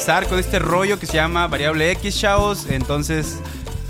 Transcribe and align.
empezar 0.00 0.26
con 0.28 0.38
este 0.38 0.58
rollo 0.58 0.98
que 0.98 1.04
se 1.04 1.12
llama 1.18 1.46
Variable 1.46 1.90
X, 1.90 2.18
chavos. 2.18 2.64
Entonces, 2.70 3.36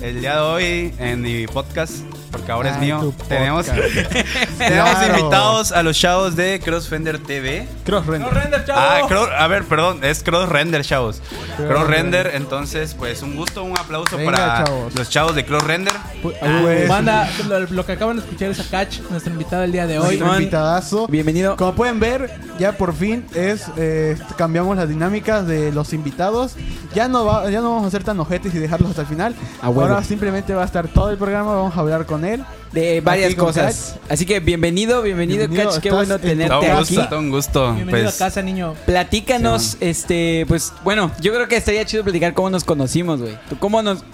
el 0.02 0.20
día 0.20 0.34
de 0.34 0.40
hoy 0.40 0.94
en 0.98 1.20
mi 1.20 1.46
podcast, 1.46 1.98
porque 2.32 2.50
ahora 2.50 2.70
es 2.70 2.80
mío, 2.80 3.14
tenemos. 3.28 3.66
tenemos 4.60 4.90
Claro. 4.90 5.18
invitados 5.18 5.72
a 5.72 5.82
los 5.82 5.98
chavos 5.98 6.36
de 6.36 6.60
Crossfender 6.60 7.18
TV. 7.18 7.66
Cross 7.84 8.06
Render. 8.06 8.32
render, 8.32 8.64
chavo. 8.64 8.80
Ah, 8.80 9.00
Cross- 9.08 9.30
a 9.36 9.46
ver, 9.46 9.64
perdón, 9.64 10.00
es 10.04 10.22
Cross 10.22 10.48
Render, 10.48 10.82
chavos. 10.84 11.20
Cross 11.56 11.68
Cross 11.68 11.86
Render. 11.86 12.24
Render, 12.24 12.30
entonces, 12.34 12.94
pues 12.94 13.22
un 13.22 13.36
gusto, 13.36 13.62
un 13.64 13.76
aplauso 13.78 14.16
Venga, 14.16 14.30
para 14.32 14.64
chavos. 14.64 14.94
los 14.94 15.08
chavos 15.10 15.34
de 15.34 15.44
Cross 15.44 15.64
Render. 15.64 15.92
Pues, 16.22 16.88
Banda, 16.88 17.28
lo, 17.48 17.60
lo 17.60 17.86
que 17.86 17.92
acaban 17.92 18.16
de 18.16 18.22
escuchar 18.22 18.50
es 18.50 18.60
a 18.60 18.64
Catch, 18.70 19.00
nuestro 19.10 19.32
invitado 19.32 19.62
del 19.62 19.72
día 19.72 19.86
de 19.86 19.98
hoy. 19.98 20.16
nuestro 20.18 20.34
invitadazo. 20.38 21.06
Bienvenido. 21.08 21.56
Como 21.56 21.74
pueden 21.74 21.98
ver, 22.00 22.30
ya 22.58 22.72
por 22.72 22.94
fin 22.94 23.24
es 23.34 23.64
eh, 23.76 24.16
cambiamos 24.36 24.76
las 24.76 24.88
dinámicas 24.88 25.46
de 25.46 25.72
los 25.72 25.92
invitados. 25.92 26.54
Ya 26.94 27.08
no 27.08 27.24
va, 27.24 27.48
ya 27.50 27.60
no 27.60 27.70
vamos 27.74 27.86
a 27.86 27.90
ser 27.90 28.04
tan 28.04 28.18
ojetes 28.20 28.54
y 28.54 28.58
dejarlos 28.58 28.90
hasta 28.90 29.02
el 29.02 29.08
final. 29.08 29.34
A 29.62 29.68
huevo. 29.68 29.82
Ahora 29.82 30.04
simplemente 30.04 30.54
va 30.54 30.62
a 30.62 30.66
estar 30.66 30.88
todo 30.88 31.10
el 31.10 31.16
programa, 31.18 31.54
vamos 31.54 31.76
a 31.76 31.80
hablar 31.80 32.04
con 32.06 32.24
él. 32.24 32.44
De 32.72 33.00
varias 33.00 33.34
cosas. 33.34 33.96
Así 34.08 34.24
que 34.24 34.38
bienvenido, 34.38 35.02
bienvenido, 35.02 35.40
Bienvenido, 35.40 35.70
Catch. 35.72 35.82
Qué 35.82 35.90
bueno 35.90 36.18
tenerte 36.20 36.48
Todo 36.54 36.60
un 36.60 36.70
aquí. 36.70 36.94
gusto, 36.94 37.08
todo 37.08 37.18
un 37.18 37.30
gusto. 37.30 37.74
Bienvenido 37.74 38.04
Pues, 38.04 38.20
a 38.20 38.24
casa, 38.26 38.42
niño. 38.42 38.74
Platícanos, 38.86 39.76
este, 39.80 40.44
pues, 40.46 40.72
bueno, 40.84 41.10
yo 41.20 41.32
creo 41.34 41.48
que 41.48 41.56
estaría 41.56 41.84
chido 41.84 42.04
platicar 42.04 42.32
cómo 42.32 42.48
nos 42.48 42.62
conocimos, 42.62 43.20
güey. 43.20 43.36
Tú, 43.48 43.58
¿Cómo 43.58 43.82
nos, 43.82 44.04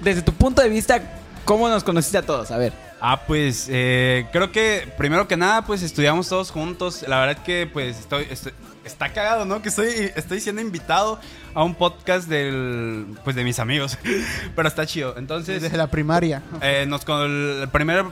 desde 0.00 0.22
tu 0.22 0.32
punto 0.32 0.62
de 0.62 0.68
vista, 0.68 1.00
cómo 1.44 1.68
nos 1.68 1.84
conociste 1.84 2.18
a 2.18 2.22
todos? 2.22 2.50
A 2.50 2.58
ver. 2.58 2.72
Ah, 3.00 3.22
pues 3.26 3.66
eh, 3.68 4.26
creo 4.32 4.50
que 4.50 4.92
primero 4.98 5.28
que 5.28 5.36
nada, 5.36 5.62
pues 5.64 5.82
estudiamos 5.82 6.28
todos 6.28 6.50
juntos. 6.50 7.04
La 7.06 7.20
verdad 7.24 7.42
que 7.44 7.68
pues 7.72 7.98
estoy, 8.00 8.26
estoy- 8.30 8.52
está 8.84 9.12
cagado, 9.12 9.44
¿no? 9.44 9.62
Que 9.62 9.68
estoy, 9.68 9.88
estoy 10.16 10.40
siendo 10.40 10.60
invitado 10.62 11.18
a 11.54 11.62
un 11.62 11.74
podcast 11.74 12.28
del, 12.28 13.06
pues 13.24 13.36
de 13.36 13.44
mis 13.44 13.58
amigos. 13.58 13.98
Pero 14.56 14.68
está 14.68 14.86
chido. 14.86 15.14
Entonces, 15.16 15.62
Desde 15.62 15.76
la 15.76 15.86
primaria. 15.88 16.42
eh, 16.60 16.84
nos 16.88 17.04
con 17.04 17.20
el, 17.22 17.58
el 17.62 17.68
primer 17.68 18.04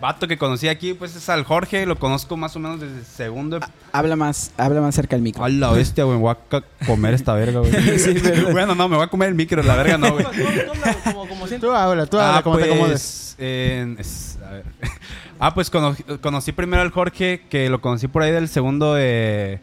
vato 0.00 0.28
que 0.28 0.36
conocí 0.36 0.68
aquí, 0.68 0.92
pues 0.92 1.16
es 1.16 1.28
al 1.30 1.44
Jorge. 1.44 1.86
Lo 1.86 1.98
conozco 1.98 2.36
más 2.36 2.54
o 2.56 2.58
menos 2.58 2.80
desde 2.80 2.98
el 2.98 3.04
segundo. 3.06 3.60
Habla 3.92 4.16
más, 4.16 4.50
habla 4.58 4.80
más 4.82 4.94
cerca 4.94 5.16
del 5.16 5.22
micro. 5.22 5.44
A 5.44 5.48
la 5.48 5.70
bestia, 5.72 6.04
güey. 6.04 6.16
Me 6.18 6.22
voy 6.22 6.34
a 6.50 6.62
comer 6.86 7.14
esta 7.14 7.32
verga, 7.34 7.60
güey. 7.60 7.72
Sí, 7.98 8.14
bueno, 8.52 8.74
no, 8.74 8.88
me 8.88 8.96
voy 8.96 9.04
a 9.06 9.08
comer 9.08 9.28
el 9.30 9.34
micro, 9.34 9.62
la 9.62 9.76
verga 9.76 9.96
no, 9.96 10.12
güey. 10.12 10.26
Como, 11.04 11.26
como 11.28 11.46
siento. 11.46 11.68
Tú 11.68 11.72
habla, 11.72 12.06
tú 12.06 12.18
habla, 12.18 12.38
Ah, 12.38 12.42
como 12.42 12.58
te 12.58 12.64
acomodes. 12.64 13.34
pues, 13.38 13.48
en- 13.48 13.96
es- 13.98 14.38
a 14.46 14.50
ver. 14.50 14.64
Ah, 15.38 15.54
pues 15.54 15.70
cono- 15.70 15.96
conocí 16.20 16.52
primero 16.52 16.82
al 16.82 16.90
Jorge, 16.90 17.42
que 17.48 17.68
lo 17.70 17.80
conocí 17.80 18.06
por 18.08 18.22
ahí 18.22 18.30
del 18.30 18.48
segundo 18.48 18.94
de... 18.94 19.60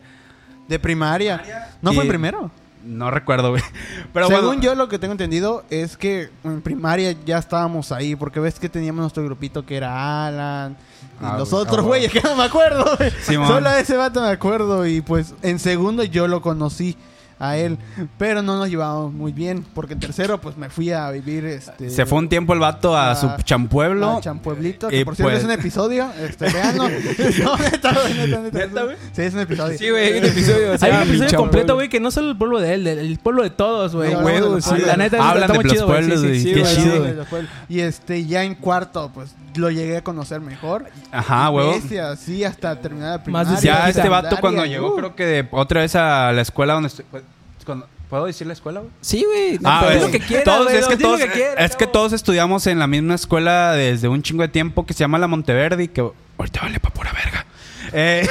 De 0.72 0.80
primaria. 0.80 1.70
¿No 1.82 1.92
fue 1.92 2.04
en 2.04 2.08
primero? 2.10 2.50
No 2.86 3.12
recuerdo, 3.12 3.50
güey. 3.50 3.62
Pero 4.14 4.28
Según 4.28 4.46
bueno, 4.46 4.62
yo 4.62 4.74
lo 4.74 4.88
que 4.88 4.98
tengo 4.98 5.12
entendido 5.12 5.66
es 5.70 5.98
que 5.98 6.30
en 6.46 6.62
primaria 6.62 7.14
ya 7.26 7.38
estábamos 7.38 7.92
ahí, 7.92 8.16
porque 8.16 8.40
ves 8.40 8.58
que 8.58 8.70
teníamos 8.70 9.02
nuestro 9.02 9.24
grupito 9.26 9.66
que 9.66 9.76
era 9.76 10.26
Alan 10.28 10.78
y 11.22 11.26
Ah, 11.26 11.36
los 11.38 11.52
otros 11.52 11.80
ah, 11.80 11.88
güeyes 11.88 12.10
que 12.10 12.22
no 12.22 12.38
me 12.38 12.44
acuerdo. 12.46 12.86
Solo 13.26 13.70
a 13.70 13.80
ese 13.80 13.98
vato 13.98 14.22
me 14.22 14.30
acuerdo 14.30 14.88
y 14.88 15.02
pues 15.02 15.36
en 15.42 15.60
segundo 15.60 16.04
yo 16.06 16.30
lo 16.30 16.42
conocí 16.42 16.98
a 17.42 17.58
él, 17.58 17.78
pero 18.20 18.42
no 18.44 18.58
nos 18.58 18.70
llevábamos 18.70 19.12
muy 19.14 19.32
bien, 19.32 19.66
porque 19.74 19.94
en 19.94 20.00
tercero 20.00 20.40
pues 20.40 20.58
me 20.58 20.70
fui 20.70 20.92
a 20.92 21.10
vivir 21.10 21.44
este 21.46 21.90
se 21.90 22.06
fue 22.06 22.20
un 22.20 22.30
tiempo 22.30 22.54
el 22.54 22.60
vato 22.60 22.96
a, 22.96 23.12
a- 23.12 23.16
su 23.16 23.28
champueblo. 23.44 24.18
a 24.18 24.22
Champueblito, 24.22 24.88
que 24.90 25.04
por 25.04 25.16
cierto 25.16 25.32
pues- 25.32 25.40
es 25.40 25.46
un 25.46 25.52
episodio, 25.52 26.08
este 26.20 26.50
veanlo. 26.52 26.88
no, 27.44 27.58
neta, 27.58 27.94
güey, 27.94 28.14
neta, 28.14 28.40
neta. 28.42 28.60
¿Neta, 28.60 28.84
güey? 28.84 28.96
Sí, 29.12 29.22
es 29.24 29.34
un 29.34 29.40
episodio. 29.40 29.78
Sí, 29.78 29.90
güey, 29.90 30.14
hay 30.14 30.20
un 30.20 30.26
episodio. 30.26 30.78
se 30.78 30.86
Hay 30.86 30.92
un 30.92 31.10
episodio 31.10 31.38
completo, 31.38 31.74
güey, 31.74 31.90
que 31.90 32.00
no 32.00 32.12
solo 32.12 32.30
el 32.30 32.38
pueblo 32.38 32.60
de 32.60 32.74
él, 32.76 32.88
el 32.88 33.18
pueblo 33.20 33.44
de 33.44 33.50
todos, 33.50 33.96
güey. 33.96 34.14
No, 34.14 34.22
no, 34.22 34.62
sí, 34.62 34.76
la 34.86 34.96
neta, 34.98 35.30
Hablan 35.30 35.52
de 35.52 35.64
los 35.64 35.74
chido, 35.74 35.88
pueblos, 35.88 36.22
sí, 36.22 36.28
güey. 36.28 36.40
sí, 36.40 36.54
Qué 36.54 36.64
chido. 36.64 37.26
Y 37.70 37.80
este, 37.80 38.26
ya 38.26 38.44
en 38.44 38.56
cuarto, 38.56 39.10
pues 39.14 39.34
lo 39.56 39.70
llegué 39.72 39.98
a 39.98 40.04
conocer 40.04 40.42
mejor. 40.42 40.86
Ajá, 41.12 41.50
huevo. 41.50 41.72
Bestia, 41.74 42.16
sí, 42.16 42.44
hasta 42.44 42.76
terminar 42.80 43.10
la 43.26 43.32
Más 43.32 43.48
primaria. 43.48 43.60
Ya 43.62 43.90
este 43.90 44.08
vato 44.10 44.38
cuando 44.40 44.62
uh. 44.62 44.66
llegó, 44.66 44.96
creo 44.96 45.16
que 45.16 45.26
de- 45.26 45.48
otra 45.52 45.82
vez 45.82 45.96
a 45.96 46.32
la 46.32 46.42
escuela 46.42 46.74
donde 46.74 46.88
estoy... 46.88 47.06
pues, 47.10 47.24
cuando- 47.66 47.88
¿Puedo 48.10 48.26
decir 48.26 48.46
la 48.46 48.52
escuela, 48.54 48.82
güey? 48.82 48.92
Sí, 49.00 49.24
güey. 49.26 49.58
no, 49.60 49.70
Ah, 49.70 49.88
es- 49.94 50.02
lo 50.02 50.12
que 50.12 50.20
quieras, 50.20 50.44
todos, 50.44 50.64
güey, 50.66 50.78
es 50.78 50.88
que 50.88 50.98
todos, 50.98 51.20
que 51.22 51.30
quieras, 51.30 51.56
es 51.60 51.76
que 51.78 51.86
chavo. 51.86 51.92
todos 51.94 52.14
estudiamos 52.14 52.68
en 52.68 52.78
la 52.80 52.88
misma 52.88 53.16
escuela 53.16 53.72
desde 53.72 54.10
un 54.10 54.22
chingo 54.22 54.42
de 54.42 54.50
tiempo 54.50 54.86
que 54.86 54.94
se 54.94 55.00
llama 55.00 55.18
la 55.18 55.28
Monteverde 55.28 55.84
y 55.84 55.88
que 55.88 56.02
ahorita 56.38 56.60
vale 56.62 56.80
pa' 56.82 56.90
pura 56.90 57.12
verga. 57.14 57.46
Eh, 57.94 58.28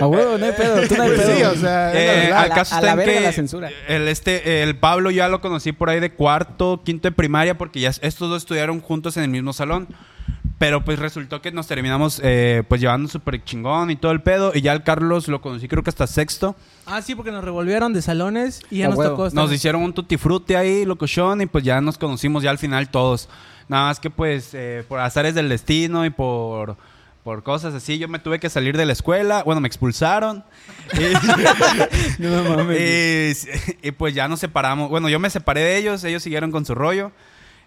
A 0.00 0.06
huevo, 0.06 0.36
no 0.38 0.44
hay 0.46 0.52
pedo, 0.52 0.86
tú 0.88 0.94
no 0.96 1.02
hay 1.02 1.10
Pues 1.10 1.20
pedo. 1.22 1.36
sí, 1.36 1.42
o 1.42 1.54
sea, 1.60 1.90
eh, 1.94 2.30
caso 2.54 2.74
a 2.74 2.78
está 2.78 2.80
la 2.82 2.94
verga 2.96 3.12
que 3.12 3.20
la 3.20 3.32
censura. 3.32 3.70
El, 3.88 4.08
este, 4.08 4.62
el 4.62 4.76
Pablo 4.76 5.10
ya 5.10 5.28
lo 5.28 5.40
conocí 5.40 5.72
por 5.72 5.90
ahí 5.90 6.00
de 6.00 6.12
cuarto, 6.12 6.80
quinto 6.84 7.08
de 7.08 7.12
primaria, 7.12 7.56
porque 7.58 7.80
ya 7.80 7.88
estos 8.00 8.28
dos 8.30 8.42
estudiaron 8.42 8.80
juntos 8.80 9.16
en 9.18 9.22
el 9.24 9.30
mismo 9.30 9.52
salón. 9.52 9.86
Pero 10.58 10.84
pues 10.84 10.98
resultó 10.98 11.40
que 11.40 11.52
nos 11.52 11.68
terminamos 11.68 12.20
eh, 12.24 12.64
pues 12.68 12.80
llevando 12.80 13.08
súper 13.08 13.44
chingón 13.44 13.92
y 13.92 13.96
todo 13.96 14.10
el 14.10 14.20
pedo. 14.22 14.50
Y 14.54 14.60
ya 14.60 14.72
el 14.72 14.82
Carlos 14.82 15.28
lo 15.28 15.40
conocí 15.40 15.68
creo 15.68 15.84
que 15.84 15.90
hasta 15.90 16.06
sexto. 16.08 16.56
Ah, 16.84 17.00
sí, 17.00 17.14
porque 17.14 17.30
nos 17.30 17.44
revolvieron 17.44 17.92
de 17.92 18.02
salones 18.02 18.60
y 18.70 18.78
ya 18.78 18.88
nos 18.88 18.98
huevo. 18.98 19.10
tocó. 19.12 19.26
estar- 19.28 19.34
Nos 19.40 19.52
hicieron 19.52 19.82
un 19.82 19.92
tutti 19.92 20.16
frutti 20.16 20.54
ahí, 20.54 20.84
locochón, 20.84 21.42
y 21.42 21.46
pues 21.46 21.62
ya 21.62 21.80
nos 21.80 21.96
conocimos 21.96 22.42
ya 22.42 22.50
al 22.50 22.58
final 22.58 22.88
todos. 22.90 23.28
Nada 23.68 23.84
más 23.84 24.00
que 24.00 24.10
pues 24.10 24.50
eh, 24.54 24.84
por 24.88 24.98
azares 24.98 25.36
del 25.36 25.48
destino 25.48 26.04
y 26.04 26.10
por, 26.10 26.76
por 27.22 27.44
cosas 27.44 27.72
así, 27.74 27.98
yo 27.98 28.08
me 28.08 28.18
tuve 28.18 28.40
que 28.40 28.48
salir 28.50 28.76
de 28.76 28.84
la 28.86 28.94
escuela. 28.94 29.44
Bueno, 29.44 29.60
me 29.60 29.68
expulsaron. 29.68 30.42
y, 32.18 32.18
No 32.22 32.56
mames. 32.56 33.46
y- 33.46 33.76
y, 33.88 33.90
pues 33.92 34.12
ya 34.12 34.26
nos 34.26 34.40
separamos. 34.40 34.90
Bueno, 34.90 35.08
yo 35.08 35.20
me 35.20 35.30
separé 35.30 35.60
de 35.60 35.76
ellos, 35.76 36.02
ellos 36.02 36.22
siguieron 36.22 36.50
con 36.50 36.64
su 36.64 36.74
rollo. 36.74 37.12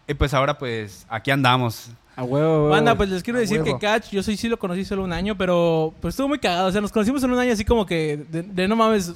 Y 0.10 0.14
pues 0.14 0.34
ahora 0.34 0.58
pues 0.58 1.06
aquí 1.08 1.32
andamos. 1.32 1.92
A 2.22 2.24
huevo. 2.24 2.70
Banda, 2.70 2.96
pues 2.96 3.10
les 3.10 3.24
quiero 3.24 3.38
A 3.38 3.42
decir 3.42 3.62
huevo. 3.62 3.78
que 3.80 3.86
Catch, 3.86 4.12
yo 4.12 4.22
soy, 4.24 4.38
sí 4.38 4.48
lo 4.48 4.60
conocí 4.60 4.86
solo 4.86 5.04
un 5.04 5.12
año, 5.14 5.36
pero 5.38 5.94
pues 6.02 6.14
estuvo 6.14 6.28
muy 6.28 6.40
cagado. 6.40 6.68
O 6.68 6.72
sea, 6.72 6.82
nos 6.82 6.92
conocimos 6.92 7.24
en 7.24 7.32
un 7.32 7.40
año 7.40 7.52
así 7.54 7.66
como 7.66 7.86
que 7.86 8.18
de, 8.30 8.44
de 8.44 8.68
no 8.68 8.76
mames, 8.76 9.14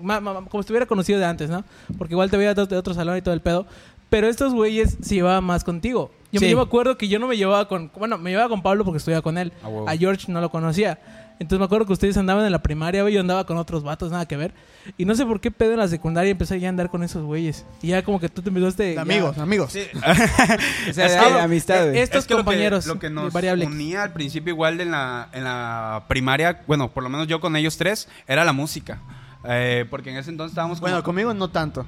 ma- 0.00 0.20
ma- 0.20 0.34
como 0.34 0.50
si 0.54 0.58
estuviera 0.60 0.86
conocido 0.86 1.18
de 1.18 1.24
antes, 1.24 1.48
¿no? 1.50 1.64
Porque 1.98 2.14
igual 2.14 2.30
te 2.30 2.36
veía 2.36 2.54
de, 2.54 2.76
otro 2.76 2.94
salón 2.94 3.16
y 3.16 3.22
todo 3.22 3.34
el 3.34 3.40
pedo. 3.40 3.66
Pero 4.10 4.28
estos 4.28 4.52
güeyes 4.52 4.98
se 5.00 5.14
llevaban 5.14 5.42
más 5.44 5.64
contigo. 5.64 6.10
Yo, 6.32 6.40
me- 6.40 6.48
Sí. 6.48 6.54
me 6.54 6.60
acuerdo 6.60 6.98
que 6.98 7.08
yo 7.08 7.18
no 7.18 7.26
me 7.26 7.36
llevaba 7.36 7.66
con. 7.66 7.90
Bueno, 7.96 8.18
me 8.18 8.30
llevaba 8.30 8.48
con 8.50 8.62
Pablo 8.62 8.84
porque 8.84 8.98
estudiaba 8.98 9.22
con 9.22 9.38
él. 9.38 9.52
A. 9.86 9.92
A 9.92 9.96
George 9.96 10.30
no 10.30 10.40
lo 10.42 10.50
conocía. 10.50 10.98
Entonces 11.42 11.58
me 11.58 11.64
acuerdo 11.66 11.86
que 11.86 11.92
ustedes 11.92 12.16
andaban 12.16 12.46
en 12.46 12.52
la 12.52 12.62
primaria, 12.62 13.02
güey. 13.02 13.12
Yo 13.14 13.20
andaba 13.20 13.44
con 13.44 13.56
otros 13.58 13.82
vatos, 13.82 14.10
nada 14.10 14.26
que 14.26 14.36
ver. 14.36 14.54
Y 14.96 15.04
no 15.04 15.14
sé 15.14 15.26
por 15.26 15.40
qué 15.40 15.50
pedo 15.50 15.72
en 15.72 15.78
la 15.78 15.88
secundaria 15.88 16.30
empecé 16.30 16.58
ya 16.58 16.68
a 16.68 16.70
andar 16.70 16.88
con 16.88 17.02
esos 17.02 17.22
güeyes. 17.24 17.66
Y 17.82 17.88
ya 17.88 18.02
como 18.02 18.18
que 18.18 18.28
tú 18.28 18.40
te 18.42 18.48
empezaste. 18.48 18.82
De 18.84 18.94
ya- 18.94 19.02
amigos, 19.02 19.36
amigos. 19.38 19.72
O 20.88 20.92
sea, 20.92 21.06
Es 21.06 21.12
de 21.12 21.18
que- 21.18 21.40
amistad, 21.40 21.84
güey. 21.84 21.98
es- 21.98 22.04
Estos 22.04 22.20
Es 22.20 22.26
que 22.26 22.34
lo 22.34 22.38
que- 22.38 22.44
compañeros 22.44 22.86
Lo 22.86 22.98
que, 22.98 23.10
nos 23.10 23.32
Variable 23.32 23.64
X. 23.64 23.74
unía 23.74 24.02
al 24.04 24.12
principio 24.12 24.52
igual 24.54 24.80
en 24.80 24.90
la, 24.92 25.28
en 25.32 25.44
la 25.44 26.04
primaria, 26.08 26.62
bueno, 26.66 26.90
por 26.90 27.02
lo 27.02 27.08
menos 27.08 27.26
yo 27.26 27.40
con 27.40 27.54
ellos 27.56 27.76
tres, 27.76 28.08
era 28.26 28.44
la 28.44 28.52
música. 28.52 28.98
Eh, 29.44 29.86
porque 29.90 30.10
en 30.10 30.16
ese 30.18 30.30
entonces 30.30 30.52
estábamos 30.52 30.78
como- 30.78 30.90
Bueno, 30.90 31.02
conmigo 31.02 31.34
no 31.34 31.48
tanto. 31.50 31.84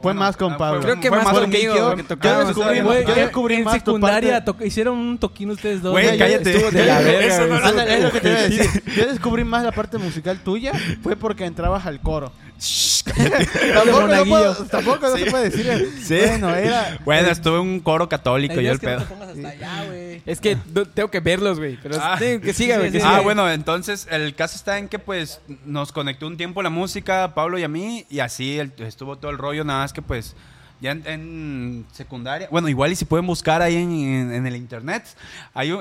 Fue 0.00 0.12
Bueno, 0.12 0.20
más 0.20 0.36
con 0.36 0.52
ah, 0.52 0.58
Pablo. 0.58 0.80
Creo 0.80 1.00
que 1.00 1.08
fue 1.08 1.18
más 1.22 1.34
conmigo, 1.34 1.74
yo- 1.74 1.86
porque 1.88 2.02
yo 2.02 2.08
tocábamos 2.08 2.48
descubrí-. 2.56 2.82
Güey, 2.84 3.04
yo 3.04 3.12
en- 3.14 3.18
descubrí 3.20 3.54
en 3.56 3.64
más 3.64 3.74
tu 3.74 3.90
secundaria 3.90 4.44
parte- 4.44 4.58
to- 4.60 4.64
hicieron 4.64 4.96
un 4.96 5.18
toquín 5.18 5.50
ustedes 5.50 5.82
dos. 5.82 5.90
Güey, 5.90 6.16
cállate. 6.16 6.70
De 6.70 6.84
la 6.86 7.00
verga, 7.00 7.46
no- 7.72 7.80
es 7.82 8.02
lo 8.04 8.12
que 8.12 8.20
te 8.20 8.28
iba 8.30 8.38
a 8.38 8.42
decir. 8.42 8.82
Yo 8.96 9.06
descubrí 9.06 9.42
más 9.42 9.64
la 9.64 9.72
parte 9.72 9.98
musical 9.98 10.38
tuya 10.38 10.72
fue 11.02 11.16
porque 11.16 11.44
entrabas 11.46 11.84
al 11.84 12.00
coro. 12.00 12.32
Tampoco 13.74 14.00
no, 14.00 14.00
monaguillo. 14.06 14.28
puedo- 14.30 14.64
tampoco 14.66 15.08
no 15.08 15.16
Sí. 15.16 15.24
se 15.24 15.30
puede 15.30 15.50
decir. 15.50 15.92
Sí. 16.02 16.18
Bueno, 16.26 16.54
era. 16.54 16.98
Bueno, 17.04 17.28
estuve 17.28 17.54
en 17.56 17.60
un 17.62 17.80
coro 17.80 18.08
católico 18.08 18.54
La 18.54 18.60
y 18.60 18.64
idea 18.64 18.72
el 18.72 18.76
es 18.76 18.80
que 18.80 18.86
no 18.86 18.96
pedo. 18.96 19.04
te 19.06 19.14
pongas 19.14 19.28
hasta 19.36 19.48
allá, 19.48 19.84
güey. 19.86 20.22
Es 20.26 20.40
que 20.40 20.56
tengo 20.94 21.10
que 21.10 21.20
verlos, 21.20 21.58
güey. 21.58 21.78
Pero 21.82 21.96
Ah. 22.00 22.16
que 22.18 22.52
siga, 22.54 22.78
güey. 22.78 22.90
sí. 22.92 22.98
Ah, 23.02 23.20
bueno, 23.20 23.50
entonces 23.50 24.06
el 24.10 24.34
caso 24.34 24.56
está 24.56 24.78
en 24.78 24.88
que 24.88 24.98
pues 24.98 25.40
nos 25.64 25.92
conectó 25.92 26.26
un 26.26 26.36
tiempo 26.36 26.62
la 26.62 26.70
música, 26.70 27.34
Pablo 27.34 27.58
y 27.58 27.64
a 27.64 27.68
mí, 27.68 28.06
y 28.10 28.20
así 28.20 28.58
el- 28.58 28.72
estuvo 28.78 29.16
todo 29.16 29.30
el 29.30 29.38
rollo, 29.38 29.64
nada 29.64 29.80
más 29.80 29.92
que 29.92 30.02
pues 30.02 30.34
ya 30.80 30.92
en, 30.92 31.02
en 31.06 31.86
secundaria, 31.92 32.46
bueno, 32.52 32.68
igual 32.68 32.92
y 32.92 32.96
si 32.96 33.04
pueden 33.04 33.26
buscar 33.26 33.62
ahí 33.62 33.74
en, 33.76 33.90
en- 33.92 34.32
en 34.32 34.46
el 34.46 34.54
internet, 34.56 35.04
hay 35.54 35.72
un, 35.72 35.80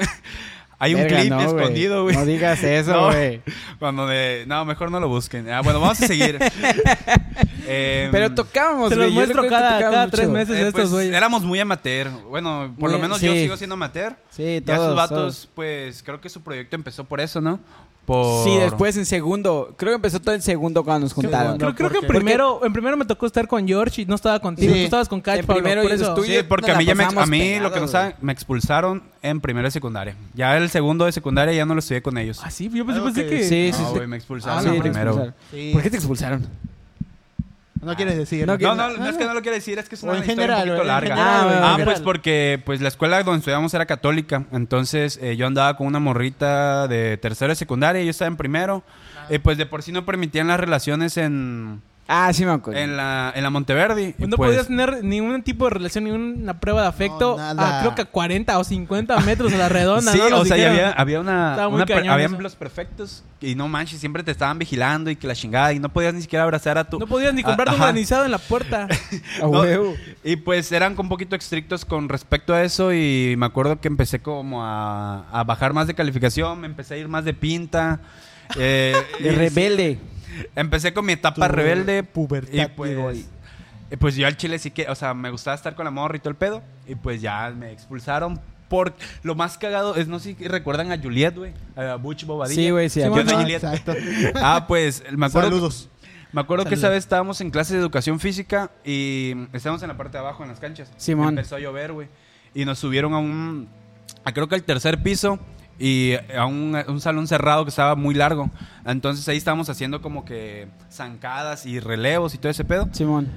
hay 0.79 0.93
un 0.95 1.01
Verga, 1.01 1.19
clip 1.19 1.29
no, 1.31 1.41
escondido, 1.41 2.03
güey. 2.03 2.15
No 2.15 2.25
digas 2.25 2.63
eso, 2.63 2.91
No. 2.91 3.05
güey. 3.07 3.41
Cuando 3.79 4.05
de, 4.07 4.45
no, 4.47 4.63
mejor 4.65 4.91
no 4.91 4.99
lo 4.99 5.07
busquen. 5.07 5.49
Ah, 5.49 5.61
bueno, 5.61 5.79
vamos 5.79 6.01
a 6.01 6.07
seguir. 6.07 6.37
Em, 7.69 8.11
Pero 8.11 8.33
tocábamos, 8.33 8.89
Te 8.89 8.95
güey. 8.95 9.07
los 9.07 9.13
muestro 9.13 9.47
cada, 9.49 10.09
tres 10.09 10.29
meses 10.29 10.55
eh, 10.55 10.59
estos 10.67 10.73
pues, 10.73 10.89
güeyes. 10.91 11.13
éramos 11.13 11.43
muy 11.43 11.59
amateur. 11.59 12.09
Bueno, 12.29 12.73
por 12.79 12.89
lo 12.91 12.97
menos 12.97 13.19
yo 13.19 13.33
sigo 13.33 13.57
siendo 13.57 13.73
amateur. 13.73 14.15
Sí, 14.29 14.61
Ya 14.65 14.75
todos. 14.77 14.87
sus 14.87 14.95
vatos, 14.95 15.17
todos. 15.17 15.49
pues 15.53 16.01
creo 16.03 16.21
que 16.21 16.29
su 16.29 16.41
proyecto 16.41 16.75
empezó 16.77 17.03
por 17.03 17.19
eso, 17.19 17.41
¿no? 17.41 17.59
Por... 18.07 18.45
Sí, 18.45 18.55
después 18.57 18.95
en 18.95 19.05
segundo. 19.05 19.73
Creo 19.75 19.91
que 19.91 19.95
empezó 19.97 20.21
todo 20.21 20.33
en 20.33 20.41
segundo 20.41 20.81
cuando 20.85 21.03
nos 21.03 21.13
juntaron. 21.13 21.57
Creo, 21.57 21.75
creo 21.75 21.89
que 21.89 21.97
en 21.97 22.07
primero, 22.07 22.61
en 22.63 22.71
primero 22.71 22.95
me 22.95 23.03
tocó 23.03 23.25
estar 23.25 23.49
con 23.49 23.67
George 23.67 24.03
y 24.03 24.05
no 24.05 24.15
estaba 24.15 24.39
contigo. 24.39 24.71
Sí. 24.73 24.79
Tú 24.79 24.85
estabas 24.85 25.09
con 25.09 25.19
En 25.25 25.45
Pablo, 25.45 25.61
primero 25.61 25.81
por 25.81 25.89
yo 25.91 25.95
eso. 25.95 26.23
Sí, 26.23 26.37
porque 26.47 26.71
a 26.71 26.77
mí, 26.77 26.85
ya 26.85 26.95
me, 26.95 27.03
a 27.03 27.25
mí 27.25 27.59
lo 27.59 27.69
que 27.73 27.81
no 27.81 27.87
saben, 27.89 28.15
me 28.21 28.31
expulsaron 28.31 29.03
en 29.21 29.41
primero 29.41 29.67
de 29.67 29.71
secundaria. 29.71 30.15
Ya 30.35 30.55
el 30.55 30.69
segundo 30.69 31.03
de 31.03 31.11
secundaria 31.11 31.53
ya 31.53 31.65
no 31.65 31.73
lo 31.73 31.79
estudié 31.79 32.01
con 32.01 32.17
ellos. 32.17 32.39
Ah, 32.45 32.49
sí, 32.49 32.69
yo 32.73 32.85
pensé, 32.85 33.01
Algo 33.01 33.13
pensé 33.13 33.23
que- 33.25 33.37
que... 33.39 33.43
Sí, 33.43 33.71
sí, 33.73 33.81
no, 33.83 33.89
sí. 33.89 33.95
güey, 33.95 34.07
me 34.07 34.15
expulsaron 34.15 34.57
Ah, 34.59 34.61
en 34.61 34.69
sí, 34.69 34.75
te 34.77 34.81
primero. 34.83 35.09
expulsaron. 35.11 35.35
Sí. 35.51 35.69
¿Por 35.73 35.81
qué 35.83 35.89
te 35.89 35.97
expulsaron? 35.97 36.47
No 37.81 37.95
quieres 37.95 38.17
decir. 38.17 38.45
No, 38.47 38.57
No, 38.57 38.75
no, 38.75 38.97
no 38.97 39.07
es 39.07 39.17
que 39.17 39.25
no 39.25 39.33
lo 39.33 39.41
quiero 39.41 39.55
decir, 39.55 39.77
es 39.79 39.87
que 39.89 39.95
es 39.95 40.03
una 40.03 40.13
en 40.13 40.19
historia 40.19 40.35
general, 40.35 40.59
un 40.61 40.65
poquito 40.67 40.81
en 40.81 40.87
larga. 40.87 41.15
general, 41.15 41.63
Ah, 41.63 41.75
Ah, 41.79 41.83
pues 41.83 41.99
porque 42.01 42.61
pues 42.65 42.81
la 42.81 42.87
escuela 42.89 43.21
donde 43.23 43.39
estudiamos 43.39 43.73
era 43.73 43.85
católica, 43.85 44.45
entonces 44.51 45.19
eh, 45.21 45.35
yo 45.37 45.47
andaba 45.47 45.77
con 45.77 45.87
una 45.87 45.99
morrita 45.99 46.87
de 46.87 47.17
tercero 47.17 47.51
de 47.51 47.55
secundaria, 47.55 48.03
yo 48.03 48.09
estaba 48.11 48.27
en 48.27 48.37
primero, 48.37 48.83
y 49.29 49.37
pues 49.39 49.57
de 49.57 49.65
por 49.65 49.83
sí 49.83 49.91
no 49.91 50.05
permitían 50.05 50.47
las 50.47 50.59
relaciones 50.59 51.17
en, 51.17 51.81
Ah, 52.09 52.31
sí 52.31 52.45
me 52.45 52.51
acuerdo. 52.51 52.79
en 52.79 52.95
la 52.95 53.33
en 53.35 53.43
la 53.43 53.49
Monteverdi. 53.49 54.15
y 54.17 54.27
no 54.27 54.37
pues, 54.37 54.49
podías 54.51 54.67
tener 54.67 55.03
ningún 55.03 55.41
tipo 55.43 55.65
de 55.65 55.71
relación, 55.71 56.05
ninguna 56.05 56.59
prueba 56.59 56.83
de 56.83 56.87
afecto. 56.87 57.35
No, 57.37 57.53
nada. 57.53 57.79
a, 57.79 57.81
creo 57.81 57.95
que 57.95 58.01
a 58.03 58.05
40 58.05 58.57
o 58.57 58.63
50 58.63 59.19
metros 59.21 59.51
a 59.53 59.57
la 59.57 59.67
redonda. 59.69 60.11
Sí, 60.13 60.17
¿no? 60.17 60.29
Nos 60.29 60.41
o 60.41 60.45
sea, 60.45 60.55
y 60.55 60.59
dijeron. 60.61 60.77
había, 60.79 60.91
había 60.93 61.19
una, 61.19 61.51
Estaba 61.51 61.69
muy 61.69 61.75
una 61.77 61.85
per- 61.85 61.97
cañón 61.97 62.13
habían 62.13 62.33
eso. 62.33 62.41
los 62.41 62.55
perfectos 62.55 63.23
y 63.41 63.55
no 63.55 63.67
manches, 63.67 63.99
siempre 63.99 64.23
te 64.23 64.31
estaban 64.31 64.57
vigilando 64.57 65.09
y 65.11 65.15
que 65.15 65.27
la 65.27 65.35
chingada 65.35 65.73
y 65.73 65.79
no 65.79 65.89
podías 65.89 66.13
ni 66.13 66.21
siquiera 66.21 66.43
abrazar 66.43 66.77
a 66.77 66.85
tu 66.89 66.97
No 66.97 67.07
podías 67.07 67.33
ni 67.33 67.41
Ah, 67.41 67.45
comprarte 67.45 67.75
un 67.75 67.81
ajá. 67.81 67.91
granizado 67.91 68.25
en 68.25 68.31
la 68.31 68.37
puerta. 68.39 68.87
A 69.37 69.41
No, 69.41 69.49
huevo. 69.49 69.93
Y 70.23 70.37
pues 70.37 70.71
eran 70.71 70.95
un 70.97 71.09
poquito 71.09 71.35
estrictos 71.35 71.83
con 71.85 72.07
respecto 72.09 72.53
a 72.53 72.63
eso 72.63 72.93
y 72.93 73.35
me 73.37 73.45
acuerdo 73.45 73.79
que 73.81 73.87
empecé 73.89 74.19
como 74.21 74.63
a, 74.63 75.25
a 75.29 75.43
bajar 75.43 75.73
más 75.73 75.87
de 75.87 75.93
calificación, 75.93 76.59
me 76.61 76.67
empecé 76.67 76.93
a 76.93 76.97
ir 76.97 77.07
más 77.09 77.25
de 77.25 77.33
pinta. 77.33 77.99
eh, 78.57 78.95
De 79.19 79.27
y- 79.27 79.35
rebelde. 79.35 79.99
Empecé 80.55 80.93
con 80.93 81.05
mi 81.05 81.13
etapa 81.13 81.47
Tu 81.47 81.53
rebelde. 81.55 82.03
pubertad, 82.03 82.51
Y 82.53 82.65
pues, 82.75 83.17
y- 83.89 83.95
pues 83.97 84.15
yo 84.15 84.27
al 84.27 84.35
chile 84.37 84.59
sí 84.59 84.71
que, 84.71 84.87
o 84.89 84.95
sea, 84.95 85.13
me 85.13 85.29
gustaba 85.31 85.55
estar 85.55 85.75
con 85.75 85.85
la 85.85 85.91
morra 85.91 86.17
y 86.17 86.19
todo 86.19 86.29
el 86.29 86.35
pedo. 86.35 86.61
Y 86.87 86.95
pues 86.95 87.21
ya 87.21 87.51
me 87.57 87.71
expulsaron 87.71 88.39
por... 88.67 88.93
Lo 89.23 89.33
más 89.35 89.57
cagado 89.57 89.95
es, 89.95 90.07
no 90.09 90.19
sé 90.19 90.35
si 90.37 90.47
recuerdan 90.47 90.91
a 90.91 90.97
Juliet, 90.97 91.35
güey. 91.35 91.53
A 91.75 91.95
Butch 91.95 92.25
Bobadilla. 92.25 92.61
Sí, 92.61 92.69
güey, 92.69 92.89
sí. 92.89 92.99
Sí, 92.99 93.01
a 93.01 93.05
¿Qué 93.05 93.09
bueno, 93.09 93.31
Ah, 93.33 93.41
Juliet? 93.41 93.63
Exacto. 93.63 93.93
Ah, 94.35 94.65
pues 94.67 95.03
me 95.15 95.25
acuerdo... 95.25 95.49
Saludos. 95.49 95.89
Me 96.33 96.41
acuerdo 96.41 96.65
que 96.65 96.75
esa 96.75 96.89
vez 96.89 96.99
estábamos 96.99 97.39
en 97.39 97.49
clase 97.49 97.73
de 97.73 97.79
educación 97.79 98.19
física 98.19 98.69
y 98.83 99.33
estábamos 99.53 99.81
en 99.81 99.87
la 99.87 99.95
parte 99.97 100.17
de 100.17 100.19
abajo 100.19 100.43
en 100.43 100.49
las 100.49 100.59
canchas. 100.59 100.91
Simón. 100.97 101.29
Empezó 101.29 101.55
a 101.55 101.59
llover, 101.59 101.93
güey. 101.93 102.09
Y 102.53 102.65
nos 102.65 102.77
subieron 102.79 103.13
a 103.13 103.17
un, 103.19 103.69
a 104.25 104.33
creo 104.33 104.49
que 104.49 104.55
al 104.55 104.63
tercer 104.63 105.01
piso 105.01 105.39
y 105.79 106.13
a 106.35 106.45
un, 106.45 106.75
un 106.87 107.01
salón 107.01 107.27
cerrado 107.27 107.63
que 107.65 107.69
estaba 107.69 107.95
muy 107.95 108.15
largo. 108.15 108.49
Entonces 108.85 109.27
ahí 109.29 109.37
estábamos 109.37 109.69
haciendo 109.69 110.01
como 110.01 110.25
que 110.25 110.67
zancadas 110.91 111.65
y 111.65 111.79
relevos 111.79 112.33
y 112.33 112.37
todo 112.37 112.49
ese 112.51 112.63
pedo. 112.65 112.87
Simón. 112.91 113.27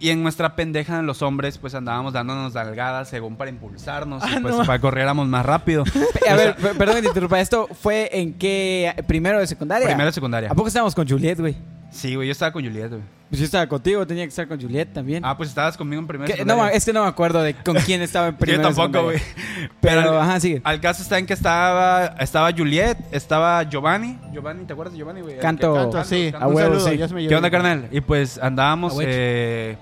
Y 0.00 0.10
en 0.10 0.22
nuestra 0.22 0.54
pendeja, 0.54 1.02
los 1.02 1.22
hombres, 1.22 1.58
pues 1.58 1.74
andábamos 1.74 2.12
dándonos 2.12 2.52
dalgadas 2.52 3.08
según 3.08 3.34
para 3.36 3.50
impulsarnos 3.50 4.22
y 4.30 4.34
Ah, 4.34 4.38
pues 4.40 4.54
no. 4.56 4.64
para 4.64 4.78
corriéramos 4.80 5.26
más 5.26 5.44
rápido. 5.44 5.82
A 6.30 6.34
ver, 6.34 6.54
per- 6.56 6.76
perdón 6.78 6.96
que 6.96 7.02
te 7.02 7.08
interrumpa. 7.08 7.40
¿Esto 7.40 7.66
fue 7.80 8.08
en 8.12 8.34
qué? 8.34 8.94
¿Primero 9.08 9.40
de 9.40 9.46
secundaria? 9.48 9.86
Primero 9.88 10.06
de 10.06 10.12
secundaria. 10.12 10.50
¿A 10.50 10.54
poco 10.54 10.68
estábamos 10.68 10.94
con 10.94 11.08
Juliet, 11.08 11.40
güey? 11.40 11.56
Sí, 11.90 12.14
güey, 12.14 12.28
yo 12.28 12.32
estaba 12.32 12.52
con 12.52 12.62
Juliet, 12.64 12.88
güey. 12.90 13.02
Pues 13.30 13.40
yo 13.40 13.44
estaba 13.44 13.66
contigo, 13.66 14.06
tenía 14.06 14.24
que 14.24 14.30
estar 14.30 14.48
con 14.48 14.58
Juliet 14.58 14.86
también. 14.92 15.22
Ah, 15.22 15.36
pues 15.36 15.50
estabas 15.50 15.76
conmigo 15.76 16.00
en 16.00 16.24
Que- 16.24 16.44
no, 16.46 16.66
es 16.66 16.82
que 16.84 16.94
no 16.94 17.02
me 17.02 17.08
acuerdo 17.08 17.42
de 17.42 17.52
con 17.54 17.76
quién 17.76 18.00
estaba 18.00 18.28
en 18.28 18.34
Yo 18.36 18.38
primero. 18.38 18.62
de 18.68 18.74
tampoco, 18.74 19.04
güey. 19.04 19.18
Pero, 19.82 20.00
al- 20.00 20.18
ajá, 20.22 20.40
sigue. 20.40 20.62
Al 20.64 20.80
caso 20.80 21.02
está 21.02 21.18
en 21.18 21.26
que 21.26 21.34
estaba, 21.34 22.06
estaba 22.20 22.50
Juliet, 22.52 22.96
estaba 23.12 23.62
Giovanni. 23.64 24.18
Giovanni, 24.32 24.64
¿te 24.64 24.72
acuerdas 24.72 24.92
de 24.94 24.98
Giovanni, 24.98 25.20
güey? 25.20 25.38
Canto. 25.40 25.74
Canto, 25.74 26.04
sí. 26.04 26.30
canto. 26.32 26.44
A 26.46 26.48
Un 26.48 26.54
huevo, 26.56 26.74
saludo, 26.78 26.88
sí. 26.90 26.96
ya 26.96 27.08
se 27.08 27.14
me 27.14 27.28
¿Qué 27.28 27.36
onda, 27.36 27.50
carnal? 27.50 27.88
Y 27.90 28.00
pues 28.00 28.38
andábamos, 28.38 28.96
eh, 29.02 29.76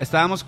estábamos, 0.00 0.44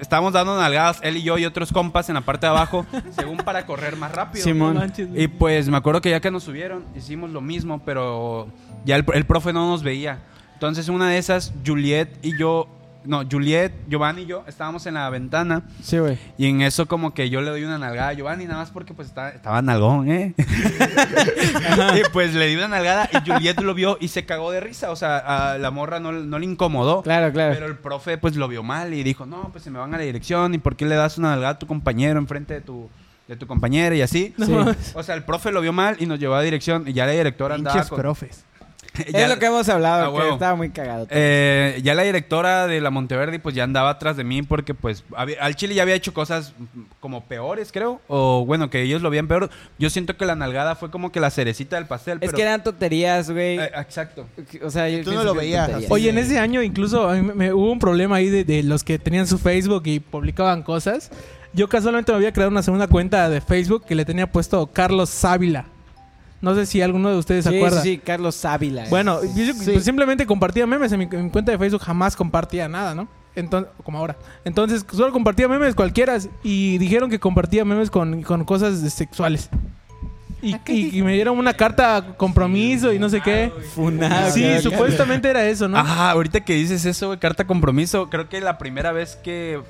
estábamos 0.00 0.32
dando 0.32 0.56
nalgadas, 0.56 0.98
él 1.02 1.16
y 1.16 1.22
yo 1.22 1.38
y 1.38 1.44
otros 1.44 1.72
compas 1.72 2.08
en 2.08 2.14
la 2.14 2.20
parte 2.20 2.46
de 2.46 2.50
abajo, 2.50 2.86
según 3.10 3.38
para 3.38 3.66
correr 3.66 3.96
más 3.96 4.12
rápido. 4.12 4.44
Simón. 4.44 4.76
Manches. 4.76 5.08
Y 5.14 5.28
pues 5.28 5.68
me 5.68 5.76
acuerdo 5.76 6.00
que 6.00 6.10
ya 6.10 6.20
que 6.20 6.30
nos 6.30 6.42
subieron, 6.44 6.84
hicimos 6.94 7.30
lo 7.30 7.40
mismo, 7.40 7.82
pero 7.84 8.48
ya 8.84 8.96
el, 8.96 9.04
el 9.14 9.24
profe 9.26 9.52
no 9.52 9.68
nos 9.68 9.82
veía. 9.82 10.20
Entonces 10.54 10.88
una 10.88 11.10
de 11.10 11.18
esas, 11.18 11.52
Juliet 11.64 12.18
y 12.22 12.38
yo, 12.38 12.68
no, 13.04 13.22
Juliet, 13.30 13.72
Giovanni 13.88 14.22
y 14.22 14.26
yo 14.26 14.44
estábamos 14.46 14.86
en 14.86 14.94
la 14.94 15.08
ventana 15.10 15.62
Sí, 15.82 15.98
güey. 15.98 16.18
y 16.38 16.46
en 16.46 16.62
eso 16.62 16.86
como 16.86 17.14
que 17.14 17.30
yo 17.30 17.40
le 17.40 17.50
doy 17.50 17.64
una 17.64 17.78
nalgada 17.78 18.08
a 18.08 18.12
Giovanni, 18.14 18.44
nada 18.44 18.58
más 18.60 18.70
porque 18.70 18.94
pues 18.94 19.08
estaba, 19.08 19.30
estaba 19.30 19.60
nalgón, 19.62 20.10
¿eh? 20.10 20.34
y 21.96 22.10
pues 22.12 22.34
le 22.34 22.46
di 22.46 22.56
una 22.56 22.68
nalgada 22.68 23.08
y 23.12 23.30
Juliet 23.30 23.60
lo 23.60 23.74
vio 23.74 23.98
y 24.00 24.08
se 24.08 24.24
cagó 24.24 24.50
de 24.50 24.60
risa. 24.60 24.90
O 24.90 24.96
sea, 24.96 25.18
a 25.52 25.58
la 25.58 25.70
morra 25.70 26.00
no, 26.00 26.12
no 26.12 26.38
le 26.38 26.46
incomodó. 26.46 27.02
Claro, 27.02 27.32
claro. 27.32 27.54
Pero 27.54 27.66
el 27.66 27.76
profe 27.78 28.18
pues 28.18 28.36
lo 28.36 28.48
vio 28.48 28.62
mal 28.62 28.94
y 28.94 29.02
dijo, 29.02 29.26
no, 29.26 29.50
pues 29.52 29.64
se 29.64 29.70
me 29.70 29.78
van 29.78 29.94
a 29.94 29.98
la 29.98 30.04
dirección 30.04 30.54
y 30.54 30.58
¿por 30.58 30.76
qué 30.76 30.86
le 30.86 30.94
das 30.94 31.18
una 31.18 31.30
nalgada 31.30 31.54
a 31.54 31.58
tu 31.58 31.66
compañero 31.66 32.18
enfrente 32.18 32.54
de 32.54 32.60
tu, 32.60 32.88
de 33.28 33.36
tu 33.36 33.46
compañera 33.46 33.94
y 33.94 34.02
así? 34.02 34.34
Sí. 34.38 34.54
O 34.94 35.02
sea, 35.02 35.14
el 35.14 35.24
profe 35.24 35.52
lo 35.52 35.60
vio 35.60 35.72
mal 35.72 35.96
y 36.00 36.06
nos 36.06 36.18
llevó 36.18 36.34
a 36.34 36.42
dirección 36.42 36.88
y 36.88 36.92
ya 36.92 37.06
la 37.06 37.12
directora 37.12 37.54
andaba 37.54 37.84
con... 37.84 37.98
profes. 37.98 38.44
ya- 39.12 39.24
es 39.24 39.28
lo 39.28 39.38
que 39.38 39.46
hemos 39.46 39.68
hablado, 39.68 40.12
que 40.12 40.18
huevo. 40.18 40.32
estaba 40.34 40.54
muy 40.54 40.70
cagado. 40.70 41.06
eh, 41.10 41.80
ya 41.82 41.94
la 41.94 42.02
directora 42.02 42.66
de 42.66 42.80
la 42.80 42.90
Monteverdi 42.90 43.38
pues 43.38 43.54
ya 43.54 43.64
andaba 43.64 43.90
atrás 43.90 44.16
de 44.16 44.24
mí 44.24 44.42
porque 44.42 44.74
pues 44.74 45.04
había- 45.16 45.42
al 45.42 45.56
Chile 45.56 45.74
ya 45.74 45.82
había 45.82 45.94
hecho 45.94 46.14
cosas 46.14 46.52
como 47.00 47.24
peores 47.24 47.72
creo 47.72 48.00
o 48.08 48.44
bueno 48.46 48.70
que 48.70 48.82
ellos 48.82 49.02
lo 49.02 49.10
veían 49.10 49.26
peor 49.28 49.50
yo 49.78 49.90
siento 49.90 50.16
que 50.16 50.24
la 50.26 50.36
nalgada 50.36 50.74
fue 50.76 50.90
como 50.90 51.10
que 51.12 51.20
la 51.20 51.30
cerecita 51.30 51.76
del 51.76 51.86
pastel 51.86 52.18
es 52.20 52.26
pero- 52.28 52.36
que 52.36 52.42
eran 52.42 52.62
tonterías, 52.62 53.30
güey. 53.30 53.58
Eh, 53.58 53.70
exacto 53.76 54.26
o 54.62 54.70
sea, 54.70 54.88
yo 54.88 55.02
tú 55.02 55.12
no 55.12 55.24
lo 55.24 55.34
veías. 55.34 55.70
Oye, 55.90 56.10
en 56.10 56.18
ese 56.18 56.38
año 56.38 56.62
incluso 56.62 57.08
a 57.08 57.14
mí 57.14 57.22
me, 57.22 57.34
me- 57.34 57.52
hubo 57.52 57.72
un 57.72 57.78
problema 57.78 58.16
ahí 58.16 58.28
de, 58.30 58.44
de 58.44 58.62
los 58.62 58.84
que 58.84 58.98
tenían 58.98 59.26
su 59.26 59.38
Facebook 59.38 59.82
y 59.86 60.00
publicaban 60.00 60.62
cosas. 60.62 61.10
Yo 61.52 61.68
casualmente 61.68 62.10
me 62.12 62.16
había 62.16 62.32
creado 62.32 62.50
una 62.50 62.62
segunda 62.62 62.86
cuenta 62.88 63.28
de 63.28 63.40
Facebook 63.40 63.84
que 63.86 63.94
le 63.94 64.04
tenía 64.04 64.30
puesto 64.30 64.66
Carlos 64.66 65.08
Sávila. 65.10 65.66
No 66.44 66.54
sé 66.54 66.66
si 66.66 66.80
alguno 66.82 67.10
de 67.10 67.16
ustedes 67.16 67.44
se 67.44 67.50
Sí, 67.50 67.56
acuerda. 67.56 67.82
sí, 67.82 67.92
sí, 67.94 67.98
Carlos 67.98 68.44
Ávila. 68.44 68.84
Bueno, 68.90 69.20
yo- 69.24 69.44
yo- 69.44 69.54
Sí. 69.54 69.70
pues 69.72 69.84
simplemente 69.84 70.26
compartía 70.26 70.66
memes 70.66 70.92
en 70.92 70.98
mi, 71.00 71.08
en 71.10 71.24
mi 71.24 71.30
cuenta 71.30 71.50
de 71.52 71.58
Facebook, 71.58 71.80
jamás 71.82 72.14
compartía 72.14 72.68
nada, 72.68 72.94
¿no? 72.94 73.08
Entonces, 73.34 73.72
como 73.82 73.98
ahora. 73.98 74.16
Entonces, 74.44 74.84
solo 74.92 75.12
compartía 75.12 75.48
memes 75.48 75.74
cualquiera 75.74 76.16
y 76.44 76.78
dijeron 76.78 77.10
que 77.10 77.18
compartía 77.18 77.64
memes 77.64 77.90
con, 77.90 78.22
con 78.22 78.44
cosas 78.44 78.78
sexuales. 78.92 79.48
Y, 80.42 80.54
y- 80.68 80.98
y 80.98 81.02
me 81.02 81.14
dieron 81.14 81.38
una 81.38 81.54
carta 81.54 82.14
compromiso 82.18 82.92
y 82.92 82.98
no 82.98 83.08
sé 83.08 83.22
qué. 83.22 83.50
Funado. 83.74 84.30
Sí, 84.30 84.42
claro, 84.42 84.60
supuestamente 84.62 85.30
era 85.30 85.46
eso, 85.48 85.66
¿no? 85.68 85.78
Ajá, 85.78 86.10
ahorita 86.10 86.40
que 86.44 86.52
dices 86.54 86.84
eso, 86.84 87.06
güey, 87.06 87.18
carta 87.18 87.46
compromiso, 87.46 88.10
creo 88.10 88.28
que 88.28 88.40
la 88.42 88.58
primera 88.58 88.92
vez 88.92 89.16
que 89.16 89.60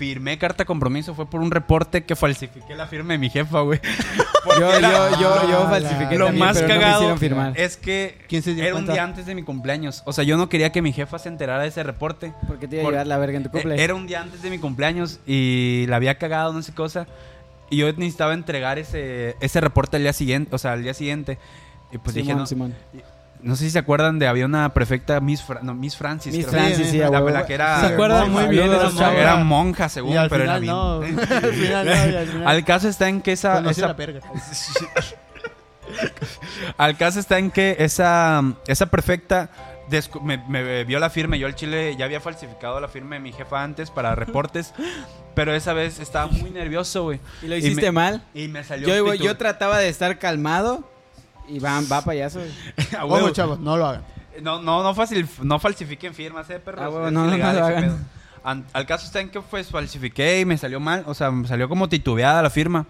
firmé 0.00 0.38
carta 0.38 0.64
compromiso 0.64 1.14
fue 1.14 1.28
por 1.28 1.42
un 1.42 1.50
reporte 1.50 2.04
que 2.04 2.16
falsifiqué 2.16 2.74
la 2.74 2.86
firma 2.86 3.12
de 3.12 3.18
mi 3.18 3.28
jefa, 3.28 3.60
güey. 3.60 3.78
Yo, 4.58 4.72
era- 4.72 5.10
yo, 5.10 5.20
yo, 5.20 5.48
yo 5.50 5.62
Ah, 5.66 5.68
falsifiqué 5.68 6.16
lo 6.16 6.24
también, 6.26 6.46
más 6.46 6.56
pero 6.56 6.68
no 6.68 6.74
me 6.74 6.80
cagado 6.80 7.16
firmar. 7.18 7.52
es 7.60 7.76
que 7.76 8.16
¿Quién 8.26 8.42
se 8.42 8.54
dio 8.54 8.64
era 8.64 8.74
un 8.74 8.86
día 8.86 9.04
antes 9.04 9.26
de 9.26 9.34
mi 9.34 9.42
cumpleaños. 9.42 10.02
O 10.06 10.14
sea, 10.14 10.24
yo 10.24 10.38
no 10.38 10.48
quería 10.48 10.72
que 10.72 10.80
mi 10.80 10.94
jefa 10.94 11.18
se 11.18 11.28
enterara 11.28 11.62
de 11.62 11.68
ese 11.68 11.82
reporte. 11.82 12.32
Porque 12.48 12.66
te 12.66 12.76
iba 12.76 12.82
a 12.82 12.84
Por- 12.84 12.92
llevar 12.94 13.06
la 13.06 13.18
verga 13.18 13.36
en 13.36 13.42
tu 13.42 13.50
cumple. 13.50 13.74
Eh, 13.76 13.84
Era 13.84 13.94
un 13.94 14.06
día 14.06 14.22
antes 14.22 14.40
de 14.40 14.48
mi 14.48 14.58
cumpleaños 14.58 15.20
y 15.26 15.84
la 15.88 15.96
había 15.96 16.14
cagado, 16.16 16.54
no 16.54 16.62
sé 16.62 16.72
cosa. 16.72 17.06
Y 17.68 17.76
yo 17.76 17.92
necesitaba 17.92 18.32
entregar 18.32 18.78
ese, 18.78 19.36
ese 19.40 19.60
reporte 19.60 19.98
al 19.98 20.02
día 20.04 20.14
siguiente, 20.14 20.54
o 20.54 20.58
sea, 20.58 20.72
al 20.72 20.82
día 20.82 20.94
siguiente. 20.94 21.38
Y 21.92 21.98
pues 21.98 22.14
dije, 22.14 22.28
Simón, 22.28 22.38
no, 22.40 22.46
Simón. 22.46 22.74
No 23.42 23.56
sé 23.56 23.64
si 23.64 23.70
se 23.70 23.78
acuerdan 23.78 24.18
de, 24.18 24.26
había 24.26 24.46
una 24.46 24.72
prefecta, 24.74 25.20
Miss, 25.20 25.42
Fra- 25.42 25.60
no, 25.62 25.74
Miss 25.74 25.96
Francis. 25.96 26.34
Miss 26.34 26.46
creo. 26.46 26.60
Francis, 26.62 26.88
Sí, 26.90 26.98
La, 26.98 27.46
que 27.46 27.54
era... 27.54 27.80
Se 27.80 27.86
acuerdan 27.94 28.30
muy 28.30 28.46
bien. 28.46 28.70
Era 28.70 29.36
monja, 29.36 29.88
según, 29.88 30.12
Y 30.12 30.16
al 30.16 30.28
pero 30.28 30.42
final 30.44 30.62
era 30.64 30.72
no. 30.72 30.92
al 31.00 31.52
final 31.54 31.86
no, 31.86 31.92
al 32.18 32.26
final. 32.26 32.48
Al 32.48 32.64
caso 32.64 32.88
está 32.88 33.08
en 33.08 33.20
que 33.22 33.32
esa... 33.32 33.60
Esa- 33.70 33.88
la 33.88 33.96
perga. 33.96 34.20
Al 36.76 36.96
caso 36.96 37.18
está 37.18 37.38
en 37.38 37.50
que 37.50 37.76
esa, 37.80 38.42
esa 38.68 38.86
perfecta 38.86 39.50
descu- 39.90 40.20
me, 40.22 40.38
me 40.38 40.84
vio 40.84 41.00
la 41.00 41.10
firma. 41.10 41.36
Yo 41.36 41.46
al 41.46 41.54
chile 41.56 41.96
ya 41.96 42.04
había 42.04 42.20
falsificado 42.20 42.80
la 42.80 42.88
firma 42.88 43.16
de 43.16 43.20
mi 43.20 43.32
jefa 43.32 43.62
antes 43.62 43.90
para 43.90 44.14
reportes. 44.14 44.72
pero 45.34 45.52
esa 45.54 45.72
vez 45.72 45.98
estaba 45.98 46.28
muy 46.28 46.50
nervioso, 46.50 47.02
güey. 47.04 47.20
¿Y 47.42 47.46
lo 47.48 47.56
hiciste 47.56 47.86
me- 47.86 47.92
mal? 47.92 48.22
Y 48.34 48.48
me 48.48 48.62
salió. 48.62 48.86
Yo, 48.88 49.14
yo 49.14 49.36
trataba 49.36 49.78
de 49.78 49.88
estar 49.88 50.18
calmado 50.18 50.88
y 51.48 51.58
va, 51.58 51.80
va 51.90 52.02
payaso. 52.02 52.40
huevo. 52.92 53.16
Ojo, 53.16 53.30
chavos, 53.30 53.58
no 53.60 53.76
lo 53.76 53.86
hagan. 53.86 54.04
No, 54.42 54.60
no, 54.62 54.82
no, 54.82 54.94
facil, 54.94 55.28
no 55.42 55.58
falsifiquen 55.58 56.14
firmas, 56.14 56.48
eh, 56.50 56.60
perros. 56.60 56.80
Ah, 56.84 56.88
huevo, 56.88 57.10
no, 57.10 57.24
no, 57.24 57.30
no 57.30 57.36
lo 57.36 57.48
ese 57.50 57.58
hagan. 57.60 57.82
pedo. 57.84 57.98
An- 58.42 58.64
al 58.72 58.86
caso 58.86 59.06
está 59.06 59.20
en 59.20 59.28
que 59.30 59.40
pues 59.40 59.68
falsifiqué 59.68 60.40
y 60.40 60.44
me 60.44 60.56
salió 60.56 60.80
mal, 60.80 61.04
o 61.06 61.14
sea, 61.14 61.30
me 61.30 61.46
salió 61.46 61.68
como 61.68 61.88
titubeada 61.88 62.42
la 62.42 62.50
firma. 62.50 62.86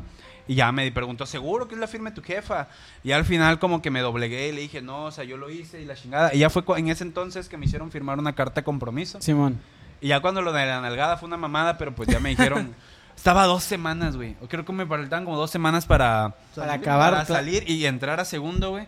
Y 0.47 0.57
ya 0.57 0.73
me 0.73 0.91
preguntó, 0.91 1.27
¿seguro 1.27 1.69
que 1.69 1.75
es 1.75 1.81
la 1.81 1.87
firma 1.87 2.11
de 2.11 2.17
tu 2.17 2.23
jefa? 2.23 2.69
Y 3.05 3.13
al 3.13 3.25
final 3.25 3.59
como 3.61 3.81
que 3.83 3.91
me 3.91 4.01
doblegué 4.01 4.49
y 4.49 4.53
le 4.53 4.61
dije, 4.63 4.83
no, 4.83 5.05
o 5.05 5.11
sea, 5.13 5.23
yo 5.25 5.37
lo 5.37 5.49
hice 5.49 5.81
y 5.81 5.85
la 5.85 5.95
chingada. 5.95 6.35
Y 6.35 6.39
ya 6.39 6.51
fue 6.51 6.65
en 6.77 6.89
ese 6.89 7.05
entonces 7.05 7.49
que 7.49 7.57
me 7.57 7.67
hicieron 7.67 7.91
firmar 7.93 8.19
una 8.19 8.35
carta 8.35 8.61
de 8.61 8.65
compromiso. 8.65 9.21
Simón. 9.23 9.61
Y 10.01 10.09
ya 10.09 10.21
cuando 10.21 10.43
lo 10.43 10.53
de 10.53 10.67
la 10.67 10.81
nalgada 10.81 11.17
fue 11.19 11.27
una 11.29 11.37
mamada, 11.37 11.79
pero 11.79 11.95
pues 11.95 12.09
ya 12.09 12.21
me 12.21 12.31
dijeron... 12.31 12.75
Estaba 13.21 13.45
dos 13.45 13.63
semanas, 13.65 14.17
güey. 14.17 14.35
O 14.41 14.49
Creo 14.49 14.65
que 14.65 14.73
me 14.73 14.87
faltaban 14.87 15.27
como 15.27 15.37
dos 15.37 15.51
semanas 15.51 15.85
para... 15.85 16.33
Para 16.57 16.73
acabar. 16.73 17.13
Para 17.13 17.27
salir 17.27 17.69
y 17.69 17.85
entrar 17.85 18.19
a 18.19 18.25
segundo, 18.25 18.71
güey. 18.71 18.87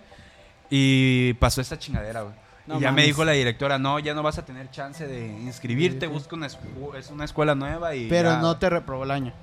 Y 0.70 1.34
pasó 1.34 1.60
esta 1.60 1.78
chingadera, 1.78 2.22
güey. 2.22 2.34
No 2.66 2.78
y 2.78 2.80
ya 2.80 2.86
me 2.86 2.92
mames. 2.92 3.06
dijo 3.08 3.24
la 3.26 3.32
directora, 3.32 3.78
no, 3.78 3.98
ya 3.98 4.14
no 4.14 4.22
vas 4.22 4.38
a 4.38 4.44
tener 4.46 4.70
chance 4.70 5.06
de 5.06 5.26
inscribirte, 5.26 6.06
busca 6.06 6.34
una, 6.34 6.46
es 6.46 7.10
una 7.10 7.26
escuela 7.26 7.54
nueva 7.54 7.94
y 7.94 8.08
Pero 8.08 8.30
ya". 8.30 8.38
no 8.38 8.56
te 8.56 8.70
reprobó 8.70 9.04
el 9.04 9.10
año. 9.10 9.34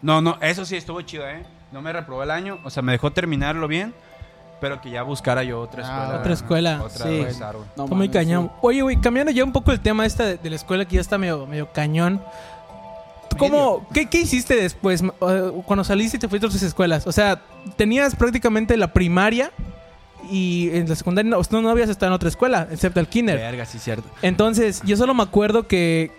No, 0.00 0.22
no, 0.22 0.38
eso 0.40 0.64
sí 0.64 0.74
estuvo 0.76 1.02
chido, 1.02 1.28
¿eh? 1.28 1.44
No 1.70 1.82
me 1.82 1.92
reprobó 1.92 2.22
el 2.22 2.30
año, 2.30 2.58
o 2.64 2.70
sea, 2.70 2.82
me 2.82 2.92
dejó 2.92 3.10
terminarlo 3.12 3.68
bien 3.68 3.92
pero 4.60 4.78
que 4.82 4.90
ya 4.90 5.02
buscara 5.02 5.42
yo 5.42 5.58
otra 5.58 5.82
Ah, 5.86 5.88
escuela. 5.88 6.18
Otra 6.20 6.32
escuela. 6.34 6.82
Otra 6.82 7.06
Sí. 7.06 7.18
güey. 7.18 7.22
No 7.22 7.62
Está 7.62 7.82
muy 7.86 8.08
mames, 8.08 8.10
cañón. 8.10 8.48
sí. 8.52 8.58
Oye, 8.60 8.82
güey, 8.82 8.96
cambiando 9.00 9.32
ya 9.32 9.42
un 9.42 9.52
poco 9.52 9.72
el 9.72 9.80
tema 9.80 10.04
esta 10.04 10.24
de, 10.26 10.36
de 10.36 10.50
la 10.50 10.56
escuela 10.56 10.84
que 10.84 10.96
ya 10.96 11.00
está 11.00 11.16
medio, 11.16 11.46
medio 11.46 11.72
cañón. 11.72 12.22
¿Tú 13.30 13.36
¿Cómo, 13.36 13.86
qué, 13.94 14.06
qué 14.06 14.20
hiciste 14.20 14.54
después 14.56 15.02
cuando 15.64 15.84
saliste 15.84 16.18
y 16.18 16.20
te 16.20 16.28
fuiste 16.28 16.46
a 16.46 16.48
otras 16.48 16.62
escuelas? 16.62 17.06
O 17.06 17.12
sea, 17.12 17.42
tenías 17.76 18.14
prácticamente 18.14 18.76
la 18.76 18.92
primaria 18.92 19.52
y 20.28 20.70
en 20.72 20.88
la 20.88 20.94
secundaria 20.94 21.30
no, 21.30 21.60
no, 21.62 21.70
habías 21.70 21.88
estado 21.88 22.10
en 22.10 22.14
otra 22.14 22.28
escuela, 22.28 22.68
excepto 22.70 23.00
el 23.00 23.08
kinder. 23.08 23.38
Verga, 23.38 23.64
sí, 23.64 23.78
cierto. 23.78 24.08
Entonces, 24.22 24.82
yo 24.84 24.96
solo 24.96 25.14
me 25.14 25.22
acuerdo 25.22 25.66
que. 25.66 26.12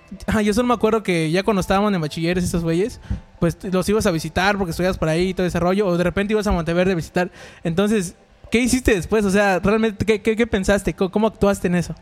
yo 0.44 0.53
solo 0.53 0.68
me 0.68 0.74
acuerdo 0.74 1.03
que 1.03 1.32
ya 1.32 1.44
cuando 1.44 1.62
estábamos 1.62 1.94
en 1.94 2.01
bachilleres, 2.01 2.44
estos 2.44 2.63
güeyes, 2.63 3.00
pues 3.39 3.58
los 3.63 3.88
ibas 3.89 4.06
a 4.06 4.12
visitar 4.12 4.58
porque 4.58 4.72
estudias 4.72 4.98
por 4.98 5.10
ahí 5.10 5.30
y 5.30 5.34
todo 5.34 5.46
ese 5.46 5.60
rollo, 5.60 5.88
o 5.88 5.98
de 5.98 6.03
repente 6.03 6.34
ibas 6.34 6.48
a 6.48 6.51
Monteverde 6.51 6.94
a 6.94 6.96
visitar. 6.96 7.32
Entonces, 7.63 8.15
¿qué 8.50 8.60
hiciste 8.60 8.96
después? 8.96 9.24
O 9.25 9.32
sea, 9.32 9.60
realmente, 9.60 10.06
¿qué, 10.06 10.22
qué, 10.22 10.36
qué 10.36 10.48
pensaste? 10.48 10.94
¿Cómo, 10.94 11.12
cómo 11.12 11.27
actuaste 11.27 11.68
en 11.68 11.75
eso? 11.75 11.96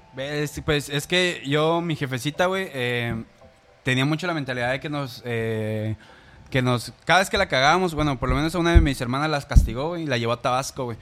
Pues 0.66 0.89
es 0.89 1.06
que 1.06 1.42
yo, 1.46 1.82
mi 1.82 1.96
jefecita, 1.96 2.46
güey, 2.48 2.70
eh, 2.74 3.24
tenía 3.89 4.05
mucho 4.05 4.27
la 4.27 4.36
mentalidad 4.36 4.72
de 4.72 4.79
que 4.79 4.89
nos... 4.89 5.24
eh, 5.25 5.96
que 6.51 6.62
nos... 6.62 6.93
Cada 7.05 7.19
vez 7.19 7.29
que 7.29 7.38
la 7.38 7.48
cagábamos, 7.48 7.93
bueno, 7.96 8.19
por 8.19 8.29
lo 8.29 8.36
menos 8.36 8.53
a 8.53 8.60
una 8.60 8.74
de 8.74 8.81
mis 8.81 9.01
hermanas 9.01 9.29
las 9.29 9.46
castigó, 9.46 9.98
y 9.98 10.05
la 10.05 10.17
llevó 10.17 10.34
a 10.34 10.41
Tabasco, 10.41 10.86
güey. 10.86 10.98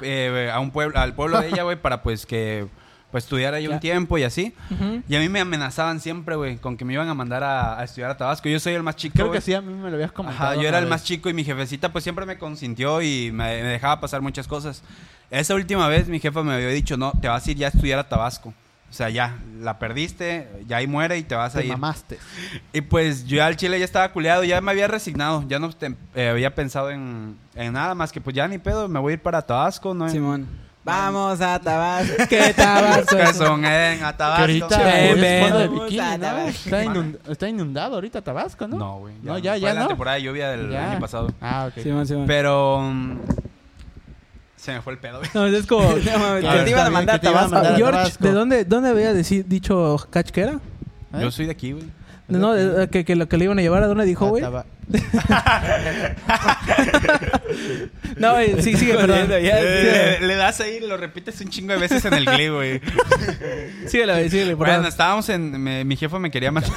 Eh, 0.00 0.50
a 0.52 0.58
un 0.60 0.70
pueblo, 0.70 0.98
al 0.98 1.14
pueblo 1.14 1.40
de 1.40 1.48
ella, 1.48 1.62
güey, 1.62 1.76
para 1.76 2.02
pues 2.02 2.24
que... 2.26 2.66
Pues 3.10 3.24
estudiara 3.24 3.58
ahí 3.58 3.68
un 3.68 3.78
tiempo 3.78 4.16
y 4.16 4.22
así. 4.22 4.54
Ujú. 4.70 5.02
Y 5.06 5.16
a 5.16 5.20
mí 5.20 5.28
me 5.28 5.40
amenazaban 5.40 6.00
siempre, 6.00 6.34
güey, 6.34 6.56
con 6.56 6.78
que 6.78 6.86
me 6.86 6.94
iban 6.94 7.10
a 7.10 7.12
mandar 7.12 7.44
a, 7.44 7.78
a 7.78 7.84
estudiar 7.84 8.10
a 8.10 8.16
Tabasco. 8.16 8.48
Yo 8.48 8.58
soy 8.58 8.72
el 8.72 8.82
más 8.82 8.96
chico, 8.96 9.12
Creo 9.14 9.30
que 9.30 9.42
sí, 9.42 9.52
a 9.52 9.60
mí 9.60 9.74
me 9.74 9.90
lo 9.90 9.96
habías 9.96 10.12
comentado. 10.12 10.52
Ajá, 10.52 10.62
yo 10.62 10.66
era 10.66 10.78
el 10.78 10.86
más 10.86 11.04
chico 11.04 11.28
y 11.28 11.34
mi 11.34 11.44
jefecita 11.44 11.92
pues 11.92 12.04
siempre 12.04 12.24
me 12.24 12.38
consintió 12.38 13.02
y 13.02 13.30
me, 13.30 13.62
me 13.62 13.68
dejaba 13.68 14.00
pasar 14.00 14.22
muchas 14.22 14.48
cosas. 14.48 14.82
Esa 15.30 15.54
última 15.54 15.88
vez 15.88 16.08
mi 16.08 16.20
jefa 16.20 16.42
me 16.42 16.54
había 16.54 16.68
dicho, 16.68 16.96
no, 16.96 17.12
te 17.20 17.28
vas 17.28 17.46
a 17.46 17.50
ir 17.50 17.58
ya 17.58 17.66
a 17.66 17.70
estudiar 17.70 17.98
a 17.98 18.08
Tabasco. 18.08 18.54
O 18.92 18.94
sea, 18.94 19.08
ya, 19.08 19.38
la 19.58 19.78
perdiste, 19.78 20.50
ya 20.66 20.76
ahí 20.76 20.86
muere 20.86 21.16
y 21.16 21.22
te 21.22 21.34
vas 21.34 21.56
a 21.56 21.62
ir. 21.62 21.70
mamaste. 21.70 22.18
Y 22.74 22.82
pues 22.82 23.24
yo 23.24 23.38
ya 23.38 23.46
al 23.46 23.56
Chile 23.56 23.78
ya 23.78 23.86
estaba 23.86 24.12
culeado, 24.12 24.44
ya 24.44 24.60
me 24.60 24.70
había 24.70 24.86
resignado, 24.86 25.42
ya 25.48 25.58
no 25.58 25.70
te- 25.72 25.96
eh, 26.14 26.28
había 26.28 26.54
pensado 26.54 26.90
en, 26.90 27.38
en 27.54 27.72
nada 27.72 27.94
más 27.94 28.12
que 28.12 28.20
pues 28.20 28.36
ya 28.36 28.46
ni 28.48 28.58
pedo, 28.58 28.90
me 28.90 29.00
voy 29.00 29.12
a 29.12 29.14
ir 29.14 29.22
para 29.22 29.40
Tabasco, 29.40 29.94
¿no? 29.94 30.10
Simón. 30.10 30.46
Vamos 30.84 31.40
a 31.40 31.58
Tabasco. 31.58 32.12
¿Qué 32.28 32.52
Tabasco? 32.54 33.16
Que 33.16 33.26
son 33.32 33.64
en 33.64 34.04
a 34.04 34.12
Que 34.12 34.18
Tabasco. 34.18 34.40
ahorita 34.42 34.78
ven. 34.78 35.20
de. 35.22 36.46
Está, 36.48 36.84
inund- 36.84 37.18
está 37.30 37.48
inundado 37.48 37.94
ahorita 37.94 38.20
Tabasco, 38.20 38.68
¿no? 38.68 38.76
No, 38.76 38.98
güey. 38.98 39.14
No, 39.22 39.38
ya, 39.38 39.52
Fue 39.52 39.60
ya 39.60 39.72
la 39.74 39.80
no. 39.82 39.88
temporada 39.88 40.16
de 40.16 40.22
lluvia 40.24 40.50
del 40.50 40.70
Ya. 40.70 40.90
año 40.90 41.00
pasado. 41.00 41.32
Ah, 41.40 41.68
ok. 41.70 41.82
Simón, 41.82 42.06
Simón. 42.06 42.26
Pero 42.26 42.80
mm, 42.82 43.16
se 44.62 44.72
me 44.72 44.80
fue 44.80 44.92
el 44.92 44.98
pedo, 45.00 45.18
güey. 45.18 45.30
No, 45.34 45.44
es 45.46 45.66
como... 45.66 45.90
Ah, 46.44 46.62
te 46.64 46.70
iban 46.70 46.86
a 46.86 46.90
mandar 46.90 47.20
Tabasco. 47.20 47.60
George. 47.76 48.12
¿de 48.20 48.30
dónde, 48.32 48.64
dónde 48.64 48.90
había 48.90 49.12
deci- 49.12 49.44
dicho 49.44 49.96
Catch 50.10 50.30
que 50.30 50.40
era? 50.42 50.52
¿Eh? 50.52 51.20
Yo 51.20 51.30
soy 51.32 51.46
de 51.46 51.52
aquí, 51.52 51.72
güey. 51.72 51.84
No, 52.28 52.52
de- 52.54 52.88
que, 52.88 53.04
que 53.04 53.16
lo 53.16 53.28
que 53.28 53.36
le 53.36 53.44
iban 53.44 53.58
a 53.58 53.62
llevar, 53.62 53.82
¿a 53.82 53.86
dónde 53.88 54.04
dijo, 54.06 54.26
Ah, 54.26 54.30
güey? 54.30 54.42
Taba- 54.42 54.64
No, 58.16 58.32
güey, 58.32 58.62
sí, 58.62 58.76
sigue, 58.76 58.94
perdón. 58.98 59.28
Ya, 59.28 59.60
Eh, 59.60 60.18
le, 60.20 60.26
le 60.28 60.34
das 60.36 60.60
ahí, 60.60 60.80
lo 60.80 60.96
repites 60.96 61.40
un 61.40 61.48
chingo 61.48 61.72
de 61.72 61.78
veces 61.80 62.04
en 62.04 62.14
el 62.14 62.24
Glee, 62.24 62.48
güey. 62.50 62.80
Síguele, 63.86 64.12
güey, 64.12 64.30
síguele, 64.30 64.54
Bueno, 64.54 64.72
perdón. 64.74 64.86
estábamos 64.88 65.28
en. 65.28 65.60
me- 65.60 65.84
mi 65.84 65.96
jefa 65.96 66.18
me 66.18 66.30
quería 66.30 66.52
mandar 66.52 66.72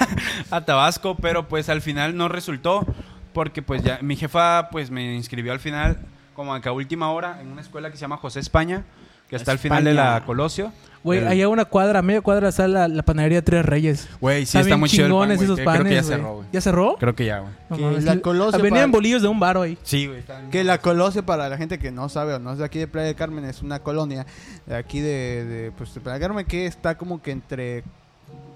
a 0.52 0.62
Tabasco, 0.66 1.16
pero 1.18 1.48
pues 1.48 1.70
al 1.70 1.82
final 1.82 2.16
no 2.18 2.28
resultó. 2.30 2.86
Porque 3.34 3.62
pues 3.62 3.84
ya. 3.84 4.00
Mi 4.02 4.16
jefa 4.16 4.70
pues 4.72 4.92
me 4.92 5.14
inscribió 5.16 5.52
al 5.52 5.60
final, 5.60 5.98
como 6.36 6.54
acá 6.54 6.70
a 6.70 6.74
última 6.74 7.10
hora, 7.12 7.42
en 7.42 7.48
una 7.52 7.62
escuela 7.62 7.90
que 7.90 7.98
se 7.98 8.02
llama 8.02 8.18
José 8.18 8.40
España, 8.40 8.84
que 9.30 9.36
está 9.38 9.52
al 9.54 9.60
final 9.60 9.84
de 9.84 9.92
España. 9.92 10.20
la 10.20 10.26
Colosio. 10.26 10.72
Güey, 11.04 11.20
El- 11.20 11.28
allá 11.28 11.46
a 11.46 11.50
una 11.50 11.66
cuadra, 11.66 12.00
a 12.00 12.02
media 12.02 12.22
cuadra 12.22 12.50
está 12.50 12.68
la, 12.68 12.88
la 12.88 13.04
panadería 13.04 13.44
Tres 13.44 13.64
Reyes. 13.64 14.08
Güey, 14.20 14.46
sí, 14.48 14.58
está, 14.58 14.76
muy 14.76 14.90
chido. 14.90 15.06
el 15.06 15.12
pan, 15.12 15.20
chingones 15.22 15.38
güey, 15.38 15.46
esos 15.52 15.60
panes, 15.62 15.82
Creo 15.82 15.90
que 15.90 15.96
ya 15.96 16.04
cerró, 16.04 16.34
güey. 16.36 16.48
¿Ya 16.52 16.62
cerró? 16.62 16.96
Creo 17.00 17.16
que 17.16 17.26
ya, 17.26 17.40
güey. 17.70 18.02
La. 18.02 18.20
Colosio 18.22 18.60
Venían 18.62 18.90
para- 18.92 18.98
bolillos 18.98 19.22
de 19.22 19.28
un 19.28 19.40
baro 19.40 19.62
ahí. 19.62 19.78
Sí, 19.84 20.08
güey. 20.08 20.24
Que 20.52 20.64
la 20.64 20.80
Colosio, 20.80 21.24
para 21.26 21.48
la 21.48 21.58
gente 21.58 21.78
que 21.78 21.92
no 21.92 22.10
sabe 22.10 22.34
o 22.34 22.40
no 22.40 22.54
es 22.54 22.58
de 22.58 22.66
aquí 22.66 22.80
de 22.80 22.88
Playa 22.88 23.08
del 23.08 23.16
Carmen, 23.16 23.46
es 23.46 23.62
una 23.62 23.80
colonia 23.80 24.26
de 24.66 24.76
aquí 24.76 25.00
de, 25.00 25.46
de, 25.46 25.72
pues, 25.78 25.94
de 25.94 26.02
Playa 26.02 26.16
del 26.18 26.28
Carmen 26.28 26.46
que 26.46 26.66
está 26.66 26.98
como 26.98 27.22
que 27.22 27.32
entre... 27.32 27.84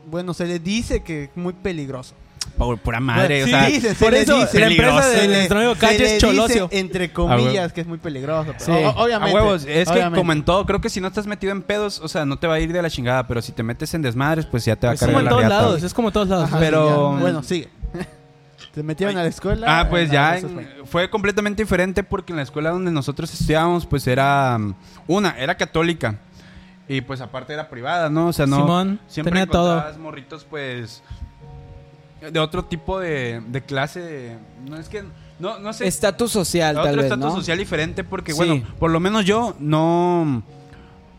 Bueno, 0.10 0.34
se 0.34 0.46
le 0.48 0.58
dice 0.58 1.02
que 1.04 1.26
es 1.26 1.30
muy 1.36 1.54
peligroso. 1.54 2.16
Por 2.58 2.77
pura 2.79 3.00
madre, 3.00 3.43
o 3.43 3.48
sea. 3.48 3.65
dice, 3.67 3.96
se 3.96 4.03
por 4.03 4.12
le 4.13 4.22
eso 4.22 4.36
dice. 4.38 4.60
la 4.60 4.67
empresa 4.67 4.91
peligroso. 4.91 5.10
de 5.10 5.15
Se 5.22 5.27
le- 5.27 5.36
nuestro 5.38 5.58
amigo 5.60 5.74
se 5.75 5.79
Calle 5.79 5.98
le 6.00 6.15
es 6.15 6.22
Cholosio. 6.22 6.67
entre 6.72 7.05
Ah, 7.05 7.13
comillas, 7.13 7.72
que 7.74 7.81
es 7.81 7.88
muy 7.88 7.98
peligroso. 8.00 8.53
pero 8.58 8.65
Sí. 8.65 8.72
o- 8.72 8.89
obviamente. 9.03 9.31
A 9.31 9.41
huevos, 9.41 9.65
es 9.65 9.89
que 9.89 10.12
como 10.13 10.34
en 10.34 10.43
todo, 10.43 10.65
creo 10.65 10.81
que 10.81 10.89
si 10.89 11.00
no 11.00 11.08
estás 11.08 11.25
metido 11.25 11.53
en 11.53 11.62
pedos, 11.62 12.01
o 12.03 12.08
sea, 12.10 12.25
no 12.25 12.38
te 12.38 12.48
va 12.48 12.55
a 12.55 12.60
ir 12.60 12.74
de 12.74 12.81
la 12.81 12.89
chingada, 12.89 13.27
pero 13.27 13.41
si 13.41 13.53
te 13.53 13.63
metes 13.63 13.93
en 13.93 14.01
desmadres, 14.01 14.46
pues 14.46 14.65
ya 14.65 14.75
te 14.75 14.88
va 14.88 14.91
a 14.91 14.93
Es 14.96 15.00
como 15.00 15.13
cargar 15.13 15.22
en 15.22 15.25
la 15.25 15.29
todos 15.31 15.41
riata, 15.43 15.62
lados, 15.63 15.84
es 15.84 15.93
como 15.93 16.08
en 16.10 16.13
todos 16.13 16.27
lados. 16.27 16.46
Ajá, 16.50 16.60
pero- 16.60 17.13
ya. 17.15 17.19
Bueno, 17.22 17.43
sigue. 17.43 17.69
Se 18.75 18.84
metieron 18.84 19.17
a 19.17 19.24
la 19.24 19.29
escuela. 19.29 19.79
Ah, 19.79 19.89
pues 19.89 20.05
en 20.10 20.12
ya 20.12 20.31
la- 20.31 20.38
en- 20.39 20.67
fue 20.86 21.10
completamente 21.10 21.63
diferente 21.63 22.03
porque 22.03 22.34
en 22.34 22.38
la 22.38 22.43
escuela 22.43 22.72
donde 22.72 22.91
nosotros 22.91 23.34
estudiábamos, 23.34 23.86
pues 23.86 24.05
era 24.05 24.58
mm, 24.58 24.75
una, 25.08 25.31
era 25.39 25.55
católica 25.55 26.15
y 26.88 27.01
pues 27.01 27.22
aparte 27.22 27.53
era 27.53 27.69
privada, 27.69 28.10
¿no? 28.10 28.27
O 28.27 28.34
sea, 28.34 28.46
no 28.48 28.58
Simón, 28.58 29.00
siempre 29.08 29.31
tenía 29.31 29.48
todo. 29.48 29.84
morritos 30.00 30.46
pues 30.50 31.01
de 32.22 32.40
otro 32.40 32.66
tipo 32.66 33.00
de, 33.00 33.42
de 33.48 33.62
clase, 33.62 34.00
de- 34.02 34.38
no 34.68 34.78
es 34.78 34.90
que 34.90 35.04
no 35.40 35.58
no 35.60 35.72
sé, 35.74 35.88
Estatus 35.88 36.32
social, 36.32 36.76
otro 36.78 36.84
tal 36.90 36.96
vez, 36.98 37.06
estatus 37.06 37.26
¿no? 37.26 37.36
social 37.36 37.58
diferente 37.58 38.04
porque 38.04 38.34
Sí. 38.34 38.38
bueno, 38.38 38.62
por 38.78 38.92
lo 38.92 39.00
menos 39.00 39.24
yo 39.26 39.56
no 39.60 40.44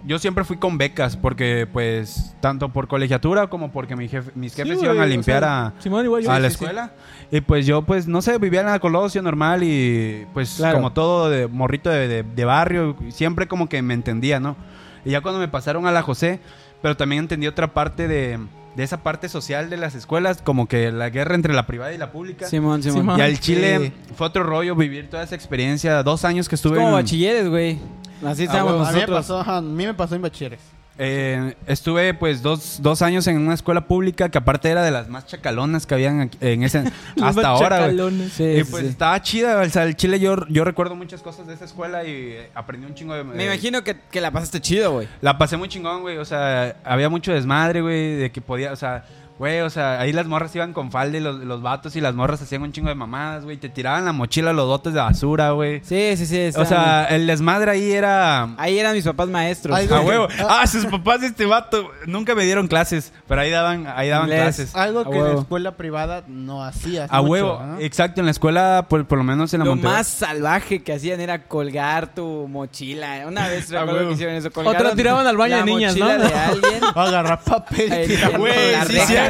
yo 0.06 0.18
siempre 0.18 0.44
fui 0.44 0.56
con 0.56 0.78
becas 0.78 1.16
porque 1.16 1.66
pues 1.70 2.34
tanto 2.40 2.70
por 2.70 2.88
colegiatura 2.88 3.48
como 3.48 3.70
porque 3.70 3.96
mi 3.96 4.08
jefe- 4.08 4.32
mis 4.34 4.54
jefes 4.54 4.78
Sí, 4.78 4.84
iban 4.84 4.96
güey, 4.96 5.00
a 5.08 5.10
o 5.10 5.14
limpiar 5.14 5.42
sea, 5.42 5.66
a 5.66 5.72
Simón, 5.78 6.04
igual 6.06 6.22
yo. 6.22 6.30
a 6.30 6.38
la 6.38 6.48
Sí, 6.48 6.54
sí, 6.54 6.58
sí. 6.58 6.64
escuela. 6.64 6.92
Y 7.30 7.40
pues 7.42 7.64
yo, 7.66 7.82
pues, 7.82 8.08
no 8.08 8.22
sé, 8.22 8.38
vivía 8.38 8.60
en 8.60 8.66
la 8.66 8.78
Colosio 8.80 9.20
normal 9.22 9.62
y 9.62 10.26
pues 10.32 10.54
Claro. 10.56 10.78
como 10.78 10.92
todo 10.92 11.28
de 11.30 11.46
morrito 11.48 11.90
de, 11.90 12.08
de- 12.08 12.22
de 12.22 12.44
barrio, 12.46 12.96
siempre 13.10 13.46
como 13.46 13.68
que 13.68 13.82
me 13.82 13.92
entendía, 13.94 14.40
¿no? 14.40 14.56
Y 15.04 15.10
ya 15.10 15.20
cuando 15.20 15.38
me 15.38 15.48
pasaron 15.48 15.86
a 15.86 15.92
la 15.92 16.00
José, 16.02 16.40
pero 16.82 16.96
también 16.96 17.20
entendí 17.24 17.46
otra 17.46 17.72
parte 17.74 18.08
de, 18.08 18.38
de 18.76 18.82
esa 18.84 19.02
parte 19.02 19.28
social 19.28 19.68
de 19.70 19.76
las 19.76 19.94
escuelas, 19.94 20.42
como 20.42 20.66
que 20.68 20.92
la 20.92 21.10
guerra 21.10 21.34
entre 21.34 21.52
la 21.54 21.66
privada 21.66 21.92
y 21.92 21.98
la 21.98 22.12
pública. 22.12 22.46
Simón, 22.46 22.82
Simón. 22.82 23.00
Simón. 23.00 23.18
Y 23.18 23.22
al 23.22 23.34
Sí. 23.36 23.40
Chile 23.42 23.92
fue 24.16 24.26
otro 24.28 24.42
rollo 24.44 24.74
vivir 24.76 25.10
toda 25.10 25.22
esa 25.24 25.34
experiencia, 25.34 26.02
dos 26.02 26.24
años 26.24 26.48
que 26.48 26.54
Es 26.54 26.60
estuve 26.60 26.76
como 26.76 26.88
en- 26.88 26.94
bachilleres, 26.94 27.48
güey. 27.48 27.78
Así 28.24 28.42
Ah, 28.42 28.44
estábamos 28.46 28.72
a, 28.72 28.74
mí 28.74 28.86
me 28.86 28.92
nosotros. 29.00 29.18
pasó, 29.18 29.40
ajá, 29.40 29.56
a 29.56 29.62
mí 29.62 29.86
me 29.86 29.94
pasó 29.94 30.14
en 30.14 30.22
bachilleres. 30.22 30.60
Eh, 31.02 31.54
estuve 31.66 32.12
pues 32.12 32.42
dos, 32.42 32.78
dos 32.82 33.00
años 33.00 33.26
en 33.26 33.38
una 33.38 33.54
escuela 33.54 33.86
pública 33.86 34.28
que 34.28 34.36
aparte 34.36 34.68
era 34.68 34.82
de 34.82 34.90
las 34.90 35.08
más 35.08 35.26
chacalonas 35.26 35.86
que 35.86 35.94
habían 35.94 36.20
aquí- 36.20 36.36
en 36.42 36.62
ese 36.62 36.84
hasta 37.22 37.48
ahora. 37.48 37.90
Sí, 38.30 38.44
Y 38.44 38.64
pues 38.64 38.82
sí. 38.82 38.88
estaba 38.90 39.22
chida, 39.22 39.62
o 39.62 39.68
sea, 39.70 39.84
el 39.84 39.96
Chile 39.96 40.20
yo, 40.20 40.46
yo 40.48 40.62
recuerdo 40.62 40.94
muchas 40.96 41.22
cosas 41.22 41.46
de 41.46 41.54
esa 41.54 41.64
escuela 41.64 42.04
y 42.04 42.36
aprendí 42.54 42.86
un 42.86 42.94
chingo 42.94 43.14
de... 43.14 43.24
Me 43.24 43.44
eh, 43.44 43.46
imagino 43.46 43.82
que, 43.82 43.96
que 44.10 44.20
la 44.20 44.30
pasaste 44.30 44.60
chido, 44.60 44.92
güey. 44.92 45.08
La 45.22 45.38
pasé 45.38 45.56
muy 45.56 45.70
chingón, 45.70 46.02
güey, 46.02 46.18
o 46.18 46.24
sea, 46.26 46.76
había 46.84 47.08
mucho 47.08 47.32
desmadre, 47.32 47.80
güey, 47.80 48.16
de 48.16 48.30
que 48.30 48.42
podía, 48.42 48.70
o 48.70 48.76
sea, 48.76 49.06
güey, 49.40 49.60
o 49.62 49.70
sea, 49.70 49.98
ahí 49.98 50.12
las 50.12 50.26
morras 50.26 50.54
iban 50.54 50.74
con 50.74 50.90
falda 50.90 51.16
y 51.16 51.20
los, 51.22 51.38
los 51.38 51.62
vatos 51.62 51.96
y 51.96 52.02
las 52.02 52.14
morras 52.14 52.42
hacían 52.42 52.60
un 52.60 52.72
chingo 52.72 52.90
de 52.90 52.94
mamadas, 52.94 53.42
güey, 53.42 53.56
te 53.56 53.70
tiraban 53.70 54.04
la 54.04 54.12
mochila 54.12 54.52
los 54.52 54.66
botes 54.66 54.92
de 54.92 55.00
basura, 55.00 55.52
güey. 55.52 55.80
Sí, 55.82 56.14
sí, 56.18 56.26
sí. 56.26 56.50
O 56.56 56.66
sea, 56.66 57.06
el 57.06 57.26
desmadre 57.26 57.70
ahí 57.70 57.90
era... 57.90 58.50
ahí 58.58 58.78
eran 58.78 58.94
mis 58.94 59.06
papás 59.06 59.30
maestros. 59.30 59.74
Ay, 59.74 59.88
A 59.90 60.00
huevo. 60.02 60.28
Ah, 60.46 60.66
sus 60.66 60.84
papás 60.84 61.22
de 61.22 61.28
este 61.28 61.46
vato 61.46 61.90
nunca 62.04 62.34
me 62.34 62.44
dieron 62.44 62.68
clases, 62.68 63.14
pero 63.26 63.40
ahí 63.40 63.50
daban, 63.50 63.86
ahí 63.96 64.10
daban 64.10 64.28
Inglés. 64.28 64.42
clases. 64.42 64.76
Algo 64.76 65.10
que 65.10 65.16
en 65.16 65.24
la 65.24 65.40
escuela 65.40 65.74
privada 65.74 66.22
no 66.28 66.62
hacías. 66.62 67.08
A 67.10 67.22
mucho, 67.22 67.30
huevo, 67.32 67.62
¿no? 67.64 67.78
exacto, 67.80 68.20
en 68.20 68.26
la 68.26 68.32
escuela, 68.32 68.84
por, 68.90 69.06
por 69.06 69.16
lo 69.16 69.24
menos 69.24 69.54
en 69.54 69.60
la 69.60 69.64
Lo 69.64 69.70
Monterrey. 69.70 69.96
más 69.96 70.06
salvaje 70.06 70.82
que 70.82 70.92
hacían 70.92 71.18
era 71.18 71.44
colgar 71.48 72.14
tu 72.14 72.46
mochila. 72.46 73.24
Una 73.26 73.48
vez 73.48 73.70
recuerdo 73.70 74.06
que 74.08 74.12
hicieron 74.12 74.34
eso. 74.34 74.48
Otra 74.48 74.64
Colgaron 74.64 74.96
tiraban 74.96 75.26
al 75.26 75.38
baño 75.38 75.56
la 75.56 75.64
de 75.64 75.64
niñas, 75.64 75.92
mochila 75.96 76.18
¿no? 76.18 76.28
de 76.28 76.34
alguien. 76.34 76.84
Agarrar 76.94 77.40
papel. 77.42 77.90
Güey, 78.36 78.72
la 78.72 78.84
sí, 78.84 78.98
cierto, 79.06 79.29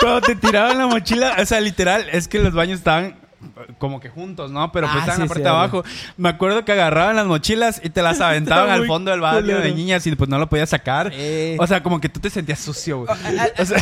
Cuando 0.00 0.20
te 0.20 0.34
tiraban 0.34 0.78
la 0.78 0.86
mochila, 0.86 1.36
o 1.40 1.46
sea, 1.46 1.60
literal, 1.60 2.06
es 2.10 2.28
que 2.28 2.38
los 2.38 2.52
baños 2.52 2.78
estaban 2.78 3.16
como 3.78 4.00
que 4.00 4.08
juntos, 4.08 4.50
¿no? 4.50 4.70
Pero 4.72 4.86
pues 4.86 4.96
Ah, 4.96 5.00
estaban 5.00 5.16
sí, 5.16 5.22
en 5.22 5.28
la 5.28 5.28
parte 5.28 5.40
sí, 5.40 5.44
de 5.44 5.48
abajo. 5.50 5.84
Me 6.16 6.28
acuerdo 6.28 6.64
que 6.64 6.72
agarraban 6.72 7.16
las 7.16 7.26
mochilas 7.26 7.80
y 7.84 7.90
te 7.90 8.02
las 8.02 8.20
aventaban 8.20 8.70
al 8.70 8.86
fondo 8.86 9.10
del 9.10 9.20
baño 9.20 9.58
de 9.60 9.72
niñas 9.72 10.06
y 10.06 10.14
pues 10.16 10.28
no 10.30 10.38
lo 10.38 10.48
podías 10.48 10.70
sacar. 10.70 11.10
Eh. 11.12 11.56
O 11.58 11.66
sea, 11.66 11.82
como 11.82 12.00
que 12.00 12.08
tú 12.08 12.20
te 12.20 12.30
sentías 12.30 12.58
sucio, 12.60 13.04
güey. 13.04 13.10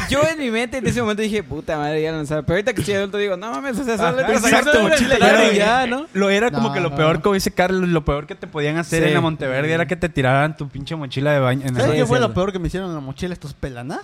Yo 0.09 0.21
en 0.31 0.39
mi 0.39 0.51
mente 0.51 0.79
en 0.79 0.87
ese 0.87 1.01
momento 1.01 1.23
dije, 1.23 1.43
puta 1.43 1.77
madre, 1.79 2.03
ya 2.03 2.13
sabía. 2.27 2.43
Pero 2.43 2.55
ahorita 2.57 2.73
que 2.75 2.81
estoy 2.81 2.95
adulto 2.95 3.19
digo, 3.19 3.37
no 3.37 3.51
mames, 3.51 3.79
o 3.79 3.85
sea, 3.85 3.97
solo 3.97 4.21
Ajá, 4.21 4.33
exacto, 4.33 4.73
tu 4.73 4.83
mochila 4.83 5.19
ya, 5.19 5.53
ya, 5.53 5.87
¿no? 5.87 6.07
Lo 6.13 6.31
era 6.31 6.51
como 6.51 6.69
No, 6.69 6.75
que 6.75 6.81
lo 6.81 6.91
no. 6.91 6.97
peor, 6.97 7.21
como 7.23 7.35
dice 7.35 7.51
Carlos, 7.53 7.89
lo 7.89 8.05
peor 8.05 8.27
que 8.27 8.35
te 8.35 8.47
podían 8.47 8.77
hacer 8.77 9.03
Sí. 9.03 9.09
en 9.09 9.15
la 9.15 9.21
Monteverde 9.21 9.73
era 9.73 9.87
que 9.87 9.97
te 9.97 10.09
tiraran 10.09 10.57
tu 10.57 10.69
pinche 10.69 10.97
mochila 10.97 11.33
de 11.33 11.41
baño. 11.41 11.63
En 11.63 11.69
el 11.69 11.75
¿Sabes 11.75 11.89
baño. 11.91 12.03
qué 12.03 12.07
fue 12.07 12.21
lo 12.21 12.33
peor 12.35 12.53
que 12.53 12.59
me 12.59 12.69
hicieron 12.69 12.89
en 12.91 12.95
la 12.95 13.01
mochila 13.01 13.33
estos 13.33 13.55
pelaná? 13.55 14.01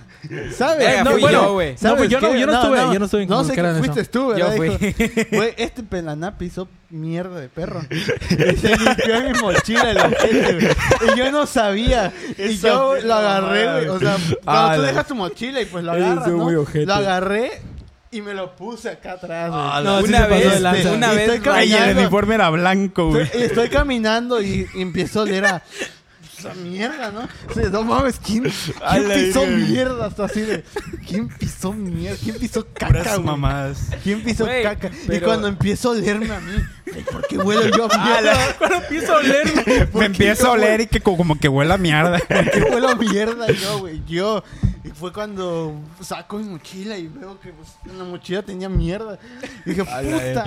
¿Sabes? 0.56 1.04
No, 1.04 1.10
pues 1.96 2.08
yo 2.10 2.20
no- 2.20 2.34
yo 2.36 2.46
no 2.46 2.52
estuve, 2.54 2.78
yo 2.92 2.98
no 2.98 3.04
estuve 3.04 3.22
en 3.22 3.28
No 3.28 3.44
sé 3.44 3.54
que 3.54 3.62
fuiste 3.74 4.04
tú. 4.04 4.34
Yo 4.36 4.50
fui. 4.52 4.70
Este 5.66 5.82
pelaná 5.82 6.38
pisó 6.38 6.68
mierda 6.90 7.38
de 7.40 7.48
perro. 7.48 7.82
Y 7.90 8.56
se 8.56 8.76
limpió 8.76 9.14
en 9.16 9.32
mi 9.32 9.38
mochila 9.38 9.90
el 9.90 9.98
ojete, 9.98 10.52
güey. 10.54 10.68
Y 11.14 11.18
yo 11.18 11.30
no 11.30 11.46
sabía. 11.46 12.12
Y 12.38 12.56
yo 12.58 12.96
lo 13.02 13.14
agarré, 13.14 13.72
güey. 13.72 13.88
O 13.88 13.98
sea, 13.98 14.16
cuando 14.16 14.38
Ah, 14.46 14.72
tú 14.76 14.82
la- 14.82 14.88
dejas 14.88 15.06
tu 15.06 15.14
mochila 15.14 15.60
y 15.60 15.66
pues 15.66 15.84
lo 15.84 15.92
agarras, 15.92 16.28
¿no? 16.28 16.50
Lo 16.50 16.94
agarré 16.94 17.60
y 18.12 18.22
me 18.22 18.32
lo 18.34 18.54
puse 18.56 18.88
acá 18.90 19.12
atrás, 19.12 19.50
güey. 19.50 19.60
Ah, 19.62 19.80
No, 19.84 19.98
una 20.00 20.26
vez, 20.26 20.60
una 20.86 21.12
Y 21.12 21.16
vez, 21.16 21.28
estoy 21.30 21.52
Ay, 21.52 21.72
el 21.72 21.98
uniforme 21.98 22.36
era 22.36 22.48
blanco, 22.50 23.08
güey. 23.10 23.24
Estoy, 23.24 23.42
estoy 23.42 23.68
caminando 23.68 24.40
y, 24.40 24.66
y 24.74 24.82
empiezo 24.82 25.20
a 25.20 25.22
oler 25.24 25.44
a 25.46 25.62
esa 26.50 26.54
mierda, 26.60 27.10
¿no? 27.10 27.28
O 27.50 27.54
sea, 27.54 27.68
no 27.70 27.82
mames, 27.82 28.18
¿quién, 28.24 28.44
quién 28.44 29.08
pisó 29.14 29.46
mierda? 29.46 30.06
Hasta 30.06 30.24
así 30.24 30.40
de, 30.42 30.64
¿quién 31.08 31.28
pisó 31.28 31.72
mierda? 31.72 32.18
¿Quién 32.22 32.36
pisó 32.38 32.66
caca, 32.72 33.18
mamás. 33.18 33.90
¿Quién 34.02 34.22
pisó 34.22 34.44
Güey, 34.44 34.62
caca? 34.62 34.88
Y 34.88 35.06
pero- 35.06 35.26
cuando 35.26 35.48
empiezo 35.48 35.88
a 35.88 35.92
olerme 35.92 36.30
a 36.34 36.40
mí, 36.40 36.52
¿por 37.10 37.26
qué 37.26 37.38
huelo 37.38 37.68
yo 37.76 37.88
a 37.92 37.98
mierda? 38.04 38.54
Cuando 38.58 38.76
empiezo 38.76 39.12
a 39.12 39.16
oler. 39.16 39.88
¿Por 39.92 40.00
Me 40.00 40.06
empiezo 40.06 40.48
a 40.48 40.50
oler 40.52 40.80
y 40.82 40.86
que 40.86 41.00
co- 41.00 41.16
como 41.16 41.38
que 41.38 41.48
huele 41.48 41.72
a 41.74 41.78
mierda. 41.78 42.18
¿Por 42.18 42.50
qué 42.50 42.62
huelo 42.62 42.88
a 42.90 42.94
mierda 42.94 43.46
yo, 43.52 43.78
güey? 43.80 44.02
Yo. 44.06 44.42
Fue 44.98 45.12
cuando 45.12 45.74
saco 46.00 46.38
mi 46.38 46.44
mochila 46.44 46.96
y 46.96 47.06
veo 47.06 47.38
que 47.38 47.50
pues, 47.50 47.76
en 47.84 47.98
la 47.98 48.04
mochila 48.04 48.42
tenía 48.42 48.70
mierda. 48.70 49.18
Y 49.66 49.70
dije, 49.70 49.84
puta. 49.84 50.44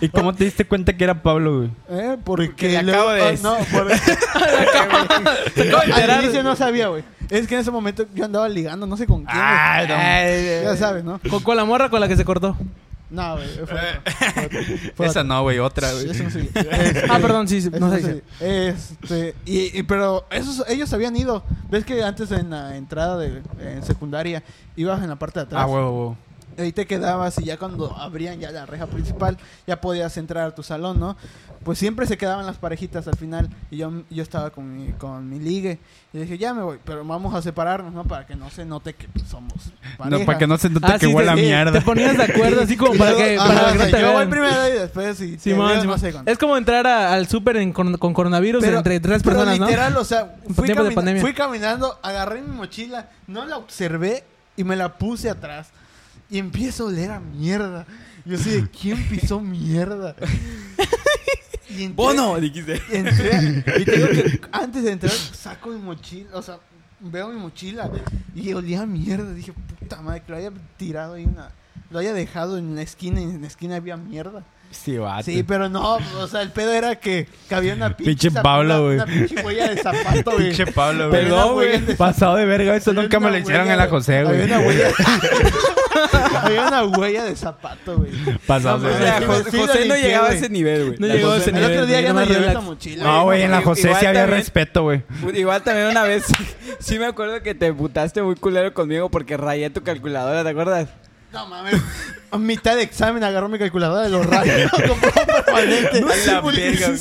¿Y 0.00 0.08
cómo 0.08 0.34
te 0.34 0.44
diste 0.44 0.64
cuenta 0.64 0.96
que 0.96 1.04
era 1.04 1.22
Pablo, 1.22 1.58
güey? 1.58 1.70
¿Eh? 1.90 2.16
Porque 2.24 2.68
le 2.68 2.78
acabo 2.78 3.10
de 3.10 3.22
ah. 3.22 3.34
No, 3.42 3.58
por... 3.70 3.92
Al 5.92 6.22
inicio 6.22 6.42
no 6.42 6.56
sabía, 6.56 6.88
güey. 6.88 7.04
Es 7.28 7.46
que 7.46 7.54
en 7.54 7.60
ese 7.60 7.70
momento 7.70 8.06
yo 8.14 8.24
andaba 8.24 8.48
ligando, 8.48 8.86
no 8.86 8.96
sé 8.96 9.06
con 9.06 9.24
quién. 9.24 9.38
Ay, 9.38 9.88
no. 9.88 9.94
Ya 10.70 10.76
sabes, 10.76 11.04
¿no? 11.04 11.20
Con, 11.28 11.42
con 11.42 11.56
la 11.56 11.66
morra 11.66 11.90
con 11.90 12.00
la 12.00 12.08
que 12.08 12.16
se 12.16 12.24
cortó. 12.24 12.56
No, 13.14 13.36
güey. 13.36 13.48
Fue 13.48 13.66
fue 13.66 14.92
fue 14.96 15.06
Esa 15.06 15.22
no, 15.22 15.42
güey, 15.42 15.58
otra, 15.60 15.92
güey. 15.92 16.10
Eso 16.10 16.24
Este, 16.38 17.02
Ah, 17.08 17.18
perdón, 17.20 17.46
sí, 17.48 17.68
no 17.78 17.90
sé. 17.92 18.22
Este, 18.40 19.34
y, 19.44 19.78
y- 19.78 19.82
pero 19.84 20.26
esos, 20.30 20.64
ellos 20.68 20.92
habían 20.92 21.16
ido. 21.16 21.44
¿Ves 21.70 21.84
que 21.84 22.02
antes 22.02 22.30
en 22.32 22.50
la 22.50 22.76
entrada 22.76 23.16
de 23.18 23.42
en 23.60 23.82
secundaria 23.84 24.42
ibas 24.76 25.02
en 25.02 25.08
la 25.10 25.16
parte 25.16 25.38
de 25.40 25.46
atrás? 25.46 25.62
Ah, 25.62 25.66
huevo, 25.66 25.90
huevo. 25.90 26.16
Ahí 26.58 26.72
te 26.72 26.86
quedabas 26.86 27.38
y 27.40 27.44
ya 27.44 27.56
cuando 27.58 27.96
abrían 27.96 28.38
ya 28.40 28.50
la 28.50 28.66
reja 28.66 28.86
principal, 28.86 29.36
ya 29.66 29.80
podías 29.80 30.16
entrar 30.16 30.48
a 30.48 30.54
tu 30.54 30.62
salón, 30.62 31.00
¿no? 31.00 31.16
Pues 31.64 31.78
siempre 31.78 32.06
se 32.06 32.16
quedaban 32.18 32.44
las 32.46 32.56
parejitas 32.56 33.08
al 33.08 33.16
final 33.16 33.48
y 33.70 33.78
yo, 33.78 33.90
yo 34.10 34.22
estaba 34.22 34.50
con 34.50 34.76
mi, 34.86 34.92
con 34.92 35.28
mi 35.28 35.38
ligue 35.40 35.78
y 36.12 36.18
dije, 36.18 36.36
ya 36.38 36.52
me 36.54 36.62
voy, 36.62 36.78
pero 36.84 37.04
vamos 37.04 37.34
a 37.34 37.40
separarnos, 37.42 37.92
¿no? 37.94 38.04
Para 38.04 38.26
que 38.26 38.36
no 38.36 38.50
se 38.50 38.64
note 38.64 38.92
que 38.94 39.08
pues, 39.08 39.26
somos 39.26 39.52
pareja. 39.96 40.18
No, 40.18 40.26
para 40.26 40.38
que 40.38 40.46
no 40.46 40.58
se 40.58 40.68
note 40.70 40.86
Ah, 40.88 40.98
que 40.98 41.06
sí, 41.06 41.12
huele 41.14 41.30
a 41.30 41.34
te- 41.34 41.40
mierda. 41.42 41.72
Te 41.72 41.80
ponías 41.80 42.16
de 42.16 42.24
acuerdo 42.24 42.62
así 42.62 42.76
como 42.76 42.94
Y 42.94 42.98
para 42.98 43.10
yo- 43.12 43.16
que, 43.16 43.36
ajá, 43.38 43.48
para 43.48 43.62
o 43.68 43.72
que 43.72 43.78
no 43.78 43.84
sea, 43.84 43.92
te 43.92 44.00
yo 44.00 44.12
voy 44.12 44.26
primero 44.26 44.68
y 44.68 44.72
después 44.72 45.16
si 45.16 45.32
te 45.32 45.38
Simón, 45.38 45.68
veo, 45.68 45.80
Simón. 45.80 45.96
no 45.96 45.98
sé. 46.22 46.30
Es 46.30 46.38
como 46.38 46.56
entrar 46.56 46.86
a- 46.86 47.14
al 47.14 47.26
súper 47.28 47.56
en- 47.56 47.72
con, 47.72 47.96
con 47.96 48.12
coronavirus 48.12 48.62
Pero- 48.62 48.76
entre 48.78 49.00
tres 49.00 49.22
pero 49.22 49.36
personas, 49.36 49.58
¿no? 49.58 49.66
literal, 49.66 49.96
o 49.96 50.04
sea, 50.04 50.36
fui, 50.54 50.68
camina- 50.68 50.94
pandemia. 50.94 51.22
fui 51.22 51.32
caminando, 51.32 51.98
agarré 52.02 52.42
mi 52.42 52.54
mochila, 52.54 53.08
no 53.26 53.46
la 53.46 53.56
observé 53.56 54.24
y 54.56 54.64
me 54.64 54.76
la 54.76 54.92
puse 54.98 55.30
atrás. 55.30 55.68
Y 56.34 56.38
empiezo 56.38 56.82
a 56.84 56.86
oler 56.88 57.12
a 57.12 57.20
mierda. 57.20 57.86
Yo 58.24 58.34
así 58.36 58.50
de, 58.50 58.68
¿quién 58.68 59.00
pisó 59.08 59.40
mierda? 59.40 60.16
Y 61.70 61.84
entré- 61.84 61.94
Bono, 61.94 62.40
dijiste. 62.40 62.80
Y 62.92 62.96
entré, 62.96 63.62
y 63.80 63.84
te 63.84 63.92
digo 63.96 64.08
que 64.08 64.40
antes 64.52 64.82
de 64.82 64.90
entrar 64.92 65.12
saco 65.12 65.68
mi 65.70 65.78
mochila, 65.80 66.30
o 66.34 66.42
sea, 66.42 66.58
veo 67.00 67.28
mi 67.28 67.38
mochila 67.38 67.88
y 68.34 68.52
olía 68.52 68.82
a 68.82 68.86
mierda. 68.86 69.32
Dije, 69.32 69.52
puta 69.78 70.02
madre, 70.02 70.22
que 70.26 70.32
lo 70.32 70.38
haya 70.38 70.50
tirado 70.76 71.14
ahí 71.14 71.24
una... 71.24 71.50
Lo 71.90 72.00
haya 72.00 72.12
dejado 72.12 72.58
en 72.58 72.74
la 72.74 72.82
esquina 72.82 73.20
y 73.20 73.24
en 73.24 73.40
la 73.42 73.46
esquina 73.46 73.76
había 73.76 73.96
mierda. 73.96 74.44
Sí, 74.74 74.98
vato. 74.98 75.22
Sí, 75.24 75.42
pero 75.42 75.68
no, 75.68 75.96
o 76.18 76.26
sea, 76.28 76.42
el 76.42 76.50
pedo 76.50 76.72
era 76.72 76.96
que, 76.96 77.26
había 77.50 77.74
una 77.74 77.96
Pinche 77.96 78.30
zap- 78.30 78.42
Pablo, 78.42 78.74
una- 78.74 78.78
güey. 78.84 78.94
Una 78.96 79.06
pinche 79.06 79.42
huella 79.42 79.68
de 79.70 79.76
zapato, 79.82 80.30
güey. 80.32 80.44
Pinche 80.48 80.66
Pablo, 80.66 81.08
güey. 81.08 81.26
Una 81.26 81.46
huella 81.46 81.78
de- 81.80 81.94
Pasado 81.94 82.36
de 82.36 82.44
verga, 82.44 82.76
eso 82.76 82.90
había 82.90 83.02
nunca 83.02 83.18
me 83.20 83.26
una 83.28 83.36
lo 83.38 83.42
hicieron 83.42 83.70
en 83.70 83.76
la 83.78 83.86
José, 83.88 84.24
güey. 84.24 84.42
Había 84.42 84.56
una 84.58 84.66
huella... 84.66 84.88
había 86.42 86.66
una 86.68 86.84
huella 86.84 87.24
de 87.24 87.36
zapato, 87.36 87.96
güey. 87.98 88.10
Pasado 88.46 88.80
de 88.80 88.90
O 88.90 88.98
sea, 88.98 89.20
verga. 89.20 89.34
José 89.50 89.86
no 89.86 89.96
llegaba 89.96 90.24
a 90.26 90.28
güey. 90.30 90.38
ese 90.38 90.48
nivel, 90.50 90.86
güey. 90.86 90.98
No 90.98 91.06
La 91.06 91.14
llegó 91.14 91.28
a 91.30 91.34
José- 91.34 91.40
ese 91.42 91.50
El 91.50 91.56
nivel. 91.56 91.72
otro 91.72 91.86
día 91.86 91.96
güey, 91.96 92.02
ya 92.04 92.08
no 92.08 92.14
nomás 92.14 92.28
llevé 92.28 92.40
relax. 92.40 92.54
la 92.54 92.60
mochila. 92.60 93.04
No, 93.04 93.22
güey, 93.24 93.42
en 93.42 93.50
la 93.50 93.62
José 93.62 93.80
Igual 93.82 94.00
sí 94.00 94.06
había 94.06 94.20
también- 94.22 94.38
respeto, 94.40 94.82
güey. 94.82 95.02
Igual 95.34 95.62
también 95.62 95.86
una 95.88 96.02
vez, 96.02 96.24
sí 96.80 96.98
me 96.98 97.06
acuerdo 97.06 97.42
que 97.42 97.54
te 97.54 97.72
putaste 97.72 98.22
muy 98.22 98.34
culero 98.34 98.74
conmigo 98.74 99.10
porque 99.10 99.36
rayé 99.36 99.70
tu 99.70 99.82
calculadora, 99.82 100.42
¿te 100.42 100.50
acuerdas? 100.50 100.88
No 101.34 101.46
mames. 101.48 101.74
A 102.30 102.38
mitad 102.38 102.76
de 102.76 102.82
examen 102.82 103.22
agarró 103.24 103.48
mi 103.48 103.58
calculadora 103.58 104.02
de 104.02 104.08
los 104.10 104.24
rayos. 104.26 104.70
Permanente. 105.44 106.00
No 106.00 106.08
sé 106.10 106.32
la 106.32 106.40
verga. 106.40 106.96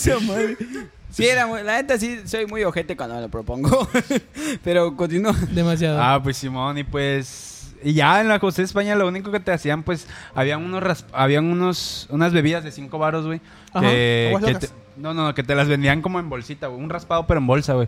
Sí, 1.12 1.26
era 1.28 1.46
muy, 1.46 1.62
la 1.64 1.76
neta 1.82 1.98
sí 2.00 2.22
soy 2.26 2.48
muy 2.48 2.64
ojete 2.64 2.98
cuando 2.98 3.16
me 3.16 3.22
lo 3.22 3.30
propongo. 3.30 3.88
Pero 4.64 4.96
continúa. 4.96 5.34
Demasiado. 5.52 6.02
Ah, 6.02 6.20
pues 6.22 6.38
Simón, 6.38 6.78
y 6.80 6.84
pues. 6.84 7.52
Y 7.84 7.94
ya 7.94 8.22
en 8.22 8.30
la 8.30 8.40
José 8.40 8.64
España 8.64 8.96
lo 8.96 9.08
único 9.08 9.30
que 9.32 9.40
te 9.42 9.52
hacían, 9.52 9.84
pues, 9.84 10.08
habían 10.34 10.64
unos 10.64 10.82
ras- 10.82 11.06
habían 11.12 11.46
unos, 11.46 12.08
unas 12.10 12.32
bebidas 12.32 12.64
de 12.64 12.72
5 12.72 12.98
baros, 12.98 13.26
güey. 13.26 13.42
Ajá, 13.74 13.82
Que, 13.90 14.28
aguas 14.30 14.44
que 14.46 14.54
locas. 14.54 14.70
te- 14.70 14.76
no, 14.98 15.14
no, 15.14 15.34
que 15.34 15.44
te 15.44 15.56
las 15.56 15.68
vendían 15.68 16.02
como 16.02 16.20
en 16.20 16.30
bolsita, 16.30 16.68
güey. 16.68 16.82
Un 16.84 16.90
raspado, 16.90 17.26
pero 17.28 17.40
en 17.40 17.48
bolsa, 17.48 17.74
güey. 17.74 17.88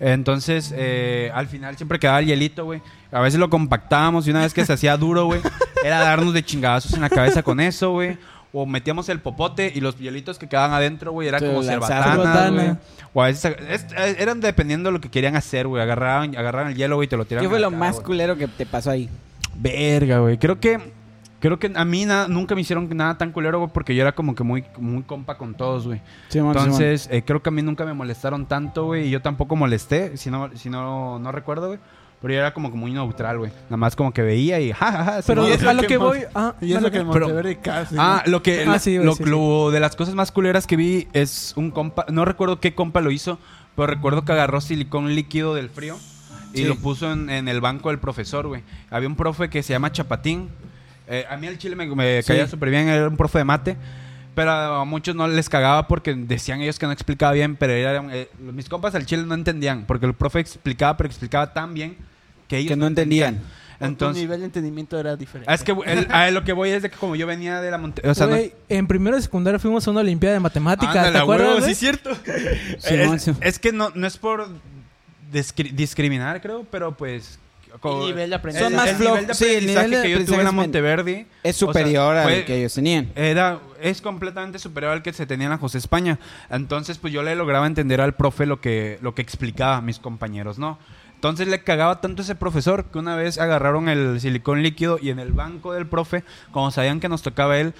Entonces, 0.00 0.72
eh, 0.76 1.30
al 1.34 1.46
final 1.46 1.76
siempre 1.76 1.98
quedaba 1.98 2.20
el 2.20 2.26
hielito, 2.26 2.64
güey. 2.64 2.80
A 3.10 3.20
veces 3.20 3.38
lo 3.38 3.50
compactábamos 3.50 4.26
y 4.26 4.30
una 4.30 4.40
vez 4.40 4.54
que 4.54 4.64
se 4.64 4.72
hacía 4.72 4.96
duro, 4.96 5.26
güey, 5.26 5.40
era 5.84 6.00
darnos 6.00 6.34
de 6.34 6.42
chingadazos 6.44 6.92
en 6.94 7.00
la 7.02 7.10
cabeza 7.10 7.42
con 7.42 7.60
eso, 7.60 7.90
güey. 7.92 8.16
O 8.54 8.66
metíamos 8.66 9.08
el 9.08 9.18
popote 9.20 9.72
y 9.74 9.80
los 9.80 9.96
hielitos 9.98 10.38
que 10.38 10.46
quedaban 10.46 10.72
adentro, 10.72 11.12
güey, 11.12 11.26
era 11.28 11.38
como 11.40 11.62
Cerbatana. 11.62 12.50
güey. 12.50 12.76
O 13.14 13.22
a 13.22 13.26
veces 13.26 13.56
es- 13.70 13.86
eh, 13.96 14.16
eran 14.18 14.40
dependiendo 14.40 14.88
de 14.90 14.92
lo 14.92 15.00
que 15.00 15.10
querían 15.10 15.36
hacer, 15.36 15.66
güey. 15.66 15.82
Agarraban, 15.82 16.36
agarraban 16.36 16.72
el 16.72 16.76
hielo, 16.76 16.96
güey, 16.96 17.06
y 17.06 17.08
te 17.08 17.16
lo 17.16 17.24
tiraban. 17.24 17.44
¿Qué 17.46 17.50
fue 17.50 17.60
lo 17.60 17.68
cara, 17.70 17.78
más 17.78 18.00
culero 18.00 18.36
que 18.36 18.48
te 18.48 18.66
pasó 18.66 18.90
ahí? 18.90 19.08
Verga, 19.54 20.18
güey. 20.18 20.36
Creo 20.38 20.60
que 20.60 20.78
creo 21.42 21.58
que 21.58 21.70
a 21.74 21.84
mí 21.84 22.06
nada- 22.06 22.28
nunca 22.28 22.54
me 22.54 22.62
hicieron 22.62 22.88
nada 22.96 23.18
tan 23.18 23.32
culero, 23.32 23.58
güey, 23.58 23.70
porque 23.74 23.94
yo 23.94 24.00
era 24.02 24.12
como 24.14 24.34
que 24.34 24.44
muy 24.44 24.64
muy 24.78 25.02
compa 25.02 25.36
con 25.36 25.54
todos, 25.54 25.86
güey. 25.86 26.00
Entonces, 26.32 27.08
eh, 27.10 27.22
creo 27.26 27.42
que 27.42 27.50
a 27.50 27.52
mí 27.52 27.60
nunca 27.62 27.84
me 27.84 27.92
molestaron 27.92 28.46
tanto, 28.46 28.86
güey, 28.86 29.08
y 29.08 29.10
yo 29.10 29.20
tampoco 29.20 29.56
molesté, 29.56 30.16
si 30.16 30.30
no 30.30 30.48
si 30.54 30.70
no 30.70 31.18
no 31.18 31.32
recuerdo, 31.32 31.66
güey. 31.68 31.78
Pero 32.20 32.34
yo 32.34 32.38
era 32.38 32.54
como 32.54 32.70
que 32.70 32.76
muy 32.76 32.92
neutral, 32.92 33.38
güey. 33.38 33.50
Nada 33.64 33.76
más 33.78 33.96
como 33.96 34.12
que 34.12 34.22
veía 34.22 34.60
y 34.60 34.70
ja, 34.72 34.92
ja, 34.92 35.04
ja. 35.04 35.20
Pero 35.26 35.42
Simón. 35.44 35.58
eso 35.58 35.68
a 35.68 35.72
lo 35.74 35.80
que 35.82 35.88
que 35.88 35.96
voy. 35.96 36.20
Ah, 36.36 36.54
Y 36.60 36.72
a 36.72 36.76
eso 36.76 36.80
lo 36.86 36.90
que 36.92 36.98
en 36.98 37.06
Monteverde 37.08 37.56
casi. 37.58 37.96
Ah, 37.98 38.22
lo 38.26 38.44
que 38.44 38.64
Ah, 38.64 38.78
sí, 38.78 38.94
güey, 38.94 39.04
lo, 39.06 39.14
sí, 39.16 39.24
sí. 39.24 39.28
lo 39.30 39.70
de 39.72 39.80
las 39.80 39.96
cosas 39.96 40.14
más 40.14 40.30
culeras 40.30 40.68
que 40.68 40.76
vi 40.76 41.08
es 41.12 41.52
un 41.56 41.72
compa, 41.72 42.06
no 42.10 42.24
recuerdo 42.24 42.60
qué 42.60 42.76
compa 42.76 43.00
lo 43.00 43.10
hizo, 43.10 43.40
pero 43.74 43.88
recuerdo 43.88 44.24
que 44.24 44.30
agarró 44.30 44.60
silicón 44.60 45.12
líquido 45.16 45.54
del 45.56 45.68
frío 45.68 45.96
y 46.54 46.58
Sí. 46.58 46.64
lo 46.64 46.76
puso 46.76 47.10
en, 47.10 47.28
en 47.28 47.48
el 47.48 47.60
banco 47.60 47.88
del 47.88 47.98
profesor, 47.98 48.46
güey. 48.46 48.62
Había 48.90 49.08
un 49.08 49.16
profe 49.16 49.50
que 49.50 49.64
se 49.64 49.72
llama 49.72 49.90
Chapatín. 49.90 50.48
Eh, 51.12 51.26
a 51.28 51.36
mí 51.36 51.46
el 51.46 51.58
chile 51.58 51.76
me, 51.76 51.86
me 51.86 52.22
Sí. 52.22 52.28
caía 52.28 52.48
súper 52.48 52.70
bien, 52.70 52.88
era 52.88 53.06
un 53.08 53.16
profe 53.16 53.38
de 53.38 53.44
mate. 53.44 53.76
Pero 54.34 54.50
a 54.50 54.84
muchos 54.86 55.14
no 55.14 55.28
les 55.28 55.50
cagaba 55.50 55.86
porque 55.86 56.14
decían 56.14 56.62
ellos 56.62 56.78
que 56.78 56.86
no 56.86 56.92
explicaba 56.92 57.32
bien, 57.32 57.54
pero 57.56 57.74
era, 57.74 58.02
eh, 58.14 58.30
mis 58.38 58.66
compas 58.66 58.94
al 58.94 59.04
chile 59.04 59.24
no 59.26 59.34
entendían, 59.34 59.84
porque 59.86 60.06
el 60.06 60.14
profe 60.14 60.40
explicaba, 60.40 60.96
pero 60.96 61.06
explicaba 61.08 61.52
tan 61.52 61.74
bien 61.74 61.96
que 62.48 62.56
ellos 62.56 62.70
Que 62.70 62.76
no 62.76 62.86
entendían. 62.86 63.40
Tu 63.78 63.84
Entonces, 63.88 64.22
nivel 64.22 64.40
de 64.40 64.46
entendimiento 64.46 64.98
era 64.98 65.16
diferente. 65.16 65.52
es 65.52 65.62
que 65.62 65.72
el- 65.84 66.06
a 66.10 66.30
lo 66.30 66.44
que 66.44 66.54
voy 66.54 66.70
es 66.70 66.82
de 66.82 66.88
que 66.88 66.96
como 66.96 67.14
yo 67.14 67.26
venía 67.26 67.60
de 67.60 67.70
la 67.70 67.76
montaña, 67.76 68.10
o 68.10 68.14
sea, 68.14 68.26
no- 68.28 68.38
en 68.70 68.86
primero 68.86 69.16
de 69.16 69.22
secundaria 69.22 69.58
fuimos 69.58 69.86
a 69.86 69.90
una 69.90 70.00
olimpiada 70.00 70.32
de 70.34 70.40
matemáticas, 70.40 70.96
Ándale, 70.96 71.12
¿te 71.12 71.18
acuerdas? 71.18 71.64
sí, 71.66 71.74
cierto. 71.74 72.10
Simón, 72.78 73.16
es, 73.16 73.30
es 73.40 73.58
que 73.58 73.70
no, 73.72 73.90
no 73.94 74.06
es 74.06 74.16
por 74.16 74.48
discri- 75.30 75.72
discriminar, 75.72 76.40
creo, 76.40 76.64
pero 76.70 76.92
pues. 76.96 77.38
Nivel 78.06 78.30
de 78.30 78.36
aprendizaje. 78.36 78.70
Son 78.70 78.76
más 78.76 78.88
el 78.88 78.98
nivel 78.98 79.14
de 79.14 79.34
flojos. 79.34 79.36
Sí, 79.38 79.44
el 79.44 79.50
aprendizaje 79.54 79.86
nivel 79.86 79.90
de 79.90 80.02
que 80.02 80.10
yo 80.10 80.16
tuve 80.26 80.36
en 80.38 80.44
la 80.44 80.50
aprendizaje 80.50 81.26
es 81.42 81.56
o 81.56 81.58
sea, 81.58 81.66
superior 81.68 82.16
al 82.16 82.44
que 82.44 82.58
ellos 82.58 82.74
tenían. 82.74 83.12
Era, 83.14 83.58
es 83.80 84.00
completamente 84.02 84.58
superior 84.58 84.92
al 84.92 85.02
que 85.02 85.12
se 85.12 85.26
tenía 85.26 85.46
en 85.46 85.50
la 85.52 85.58
José 85.58 85.78
España. 85.78 86.18
Entonces, 86.50 86.98
pues 86.98 87.12
yo 87.12 87.22
le 87.22 87.34
lograba 87.34 87.66
entender 87.66 88.00
al 88.00 88.14
profe 88.14 88.46
lo 88.46 88.60
que, 88.60 88.98
lo 89.02 89.14
que 89.14 89.22
explicaba 89.22 89.76
a 89.76 89.80
mis 89.80 89.98
compañeros, 89.98 90.58
¿no? 90.58 90.78
Entonces 91.14 91.46
le 91.46 91.62
cagaba 91.62 92.00
tanto 92.00 92.22
ese 92.22 92.34
profesor 92.34 92.86
que 92.86 92.98
una 92.98 93.14
vez 93.14 93.38
agarraron 93.38 93.88
el 93.88 94.20
silicón 94.20 94.62
líquido 94.62 94.98
y 95.00 95.10
en 95.10 95.20
el 95.20 95.32
banco 95.32 95.72
del 95.72 95.86
profe, 95.86 96.24
como 96.50 96.70
sabían 96.72 96.98
que 96.98 97.08
nos 97.08 97.22
tocaba 97.22 97.58
él, 97.58 97.74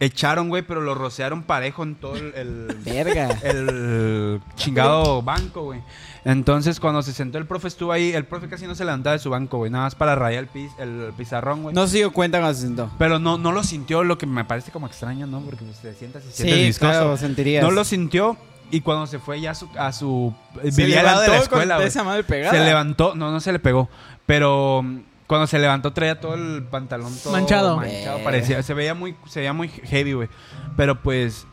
echaron, 0.00 0.48
güey, 0.48 0.62
pero 0.62 0.80
lo 0.80 0.94
rociaron 0.94 1.42
parejo 1.42 1.82
en 1.82 1.96
todo 1.96 2.14
el- 2.14 2.32
el, 2.36 2.76
Verga. 2.84 3.30
el 3.42 4.40
chingado 4.54 5.22
banco, 5.22 5.64
güey. 5.64 5.80
Entonces, 6.24 6.80
cuando 6.80 7.02
se 7.02 7.12
sentó 7.12 7.38
el 7.38 7.46
profe, 7.46 7.68
estuvo 7.68 7.92
ahí. 7.92 8.12
El 8.12 8.24
profe 8.24 8.48
casi 8.48 8.66
no 8.66 8.74
se 8.74 8.84
levantaba 8.84 9.12
de 9.14 9.18
su 9.20 9.30
banco, 9.30 9.58
güey. 9.58 9.70
Nada 9.70 9.84
más 9.84 9.94
para 9.94 10.14
rayar 10.14 10.44
el, 10.44 10.50
piz- 10.50 10.72
el 10.78 11.12
pizarrón, 11.16 11.62
güey. 11.62 11.74
No 11.74 11.86
se 11.86 11.98
dio 11.98 12.12
cuenta 12.12 12.38
cuando 12.38 12.54
se 12.54 12.62
sentó. 12.66 12.90
Pero 12.98 13.18
no, 13.18 13.38
no 13.38 13.52
lo 13.52 13.62
sintió, 13.62 14.04
lo 14.04 14.18
que 14.18 14.26
me 14.26 14.44
parece 14.44 14.70
como 14.70 14.86
extraño, 14.86 15.26
¿no? 15.26 15.40
Porque 15.40 15.64
pues, 15.64 15.78
te 15.78 15.94
sientas 15.94 16.22
y 16.24 16.32
sientes 16.32 16.56
Sí, 16.58 16.64
viscoso. 16.66 16.90
claro, 16.90 17.16
sentirías. 17.16 17.62
No 17.64 17.70
lo 17.70 17.84
sintió. 17.84 18.36
Y 18.70 18.82
cuando 18.82 19.06
se 19.06 19.18
fue 19.18 19.40
ya 19.40 19.52
a 19.52 19.54
su... 19.54 19.68
A 19.78 19.92
su 19.92 20.34
Se 20.70 20.86
lado 20.88 21.22
de 21.22 21.28
la 21.28 21.32
levantó 21.32 21.42
escuela, 21.42 21.74
con 21.74 21.76
güey. 21.82 21.88
esa 21.88 22.04
madre 22.04 22.22
pegada. 22.24 22.52
Se 22.58 22.64
levantó. 22.64 23.14
No, 23.14 23.30
no 23.30 23.40
se 23.40 23.52
le 23.52 23.58
pegó. 23.58 23.88
Pero... 24.26 24.84
Cuando 25.26 25.46
se 25.46 25.58
levantó 25.58 25.92
traía 25.92 26.18
todo 26.20 26.32
el 26.34 26.62
pantalón 26.64 27.14
todo 27.22 27.34
Manchado. 27.34 27.76
manchado, 27.76 28.16
Eh. 28.18 28.22
parecía, 28.24 28.62
se 28.62 28.72
veía 28.72 28.94
muy, 28.94 29.14
se 29.26 29.40
veía 29.40 29.52
muy 29.52 29.68
heavy, 29.68 30.14
güey. 30.14 30.28
Pero 30.74 31.02
pues, 31.02 31.46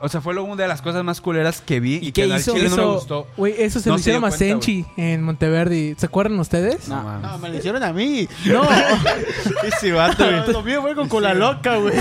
o 0.00 0.08
sea, 0.08 0.20
fue 0.20 0.38
una 0.38 0.62
de 0.62 0.68
las 0.68 0.80
cosas 0.82 1.02
más 1.04 1.20
culeras 1.20 1.60
que 1.60 1.80
vi 1.80 1.94
y, 1.94 2.08
¿Y 2.08 2.12
que 2.12 2.26
qué 2.26 2.32
al 2.32 2.40
hizo? 2.40 2.54
chile 2.54 2.68
no 2.68 2.76
me 2.76 2.84
gustó. 2.84 3.26
Güey, 3.36 3.54
eso 3.58 3.80
se 3.80 3.88
No 3.88 3.96
lo 3.96 4.00
hicieron 4.00 4.24
a 4.24 4.30
Senchi 4.30 4.84
en 4.96 5.22
Monteverdi. 5.22 5.94
¿Se 5.98 6.06
acuerdan 6.06 6.38
ustedes? 6.38 6.88
No. 6.88 7.02
mames. 7.02 7.22
No, 7.30 7.38
me 7.38 7.48
lo 7.48 7.56
hicieron 7.58 7.82
a 7.82 7.92
mí. 7.92 8.28
No. 8.46 8.62
Ese 9.64 9.92
vato, 9.92 10.24
güey. 10.24 10.52
Lo 10.52 10.62
mío 10.62 10.82
fue 10.82 10.94
con 10.94 11.08
cola 11.08 11.34
loca, 11.34 11.76
güey. 11.76 11.94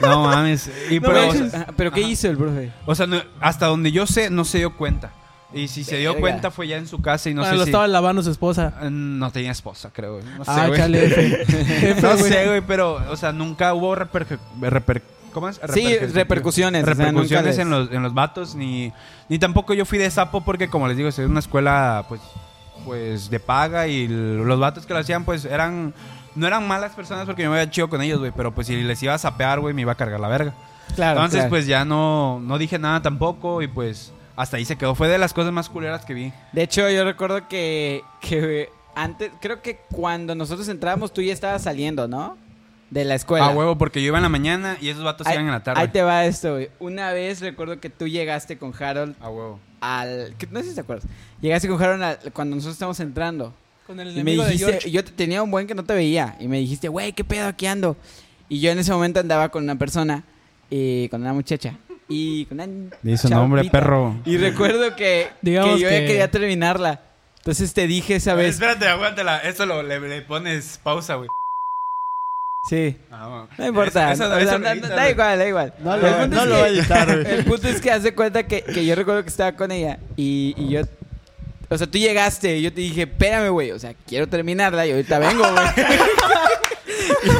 No 0.00 0.24
mames. 0.24 0.70
Y 0.90 1.00
No 1.00 1.08
pero, 1.08 1.22
o 1.22 1.26
manches. 1.28 1.50
sea, 1.50 1.60
Ajá, 1.62 1.72
¿Pero 1.76 1.92
qué 1.92 2.00
hizo 2.00 2.28
el 2.28 2.36
profe? 2.36 2.72
o 2.86 2.94
sea, 2.94 3.06
no- 3.06 3.22
hasta 3.40 3.66
donde 3.66 3.92
yo 3.92 4.06
sé, 4.06 4.30
no 4.30 4.44
se 4.44 4.58
dio 4.58 4.76
cuenta. 4.76 5.12
Y 5.52 5.68
si 5.68 5.84
se 5.84 5.98
dio 5.98 6.10
Verga. 6.14 6.20
cuenta 6.20 6.50
fue 6.50 6.66
ya 6.66 6.76
en 6.78 6.88
su 6.88 7.00
casa 7.00 7.30
y 7.30 7.34
no 7.34 7.42
Cuando 7.42 7.54
sé 7.54 7.58
lo 7.58 7.64
si... 7.64 7.70
estaba 7.70 7.86
lavando 7.86 8.22
su 8.24 8.30
esposa. 8.32 8.74
Eh, 8.82 8.88
No 8.90 9.30
tenía 9.30 9.52
esposa, 9.52 9.90
creo, 9.92 10.14
güey. 10.14 10.24
No 10.36 10.44
sé, 10.44 10.50
ah, 10.50 10.66
güey. 10.66 10.80
chale. 10.80 11.04
F. 11.06 11.42
F, 11.92 12.02
No 12.02 12.16
güey. 12.18 12.32
sé, 12.32 12.46
güey, 12.48 12.60
pero, 12.62 13.00
o 13.08 13.16
sea, 13.16 13.30
nunca 13.32 13.72
hubo 13.72 13.94
reper... 13.94 14.26
reper- 14.60 15.02
¿Cómo 15.34 15.50
es? 15.50 15.60
Sí, 15.74 15.84
Repercu- 15.84 16.12
repercusiones, 16.12 16.82
o 16.82 16.86
sea, 16.86 16.94
Repercusiones 16.94 17.58
en, 17.58 17.68
los, 17.68 17.90
en 17.92 18.02
los 18.02 18.14
vatos, 18.14 18.54
ni, 18.54 18.90
ni 19.28 19.38
tampoco 19.38 19.74
yo 19.74 19.84
fui 19.84 19.98
de 19.98 20.10
sapo 20.10 20.40
porque, 20.42 20.68
como 20.70 20.88
les 20.88 20.96
digo, 20.96 21.10
es 21.10 21.18
una 21.18 21.40
escuela, 21.40 22.06
pues, 22.08 22.22
pues, 22.86 23.28
de 23.28 23.40
paga 23.40 23.86
y 23.88 24.08
los 24.08 24.58
vatos 24.58 24.86
que 24.86 24.94
lo 24.94 25.00
hacían, 25.00 25.24
pues, 25.24 25.44
eran... 25.44 25.92
No 26.36 26.48
eran 26.48 26.66
malas 26.66 26.92
personas 26.94 27.26
porque 27.26 27.44
yo 27.44 27.50
me 27.50 27.60
había 27.60 27.70
chido 27.70 27.88
con 27.88 28.02
ellos, 28.02 28.18
güey, 28.18 28.32
pero 28.36 28.52
pues 28.52 28.66
si 28.66 28.82
les 28.82 29.00
iba 29.04 29.14
a 29.14 29.18
sapear, 29.18 29.60
güey, 29.60 29.72
me 29.72 29.82
iba 29.82 29.92
a 29.92 29.94
cargar 29.94 30.18
la 30.18 30.26
verga. 30.26 30.52
Claro. 30.96 31.18
Entonces, 31.20 31.38
claro. 31.42 31.50
pues, 31.50 31.66
ya 31.68 31.84
no, 31.84 32.40
no 32.40 32.58
dije 32.58 32.76
nada 32.76 33.02
tampoco 33.02 33.62
y, 33.62 33.68
pues, 33.68 34.12
hasta 34.34 34.56
ahí 34.56 34.64
se 34.64 34.74
quedó. 34.76 34.96
Fue 34.96 35.06
de 35.06 35.16
las 35.16 35.32
cosas 35.32 35.52
más 35.52 35.68
culeras 35.68 36.04
que 36.04 36.12
vi. 36.12 36.32
De 36.50 36.64
hecho, 36.64 36.90
yo 36.90 37.04
recuerdo 37.04 37.46
que, 37.46 38.02
que 38.20 38.68
antes, 38.96 39.30
creo 39.40 39.62
que 39.62 39.78
cuando 39.92 40.34
nosotros 40.34 40.68
entrábamos, 40.68 41.12
tú 41.12 41.22
ya 41.22 41.32
estabas 41.32 41.62
saliendo, 41.62 42.08
¿no? 42.08 42.36
De 42.94 43.04
la 43.04 43.14
escuela. 43.16 43.46
A 43.46 43.50
huevo, 43.50 43.76
porque 43.76 44.00
yo 44.00 44.06
iba 44.08 44.18
en 44.18 44.22
la 44.22 44.28
mañana 44.28 44.78
y 44.80 44.88
esos 44.88 45.02
vatos 45.02 45.26
Ahí, 45.26 45.34
iban 45.34 45.46
en 45.46 45.52
la 45.52 45.62
tarde. 45.62 45.80
ahí 45.80 45.88
te 45.88 46.02
va 46.02 46.24
esto, 46.26 46.52
güey. 46.52 46.70
Una 46.78 47.12
vez 47.12 47.40
recuerdo 47.40 47.80
que 47.80 47.90
tú 47.90 48.06
llegaste 48.06 48.56
con 48.56 48.72
Harold 48.78 49.16
A 49.20 49.28
huevo. 49.28 49.58
al... 49.80 50.34
que- 50.38 50.46
no 50.46 50.60
sé 50.60 50.68
si 50.70 50.74
te 50.76 50.80
acuerdas. 50.82 51.04
Llegaste 51.40 51.66
con 51.68 51.82
Harold 51.82 52.02
al- 52.02 52.18
cuando 52.32 52.54
nosotros 52.56 52.74
estábamos 52.76 53.00
entrando. 53.00 53.52
Con 53.86 53.98
el 54.00 54.08
Y 54.08 54.14
me 54.14 54.20
enemigo 54.20 54.44
de 54.44 54.56
George. 54.56 54.90
yo 54.90 55.04
te- 55.04 55.10
tenía 55.12 55.42
un 55.42 55.50
buen 55.50 55.66
que 55.66 55.74
no 55.74 55.84
te 55.84 55.92
veía. 55.92 56.36
Y 56.40 56.46
me 56.48 56.58
dijiste, 56.58 56.88
güey, 56.88 57.12
¿qué 57.12 57.24
pedo 57.24 57.48
aquí 57.48 57.66
ando? 57.66 57.96
Y 58.48 58.60
yo 58.60 58.70
en 58.70 58.78
ese 58.78 58.92
momento 58.92 59.18
andaba 59.20 59.48
con 59.50 59.64
una 59.64 59.74
persona, 59.76 60.22
y 60.70 61.08
con 61.08 61.20
una 61.20 61.32
muchacha. 61.32 61.74
Y 62.08 62.44
con 62.46 62.60
una 62.60 62.90
Di 63.02 63.16
su 63.16 63.28
nombre, 63.28 63.64
perro. 63.70 64.14
Y 64.24 64.36
recuerdo 64.36 64.94
que, 64.94 65.28
Digamos 65.42 65.74
que 65.74 65.80
yo 65.80 65.90
ya 65.90 65.98
que- 66.00 66.06
quería 66.06 66.30
terminarla. 66.30 67.00
Entonces 67.38 67.74
te 67.74 67.86
dije 67.88 68.14
esa 68.16 68.34
vez. 68.34 68.54
Espérate, 68.54 68.86
aguántala. 68.86 69.38
Esto 69.38 69.66
lo, 69.66 69.82
le, 69.82 69.98
le 70.00 70.22
pones 70.22 70.78
pausa, 70.82 71.16
güey. 71.16 71.28
Sí. 72.68 72.96
Ah, 73.10 73.46
No 73.58 73.66
importa. 73.66 74.12
Eso- 74.12 74.24
eso- 74.24 74.32
O 74.32 74.36
sea, 74.36 74.42
eso 74.42 74.52
no- 74.52 74.58
lo 74.58 74.64
no- 74.64 74.70
editas, 74.72 74.90
da 74.90 75.10
igual, 75.10 75.38
da 75.38 75.48
igual. 75.48 75.74
No 75.82 75.96
lo, 75.96 76.02
punto 76.18 76.26
no 76.36 76.42
es 76.42 76.48
lo 76.48 76.54
que- 76.54 76.60
va 76.60 76.66
a 76.66 76.68
editar, 76.70 77.22
güey. 77.22 77.34
El 77.34 77.44
punto 77.44 77.68
es 77.68 77.80
que 77.80 77.90
hace 77.90 78.14
cuenta 78.14 78.42
que, 78.46 78.62
que 78.62 78.86
yo 78.86 78.94
recuerdo 78.94 79.22
que 79.22 79.28
estaba 79.28 79.52
con 79.52 79.70
ella 79.70 79.98
y, 80.16 80.54
y 80.56 80.68
yo... 80.70 80.82
O 81.70 81.78
sea, 81.78 81.86
tú 81.86 81.98
llegaste 81.98 82.58
y 82.58 82.62
yo 82.62 82.72
te 82.72 82.80
dije, 82.82 83.02
espérame, 83.02 83.48
güey. 83.50 83.70
O 83.72 83.78
sea, 83.78 83.94
quiero 84.06 84.26
terminarla 84.28 84.86
y 84.86 84.92
ahorita 84.92 85.18
vengo, 85.18 85.42
güey. 85.42 85.66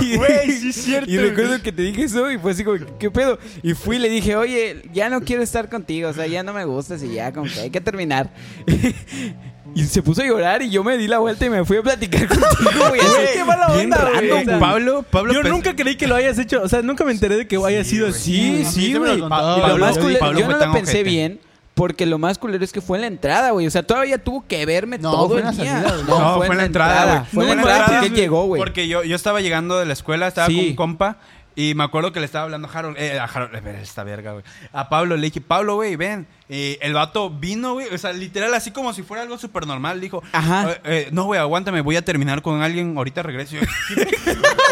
Y- 0.00 0.16
Güey, 0.16 0.50
sí 0.52 0.68
es 0.70 0.76
cierto, 0.76 1.10
Y 1.10 1.16
recuerdo 1.18 1.60
que 1.62 1.70
te 1.72 1.82
dije 1.82 2.04
eso 2.04 2.30
y 2.30 2.38
fue 2.38 2.52
así 2.52 2.64
como, 2.64 2.78
¿qué 2.98 3.10
pedo? 3.10 3.38
Y 3.62 3.74
fui 3.74 3.96
y 3.96 3.98
le 3.98 4.08
dije, 4.08 4.36
oye, 4.36 4.82
ya 4.92 5.08
no 5.08 5.20
quiero 5.22 5.42
estar 5.42 5.68
contigo. 5.68 6.08
O 6.08 6.12
sea, 6.12 6.26
ya 6.26 6.42
no 6.42 6.52
me 6.52 6.64
gustas 6.64 7.02
y 7.02 7.12
ya 7.14 7.32
como 7.32 7.50
que 7.50 7.60
hay 7.60 7.70
que 7.70 7.80
terminar. 7.80 8.30
Y 9.74 9.84
se 9.84 10.02
puso 10.02 10.22
a 10.22 10.24
llorar 10.24 10.62
y 10.62 10.70
yo 10.70 10.84
me 10.84 10.96
di 10.96 11.08
la 11.08 11.18
vuelta 11.18 11.44
y 11.46 11.50
me 11.50 11.64
fui 11.64 11.76
a 11.78 11.82
platicar 11.82 12.26
contigo, 12.28 12.88
güey. 12.88 13.00
Así, 13.00 13.16
qué 13.34 13.44
mala 13.44 13.66
bien 13.74 13.84
onda, 13.92 13.98
güey. 14.02 14.14
random, 14.14 14.38
O 14.40 14.44
sea, 14.44 14.58
Pablo, 14.60 15.02
Pablo 15.10 15.32
Yo 15.32 15.42
nunca 15.42 15.74
creí 15.74 15.96
que 15.96 16.06
lo 16.06 16.14
hayas 16.14 16.38
hecho. 16.38 16.62
O 16.62 16.68
sea, 16.68 16.80
nunca 16.82 17.04
me 17.04 17.12
enteré 17.12 17.36
de 17.36 17.46
que 17.48 17.56
haya 17.56 17.82
sido 17.84 18.06
güey. 18.06 18.16
así. 18.18 18.64
Sí, 18.64 18.64
sí, 18.64 18.94
güey. 18.94 19.18
contó, 19.20 19.56
Y 19.56 19.60
lo 19.60 19.66
Pablo. 19.66 19.78
más 19.86 19.94
Yo- 19.96 20.00
culero, 20.02 20.20
Pablo 20.20 20.38
yo 20.38 20.44
fue 20.46 20.54
no 20.54 20.60
tan 20.60 20.68
lo 20.68 20.74
pensé 20.74 20.92
ojete. 20.92 21.10
bien. 21.10 21.40
Porque 21.74 22.06
lo 22.06 22.18
más 22.18 22.38
culero 22.38 22.64
es 22.64 22.72
que 22.72 22.80
fue 22.80 22.98
en 22.98 23.00
la 23.00 23.06
entrada, 23.08 23.50
güey. 23.50 23.66
O 23.66 23.70
sea, 23.70 23.82
todavía 23.82 24.18
tuvo 24.22 24.46
que 24.46 24.64
verme 24.64 24.96
No, 24.98 25.10
todo 25.10 25.28
fue 25.30 25.40
en 25.40 25.48
el 25.48 25.56
la 25.56 25.62
día. 25.64 25.72
salida, 25.82 25.96
güey. 26.04 26.20
No, 26.20 26.36
fue 26.36 26.46
en 26.46 26.56
la 26.56 26.64
entrada, 26.66 27.04
güey. 27.18 27.26
Fue 27.32 27.42
en 27.44 27.48
la 27.48 27.54
entrada 27.56 27.86
porque 27.86 28.06
él 28.06 28.14
llegó, 28.14 28.44
güey. 28.46 28.60
Porque 28.60 28.86
yo, 28.86 29.02
yo 29.02 29.16
estaba 29.16 29.40
llegando 29.40 29.76
de 29.80 29.84
la 29.86 29.92
escuela, 29.92 30.28
estaba 30.28 30.46
Sí. 30.46 30.54
con 30.56 30.64
un 30.66 30.76
compa. 30.76 31.16
Y 31.56 31.74
me 31.74 31.84
acuerdo 31.84 32.12
que 32.12 32.18
le 32.20 32.26
estaba 32.26 32.44
hablando 32.44 32.68
a 32.68 32.72
Harold. 32.78 32.96
Eh, 32.98 33.18
a 33.18 33.24
Harold, 33.24 33.54
eh, 33.56 33.78
esta 33.82 34.02
verga, 34.04 34.32
güey. 34.32 34.44
A 34.72 34.88
Pablo 34.88 35.16
le 35.16 35.22
dije, 35.26 35.40
Pablo, 35.40 35.74
güey, 35.76 35.94
ven. 35.96 36.26
Y 36.48 36.76
el 36.82 36.92
vato 36.92 37.30
vino, 37.30 37.72
güey. 37.74 37.86
O 37.94 37.96
sea, 37.98 38.12
literal, 38.12 38.52
así 38.52 38.70
como 38.70 38.92
si 38.92 39.02
fuera 39.02 39.22
algo 39.22 39.38
súper 39.38 39.66
normal. 39.66 40.00
Dijo, 40.00 40.22
Ajá. 40.32 40.72
"Eh, 40.72 40.80
eh, 40.84 41.08
no, 41.10 41.24
güey, 41.24 41.40
aguántame, 41.40 41.80
voy 41.80 41.96
a 41.96 42.02
terminar 42.02 42.42
con 42.42 42.60
alguien. 42.62 42.96
Ahorita 42.96 43.22
regreso. 43.22 43.56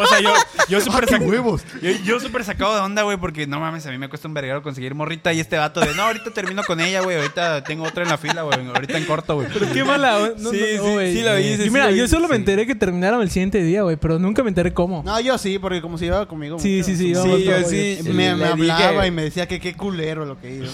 O 0.03 0.07
sea, 0.07 0.21
yo, 0.21 0.33
yo 0.69 0.81
súper 0.81 1.07
qué 1.07 1.17
sac- 1.17 1.27
huevos! 1.29 1.63
Yo, 1.81 1.91
yo 2.05 2.19
súper 2.19 2.43
sacado 2.45 2.75
de 2.75 2.81
onda, 2.81 3.03
güey, 3.03 3.17
porque 3.19 3.47
no 3.47 3.61
mames, 3.61 3.87
a 3.87 3.91
mí 3.91 3.99
me 3.99 4.09
cuesta 4.09 4.27
un 4.27 4.35
verguero 4.35 4.63
conseguir 4.63 4.95
morrita. 4.95 5.33
Y 5.33 5.39
este 5.41 5.57
vato 5.59 5.81
de, 5.81 5.95
no, 5.95 6.03
ahorita 6.05 6.31
termino 6.33 6.65
con 6.65 6.81
ella, 6.81 7.03
güey. 7.03 7.17
Ahorita 7.19 7.63
tengo 7.63 7.85
otra 7.85 8.03
en 8.03 8.09
la 8.09 8.19
fila, 8.19 8.43
güey. 8.43 8.67
Ahorita 8.67 8.99
en 8.99 9.05
corto, 9.05 9.37
güey. 9.37 9.49
Pero 9.53 9.71
qué 9.73 9.85
mala. 9.85 10.17
onda. 10.17 10.35
No, 10.39 10.51
Sí, 10.51 10.59
no, 10.77 10.85
sí, 10.85 10.93
güey. 10.93 11.15
sí 11.15 11.23
lo 11.23 11.39
hice, 11.39 11.53
Y 11.63 11.65
sí 11.67 11.71
mira, 11.71 11.91
lo 11.91 11.97
yo 11.97 12.09
solo 12.09 12.27
me 12.27 12.37
enteré 12.37 12.67
que 12.67 12.75
terminaron 12.75 13.23
el 13.23 13.31
siguiente 13.31 13.63
día, 13.63 13.83
güey. 13.83 13.97
Pero 13.97 14.19
nunca 14.19 14.43
me 14.43 14.49
enteré 14.49 14.73
cómo. 14.73 15.03
No, 15.05 15.21
yo 15.21 15.39
sí, 15.39 15.59
porque 15.59 15.81
como 15.81 15.99
se 15.99 16.07
llevaba 16.07 16.27
conmigo. 16.27 16.59
Sí, 16.59 16.77
mucho. 16.79 16.87
sí, 16.87 16.97
sí, 16.97 17.13
yo- 17.13 17.23
Sí, 17.23 17.45
yo 17.45 17.69
sí. 17.69 17.99
Me, 18.13 18.29
hablaba 18.31 19.07
y 19.07 19.11
me 19.11 19.23
decía 19.23 19.47
que 19.47 19.61
qué 19.61 19.75
culero 19.75 20.25
lo 20.25 20.41
que 20.41 20.57
hizo. 20.57 20.73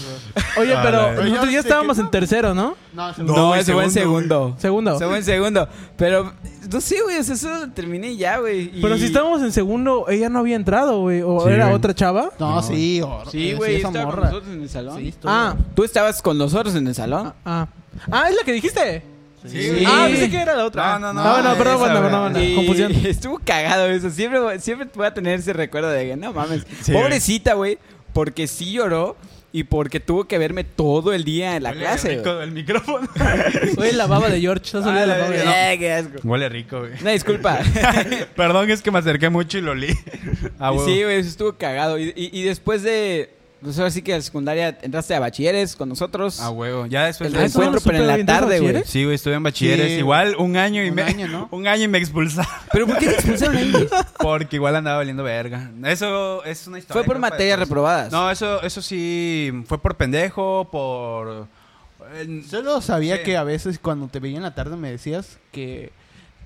Oye, 0.57 0.75
Ah, 0.75 0.83
pero 0.91 1.09
Pero 1.11 1.23
yo 1.23 1.29
nosotros 1.31 1.53
ya 1.53 1.59
estábamos 1.61 1.99
en 1.99 2.05
no. 2.05 2.11
tercero, 2.11 2.55
¿no? 2.55 2.77
No, 2.93 3.15
se- 3.15 3.23
No, 3.23 3.37
No, 3.37 3.47
güey, 3.49 3.61
ese 3.61 3.73
fue 3.73 3.85
en 3.85 3.91
segundo, 3.91 4.57
segundo. 4.59 4.59
Segundo. 4.59 4.97
Ese 4.97 5.07
fue 5.07 5.17
en 5.19 5.25
segundo. 5.25 5.69
Pero, 5.97 6.33
no 6.73 6.81
sé, 6.81 7.01
güey. 7.03 7.19
O 7.19 7.23
sea, 7.25 7.35
eso 7.35 7.49
lo 7.67 7.71
terminé 7.73 8.17
ya, 8.17 8.39
güey. 8.39 8.71
y- 8.77 8.81
Pero 8.83 8.97
si 8.99 9.05
estábamos 9.07 9.43
en 9.43 9.53
segundo, 9.53 10.07
ella 10.09 10.29
no 10.29 10.39
había 10.41 10.57
entrado, 10.57 11.01
güey. 11.01 11.23
¿O 11.23 11.41
Sí, 11.45 11.51
era 11.51 11.65
güey. 11.67 11.77
otra 11.77 11.95
chava? 11.95 12.31
No, 12.39 12.63
sí, 12.63 13.01
o- 13.03 13.23
Sí, 13.31 13.53
güey. 13.55 13.77
esa 13.77 13.89
estaba 13.89 14.05
con 14.07 14.15
morra. 14.17 14.29
nosotros 14.31 14.53
en 14.55 14.63
el 14.63 14.69
salón. 14.69 14.99
Sí, 14.99 15.09
estuvo- 15.09 15.31
Ah, 15.31 15.57
Tú 15.75 15.85
estabas 15.85 16.23
con 16.23 16.39
nosotros 16.39 16.75
en 16.75 16.87
el 16.87 16.95
salón. 16.95 17.33
ah. 17.45 17.67
Ah, 18.11 18.25
es 18.31 18.37
la 18.37 18.43
que 18.45 18.53
dijiste. 18.53 19.03
Sí, 19.47 19.85
Ah, 19.87 20.07
Sí. 20.09 20.13
pensé 20.15 20.31
que 20.31 20.41
era 20.43 20.57
la 20.57 20.65
otra. 20.65 20.99
No, 20.99 21.13
no, 21.13 21.13
no. 21.15 21.21
Ah, 21.21 21.33
bueno, 21.41 21.55
perdón, 21.57 21.75
esa, 21.75 21.79
bueno, 22.01 22.01
güey. 22.01 22.33
perdón, 22.33 22.43
Y 22.43 22.55
confusión. 22.57 22.93
Estuvo 23.07 23.39
cagado 23.45 23.87
eso. 23.87 24.11
Siempre, 24.11 24.59
siempre 24.61 24.89
voy 24.95 25.07
a 25.07 25.15
tener 25.15 25.39
ese 25.39 25.53
recuerdo 25.53 25.89
de 25.91 26.09
que 26.09 26.17
no 26.17 26.33
mames. 26.33 26.67
Sí, 26.83 26.93
Pobrecita, 26.93 27.55
güey. 27.55 27.79
Porque 28.13 28.49
sí 28.49 28.73
lloró 28.73 29.17
y 29.51 29.65
porque 29.65 29.99
tuvo 30.01 30.25
que 30.25 30.37
verme 30.39 30.63
todo 30.65 31.13
el 31.15 31.25
día 31.25 31.57
en 31.57 31.63
la 31.63 31.71
Huele 31.71 31.81
clase. 31.83 32.17
rico 32.17 32.35
güey. 32.35 32.45
el 32.45 32.53
micrófono. 32.53 33.09
Oye, 33.79 33.93
la 33.95 34.07
baba 34.07 34.29
de 34.29 34.41
George. 34.41 34.65
¿Estás 34.67 34.85
olvidando 34.85 35.15
Ah, 35.15 35.17
la 35.17 35.23
baba 35.25 35.31
de 35.31 35.39
la- 35.39 35.45
George? 35.53 35.73
Eh, 35.73 35.79
qué 35.79 35.93
asco. 35.93 36.19
Huele 36.25 36.49
rico, 36.51 36.79
güey. 36.81 36.93
Una 37.01 37.11
disculpa. 37.13 37.59
Perdón, 38.37 38.71
es 38.71 38.83
que 38.83 38.91
me 38.91 38.99
acerqué 38.99 39.31
mucho 39.31 39.57
y 39.59 39.63
lo 39.63 39.75
li. 39.75 39.95
Ah, 40.59 40.73
huevo. 40.73 40.85
sí, 40.87 41.03
güey, 41.03 41.19
eso 41.21 41.29
estuvo 41.31 41.55
cagado. 41.55 41.99
Y, 41.99 42.13
y- 42.15 42.31
y 42.33 42.43
después 42.43 42.83
de. 42.83 43.31
Pues 43.61 43.77
ahora 43.79 43.91
sí 43.91 44.03
que 44.03 44.13
la 44.13 44.21
secundaria 44.23 44.79
entraste 44.83 45.15
a 45.17 45.21
bachilleres 45.21 45.75
con 45.75 45.89
nosotros. 45.89 46.39
Ah, 46.41 46.51
huevo. 46.51 46.87
Ya 46.87 47.07
después 47.07 47.27
El 47.27 47.33
de 47.35 47.41
Ah, 47.41 47.45
eso. 47.45 47.59
¿eso 47.59 47.59
no 47.59 47.73
reencuentro, 47.73 47.81
lo 47.81 47.93
pero 47.93 48.03
en 48.05 48.07
la 48.09 48.15
bien, 48.15 48.27
¿tú 48.27 48.33
tarde, 48.33 48.61
güey. 48.61 48.83
Sí, 48.85 49.03
güey, 49.05 49.15
estuve 49.17 49.35
en 49.35 49.43
bachilleres. 49.43 49.87
Sí. 49.89 49.93
Igual 49.99 50.37
un 50.39 50.57
año 50.57 50.85
y 50.85 50.91
Un 50.91 50.95
me. 50.95 51.03
año, 51.03 51.27
¿no? 51.27 51.49
Un 51.53 51.67
año 51.67 51.83
y 51.85 51.89
me 51.89 51.99
expulsaron. 51.99 52.51
¿Pero 52.73 52.87
por 52.87 52.99
qué 52.99 53.07
te 53.07 53.15
expulsaron 53.15 53.57
ahí? 53.57 53.89
Porque 54.21 54.57
igual 54.57 54.77
andaba 54.77 54.99
valiendo 54.99 55.25
verga. 55.25 55.73
Eso 55.87 56.45
es 56.45 56.67
una 56.69 56.79
historia. 56.79 57.03
Fue 57.03 57.05
por 57.05 57.19
materias 57.21 57.59
reprobadas. 57.59 58.13
No, 58.13 58.31
eso, 58.31 58.63
eso 58.63 58.81
sí. 58.81 59.51
Fue 59.67 59.79
por 59.83 59.97
pendejo, 59.97 60.69
por. 60.71 61.49
eh, 62.15 62.43
Solo 62.49 62.81
sabía 62.81 63.17
Sí. 63.17 63.23
que 63.25 63.37
a 63.37 63.43
veces 63.43 63.81
cuando 63.81 64.07
te 64.07 64.21
veía 64.21 64.37
en 64.37 64.45
la 64.45 64.55
tarde 64.55 64.77
me 64.77 64.91
decías 64.93 65.39
que, 65.51 65.91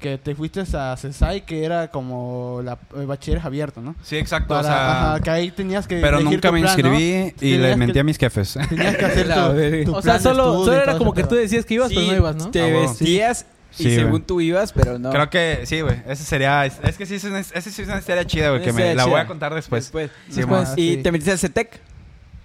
que 0.03 0.19
te 0.19 0.35
fuiste 0.35 0.63
a 0.75 0.95
CESAI, 0.97 1.47
que 1.47 1.65
era 1.65 1.89
como 1.89 2.61
la 2.63 2.77
el 2.97 3.07
bachiller 3.07 3.41
abierto, 3.43 3.81
¿no? 3.81 3.95
Sí, 4.03 4.19
exacto. 4.19 4.49
Para, 4.49 4.61
o 4.61 4.65
sea, 4.65 5.13
ajá, 5.13 5.21
que 5.23 5.31
ahí 5.31 5.51
tenías 5.51 5.87
que 5.87 6.01
pero 6.01 6.21
nunca 6.21 6.49
tu 6.49 6.53
me 6.53 6.61
plan, 6.61 6.77
¿no? 6.81 6.93
inscribí 6.95 7.35
y 7.41 7.57
le 7.57 7.71
que- 7.71 7.77
mentí 7.77 7.99
a 7.99 8.05
mis 8.05 8.19
jefes. 8.19 8.59
Tenías 8.69 8.97
que 8.97 9.05
hacer 9.07 9.27
La 9.29 9.55
tu, 9.85 9.95
O 9.97 10.03
sea, 10.03 10.19
solo, 10.19 10.65
solo 10.65 10.75
era 10.83 10.99
como 10.99 11.15
que 11.15 11.25
tú 11.25 11.35
decías 11.37 11.65
que 11.65 11.75
ibas, 11.75 11.89
pero 11.89 12.03
no 12.03 12.15
ibas, 12.17 12.37
¿no? 12.37 12.51
Te 12.51 12.61
Ah, 12.61 12.81
vestías 12.81 13.47
y 13.79 13.85
Sí, 13.85 13.95
según 13.95 14.23
tú 14.23 14.43
ibas, 14.43 14.73
pero 14.75 14.99
no. 14.99 15.11
Creo 15.11 15.31
que 15.31 15.61
sí, 15.65 15.81
güey. 15.81 16.03
Ese 16.07 16.25
sería. 16.25 16.67
Es 16.67 16.99
que 16.99 17.07
sí 17.07 17.15
es 17.15 17.25
una, 17.25 17.39
ese 17.39 17.71
sí 17.71 17.81
es 17.83 17.89
una 17.89 17.99
historia 18.01 18.27
chida, 18.27 18.51
güey. 18.51 18.63
Que 18.63 18.73
me 18.73 18.95
la 18.95 19.07
voy 19.07 19.19
a 19.21 19.27
contar 19.27 19.55
después. 19.55 19.85
Después. 19.85 20.11
Sí. 20.29 20.43
¿Y 20.77 20.97
sí. 20.97 21.03
te 21.03 21.11
metiste 21.11 21.31
al 21.33 21.39
CETEC? 21.39 21.81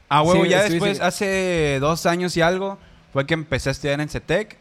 Ah, 0.07 0.21
huevo, 0.21 0.43
Sí, 0.45 0.49
ya 0.49 0.63
después, 0.63 1.01
hace 1.01 1.79
dos 1.81 2.05
años 2.05 2.37
y 2.37 2.41
algo, 2.41 2.77
fue 3.11 3.25
que 3.25 3.33
empecé 3.33 3.67
a 3.67 3.71
estudiar 3.73 3.99
en 3.99 4.07
CETEC. 4.07 4.57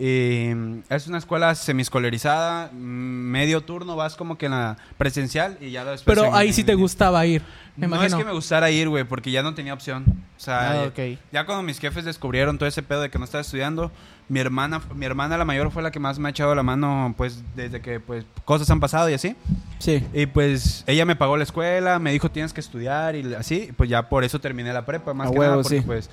Mm, 0.00 0.80
es 0.88 1.06
una 1.08 1.18
escuela 1.18 1.54
semiescolarizada, 1.54 2.70
mm, 2.72 2.76
medio 2.76 3.60
turno, 3.62 3.96
vas 3.96 4.14
como 4.16 4.38
que 4.38 4.46
en 4.46 4.52
la 4.52 4.76
presencial 4.96 5.58
y 5.60 5.70
ya 5.70 5.84
después... 5.84 6.16
Pero 6.16 6.28
en- 6.28 6.34
ahí 6.34 6.52
sí 6.52 6.64
te 6.64 6.72
en- 6.72 6.78
gustaba 6.78 7.24
ir, 7.26 7.42
me 7.76 7.86
no 7.86 7.96
imagino. 7.96 8.16
es 8.16 8.22
que 8.22 8.24
me 8.28 8.32
gustara 8.34 8.70
ir, 8.70 8.88
güey, 8.88 9.04
porque 9.04 9.30
ya 9.30 9.42
no 9.42 9.54
tenía 9.54 9.74
opción. 9.74 10.04
O 10.36 10.40
sea, 10.40 10.70
Ah, 10.70 10.74
ya- 10.74 10.82
ok. 11.12 11.18
ya 11.32 11.46
cuando 11.46 11.62
mis 11.64 11.78
jefes 11.80 12.04
descubrieron 12.04 12.58
todo 12.58 12.68
ese 12.68 12.82
pedo 12.82 13.00
de 13.02 13.10
que 13.10 13.18
no 13.18 13.24
estaba 13.24 13.40
estudiando, 13.42 13.90
mi 14.28 14.40
hermana, 14.40 14.80
mi 14.94 15.06
hermana 15.06 15.36
la 15.38 15.44
mayor 15.44 15.70
fue 15.70 15.82
la 15.82 15.90
que 15.90 15.98
más 15.98 16.18
me 16.18 16.28
ha 16.28 16.30
echado 16.30 16.54
la 16.54 16.62
mano, 16.62 17.14
pues, 17.16 17.42
desde 17.56 17.80
que, 17.80 17.98
pues, 17.98 18.24
cosas 18.44 18.68
han 18.70 18.78
pasado 18.78 19.08
y 19.10 19.14
así. 19.14 19.34
Sí. 19.78 20.04
Y 20.12 20.26
pues 20.26 20.84
ella 20.86 21.04
me 21.06 21.16
pagó 21.16 21.36
la 21.36 21.44
escuela, 21.44 21.98
me 21.98 22.12
dijo 22.12 22.30
tienes 22.30 22.52
que 22.52 22.60
estudiar 22.60 23.16
y 23.16 23.34
así, 23.34 23.70
pues 23.76 23.88
ya 23.88 24.08
por 24.08 24.24
eso 24.24 24.38
terminé 24.40 24.72
la 24.72 24.84
prepa, 24.84 25.14
más 25.14 25.28
A 25.28 25.32
que 25.32 25.38
huevo, 25.38 25.50
nada, 25.52 25.62
porque 25.62 25.78
sí. 25.80 25.84
pues 25.86 26.10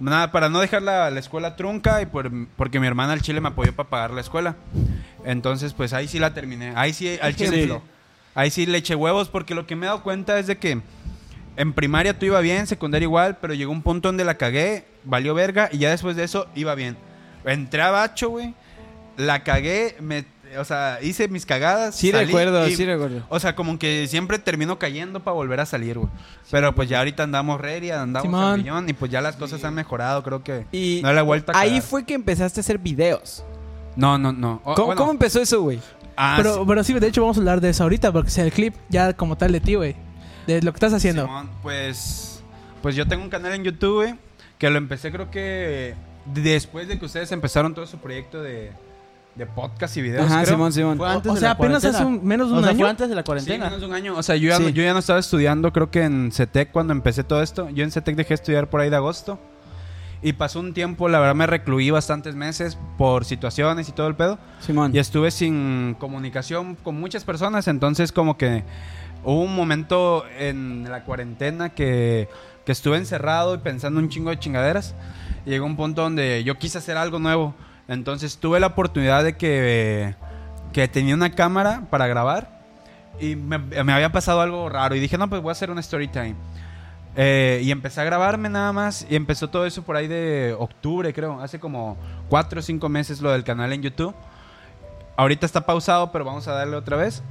nada, 0.00 0.32
para 0.32 0.48
no 0.48 0.60
dejar 0.60 0.82
la, 0.82 1.10
la 1.10 1.20
escuela 1.20 1.56
trunca 1.56 2.02
y 2.02 2.06
por, 2.06 2.30
porque 2.56 2.80
mi 2.80 2.86
hermana 2.86 3.12
al 3.12 3.22
chile 3.22 3.40
me 3.40 3.48
apoyó 3.48 3.74
para 3.74 3.88
pagar 3.88 4.10
la 4.12 4.20
escuela. 4.20 4.56
Entonces, 5.24 5.72
pues 5.72 5.92
ahí 5.92 6.08
sí 6.08 6.18
la 6.18 6.34
terminé. 6.34 6.72
Ahí 6.76 6.92
sí, 6.92 7.18
al 7.20 7.34
chile, 7.34 7.56
Ejemplo. 7.56 7.82
ahí 8.34 8.50
sí 8.50 8.66
le 8.66 8.78
eché 8.78 8.94
huevos 8.94 9.28
porque 9.28 9.54
lo 9.54 9.66
que 9.66 9.76
me 9.76 9.86
he 9.86 9.88
dado 9.88 10.02
cuenta 10.02 10.38
es 10.38 10.46
de 10.46 10.58
que 10.58 10.80
en 11.56 11.72
primaria 11.72 12.18
tú 12.18 12.26
iba 12.26 12.40
bien, 12.40 12.66
secundaria 12.66 13.06
igual, 13.06 13.38
pero 13.40 13.54
llegó 13.54 13.72
un 13.72 13.82
punto 13.82 14.08
donde 14.08 14.24
la 14.24 14.34
cagué, 14.34 14.84
valió 15.04 15.34
verga 15.34 15.68
y 15.72 15.78
ya 15.78 15.90
después 15.90 16.16
de 16.16 16.24
eso 16.24 16.48
iba 16.54 16.74
bien. 16.74 16.96
Entré 17.44 17.82
a 17.82 17.90
bacho, 17.90 18.30
güey, 18.30 18.54
la 19.16 19.44
cagué, 19.44 19.96
me, 20.00 20.24
o 20.58 20.64
sea, 20.64 20.98
hice 21.02 21.28
mis 21.28 21.44
cagadas. 21.46 21.94
Sí 21.94 22.10
salí 22.10 22.26
recuerdo, 22.26 22.66
y- 22.68 22.74
sí 22.76 22.84
recuerdo. 22.84 23.22
O 23.28 23.38
sea, 23.40 23.54
como 23.54 23.78
que 23.78 24.06
siempre 24.08 24.38
termino 24.38 24.78
cayendo 24.78 25.20
para 25.20 25.34
volver 25.34 25.60
a 25.60 25.66
salir, 25.66 25.98
güey. 25.98 26.10
Pero 26.50 26.74
pues 26.74 26.88
ya 26.88 26.98
ahorita 26.98 27.22
andamos 27.22 27.60
ready, 27.60 27.90
andamos 27.90 28.22
Simón. 28.26 28.44
al 28.44 28.58
millón 28.58 28.88
y 28.88 28.92
pues 28.92 29.10
ya 29.10 29.20
las 29.20 29.36
cosas 29.36 29.62
han 29.64 29.74
mejorado, 29.74 30.22
creo 30.22 30.42
que 30.42 30.66
Y 30.72 31.00
no 31.02 31.12
le 31.12 31.18
he 31.18 31.22
vuelto 31.22 31.52
a 31.54 31.58
ahí 31.58 31.80
fue 31.80 32.04
que 32.04 32.14
empezaste 32.14 32.60
a 32.60 32.62
hacer 32.62 32.78
videos. 32.78 33.44
No, 33.96 34.18
no, 34.18 34.32
no. 34.32 34.60
O- 34.64 34.74
¿Cómo, 34.74 34.86
bueno, 34.86 34.98
cómo 35.00 35.12
empezó 35.12 35.40
eso, 35.40 35.62
güey? 35.62 35.80
ah, 36.16 36.34
Pero, 36.36 36.54
sí. 36.54 36.60
pero 36.66 36.84
sí, 36.84 36.92
de 36.94 37.06
hecho 37.06 37.20
vamos 37.22 37.36
a 37.36 37.40
hablar 37.40 37.60
de 37.60 37.70
eso 37.70 37.82
ahorita, 37.84 38.12
porque 38.12 38.30
sea 38.30 38.44
el 38.44 38.52
clip 38.52 38.74
ya 38.88 39.12
como 39.12 39.36
tal 39.36 39.52
de 39.52 39.60
ti, 39.60 39.74
güey. 39.74 39.96
De 40.46 40.60
lo 40.62 40.72
que 40.72 40.76
estás 40.76 40.92
haciendo. 40.92 41.22
Simón, 41.24 41.48
pues, 41.62 42.42
pues 42.82 42.94
yo 42.96 43.06
tengo 43.08 43.22
un 43.22 43.30
canal 43.30 43.52
en 43.54 43.64
YouTube, 43.64 43.94
güey, 44.02 44.14
que 44.58 44.68
lo 44.70 44.78
empecé 44.78 45.10
creo 45.10 45.30
que 45.30 45.94
después 46.26 46.88
de 46.88 46.98
que 46.98 47.04
ustedes 47.04 47.30
empezaron 47.32 47.74
todo 47.74 47.86
su 47.86 47.98
proyecto 47.98 48.42
de, 48.42 48.72
de 49.34 49.46
podcast 49.46 49.96
y 49.96 50.02
videos. 50.02 50.26
Ajá, 50.26 50.42
creo. 50.42 50.54
Simón, 50.54 50.72
Simón. 50.72 50.96
Fue 50.96 51.06
O- 51.08 51.10
antes 51.10 51.30
o 51.30 51.34
de 51.34 51.40
sea, 51.40 51.48
la 51.50 51.52
apenas 51.54 51.82
cuarentena. 51.82 51.98
hace 51.98 52.06
un- 52.20 52.24
menos 52.26 52.48
de 52.48 52.54
O 52.54 52.56
un 52.58 52.62
sea, 52.62 52.70
año. 52.70 52.78
fue 52.80 52.88
antes 52.90 53.08
de 53.08 53.14
la 53.14 53.20
Sí, 53.22 53.26
cuarentena. 53.26 53.64
menos 53.64 53.80
de 53.80 53.86
un 53.86 53.92
año. 53.94 54.16
O 54.16 54.22
sea, 54.22 54.36
yo 54.36 54.48
ya, 54.48 54.56
Sí. 54.58 54.62
no, 54.62 54.68
yo 54.68 54.82
ya 54.82 54.92
no 54.92 54.98
estaba 55.00 55.18
estudiando, 55.18 55.72
creo 55.72 55.90
que 55.90 56.02
en 56.04 56.30
CETEC 56.32 56.70
cuando 56.70 56.92
empecé 56.92 57.24
todo 57.24 57.42
esto. 57.42 57.68
Yo 57.70 57.82
en 57.84 57.90
CETEC 57.90 58.14
dejé 58.16 58.28
de 58.28 58.34
estudiar 58.34 58.70
por 58.70 58.80
ahí 58.80 58.90
de 58.90 58.96
agosto. 58.96 59.38
Y 60.22 60.32
pasó 60.34 60.60
un 60.60 60.72
tiempo, 60.72 61.08
la 61.10 61.18
verdad 61.18 61.34
me 61.34 61.46
recluí 61.46 61.90
bastantes 61.90 62.34
meses 62.34 62.78
por 62.96 63.26
situaciones 63.26 63.88
y 63.90 63.92
todo 63.92 64.06
el 64.06 64.14
pedo. 64.14 64.38
Simón. 64.60 64.94
Y 64.94 64.98
estuve 64.98 65.30
sin 65.30 65.96
comunicación 65.98 66.76
con 66.76 66.98
muchas 66.98 67.24
personas, 67.24 67.68
entonces 67.68 68.10
como 68.10 68.38
que 68.38 68.64
hubo 69.22 69.42
un 69.42 69.54
momento 69.54 70.24
en 70.38 70.84
la 70.90 71.04
cuarentena 71.04 71.70
que, 71.70 72.28
que 72.64 72.72
estuve 72.72 72.96
encerrado 72.96 73.54
y 73.54 73.58
pensando 73.58 74.00
un 74.00 74.08
chingo 74.08 74.30
de 74.30 74.38
chingaderas. 74.38 74.94
Y 75.44 75.50
llegó 75.50 75.66
un 75.66 75.76
punto 75.76 76.00
donde 76.00 76.42
yo 76.42 76.56
quise 76.56 76.78
hacer 76.78 76.96
algo 76.96 77.18
nuevo. 77.18 77.54
Entonces 77.88 78.38
tuve 78.38 78.60
la 78.60 78.68
oportunidad 78.68 79.24
de 79.24 79.36
que, 79.36 80.14
que 80.72 80.88
tenía 80.88 81.14
una 81.14 81.30
cámara 81.30 81.82
para 81.90 82.06
grabar 82.06 82.62
y 83.20 83.36
me, 83.36 83.58
me 83.58 83.92
había 83.92 84.10
pasado 84.10 84.40
algo 84.40 84.68
raro 84.68 84.94
y 84.94 85.00
dije, 85.00 85.18
no, 85.18 85.28
pues 85.28 85.42
voy 85.42 85.50
a 85.50 85.52
hacer 85.52 85.70
una 85.70 85.80
story 85.80 86.08
time. 86.08 86.34
Eh, 87.16 87.60
y 87.62 87.70
empecé 87.70 88.00
a 88.00 88.04
grabarme 88.04 88.48
nada 88.48 88.72
más 88.72 89.06
y 89.08 89.14
empezó 89.14 89.48
todo 89.48 89.66
eso 89.66 89.82
por 89.82 89.96
ahí 89.96 90.08
de 90.08 90.54
octubre, 90.58 91.12
creo, 91.12 91.40
hace 91.40 91.60
como 91.60 91.96
cuatro 92.28 92.58
o 92.58 92.62
cinco 92.62 92.88
meses 92.88 93.20
lo 93.20 93.30
del 93.30 93.44
canal 93.44 93.72
en 93.72 93.82
YouTube. 93.82 94.14
Ahorita 95.16 95.46
está 95.46 95.64
pausado, 95.64 96.10
pero 96.10 96.24
vamos 96.24 96.48
a 96.48 96.52
darle 96.52 96.76
otra 96.76 96.96
vez. 96.96 97.22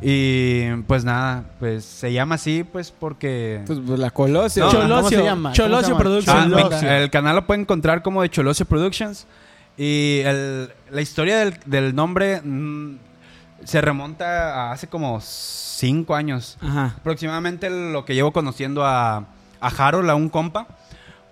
Y 0.00 0.70
pues 0.86 1.04
nada, 1.04 1.44
pues 1.58 1.84
se 1.84 2.12
llama 2.12 2.36
así, 2.36 2.62
pues 2.62 2.92
porque... 2.92 3.62
Pues, 3.66 3.80
pues, 3.84 3.98
la 3.98 4.10
Colosio. 4.10 4.66
No, 4.66 4.70
Cholosio. 4.70 4.96
¿cómo 4.96 5.08
se 5.08 5.24
llama? 5.24 5.48
¿Cómo 5.48 5.54
Cholosio 5.54 5.82
se 5.82 5.88
llama? 5.88 5.98
Productions. 5.98 6.36
Ah, 6.36 6.48
Cholosio. 6.48 6.90
el 6.90 7.10
canal 7.10 7.36
lo 7.36 7.46
pueden 7.46 7.62
encontrar 7.62 8.02
como 8.02 8.22
de 8.22 8.28
Cholosio 8.28 8.66
Productions. 8.66 9.26
Y 9.76 10.20
el- 10.24 10.72
la 10.90 11.00
historia 11.00 11.38
del, 11.38 11.58
del 11.66 11.94
nombre 11.94 12.40
mm, 12.42 12.96
se 13.64 13.80
remonta 13.80 14.68
a 14.68 14.72
hace 14.72 14.86
como 14.86 15.20
cinco 15.20 16.14
años. 16.14 16.56
Ajá. 16.60 16.94
Aproximadamente 16.98 17.68
lo 17.70 18.04
que 18.04 18.14
llevo 18.14 18.32
conociendo 18.32 18.84
a, 18.84 19.16
a 19.60 19.68
Harold, 19.78 20.08
a 20.10 20.14
un 20.14 20.28
compa. 20.28 20.66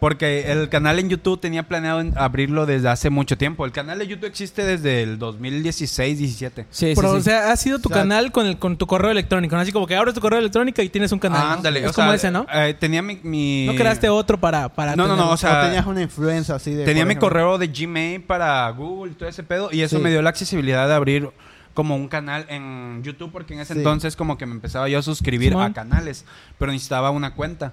Porque 0.03 0.51
el 0.51 0.69
canal 0.69 0.99
en 0.99 1.09
YouTube 1.09 1.39
tenía 1.41 1.63
planeado 1.63 2.03
abrirlo 2.17 2.67
desde 2.67 2.89
hace 2.89 3.09
mucho 3.09 3.39
tiempo. 3.39 3.65
El 3.65 3.71
canal 3.71 4.01
de 4.01 4.09
YouTube 4.09 4.27
existe 4.27 4.65
desde 4.65 5.05
el 5.05 5.17
2016-17. 5.21 6.67
Sí, 6.71 6.93
Pero, 6.97 7.11
sí, 7.11 7.15
o 7.15 7.17
sí. 7.19 7.23
sea, 7.23 7.53
ha 7.53 7.57
sido 7.57 7.79
tu 7.79 7.89
O 7.89 7.93
sea- 7.93 8.03
canal 8.03 8.33
con, 8.33 8.47
el, 8.49 8.59
con 8.59 8.77
tu 8.77 8.89
correo 8.89 9.13
electrónico, 9.13 9.55
¿no? 9.55 9.63
Así 9.63 9.71
como 9.71 9.87
que 9.87 9.95
abres 9.95 10.13
tu 10.13 10.21
correo 10.21 10.41
electrónico 10.41 10.83
y 10.83 10.89
tienes 10.89 11.13
un 11.13 11.21
canal. 11.21 11.41
¿no? 11.47 11.53
ándale. 11.55 11.85
Es 11.85 11.91
o 11.91 11.93
como 11.93 12.09
sea, 12.09 12.15
ese, 12.17 12.31
¿no? 12.33 12.47
eh, 12.53 12.75
tenía 12.75 13.01
mi, 13.01 13.21
mi- 13.23 13.67
No 13.67 13.77
creaste 13.77 14.09
otro 14.09 14.41
para... 14.41 14.69
para 14.71 14.97
No, 14.97 15.07
no, 15.07 15.15
no, 15.15 15.31
o 15.31 15.37
sea, 15.37 15.61
o 15.61 15.67
tenías 15.67 15.87
una 15.87 16.03
influencia 16.03 16.57
así 16.57 16.75
de... 16.75 16.85
Tenía 16.85 17.05
mi 17.07 17.15
correo 17.15 17.57
de 17.57 17.69
Gmail 17.69 18.23
para 18.23 18.69
Google 18.71 19.13
y 19.13 19.15
todo 19.15 19.29
ese 19.29 19.45
pedo. 19.45 19.69
Y 19.71 19.83
eso 19.83 19.99
Sí. 19.99 20.03
me 20.03 20.11
dio 20.11 20.21
la 20.21 20.31
accesibilidad 20.31 20.89
de 20.89 20.95
abrir 20.95 21.31
como 21.75 21.95
un 21.95 22.09
canal 22.09 22.45
en 22.49 23.03
YouTube. 23.05 23.31
Porque 23.31 23.55
en 23.55 23.61
ese 23.61 23.75
Sí. 23.75 23.79
entonces 23.79 24.17
como 24.17 24.37
que 24.37 24.47
me 24.47 24.53
empezaba 24.55 24.89
yo 24.89 24.99
a 24.99 25.03
suscribir 25.03 25.55
a 25.57 25.73
canales. 25.73 26.25
Pero 26.59 26.73
necesitaba 26.73 27.11
una 27.11 27.35
cuenta. 27.35 27.73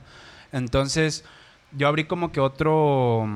Entonces 0.52 1.24
yo 1.72 1.88
abrí 1.88 2.06
como 2.06 2.32
que 2.32 2.40
otro... 2.40 3.28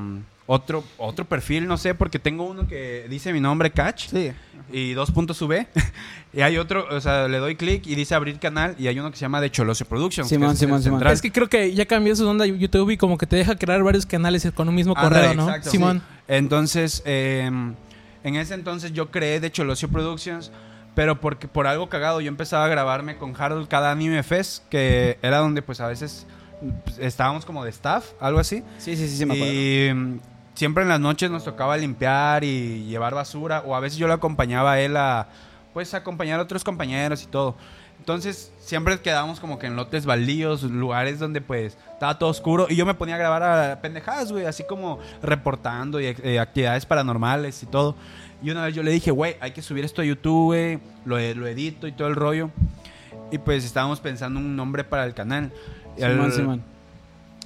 Otro, 0.46 0.84
otro 0.98 1.24
perfil, 1.24 1.66
no 1.66 1.78
sé, 1.78 1.94
porque 1.94 2.18
tengo 2.18 2.44
uno 2.44 2.68
que 2.68 3.06
dice 3.08 3.32
mi 3.32 3.40
nombre, 3.40 3.70
Catch, 3.70 4.08
Sí. 4.08 4.30
y 4.70 4.92
dos 4.92 5.10
puntos 5.10 5.40
V. 5.40 5.66
y 6.34 6.42
hay 6.42 6.58
otro, 6.58 6.86
o 6.90 7.00
sea, 7.00 7.28
le 7.28 7.38
doy 7.38 7.56
clic 7.56 7.86
y 7.86 7.94
dice 7.94 8.14
abrir 8.14 8.38
canal, 8.38 8.76
y 8.78 8.86
hay 8.86 8.98
uno 8.98 9.10
que 9.10 9.16
se 9.16 9.22
llama 9.22 9.40
de 9.40 9.50
Cholosio 9.50 9.86
Productions. 9.86 10.28
que 10.28 10.34
Simón, 10.34 10.52
es 10.52 10.58
Simón, 10.58 10.82
Simón. 10.82 11.06
Es 11.06 11.22
que 11.22 11.32
creo 11.32 11.48
que 11.48 11.72
ya 11.72 11.86
cambió 11.86 12.14
su 12.14 12.28
onda 12.28 12.44
YouTube 12.44 12.90
y 12.90 12.98
como 12.98 13.16
que 13.16 13.26
te 13.26 13.36
deja 13.36 13.56
crear 13.56 13.82
varios 13.82 14.04
canales 14.04 14.46
con 14.54 14.68
un 14.68 14.74
mismo 14.74 14.94
correo, 14.94 15.32
¿no? 15.32 15.46
exacto, 15.48 15.70
Simón. 15.70 16.00
sí. 16.06 16.14
Entonces, 16.28 17.02
eh, 17.06 17.50
en 18.22 18.36
ese 18.36 18.52
entonces 18.52 18.92
yo 18.92 19.10
creé 19.10 19.40
de 19.40 19.50
Cholosio 19.50 19.88
Productions, 19.88 20.52
pero 20.94 21.22
porque 21.22 21.48
por 21.48 21.66
algo 21.66 21.88
cagado 21.88 22.20
yo 22.20 22.28
empezaba 22.28 22.66
a 22.66 22.68
grabarme 22.68 23.16
con 23.16 23.34
Harold 23.34 23.66
cada 23.66 23.90
Anime 23.92 24.22
Fest, 24.22 24.68
que 24.68 25.16
era 25.22 25.38
donde 25.38 25.62
pues 25.62 25.80
a 25.80 25.86
veces 25.88 26.26
estábamos 26.98 27.44
como 27.44 27.64
de 27.64 27.70
staff, 27.70 28.12
algo 28.20 28.38
así. 28.38 28.62
Sí, 28.78 28.96
sí, 28.96 29.08
sí, 29.08 29.16
sí, 29.16 29.26
me 29.26 29.34
acuerdo. 29.34 29.52
y 29.52 29.92
mm, 29.94 30.20
siempre 30.54 30.82
en 30.82 30.88
las 30.88 31.00
noches 31.00 31.30
nos 31.30 31.44
tocaba 31.44 31.76
limpiar 31.76 32.44
y 32.44 32.84
llevar 32.84 33.14
basura, 33.14 33.62
o 33.66 33.74
a 33.74 33.80
veces 33.80 33.98
yo 33.98 34.06
lo 34.06 34.14
acompañaba 34.14 34.72
a 34.72 34.80
él 34.80 34.96
a 34.96 35.28
pues 35.72 35.92
acompañar 35.94 36.38
a 36.38 36.42
otros 36.44 36.62
compañeros 36.62 37.22
y 37.24 37.26
todo. 37.26 37.56
Entonces 37.98 38.52
siempre 38.58 39.00
quedábamos 39.00 39.40
como 39.40 39.58
que 39.58 39.66
en 39.66 39.76
lotes 39.76 40.04
baldíos, 40.04 40.62
lugares 40.62 41.18
donde 41.18 41.40
pues 41.40 41.76
estaba 41.92 42.18
todo 42.18 42.28
oscuro 42.30 42.66
y 42.68 42.76
yo 42.76 42.84
me 42.84 42.94
ponía 42.94 43.14
a 43.14 43.18
grabar 43.18 43.42
a 43.42 43.80
pendejadas, 43.80 44.30
güey, 44.30 44.44
así 44.46 44.64
como 44.64 44.98
reportando 45.22 46.00
y 46.00 46.06
eh, 46.06 46.38
actividades 46.38 46.84
paranormales 46.86 47.62
y 47.62 47.66
todo. 47.66 47.96
Y 48.42 48.50
una 48.50 48.64
vez 48.66 48.74
yo 48.74 48.82
le 48.82 48.90
dije, 48.90 49.10
güey, 49.10 49.36
hay 49.40 49.52
que 49.52 49.62
subir 49.62 49.84
esto 49.84 50.02
a 50.02 50.04
YouTube, 50.04 50.44
güey, 50.46 50.78
lo, 51.06 51.18
e- 51.18 51.34
lo 51.34 51.46
edito 51.46 51.86
y 51.86 51.92
todo 51.92 52.08
el 52.08 52.14
rollo. 52.14 52.50
Y 53.30 53.38
pues 53.38 53.64
estábamos 53.64 54.00
pensando 54.00 54.38
un 54.38 54.54
nombre 54.54 54.84
para 54.84 55.06
el 55.06 55.14
canal. 55.14 55.50
Y 55.96 56.00
Simón, 56.02 56.32
Simón. 56.32 56.62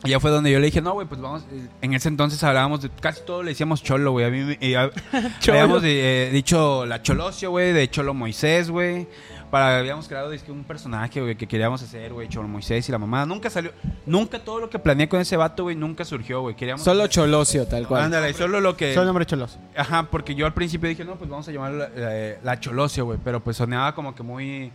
y 0.04 0.11
ya 0.11 0.20
fue 0.20 0.30
donde 0.30 0.50
yo 0.52 0.58
le 0.61 0.66
dije, 0.66 0.80
no, 0.80 0.92
güey, 0.92 1.06
pues 1.06 1.20
vamos. 1.20 1.42
eh, 1.52 1.66
En 1.82 1.94
ese 1.94 2.08
entonces 2.08 2.42
hablábamos 2.44 2.82
de 2.82 2.90
casi 3.00 3.22
todo, 3.26 3.42
le 3.42 3.50
decíamos 3.50 3.82
cholo, 3.82 4.12
güey. 4.12 4.26
A 4.26 4.30
mí 4.30 4.40
me- 4.40 4.58
y 4.61 4.74
a- 4.74 4.90
Cholo. 5.40 5.58
habíamos 5.61 5.82
eh, 5.84 6.30
dicho 6.32 6.87
la 6.87 7.02
Cholosio, 7.02 7.50
güey, 7.50 7.72
de 7.72 7.88
Cholo 7.90 8.14
Moisés, 8.14 8.70
güey. 8.70 9.06
Para, 9.50 9.78
habíamos 9.78 10.06
creado 10.08 10.30
un 10.48 10.64
personaje, 10.64 11.22
güey, 11.22 11.34
que 11.34 11.46
queríamos 11.46 11.82
hacer, 11.82 12.12
güey, 12.12 12.28
Cholo 12.28 12.46
Moisés 12.48 12.87
y 12.87 12.92
la 12.92 12.98
mamá. 12.98 13.24
Nunca 13.24 13.48
salió, 13.48 13.72
nunca 14.04 14.38
todo 14.44 14.61
lo 14.61 14.68
que 14.68 14.78
planeé 14.78 15.08
con 15.08 15.20
ese 15.20 15.38
vato, 15.38 15.62
güey, 15.62 15.74
nunca 15.74 16.04
surgió, 16.04 16.42
güey. 16.42 16.54
Queríamos. 16.54 16.84
Solo 16.84 17.06
Cholosio, 17.06 17.66
tal 17.66 17.88
cual. 17.88 18.02
Ándale, 18.04 18.34
solo 18.34 18.61
lo 18.61 18.76
que. 18.76 18.92
Soy 18.92 19.00
el 19.00 19.06
nombre 19.06 19.24
cholos. 19.24 19.58
Ajá, 19.74 20.02
porque 20.11 20.34
yo 20.34 20.44
al 20.44 20.52
principio 20.52 20.90
dije, 20.90 21.02
no, 21.02 21.14
pues 21.16 21.30
vamos 21.30 21.48
a 21.48 21.52
llamarlo 21.52 21.78
la, 21.78 21.88
la- 21.88 22.34
la 22.42 22.61
Cholosio, 22.61 23.06
güey. 23.06 23.18
Pero 23.24 23.42
pues 23.42 23.56
sonaba 23.56 23.94
como 23.94 24.14
que 24.14 24.22
muy. 24.22 24.70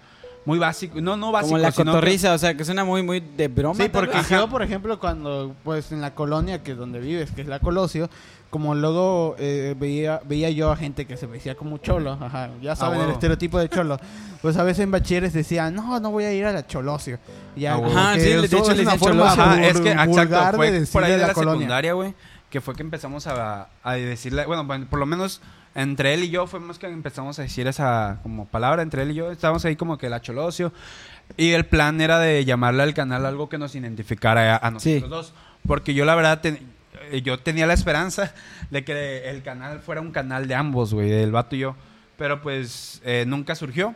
Muy 0.45 0.59
básico. 0.59 0.99
No, 1.01 1.15
no 1.15 1.31
básico. 1.31 1.51
Como 1.51 1.61
la 1.61 1.71
sino 1.71 1.85
que- 1.85 1.91
cotorriza, 1.91 2.33
o 2.33 2.37
sea, 2.37 2.55
que 2.55 2.65
suena 2.65 2.83
muy, 2.83 3.01
muy 3.03 3.19
de 3.21 3.47
broma. 3.47 3.75
Sí, 3.75 3.89
porque 3.91 4.17
vez. 4.17 4.29
yo, 4.29 4.49
por 4.49 4.61
ejemplo, 4.61 4.99
cuando, 4.99 5.55
pues, 5.63 5.91
en 5.91 6.01
la 6.01 6.13
colonia 6.15 6.61
que 6.63 6.71
es 6.71 6.77
donde 6.77 6.99
vives, 6.99 7.31
que 7.31 7.41
es 7.41 7.47
la 7.47 7.59
Colosio, 7.59 8.09
como 8.49 8.75
luego 8.75 9.35
eh, 9.39 9.73
veía, 9.79 10.21
veía 10.25 10.49
yo 10.51 10.69
a 10.71 10.75
gente 10.75 11.05
que 11.07 11.17
se 11.17 11.25
vestía 11.25 11.55
como 11.55 11.77
cholo, 11.79 12.17
ajá, 12.21 12.49
ya 12.61 12.75
saben 12.75 12.95
el 12.95 12.99
huevo. 13.05 13.13
estereotipo 13.13 13.57
de 13.57 13.67
cholo, 13.67 13.97
pues 14.43 14.57
a 14.57 14.63
veces 14.63 14.83
en 14.83 14.91
bachilleres 14.91 15.33
decían, 15.33 15.73
no, 15.73 15.99
no 15.99 16.11
voy 16.11 16.25
a 16.25 16.33
ir 16.33 16.45
a 16.45 16.51
la 16.51 16.67
Cholosio. 16.67 17.17
Ya, 17.55 17.73
Ah, 17.73 17.75
como 17.77 17.97
Ajá, 17.97 18.13
que 18.13 18.19
sí, 18.19 18.25
de 18.29 18.35
eso 18.35 18.45
hecho 18.45 18.71
es 18.71 18.77
le. 18.77 18.83
Ajá, 19.23 19.55
vul- 19.55 19.63
es 19.63 19.79
que, 19.79 19.91
exacto, 19.91 20.55
fue 20.57 20.71
de 20.71 20.85
por 20.85 21.03
ahí 21.03 21.11
de 21.13 21.17
la, 21.17 21.33
colonia. 21.33 21.59
secundaria, 21.61 21.93
güey, 21.93 22.13
que 22.51 22.61
fue 22.61 22.75
que 22.75 22.83
empezamos 22.83 23.25
a, 23.25 23.69
a 23.81 23.93
decirle, 23.93 24.45
bueno, 24.45 24.65
bueno, 24.65 24.85
por 24.87 24.99
lo 24.99 25.07
menos 25.07 25.41
entre 25.75 26.13
él 26.13 26.23
y 26.23 26.29
yo 26.29 26.45
fuimos 26.47 26.77
que 26.79 26.87
empezamos 26.87 27.39
a 27.39 27.43
decir 27.43 27.67
esa 27.67 28.19
como 28.23 28.45
palabra 28.47 28.81
entre 28.83 29.03
él 29.03 29.11
y 29.11 29.15
yo, 29.15 29.31
estábamos 29.31 29.63
ahí 29.65 29.75
como 29.75 29.97
que 29.97 30.09
la 30.09 30.21
Cholosio, 30.21 30.71
y 31.37 31.51
el 31.51 31.65
plan 31.65 31.99
era 32.01 32.19
de 32.19 32.43
llamarle 32.45 32.83
al 32.83 32.93
canal 32.93 33.25
algo 33.25 33.49
que 33.49 33.57
nos 33.57 33.75
identificara 33.75 34.55
a, 34.55 34.67
a 34.67 34.71
nosotros 34.71 35.01
Sí. 35.03 35.09
dos, 35.09 35.33
porque 35.67 35.93
yo 35.93 36.05
la 36.05 36.15
verdad, 36.15 36.41
ten- 36.41 36.59
eh, 37.11 37.21
yo 37.21 37.39
tenía 37.39 37.65
la 37.65 37.73
esperanza 37.73 38.33
de 38.69 38.83
que 38.83 39.29
el 39.29 39.41
canal 39.43 39.79
fuera 39.79 40.01
un 40.01 40.11
canal 40.11 40.47
de 40.47 40.55
ambos, 40.55 40.93
güey, 40.93 41.09
del 41.09 41.31
vato 41.31 41.55
y 41.55 41.59
yo, 41.59 41.75
pero 42.17 42.41
pues 42.41 43.01
eh, 43.03 43.25
nunca 43.27 43.55
surgió, 43.55 43.95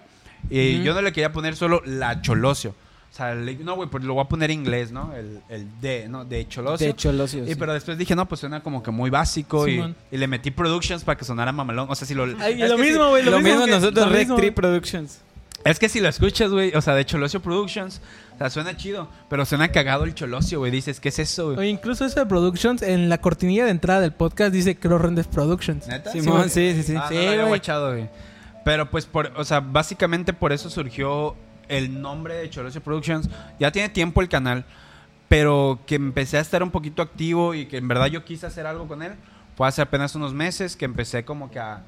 y 0.50 0.82
yo 0.84 0.94
no 0.94 1.02
le 1.02 1.12
quería 1.12 1.32
poner 1.32 1.56
solo 1.56 1.82
la 1.86 2.22
Cholosio. 2.22 2.74
O 3.12 3.16
sea, 3.18 3.34
le- 3.34 3.56
no, 3.56 3.76
güey, 3.76 3.90
pues 3.90 4.04
lo 4.04 4.14
voy 4.14 4.24
a 4.24 4.28
poner 4.28 4.52
en 4.52 4.60
inglés, 4.60 4.92
¿no? 4.92 5.12
El, 5.16 5.40
el 5.50 5.68
de, 5.82 6.08
¿no? 6.08 6.24
De 6.24 6.48
Cholosio. 6.48 6.86
De 6.88 6.94
Cholosio. 6.96 7.44
Y 7.46 7.50
sí. 7.50 7.56
pero 7.56 7.74
después 7.74 7.98
dije, 7.98 8.16
no, 8.16 8.28
pues 8.28 8.42
suena 8.42 8.62
como 8.62 8.84
que 8.84 8.92
muy 8.92 9.10
básico 9.10 9.68
y, 9.68 9.72
Simón. 9.74 9.96
y 10.12 10.18
le 10.18 10.28
metí 10.28 10.52
productions 10.52 11.04
para 11.04 11.18
que 11.18 11.26
sonara 11.26 11.52
mamalón. 11.52 11.88
O 11.90 11.96
sea, 11.96 12.08
si 12.08 12.14
lo... 12.14 12.26
Ay, 12.40 12.56
lo 12.58 12.76
que 12.78 12.84
si- 12.84 12.90
mismo, 12.90 13.10
güey. 13.10 13.24
Lo 13.24 13.40
mismo 13.40 13.66
que- 13.66 13.72
nosotros, 13.72 14.12
mismo. 14.12 14.36
Tree 14.36 14.52
Productions. 14.52 15.22
es 15.64 15.80
que 15.80 15.90
si 15.90 16.00
lo 16.00 16.10
escuchas, 16.10 16.52
güey, 16.52 16.76
o 16.76 16.82
sea, 16.82 16.94
de 16.94 17.06
Cholosio 17.06 17.42
Productions, 17.42 18.02
o 18.36 18.38
sea, 18.38 18.50
suena 18.52 18.78
chido, 18.78 19.10
pero 19.30 19.46
suena 19.46 19.70
cagado 19.70 20.04
el 20.04 20.14
Cholosio, 20.14 20.60
güey. 20.60 20.72
Dices, 20.72 21.00
¿qué 21.00 21.10
es 21.10 21.18
eso, 21.18 21.46
güey? 21.46 21.58
Oye, 21.58 21.70
incluso 21.70 22.06
eso 22.06 22.20
de 22.20 22.28
Productions, 22.28 22.84
en 22.84 23.10
la 23.10 23.18
cortinilla 23.20 23.66
de 23.66 23.72
entrada 23.72 24.02
del 24.02 24.14
podcast 24.14 24.54
dice 24.54 24.78
Crow 24.78 25.00
Rendes 25.00 25.26
Productions. 25.28 25.88
¿Neta? 25.88 26.12
Simón, 26.12 26.38
güey. 26.38 26.50
sí, 26.52 26.74
sí, 26.76 26.84
sí. 26.84 26.96
Ah, 26.96 27.08
Sí, 27.10 27.16
no 27.16 27.22
lo 27.22 27.28
había 27.30 27.38
güey. 27.40 27.48
guachado, 27.50 27.92
güey. 27.94 28.10
Pero 28.64 28.92
pues, 28.92 29.06
por, 29.08 29.32
o 29.38 29.44
sea, 29.44 29.60
básicamente 29.62 30.34
por 30.34 30.54
eso 30.54 30.70
surgió 30.70 31.36
el 31.70 32.02
nombre 32.02 32.36
de 32.36 32.50
Chorosio 32.50 32.82
Productions. 32.82 33.30
Ya 33.60 33.72
tiene 33.72 33.90
tiempo 33.90 34.22
el 34.22 34.30
canal, 34.30 34.66
pero 35.28 35.80
que 35.86 35.96
empecé 35.96 36.38
a 36.38 36.42
estar 36.42 36.64
un 36.64 36.72
poquito 36.72 37.02
activo 37.02 37.54
y 37.54 37.66
que 37.66 37.78
en 37.78 37.88
verdad 37.88 38.08
yo 38.08 38.24
quise 38.24 38.46
hacer 38.48 38.66
algo 38.68 38.88
con 38.88 39.02
él. 39.04 39.14
Fue 39.56 39.68
hace 39.68 39.82
apenas 39.82 40.16
unos 40.16 40.34
meses 40.34 40.76
que 40.76 40.86
empecé 40.86 41.26
como 41.26 41.50
que 41.50 41.58
a, 41.60 41.82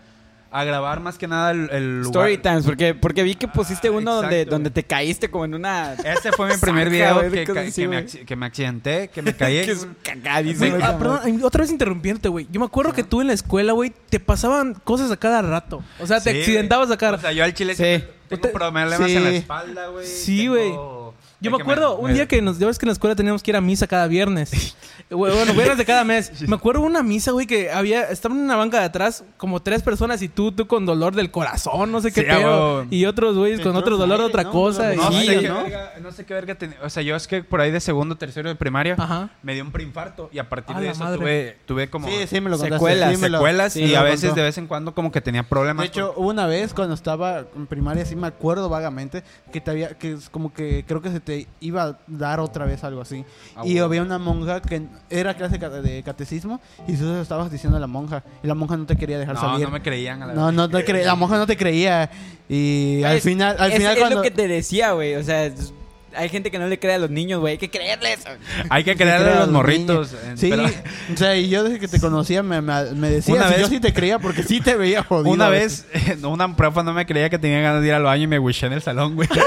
a 0.52 0.64
grabar 0.64 1.00
más 1.02 1.20
que 1.20 1.28
nada 1.28 1.52
el, 1.52 1.70
el 1.72 2.02
lugar. 2.02 2.28
Story 2.32 2.38
times, 2.40 2.66
porque, 2.66 2.96
porque 2.96 3.22
vi 3.22 3.36
que 3.36 3.48
pusiste 3.48 3.90
Ah, 3.90 3.92
uno 3.92 4.16
donde, 4.16 4.38
exacto, 4.38 4.56
donde 4.56 4.70
güey. 4.72 4.74
te 4.74 4.84
caíste 4.84 5.30
como 5.30 5.46
en 5.46 5.54
una... 5.54 5.94
Ese 5.94 6.32
fue 6.32 6.48
mi 6.52 6.58
primer 6.58 6.90
video 6.90 7.30
que, 7.32 7.42
así, 7.60 7.84
que 7.84 7.88
me, 7.88 8.06
que 8.08 8.36
me 8.36 8.46
accidenté, 8.48 9.08
que 9.10 9.22
me 9.22 9.36
caí. 9.36 9.62
que 9.66 9.72
es 9.74 9.88
cagadísimo. 10.02 10.78
Ah, 10.82 10.98
perdón, 10.98 11.40
otra 11.44 11.62
vez 11.62 11.70
interrumpiéndote, 11.72 12.28
güey. 12.30 12.48
Yo 12.52 12.60
me 12.60 12.66
acuerdo 12.66 12.92
que 12.92 13.04
tú 13.04 13.22
en 13.22 13.28
la 13.28 13.34
escuela, 13.34 13.74
güey, 13.74 13.94
te 14.10 14.20
pasaban 14.20 14.74
cosas 14.74 15.12
a 15.12 15.18
cada 15.18 15.44
rato. 15.44 15.84
O 16.00 16.08
sea, 16.08 16.20
te 16.20 16.32
Sí, 16.32 16.40
accidentabas 16.40 16.90
a 16.90 16.98
cada 16.98 17.18
O 17.18 17.22
sea, 17.22 17.32
yo 17.32 17.44
al 17.44 17.54
chile 17.54 17.76
Sí. 17.76 18.04
Tengo 18.30 18.42
Usted- 18.42 18.54
problemas 18.54 19.00
en 19.02 19.24
la 19.24 19.30
espalda, 19.32 19.88
güey. 19.88 20.08
Sí, 20.08 20.48
Tengo- 20.70 21.09
Yo 21.42 21.52
me 21.52 21.58
acuerdo 21.62 21.98
un 21.98 22.08
me- 22.08 22.14
día 22.14 22.28
que 22.28 22.42
nos, 22.42 22.60
ya 22.60 22.68
ves 22.68 22.78
que 22.78 22.86
en 22.86 22.90
la 22.90 22.94
escuela 22.94 23.16
teníamos 23.16 23.42
que 23.44 23.52
ir 23.52 23.56
a 23.58 23.62
misa 23.62 23.88
cada 23.88 24.08
viernes. 24.08 24.76
Bueno, 25.10 25.54
viernes 25.54 25.78
de 25.78 25.86
cada 25.86 26.04
mes. 26.04 26.48
Me 26.48 26.56
acuerdo 26.56 26.82
una 26.82 27.02
misa, 27.02 27.32
güey, 27.32 27.48
que 27.48 27.72
había, 27.72 28.04
estaba 28.12 28.36
en 28.36 28.42
una 28.42 28.56
banca 28.56 28.78
de 28.80 28.86
atrás 28.86 29.24
como 29.38 29.60
tres 29.60 29.82
personas 29.82 30.22
y 30.22 30.28
tú, 30.30 30.52
tú 30.52 30.68
con 30.68 30.86
dolor 30.86 31.16
del 31.16 31.32
corazón, 31.32 31.92
no 31.92 32.00
sé 32.00 32.12
qué 32.12 32.22
Sí, 32.22 32.28
pedo. 32.28 32.86
Y 32.92 33.06
otros 33.06 33.36
güeyes 33.36 33.60
con 33.62 33.76
otro 33.76 33.98
dolor 33.98 34.20
de 34.20 34.26
otra 34.26 34.44
¿no? 34.44 34.52
cosa. 34.52 34.94
No, 34.94 35.10
y- 35.12 35.26
sé 35.26 35.34
Sí, 35.34 35.40
qué 35.40 35.48
¿no? 35.50 35.64
verga, 35.64 35.94
no 36.04 36.12
sé 36.12 36.26
qué 36.26 36.34
verga 36.36 36.54
tenía. 36.56 36.78
O 36.84 36.90
sea, 36.92 37.02
yo 37.02 37.16
es 37.16 37.28
que 37.28 37.44
por 37.44 37.60
ahí 37.60 37.72
de 37.72 37.80
segundo, 37.80 38.18
tercero 38.18 38.50
de 38.50 38.56
primaria 38.56 38.96
Ajá. 39.00 39.30
me 39.42 39.56
dio 39.56 39.64
un 39.64 39.72
preinfarto 39.72 40.30
y 40.32 40.38
a 40.38 40.48
partir 40.48 40.76
de 40.76 40.90
eso 40.90 41.04
tuve, 41.16 41.58
tuve 41.66 41.90
como 41.90 42.08
Sí, 42.08 42.28
sí 42.28 42.40
me 42.40 42.52
lo 42.52 42.58
contaste. 42.58 42.76
Secuelas, 42.76 43.16
sí 43.16 43.18
me 43.22 43.30
lo- 43.30 43.38
secuelas 43.40 43.74
sí 43.74 43.84
y 43.86 43.96
a 43.96 44.04
veces 44.04 44.30
contó. 44.30 44.36
de 44.42 44.46
vez 44.46 44.58
en 44.60 44.68
cuando 44.68 44.94
como 44.94 45.12
que 45.12 45.22
tenía 45.22 45.42
problemas. 45.42 45.82
De 45.84 45.88
hecho, 45.88 46.14
una 46.18 46.46
vez 46.46 46.74
cuando 46.76 46.94
estaba 46.94 47.46
en 47.56 47.66
primaria, 47.66 48.06
sí 48.06 48.16
me 48.16 48.28
acuerdo 48.28 48.70
vagamente 48.70 49.24
que 49.52 49.60
te 49.60 49.72
había, 49.72 49.98
que 49.98 50.12
es 50.12 50.30
como 50.30 50.54
que 50.54 50.84
creo 50.88 51.02
que 51.02 51.10
se 51.10 51.20
te 51.20 51.29
iba 51.60 51.84
a 51.84 51.98
dar 52.08 52.40
otra 52.40 52.66
vez 52.66 52.84
algo 52.84 53.02
así. 53.02 53.24
Ah, 53.56 53.62
y 53.66 53.72
bueno. 53.74 53.86
había 53.86 54.02
una 54.04 54.18
monja 54.20 54.62
que 54.62 54.84
era 55.10 55.34
clase 55.36 55.58
de 55.58 56.04
catecismo 56.04 56.60
y 56.88 56.94
tú 56.94 57.04
se 57.14 57.22
estabas 57.22 57.52
diciendo 57.52 57.78
a 57.78 57.80
la 57.80 57.88
monja 57.88 58.24
y 58.44 58.48
la 58.48 58.56
monja 58.56 58.78
no 58.78 58.86
te 58.86 58.96
quería 58.96 59.18
dejar 59.20 59.36
no, 59.36 59.42
salir. 59.42 59.66
no 59.66 59.72
me 59.72 59.82
creían 59.82 60.22
a 60.24 60.28
la 60.28 60.34
No, 60.34 60.52
no 60.52 60.70
te 60.70 60.86
cre- 60.86 61.04
la 61.06 61.16
monja 61.16 61.38
no 61.38 61.48
te 61.48 61.58
creía 61.58 62.10
y 62.48 63.04
al 63.04 63.18
Es- 63.18 63.24
final, 63.24 63.56
al 63.60 63.72
es, 63.72 63.78
final 63.78 63.94
es 63.94 64.00
cuando 64.00 64.16
lo 64.18 64.22
que 64.24 64.32
te 64.32 64.48
decía, 64.48 64.92
güey. 64.94 65.16
O 65.16 65.24
sea, 65.24 65.46
es- 65.46 65.74
hay 66.16 66.28
gente 66.28 66.50
que 66.50 66.58
no 66.58 66.68
le 66.68 66.80
cree 66.80 66.96
a 66.96 66.98
los 66.98 67.12
niños, 67.12 67.40
güey. 67.40 67.52
Hay 67.52 67.58
que 67.60 67.70
creerles. 67.70 68.20
Hay 68.72 68.84
que 68.84 68.96
creerle 68.96 69.30
a 69.30 69.36
los 69.36 69.40
los 69.42 69.50
morritos. 69.52 70.12
niños. 70.12 70.24
eh, 70.26 70.34
Sí, 70.38 70.50
pero- 70.50 70.66
o 70.66 71.18
sea, 71.18 71.38
y 71.38 71.50
yo 71.50 71.64
desde 71.64 71.78
que 71.80 71.88
te 71.88 72.00
conocía 72.00 72.42
me, 72.42 72.62
me, 72.62 72.92
me 72.96 73.10
decías 73.12 73.38
Una 73.38 73.48
y 73.48 73.52
vez- 73.52 73.62
yo 73.62 73.68
sí 73.68 73.80
te 73.80 73.94
creía 73.94 74.18
porque 74.18 74.42
sí 74.42 74.60
te 74.60 74.76
veía 74.76 75.04
jodido. 75.04 75.32
una 75.32 75.50
vez, 75.50 75.86
una 76.24 76.56
profa 76.56 76.82
no 76.82 76.94
me 76.94 77.06
creía 77.06 77.30
que 77.30 77.38
tenía 77.38 77.62
ganas 77.62 77.82
de 77.84 77.90
ir 77.90 77.94
al 77.94 78.04
baño 78.04 78.24
y 78.24 78.28
me 78.28 78.40
wishé 78.40 78.66
en 78.66 78.74
el 78.74 78.82
salón, 78.82 79.16
güey. 79.16 79.30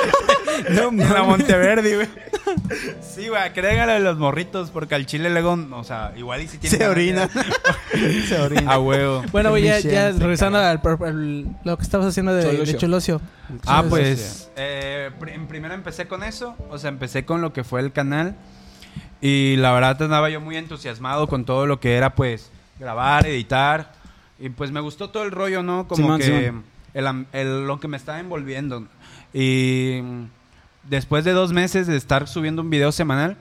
No, 0.70 0.88
en 0.88 0.98
la 1.12 1.22
Monteverde, 1.22 1.94
güey. 1.96 2.08
Sí, 3.00 3.28
güey, 3.28 3.52
créanle 3.52 3.92
a 3.94 3.98
los 3.98 4.18
morritos 4.18 4.70
porque 4.70 4.94
al 4.94 5.06
chile 5.06 5.30
luego, 5.30 5.58
o 5.72 5.84
sea, 5.84 6.12
igual 6.16 6.42
y 6.42 6.48
si 6.48 6.58
tienen 6.58 6.78
Se 6.78 6.84
de- 6.84 6.90
orina. 6.90 7.28
se 8.28 8.40
orina. 8.40 8.72
A 8.72 8.78
huevo. 8.78 9.22
Bueno, 9.32 9.50
güey, 9.50 9.64
ya, 9.64 9.78
ya 9.80 10.10
regresando 10.12 10.58
al, 10.58 10.80
al- 10.84 11.46
lo 11.64 11.76
que 11.76 11.82
estabas 11.82 12.06
haciendo 12.08 12.34
de 12.34 12.42
Cholosio. 12.44 12.64
de 12.72 12.76
Cholosio. 12.78 13.20
Ah, 13.66 13.84
pues 13.88 14.50
eh, 14.56 15.10
pr- 15.20 15.32
en 15.34 15.46
primero 15.46 15.74
empecé 15.74 16.06
con 16.06 16.22
eso, 16.22 16.56
o 16.70 16.78
sea, 16.78 16.88
empecé 16.88 17.24
con 17.24 17.40
lo 17.42 17.52
que 17.52 17.64
fue 17.64 17.80
el 17.80 17.92
canal 17.92 18.34
y 19.20 19.56
la 19.56 19.72
verdad 19.72 20.00
andaba 20.02 20.30
yo 20.30 20.40
muy 20.40 20.56
entusiasmado 20.56 21.26
con 21.28 21.44
todo 21.44 21.66
lo 21.66 21.78
que 21.80 21.96
era 21.96 22.14
pues 22.14 22.50
grabar, 22.80 23.26
editar 23.26 23.92
y 24.38 24.48
pues 24.48 24.72
me 24.72 24.80
gustó 24.80 25.10
todo 25.10 25.22
el 25.24 25.30
rollo, 25.30 25.62
¿no? 25.62 25.86
Como 25.86 26.18
que 26.18 26.52
el 26.94 27.66
lo 27.66 27.78
que 27.80 27.88
me 27.88 27.96
estaba 27.96 28.18
envolviendo 28.20 28.86
y 29.32 30.00
después 30.84 31.24
de 31.24 31.32
dos 31.32 31.52
meses 31.52 31.86
de 31.86 31.96
estar 31.96 32.28
subiendo 32.28 32.62
un 32.62 32.70
video 32.70 32.92
semanal, 32.92 33.36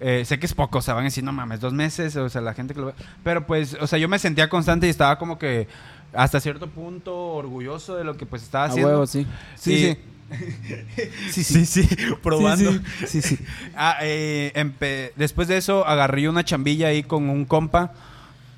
eh, 0.00 0.24
sé 0.24 0.38
que 0.38 0.46
es 0.46 0.54
poco, 0.54 0.78
o 0.78 0.82
sea, 0.82 0.94
van 0.94 1.02
a 1.02 1.04
decir, 1.04 1.24
no 1.24 1.32
mames, 1.32 1.60
dos 1.60 1.72
meses, 1.72 2.16
o 2.16 2.28
sea, 2.28 2.40
la 2.40 2.54
gente 2.54 2.74
que 2.74 2.80
lo 2.80 2.86
ve. 2.86 2.94
Pero 3.22 3.46
pues, 3.46 3.76
o 3.80 3.86
sea, 3.86 3.98
yo 3.98 4.08
me 4.08 4.18
sentía 4.18 4.48
constante 4.48 4.86
y 4.86 4.90
estaba 4.90 5.18
como 5.18 5.38
que 5.38 5.68
hasta 6.12 6.40
cierto 6.40 6.68
punto 6.68 7.16
orgulloso 7.16 7.96
de 7.96 8.04
lo 8.04 8.16
que 8.16 8.26
pues 8.26 8.42
estaba 8.42 8.64
A 8.64 8.68
haciendo. 8.68 8.90
huevo, 8.90 9.06
sí. 9.06 9.26
Sí, 9.56 9.96
sí. 11.30 11.44
Sí, 11.44 11.66
sí, 11.66 11.88
probando. 12.22 12.72
Sí, 12.72 12.80
sí. 13.06 13.22
Sí, 13.22 13.36
sí. 13.36 13.44
Ah, 13.76 13.98
eh, 14.02 15.12
después 15.16 15.48
de 15.48 15.56
eso 15.56 15.86
agarré 15.86 16.28
una 16.28 16.44
chambilla 16.44 16.88
ahí 16.88 17.02
con 17.02 17.28
un 17.28 17.44
compa 17.44 17.92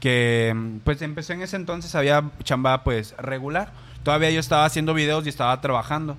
que 0.01 0.55
pues 0.85 1.01
empezó 1.03 1.33
en 1.33 1.43
ese 1.43 1.57
entonces, 1.57 1.95
había 1.95 2.25
chamba 2.45 2.85
pues 2.85 3.15
regular. 3.19 3.73
Todavía 4.03 4.31
yo 4.31 4.41
estaba 4.41 4.65
haciendo 4.65 4.95
videos 4.95 5.27
y 5.27 5.29
estaba 5.29 5.61
trabajando. 5.61 6.17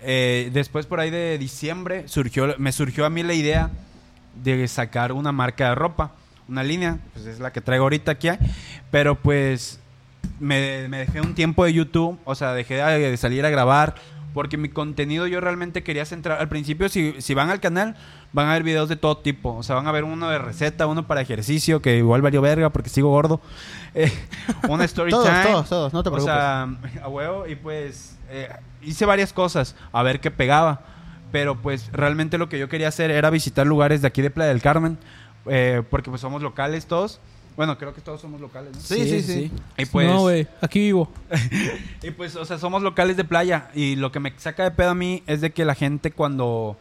Eh, 0.00 0.50
después 0.52 0.86
por 0.86 1.00
ahí 1.00 1.10
de 1.10 1.38
diciembre 1.38 2.06
surgió, 2.06 2.54
me 2.58 2.72
surgió 2.72 3.04
a 3.04 3.10
mí 3.10 3.22
la 3.22 3.34
idea 3.34 3.70
de 4.42 4.66
sacar 4.68 5.12
una 5.12 5.32
marca 5.32 5.70
de 5.70 5.74
ropa, 5.74 6.12
una 6.48 6.62
línea, 6.62 6.98
pues 7.12 7.26
es 7.26 7.40
la 7.40 7.52
que 7.52 7.60
traigo 7.60 7.84
ahorita 7.84 8.12
aquí, 8.12 8.28
pero 8.90 9.16
pues 9.16 9.80
me, 10.38 10.86
me 10.88 10.98
dejé 10.98 11.20
un 11.20 11.34
tiempo 11.34 11.64
de 11.64 11.72
YouTube, 11.72 12.18
o 12.24 12.34
sea, 12.34 12.52
dejé 12.52 12.74
de, 12.76 13.10
de 13.10 13.16
salir 13.16 13.44
a 13.44 13.50
grabar, 13.50 13.96
porque 14.34 14.56
mi 14.56 14.68
contenido 14.68 15.26
yo 15.26 15.40
realmente 15.40 15.82
quería 15.82 16.04
centrar, 16.04 16.38
al 16.40 16.48
principio 16.48 16.88
si, 16.88 17.14
si 17.20 17.34
van 17.34 17.50
al 17.50 17.58
canal, 17.60 17.96
van 18.32 18.48
a 18.48 18.52
ver 18.52 18.62
videos 18.62 18.88
de 18.88 18.94
todo 18.96 19.16
tipo, 19.18 19.56
o 19.56 19.62
sea, 19.64 19.74
van 19.74 19.88
a 19.88 19.92
ver 19.92 20.04
uno 20.04 20.28
de 20.28 20.38
receta, 20.38 20.86
uno 20.86 21.06
para 21.08 21.20
ejercicio, 21.22 21.82
que 21.82 21.96
igual 21.96 22.22
valió 22.22 22.40
verga 22.40 22.70
porque 22.70 22.88
sigo 22.90 23.10
gordo, 23.10 23.40
eh, 23.94 24.12
una 24.68 24.84
story 24.84 25.10
Todos, 25.10 25.26
time, 25.28 25.42
todos, 25.42 25.68
todos, 25.68 25.92
no 25.92 26.02
te 26.04 26.10
o 26.10 26.12
preocupes. 26.12 26.34
sea, 26.34 26.62
a 27.02 27.08
huevo, 27.08 27.48
y 27.48 27.56
pues 27.56 28.14
eh, 28.30 28.48
hice 28.82 29.06
varias 29.06 29.32
cosas 29.32 29.74
a 29.92 30.02
ver 30.02 30.20
qué 30.20 30.30
pegaba. 30.30 30.82
Pero 31.30 31.60
pues 31.60 31.92
realmente 31.92 32.38
lo 32.38 32.48
que 32.48 32.58
yo 32.58 32.68
quería 32.68 32.88
hacer 32.88 33.10
era 33.10 33.28
visitar 33.28 33.66
lugares 33.66 34.00
de 34.00 34.08
aquí 34.08 34.22
de 34.22 34.30
Playa 34.30 34.48
del 34.48 34.62
Carmen. 34.62 34.98
eh, 35.46 35.82
porque 35.90 36.10
pues 36.10 36.20
somos 36.20 36.42
locales 36.42 36.86
todos. 36.86 37.20
Bueno, 37.58 37.76
creo 37.76 37.92
que 37.92 38.00
todos 38.00 38.20
somos 38.20 38.40
locales, 38.40 38.72
¿no? 38.72 38.80
Sí, 38.80 39.08
sí, 39.08 39.20
sí. 39.20 39.50
Y 39.76 39.84
pues, 39.86 40.06
no, 40.06 40.20
güey, 40.20 40.46
aquí 40.60 40.78
vivo. 40.78 41.12
y 42.04 42.12
pues, 42.12 42.36
o 42.36 42.44
sea, 42.44 42.56
somos 42.56 42.82
locales 42.82 43.16
de 43.16 43.24
playa. 43.24 43.68
Y 43.74 43.96
lo 43.96 44.12
que 44.12 44.20
me 44.20 44.32
saca 44.36 44.62
de 44.62 44.70
pedo 44.70 44.90
a 44.90 44.94
mí 44.94 45.24
es 45.26 45.40
de 45.40 45.50
que 45.50 45.64
la 45.64 45.74
gente 45.74 46.12
cuando, 46.12 46.76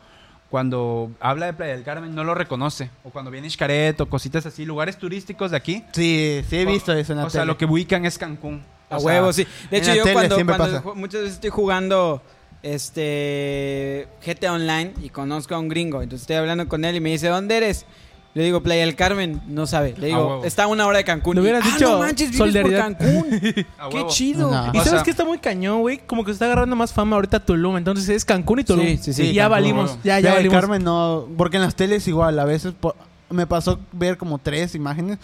cuando 0.51 1.09
habla 1.19 1.47
de 1.47 1.53
Playa 1.53 1.73
del 1.73 1.83
Carmen 1.83 2.13
no 2.13 2.23
lo 2.23 2.35
reconoce. 2.35 2.91
O 3.03 3.09
cuando 3.09 3.31
viene 3.31 3.49
Xcaret 3.49 3.99
o 4.01 4.05
cositas 4.07 4.45
así, 4.45 4.65
lugares 4.65 4.99
turísticos 4.99 5.49
de 5.49 5.57
aquí. 5.57 5.83
Sí, 5.93 6.43
sí 6.47 6.57
he 6.57 6.65
visto 6.65 6.93
eso 6.93 7.13
en 7.13 7.17
la 7.17 7.25
O 7.25 7.31
sea, 7.31 7.43
lo 7.43 7.57
que 7.57 7.65
ubican 7.65 8.05
es 8.05 8.19
Cancún. 8.19 8.61
A 8.89 8.97
O 8.97 8.99
sea, 8.99 9.07
huevo, 9.07 9.33
sí. 9.33 9.45
De 9.69 9.77
hecho, 9.77 9.93
yo 9.93 10.03
cuando, 10.13 10.37
pasa. 10.45 10.83
muchas 10.95 11.21
veces 11.21 11.35
estoy 11.35 11.49
jugando 11.49 12.21
este 12.63 14.07
GTA 14.25 14.53
Online 14.53 14.93
y 15.03 15.09
conozco 15.09 15.55
a 15.55 15.59
un 15.59 15.69
gringo, 15.69 16.01
entonces 16.01 16.21
estoy 16.23 16.37
hablando 16.37 16.67
con 16.67 16.85
él 16.85 16.95
y 16.95 16.99
me 16.99 17.09
dice, 17.11 17.27
¿dónde 17.27 17.57
eres? 17.57 17.85
Le 18.33 18.43
digo, 18.43 18.61
Playa 18.61 18.81
del 18.85 18.95
Carmen, 18.95 19.41
no 19.47 19.65
sabe. 19.65 19.95
Le 19.97 20.07
digo, 20.07 20.43
está 20.45 20.65
a 20.65 20.67
una 20.67 20.85
hora 20.85 20.99
de 20.99 21.03
Cancún. 21.03 21.35
Le 21.35 21.41
Y, 21.41 21.43
hubieras 21.43 21.63
"Ah, 21.65 21.71
dicho 21.73 21.89
no 21.91 21.97
manches, 21.99 22.29
vives 22.29 22.37
por 22.37 22.47
solidaridad". 22.51 22.79
Cancún. 22.95 23.65
A 23.79 23.89
Qué 23.89 24.05
chido. 24.09 24.51
No. 24.51 24.65
Y 24.67 24.77
O 24.77 24.83
sabes 24.83 24.89
sea- 24.91 25.03
que 25.03 25.09
está 25.09 25.25
muy 25.25 25.39
cañón, 25.39 25.81
güey. 25.81 25.97
Como 26.05 26.23
que 26.23 26.29
está 26.31 26.45
agarrando 26.45 26.75
más 26.75 26.93
fama 26.93 27.15
ahorita 27.15 27.39
Tulum. 27.43 27.77
Entonces 27.77 28.07
es 28.09 28.23
Cancún 28.23 28.59
y 28.59 28.63
Tulum. 28.63 28.85
Sí, 28.85 28.97
sí, 29.01 29.13
sí, 29.13 29.23
Y 29.23 29.33
ya 29.33 29.43
Cancún, 29.43 29.51
valimos. 29.55 29.91
Ya, 30.03 30.19
ya 30.19 30.19
Playa 30.19 30.27
del 30.29 30.35
valimos. 30.49 30.55
Carmen 30.61 30.83
no, 30.83 31.27
porque 31.35 31.55
en 31.57 31.63
las 31.63 31.73
teles 31.75 32.07
igual, 32.07 32.37
a 32.37 32.45
veces 32.45 32.73
me 33.31 33.47
pasó 33.47 33.79
ver 33.91 34.17
como 34.17 34.37
tres 34.37 34.75
imágenes 34.75 35.17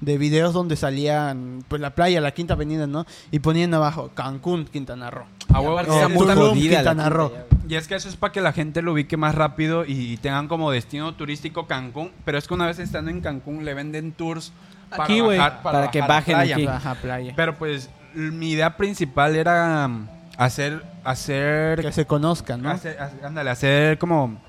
de 0.00 0.18
videos 0.18 0.52
donde 0.54 0.76
salían 0.76 1.62
pues 1.68 1.80
la 1.80 1.90
playa, 1.94 2.20
la 2.20 2.30
Quinta 2.32 2.54
Avenida, 2.54 2.86
¿no? 2.86 3.06
Y 3.30 3.40
ponían 3.40 3.72
abajo 3.74 4.10
Cancún, 4.14 4.64
Quintana 4.64 5.10
Roo. 5.10 5.24
A 5.52 5.60
huevo. 5.60 5.72
aparte 5.78 5.90
O 5.90 5.94
está 5.94 6.06
Sí, 6.08 6.12
muy 6.14 6.22
está- 6.22 6.34
Tulum, 6.34 6.48
jodida 6.50 6.74
Quintana 6.76 7.02
quinta 7.04 7.16
Roo. 7.16 7.32
Y 7.68 7.74
es 7.76 7.86
que 7.86 7.94
eso 7.94 8.08
es 8.08 8.16
para 8.16 8.32
que 8.32 8.40
la 8.40 8.52
gente 8.52 8.82
lo 8.82 8.92
ubique 8.94 9.16
más 9.16 9.34
rápido 9.34 9.84
y, 9.86 10.16
tengan 10.16 10.48
como 10.48 10.70
destino 10.70 11.14
turístico 11.14 11.66
Cancún. 11.66 12.10
Pero 12.24 12.38
es 12.38 12.48
que 12.48 12.54
una 12.54 12.66
vez 12.66 12.78
estando 12.78 13.10
en 13.10 13.20
Cancún 13.20 13.64
le 13.64 13.74
venden 13.74 14.12
tours 14.12 14.52
para, 14.88 15.04
Aquí, 15.04 15.20
güey. 15.20 15.38
bajar- 15.38 15.62
Para 15.62 15.90
que 15.90 16.00
bajar 16.00 16.16
bajen 16.16 16.34
playa. 16.36 16.54
aquí. 16.56 16.66
Ajá, 16.66 16.94
playa. 16.96 17.32
Pero 17.36 17.56
pues 17.56 17.90
mi 18.14 18.50
idea 18.52 18.76
principal 18.76 19.36
era 19.36 19.86
um, 19.86 20.06
hacer, 20.36 20.82
hacer, 21.04 21.80
Que 21.82 21.92
se 21.92 22.06
conozcan, 22.06 22.62
¿no? 22.62 22.70
hacer, 22.70 22.98
hacer- 23.00 23.24
ándale, 23.24 23.50
hacer 23.50 23.98
como, 23.98 24.40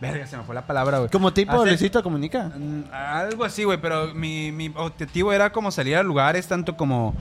verga, 0.00 0.26
se 0.26 0.36
me 0.36 0.42
fue 0.44 0.54
la 0.54 0.66
palabra, 0.66 0.98
güey. 0.98 1.10
Como 1.10 1.32
tipo 1.32 1.52
Hacer- 1.52 1.68
Luisito 1.68 2.02
Comunica. 2.02 2.50
Mm, 2.56 2.84
Algo 2.92 3.44
así, 3.44 3.64
güey, 3.64 3.78
pero 3.80 4.14
mi, 4.14 4.52
mi 4.52 4.72
objetivo 4.76 5.32
era 5.32 5.50
como 5.52 5.70
salir 5.70 5.96
a 5.96 6.02
lugares 6.02 6.46
tanto 6.46 6.76
como 6.76 7.14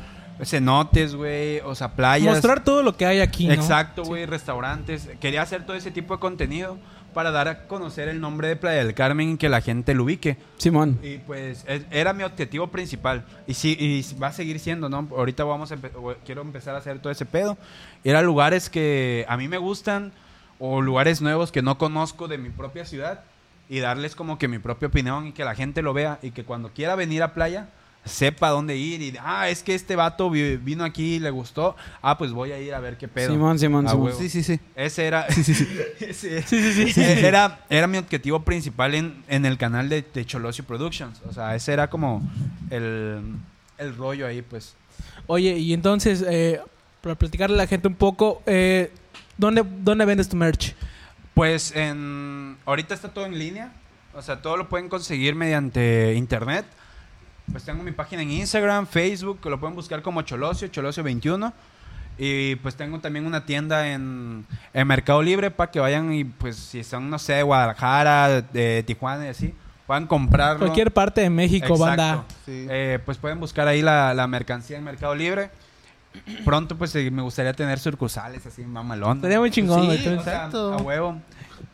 cenotes, 0.43 1.15
güey, 1.15 1.59
o 1.61 1.75
sea, 1.75 1.93
playas. 1.93 2.33
Mostrar 2.33 2.63
todo 2.63 2.83
lo 2.83 2.95
que 2.97 3.05
hay 3.05 3.19
aquí, 3.21 3.47
¿no? 3.47 3.53
Exacto, 3.53 4.03
güey, 4.03 4.25
restaurantes. 4.25 5.09
Quería 5.19 5.41
hacer 5.41 5.65
todo 5.65 5.75
ese 5.77 5.91
tipo 5.91 6.13
de 6.15 6.19
contenido 6.19 6.77
para 7.13 7.31
dar 7.31 7.47
a 7.47 7.67
conocer 7.67 8.09
el 8.09 8.19
nombre 8.19 8.49
de 8.49 8.57
Playa 8.57 8.83
del 8.83 8.93
Carmen 8.93 9.31
y 9.31 9.37
que 9.37 9.47
la 9.47 9.61
gente 9.61 9.93
lo 9.93 10.03
ubique. 10.03 10.35
Simón. 10.57 10.99
Y 11.01 11.19
pues 11.19 11.63
es- 11.67 11.85
era 11.89 12.11
mi 12.11 12.23
objetivo 12.23 12.67
principal. 12.67 13.23
Y 13.47 13.53
sí, 13.53 13.77
y 13.79 14.19
va 14.19 14.27
a 14.27 14.33
seguir 14.33 14.59
siendo, 14.59 14.89
¿no? 14.89 15.07
Ahorita 15.15 15.45
vamos 15.45 15.71
a 15.71 15.77
empe- 15.77 16.17
quiero 16.25 16.41
empezar 16.41 16.75
a 16.75 16.79
hacer 16.79 16.99
todo 16.99 17.13
ese 17.13 17.25
pedo. 17.25 17.57
Ir 18.03 18.17
a 18.17 18.21
lugares 18.21 18.69
que 18.69 19.25
a 19.29 19.37
mí 19.37 19.47
me 19.47 19.57
gustan 19.57 20.11
o 20.59 20.81
lugares 20.81 21.21
nuevos 21.21 21.51
que 21.51 21.61
no 21.61 21.77
conozco 21.77 22.27
de 22.27 22.37
mi 22.37 22.49
propia 22.49 22.85
ciudad 22.85 23.21
y 23.69 23.79
darles 23.79 24.15
como 24.15 24.37
que 24.37 24.47
mi 24.47 24.59
propia 24.59 24.87
opinión 24.87 25.27
y 25.27 25.31
que 25.31 25.43
la 25.43 25.55
gente 25.55 25.81
lo 25.81 25.93
vea 25.93 26.19
y 26.21 26.31
que 26.31 26.43
cuando 26.43 26.69
quiera 26.69 26.95
venir 26.95 27.23
a 27.23 27.33
playa 27.33 27.67
sepa 28.05 28.49
dónde 28.49 28.77
ir 28.77 29.01
y, 29.01 29.15
ah, 29.19 29.49
es 29.49 29.63
que 29.63 29.73
este 29.73 29.95
vato 29.95 30.29
vi- 30.29 30.57
vino 30.57 30.83
aquí 30.83 31.15
y 31.15 31.19
le 31.19 31.31
gustó, 31.31 31.75
ah, 32.03 32.19
pues 32.19 32.31
voy 32.31 32.51
a 32.51 32.59
ir 32.59 32.71
a 32.75 32.79
ver 32.79 32.97
qué 32.97 33.07
pedo. 33.07 33.31
Simón, 33.31 33.57
Simón, 33.57 33.89
Simón. 33.89 34.05
huevo. 34.05 34.19
Sí, 34.19 34.29
sí, 34.29 34.43
sí. 34.43 34.59
Ese 34.75 35.05
era. 35.07 35.25
Ese- 35.99 37.27
Era, 37.27 37.65
era 37.69 37.87
mi 37.87 37.97
objetivo 37.97 38.41
principal 38.43 38.93
en, 38.95 39.23
en 39.27 39.45
el 39.45 39.57
canal 39.57 39.89
de, 39.89 40.03
de 40.13 40.25
Cholosio 40.25 40.63
Productions. 40.65 41.19
O 41.27 41.33
sea, 41.33 41.55
ese 41.55 41.73
era 41.73 41.89
como 41.89 42.21
el, 42.69 43.21
el 43.77 43.95
rollo 43.95 44.27
ahí, 44.27 44.41
pues. 44.43 44.75
Oye, 45.27 45.57
y 45.57 45.73
entonces, 45.73 46.23
eh, 46.27 46.61
para 47.01 47.15
platicarle 47.15 47.55
a 47.55 47.57
la 47.63 47.67
gente 47.67 47.87
un 47.87 47.95
poco, 47.95 48.41
eh, 48.45 48.91
¿dónde, 49.37 49.63
¿dónde 49.65 50.05
vendes 50.05 50.29
tu 50.29 50.35
merch? 50.35 50.75
Pues 51.33 51.75
en. 51.75 52.57
Ahorita 52.65 52.93
está 52.93 53.09
todo 53.09 53.25
en 53.25 53.37
línea. 53.37 53.71
O 54.13 54.21
sea, 54.21 54.41
todo 54.41 54.55
lo 54.55 54.69
pueden 54.69 54.87
conseguir 54.87 55.35
mediante 55.35 56.13
internet. 56.15 56.65
Pues 57.51 57.63
tengo 57.63 57.83
mi 57.83 57.91
página 57.91 58.21
en 58.21 58.31
Instagram, 58.31 58.87
Facebook, 58.87 59.39
que 59.41 59.49
lo 59.49 59.59
pueden 59.59 59.75
buscar 59.75 60.01
como 60.01 60.21
Cholosio, 60.21 60.69
Cholosio21. 60.69 61.53
Y 62.17 62.55
pues 62.55 62.75
tengo 62.75 62.99
también 62.99 63.25
una 63.25 63.45
tienda 63.45 63.91
en, 63.91 64.45
en 64.73 64.87
Mercado 64.87 65.21
Libre 65.21 65.51
para 65.51 65.69
que 65.69 65.81
vayan 65.81 66.13
y 66.13 66.23
pues 66.23 66.55
si 66.55 66.83
son, 66.83 67.09
no 67.09 67.19
sé, 67.19 67.33
de 67.33 67.43
Guadalajara, 67.43 68.41
de 68.41 68.83
Tijuana 68.87 69.25
y 69.25 69.29
así, 69.29 69.53
puedan 69.85 70.07
comprarlo. 70.07 70.59
Cualquier 70.59 70.91
parte 70.91 71.19
de 71.21 71.29
México, 71.29 71.73
Exacto. 71.73 71.85
banda. 71.85 72.23
Sí. 72.45 72.67
Eh, 72.69 72.99
pues 73.05 73.17
pueden 73.17 73.41
buscar 73.41 73.67
ahí 73.67 73.81
la, 73.81 74.13
la 74.13 74.27
mercancía 74.27 74.77
en 74.77 74.85
Mercado 74.85 75.13
Libre. 75.13 75.49
Pronto 76.43 76.77
pues 76.77 76.95
eh, 76.95 77.09
me 77.11 77.21
gustaría 77.21 77.53
tener 77.53 77.79
sucursales 77.79 78.45
así 78.45 78.63
mamalón. 78.63 79.21
Sería 79.21 79.39
muy 79.39 79.51
chingón, 79.51 79.81
Sí, 79.81 79.85
güey. 79.87 80.17
o 80.17 80.23
sea, 80.23 80.45
a 80.45 80.77
huevo. 80.77 81.19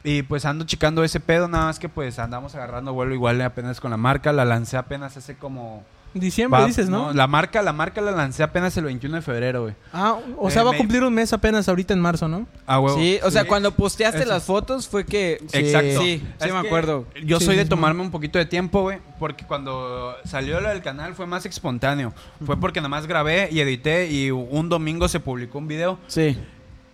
Y 0.04 0.24
pues 0.24 0.46
ando 0.46 0.66
checando 0.66 1.04
ese 1.04 1.20
pedo, 1.20 1.48
nada 1.48 1.66
más 1.66 1.80
que 1.80 1.90
pues 1.90 2.18
andamos 2.20 2.56
agarrando 2.56 2.94
vuelo 2.94 3.14
igual 3.14 3.42
apenas 3.42 3.80
con 3.80 3.92
la 3.92 3.98
marca. 3.98 4.32
La 4.34 4.46
lancé 4.46 4.78
apenas 4.78 5.16
hace 5.18 5.36
como... 5.36 5.84
Diciembre 6.14 6.60
va- 6.62 6.66
dices, 6.68 6.90
¿no? 6.90 7.14
La 7.14 7.26
marca, 7.28 7.62
la 7.62 7.72
marca 7.74 8.02
la 8.02 8.12
lancé 8.12 8.44
apenas 8.44 8.76
el 8.78 8.84
21 8.86 9.16
de 9.16 9.22
febrero, 9.22 9.62
güey. 9.64 9.76
Ah, 9.94 10.18
o 10.38 10.50
Eh, 10.50 10.52
sea, 10.52 10.64
va 10.64 10.72
a 10.72 10.78
cumplir 10.78 11.04
un 11.04 11.14
mes 11.14 11.32
apenas 11.32 11.70
ahorita 11.70 11.94
en 11.94 12.02
marzo, 12.02 12.28
¿no? 12.28 12.48
A 12.66 12.80
huevo. 12.80 12.98
Sí, 12.98 13.20
o 13.24 13.32
sea, 13.32 13.46
cuando 13.46 13.72
posteaste 13.72 14.20
Eso. 14.22 14.28
las 14.30 14.44
fotos 14.44 14.88
fue 14.90 15.06
que... 15.06 15.40
Exacto. 15.54 16.02
Sí, 16.02 16.22
sí 16.42 16.52
me 16.52 16.58
acuerdo. 16.60 17.06
Yo 17.24 17.40
Sí, 17.40 17.46
soy 17.46 17.54
sí, 17.56 17.58
de 17.60 17.64
sí. 17.64 17.70
tomarme 17.70 18.02
un 18.02 18.12
poquito 18.12 18.38
de 18.40 18.46
tiempo, 18.46 18.82
güey, 18.82 19.00
porque 19.20 19.46
cuando 19.46 20.14
salió 20.26 20.60
lo 20.60 20.70
del 20.70 20.82
canal 20.82 21.16
fue 21.16 21.26
más 21.28 21.46
espontáneo. 21.46 22.14
Fue 22.46 22.58
porque 22.60 22.80
nada 22.82 22.90
más 22.90 23.08
grabé 23.08 23.48
y 23.52 23.60
edité 23.62 24.12
y 24.12 24.32
un 24.32 24.68
domingo 24.70 25.08
se 25.08 25.20
publicó 25.22 25.60
un 25.60 25.68
video 25.70 25.98
Sí. 26.08 26.38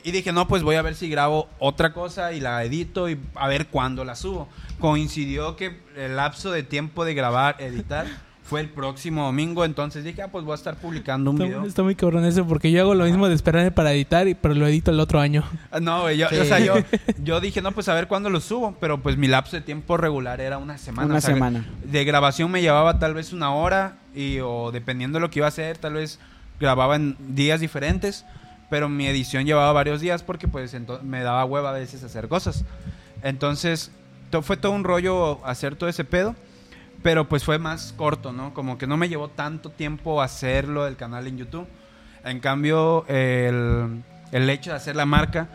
y 0.03 0.11
dije, 0.11 0.31
no, 0.31 0.47
pues 0.47 0.61
voy 0.63 0.75
a 0.75 0.81
ver 0.83 0.93
si 0.95 1.09
grabo 1.09 1.49
otra 1.59 1.91
cosa 1.93 2.33
y 2.33 2.39
la 2.39 2.63
edito 2.63 3.09
y 3.09 3.17
a 3.35 3.47
ver 3.47 3.67
cuándo 3.67 4.05
la 4.05 4.15
subo. 4.15 4.47
Coincidió 4.79 5.55
que 5.55 5.79
el 5.95 6.15
lapso 6.15 6.51
de 6.51 6.61
tiempo 6.63 7.03
de 7.03 7.13
grabar, 7.15 7.55
editar, 7.59 8.05
fue 8.47 8.61
el 8.61 8.69
próximo 8.69 9.25
domingo, 9.25 9.65
entonces 9.65 10.03
dije, 10.03 10.21
ah, 10.21 10.29
pues 10.29 10.45
voy 10.45 10.53
a 10.53 10.55
estar 10.55 10.75
publicando 10.77 11.31
un 11.31 11.37
video. 11.37 11.57
Está, 11.57 11.67
está 11.67 11.83
muy 11.83 11.95
cabrón 11.95 12.23
eso 12.25 12.45
porque 12.47 12.71
yo 12.71 12.81
hago 12.81 12.95
lo 12.95 13.03
mismo 13.05 13.27
de 13.27 13.35
esperarme 13.35 13.71
para 13.71 13.91
editar, 13.91 14.27
y- 14.27 14.35
pero 14.35 14.53
lo 14.53 14.65
edito 14.67 14.91
el 14.91 14.99
otro 14.99 15.19
año. 15.19 15.43
Ah, 15.69 15.79
No, 15.81 16.03
güey, 16.03 16.17
yo, 16.17 16.29
Sí. 16.29 16.37
o 16.37 16.45
sea, 16.45 16.59
yo, 16.59 16.75
yo 17.23 17.41
dije, 17.41 17.61
no, 17.61 17.71
pues 17.73 17.89
a 17.89 17.93
ver 17.93 18.07
cuándo 18.07 18.29
lo 18.29 18.39
subo, 18.39 18.75
pero 18.79 19.01
pues 19.01 19.17
mi 19.17 19.27
lapso 19.27 19.55
de 19.57 19.61
tiempo 19.61 19.97
regular 19.97 20.39
era 20.41 20.57
una 20.57 20.77
semana. 20.77 21.07
Una 21.07 21.17
o 21.17 21.21
sea, 21.21 21.33
semana. 21.33 21.65
De 21.83 22.03
grabación 22.05 22.49
me 22.49 22.61
llevaba 22.61 22.99
tal 22.99 23.13
vez 23.13 23.33
una 23.33 23.53
hora 23.53 23.97
y 24.15 24.39
o 24.39 24.71
dependiendo 24.71 25.17
de 25.17 25.21
lo 25.21 25.29
que 25.29 25.39
iba 25.39 25.45
a 25.45 25.49
hacer, 25.49 25.77
tal 25.77 25.93
vez 25.93 26.19
grababa 26.59 26.95
en 26.95 27.17
días 27.35 27.59
diferentes, 27.59 28.25
pero 28.69 28.87
mi 28.89 29.07
edición 29.07 29.45
llevaba 29.45 29.71
varios 29.73 29.99
días 30.01 30.23
porque 30.23 30.47
pues 30.47 30.75
me 31.03 31.21
daba 31.21 31.43
hueva 31.45 31.69
a 31.69 31.73
veces 31.73 32.01
hacer 32.03 32.27
cosas. 32.27 32.63
Entonces, 33.23 33.91
to- 34.29 34.41
fue 34.41 34.57
todo 34.57 34.71
un 34.71 34.83
rollo 34.83 35.45
hacer 35.45 35.75
todo 35.75 35.89
ese 35.89 36.03
pedo, 36.03 36.35
pero 37.07 37.29
pues 37.29 37.45
fue 37.45 37.57
más 37.57 37.93
corto, 37.95 38.33
¿no? 38.33 38.53
Como 38.53 38.77
que 38.77 38.85
no 38.85 38.97
me 38.97 39.07
llevó 39.07 39.29
tanto 39.29 39.69
tiempo 39.69 40.21
hacerlo 40.21 40.83
del 40.83 40.97
canal 40.97 41.25
en 41.25 41.37
YouTube. 41.37 41.65
En 42.25 42.41
cambio, 42.41 43.05
el, 43.07 44.03
el 44.33 44.49
hecho 44.49 44.71
de 44.71 44.75
hacer 44.75 44.97
la 44.97 45.05
marca 45.05 45.47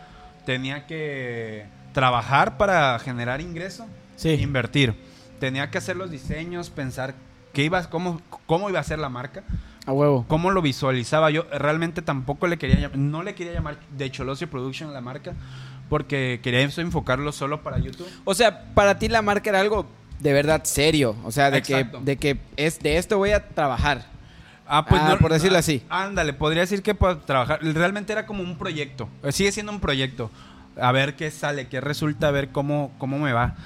tenía 0.47 0.87
que 0.87 1.67
trabajar 1.93 2.57
para 2.57 2.99
generar 3.01 3.43
ingreso 3.43 3.87
Sí. 4.17 4.31
invertir. 4.31 4.95
Tenía 5.41 5.71
que 5.71 5.77
hacer 5.77 5.95
los 5.97 6.11
diseños, 6.11 6.71
pensar 6.71 7.13
qué 7.53 7.65
iba, 7.65 7.83
cómo, 7.91 8.23
cómo 8.47 8.71
iba 8.71 8.81
a 8.81 8.83
ser 8.83 8.99
la 8.99 9.11
marca, 9.11 9.43
A 9.85 9.93
huevo. 9.93 10.25
cómo 10.29 10.53
lo 10.53 10.63
visualizaba. 10.63 11.31
Yo 11.31 11.45
realmente 11.53 12.01
tampoco 12.01 12.47
le 12.47 12.57
quería 12.57 12.79
llam- 12.89 12.95
no 12.95 13.23
le 13.23 13.35
quería 13.35 13.53
llamar 13.53 13.77
de 13.95 14.11
Cholosio 14.11 14.49
Production 14.49 14.89
a 14.89 14.93
la 14.95 15.03
marca, 15.03 15.35
porque 15.91 16.41
quería 16.43 16.61
eso 16.63 16.81
enfocarlo 16.81 17.31
solo 17.31 17.63
para 17.63 17.77
YouTube. 17.79 18.09
O 18.25 18.33
sea, 18.33 18.73
para 18.73 18.99
ti 18.99 19.09
la 19.11 19.21
marca 19.21 19.51
era 19.51 19.61
algo 19.61 19.85
de 20.23 20.33
verdad 20.33 20.63
serio. 20.65 21.17
O 21.25 21.33
sea, 21.33 21.51
de 21.51 21.63
que, 21.63 21.85
de 22.03 22.17
que 22.17 22.39
es 22.57 22.79
de 22.79 22.97
esto 22.97 23.19
voy 23.19 23.33
a 23.33 23.49
trabajar. 23.49 24.07
Ah, 24.67 24.87
pues 24.87 25.03
Ah, 25.03 25.11
no, 25.11 25.19
por 25.19 25.33
decirlo 25.33 25.57
ah, 25.57 25.61
así. 25.61 25.83
Ándale, 25.89 26.33
podría 26.33 26.63
decir 26.63 26.83
que 26.83 26.95
para 26.95 27.21
trabajar. 27.21 27.59
Realmente 27.63 28.13
era 28.13 28.25
como 28.25 28.43
un 28.43 28.57
proyecto. 28.57 29.09
Eh, 29.23 29.33
Sigue 29.33 29.53
siendo 29.53 29.73
un 29.73 29.81
proyecto. 29.81 30.31
A 30.81 30.93
ver 30.93 31.17
qué 31.17 31.31
sale, 31.31 31.69
qué 31.69 31.81
resulta, 31.81 32.29
a 32.29 32.31
ver 32.31 32.51
cómo, 32.51 32.93
cómo 32.99 33.19
me 33.19 33.33
va. 33.33 33.57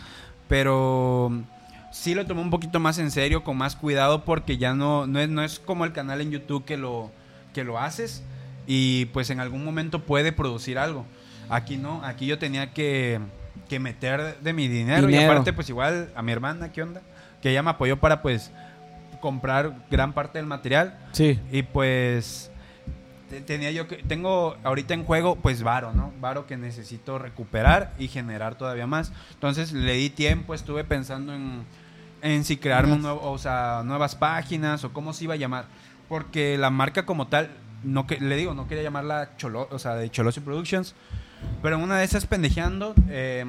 Pero 0.49 1.31
sí 1.93 2.15
lo 2.15 2.27
tomé 2.27 2.41
un 2.41 2.51
poquito 2.51 2.81
más 2.81 2.99
en 2.99 3.11
serio, 3.11 3.45
con 3.45 3.57
más 3.57 3.77
cuidado, 3.77 4.25
porque 4.25 4.57
ya 4.57 4.75
no, 4.75 5.07
no, 5.07 5.21
es, 5.21 5.29
no 5.29 5.43
es 5.43 5.59
como 5.59 5.85
el 5.85 5.93
canal 5.93 6.21
en 6.21 6.31
YouTube 6.31 6.65
que 6.65 6.77
lo, 6.77 7.13
que 7.53 7.65
lo 7.65 7.79
haces 7.79 8.23
y 8.67 9.07
pues 9.07 9.31
en 9.31 9.41
algún 9.41 9.65
momento 9.65 10.03
puede 10.03 10.33
producir 10.33 10.79
algo. 10.79 11.07
Aquí 11.49 11.77
no, 11.77 12.03
aquí 12.05 12.27
yo 12.27 12.39
tenía 12.39 12.73
que, 12.73 13.21
que 13.69 13.79
meter 13.79 14.39
de 14.41 14.53
mi 14.53 14.69
dinero, 14.69 15.09
y 15.09 15.13
Dinero. 15.13 15.33
aparte 15.33 15.53
pues 15.53 15.69
igual 15.69 16.11
a 16.15 16.23
mi 16.23 16.33
hermana, 16.33 16.73
¿qué 16.73 16.83
onda? 16.83 17.03
Que 17.43 17.51
ella 17.51 17.63
me 17.63 17.71
apoyó 17.71 17.99
para 17.99 18.23
pues 18.23 18.51
comprar 19.21 19.75
gran 19.91 20.13
parte 20.13 20.39
del 20.39 20.47
material 20.47 20.99
Sí. 21.13 21.41
y 21.51 21.63
pues 21.63 22.51
te- 23.31 23.41
tenía 23.41 23.71
yo 23.73 23.89
que 23.89 23.97
tengo 23.97 24.57
ahorita 24.63 24.95
en 24.95 25.05
juego 25.05 25.37
pues 25.37 25.63
varo, 25.63 25.93
¿no? 25.93 26.13
Varo 26.21 26.47
que 26.47 26.57
necesito 26.57 27.19
recuperar 27.19 27.93
y 27.99 28.09
generar 28.09 28.55
todavía 28.57 28.87
más. 28.87 29.13
Entonces 29.35 29.73
le 29.73 29.95
di 29.95 30.11
tiempo, 30.11 30.55
estuve 30.55 30.85
pensando 30.85 31.35
en 31.35 31.65
en 32.23 32.45
si 32.45 32.57
crearme 32.57 32.95
un 32.95 33.03
nuevo, 33.03 33.21
o 33.31 33.39
sea, 33.39 33.83
nuevas 33.85 34.17
páginas 34.17 34.83
o 34.85 34.93
cómo 34.93 35.13
se 35.13 35.25
iba 35.25 35.35
a 35.35 35.37
llamar, 35.37 35.67
porque 36.09 36.57
la 36.59 36.71
marca 36.71 37.05
como 37.05 37.29
tal 37.29 37.51
no 37.85 38.07
que 38.07 38.19
le 38.19 38.37
digo, 38.37 38.55
no 38.55 38.67
quería 38.67 38.83
llamarla 38.83 39.37
Cholo, 39.37 39.69
o 39.71 39.79
sea, 39.79 39.95
de 39.95 40.11
Cholosio 40.11 40.43
Productions, 40.43 40.95
pero 41.63 41.79
una 41.79 41.99
de 41.99 42.05
esas 42.05 42.27
pendejeando 42.27 42.95
eh, 43.09 43.45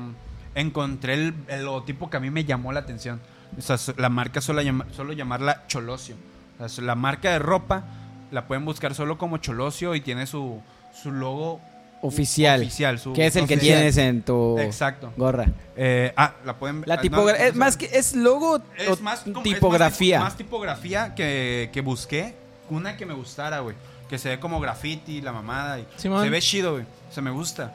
encontré 0.55 1.13
el, 1.15 1.33
el 1.47 1.65
logotipo 1.65 2.09
que 2.09 2.17
a 2.17 2.19
mí 2.19 2.29
me 2.29 2.43
llamó 2.45 2.71
la 2.73 2.79
atención. 2.81 3.19
O 3.57 3.61
sea, 3.61 3.77
la 3.97 4.09
marca 4.09 4.41
solo, 4.41 4.61
llama- 4.61 4.85
solo 4.95 5.13
llamarla 5.13 5.63
Cholosio. 5.67 6.15
O 6.59 6.67
sea, 6.67 6.83
la 6.83 6.95
marca 6.95 7.31
de 7.31 7.39
ropa 7.39 7.83
la 8.31 8.47
pueden 8.47 8.65
buscar 8.65 8.93
solo 8.93 9.17
como 9.17 9.37
Cholosio 9.37 9.95
y 9.95 10.01
tiene 10.01 10.25
su, 10.27 10.61
su 11.01 11.11
logo 11.11 11.61
Oficial. 12.01 12.61
oficial. 12.61 12.99
Su, 12.99 13.13
Que 13.13 13.25
es 13.25 13.35
el 13.35 13.47
que 13.47 13.55
oficial. 13.55 13.77
tienes 13.77 13.97
en 13.97 14.21
tu 14.21 14.57
Exacto. 14.59 15.11
gorra. 15.17 15.47
Eh, 15.75 16.13
ah, 16.15 16.33
la 16.45 16.55
pueden 16.57 16.83
La 16.85 16.95
ah, 16.95 17.01
tipografía. 17.01 17.43
no 17.45 17.49
es 17.49 17.55
más 17.55 17.77
que 17.77 17.85
es 17.91 18.15
logo 18.15 18.59
Es 18.77 19.01
más 19.01 19.21
como- 19.21 19.37
es 19.37 19.43
tipografía. 19.43 20.19
Más, 20.19 20.29
más 20.29 20.37
tipografía 20.37 21.15
que, 21.15 21.69
que 21.73 21.81
busqué. 21.81 22.35
Una 22.69 22.97
que 22.97 23.05
me 23.05 23.13
gustara, 23.13 23.61
güey. 23.61 23.75
Que 24.09 24.17
se 24.17 24.29
ve 24.29 24.39
como 24.39 24.59
graffiti, 24.59 25.21
la 25.21 25.31
mamada. 25.33 25.79
Y 25.79 25.87
Simón. 25.97 26.23
se 26.23 26.29
ve 26.29 26.41
chido, 26.41 26.73
güey. 26.73 26.83
O 27.09 27.13
sea, 27.13 27.21
me 27.23 27.31
gusta. 27.31 27.73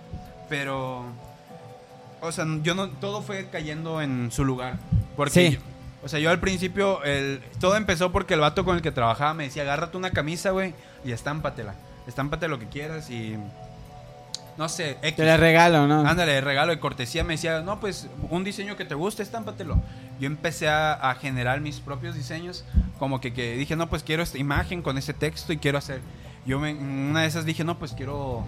Pero. 0.49 1.05
O 2.21 2.33
sea, 2.33 2.47
yo 2.63 2.75
no. 2.75 2.89
Todo 2.89 3.23
fue 3.23 3.49
cayendo 3.51 4.01
en 4.01 4.31
su 4.33 4.45
lugar. 4.45 4.79
Porque. 5.17 5.51
Sí. 5.51 5.57
yo- 5.57 5.61
o 6.05 6.09
sea, 6.09 6.19
yo 6.19 6.31
al 6.31 6.41
principio. 6.41 7.03
El, 7.05 7.41
todo 7.61 7.77
empezó 7.77 8.11
porque 8.13 8.35
el 8.35 8.41
vato 8.41 8.65
con 8.65 8.77
el 8.77 8.83
que 8.83 8.93
trabajaba 8.93 9.35
me 9.35 9.45
decía: 9.45 9.63
agárrate 9.63 9.97
una 9.97 10.11
camisa, 10.11 10.51
güey. 10.51 10.75
Y 11.05 11.13
estámpatela. 11.13 11.75
Estámpate 12.07 12.49
lo 12.49 12.59
que 12.59 12.67
quieras 12.69 13.11
y. 13.11 13.37
No 14.59 14.69
sé, 14.69 14.99
X. 15.03 15.17
Te 15.17 15.25
la 15.25 15.39
regalo, 15.39 15.87
¿no? 15.87 16.07
Ándale, 16.07 16.39
regalo 16.43 16.73
de 16.73 16.79
cortesía 16.79 17.25
me 17.25 17.35
decía, 17.35 17.61
no, 17.63 17.81
pues 17.81 18.07
un 18.29 18.45
diseño 18.45 18.77
que 18.77 18.85
te 18.85 18.95
guste, 18.95 19.23
estámpatelo. 19.23 19.81
Yo 20.21 20.27
empecé 20.27 20.69
a, 20.69 20.93
a 20.93 21.15
generar 21.15 21.63
mis 21.63 21.81
propios 21.81 22.15
diseños, 22.15 22.63
como 22.99 23.19
que, 23.19 23.33
que 23.33 23.55
dije, 23.57 23.77
no, 23.77 23.89
pues 23.89 24.03
quiero 24.03 24.23
esta 24.23 24.37
imagen 24.37 24.83
con 24.83 24.99
ese 24.99 25.15
texto 25.15 25.55
y 25.55 25.57
quiero 25.57 25.79
hacer. 25.79 26.01
Yo 26.47 26.59
me- 26.59 26.75
una 26.75 27.21
de 27.23 27.27
esas 27.27 27.45
dije, 27.45 27.65
no, 27.65 27.79
pues 27.79 27.93
quiero 27.93 28.45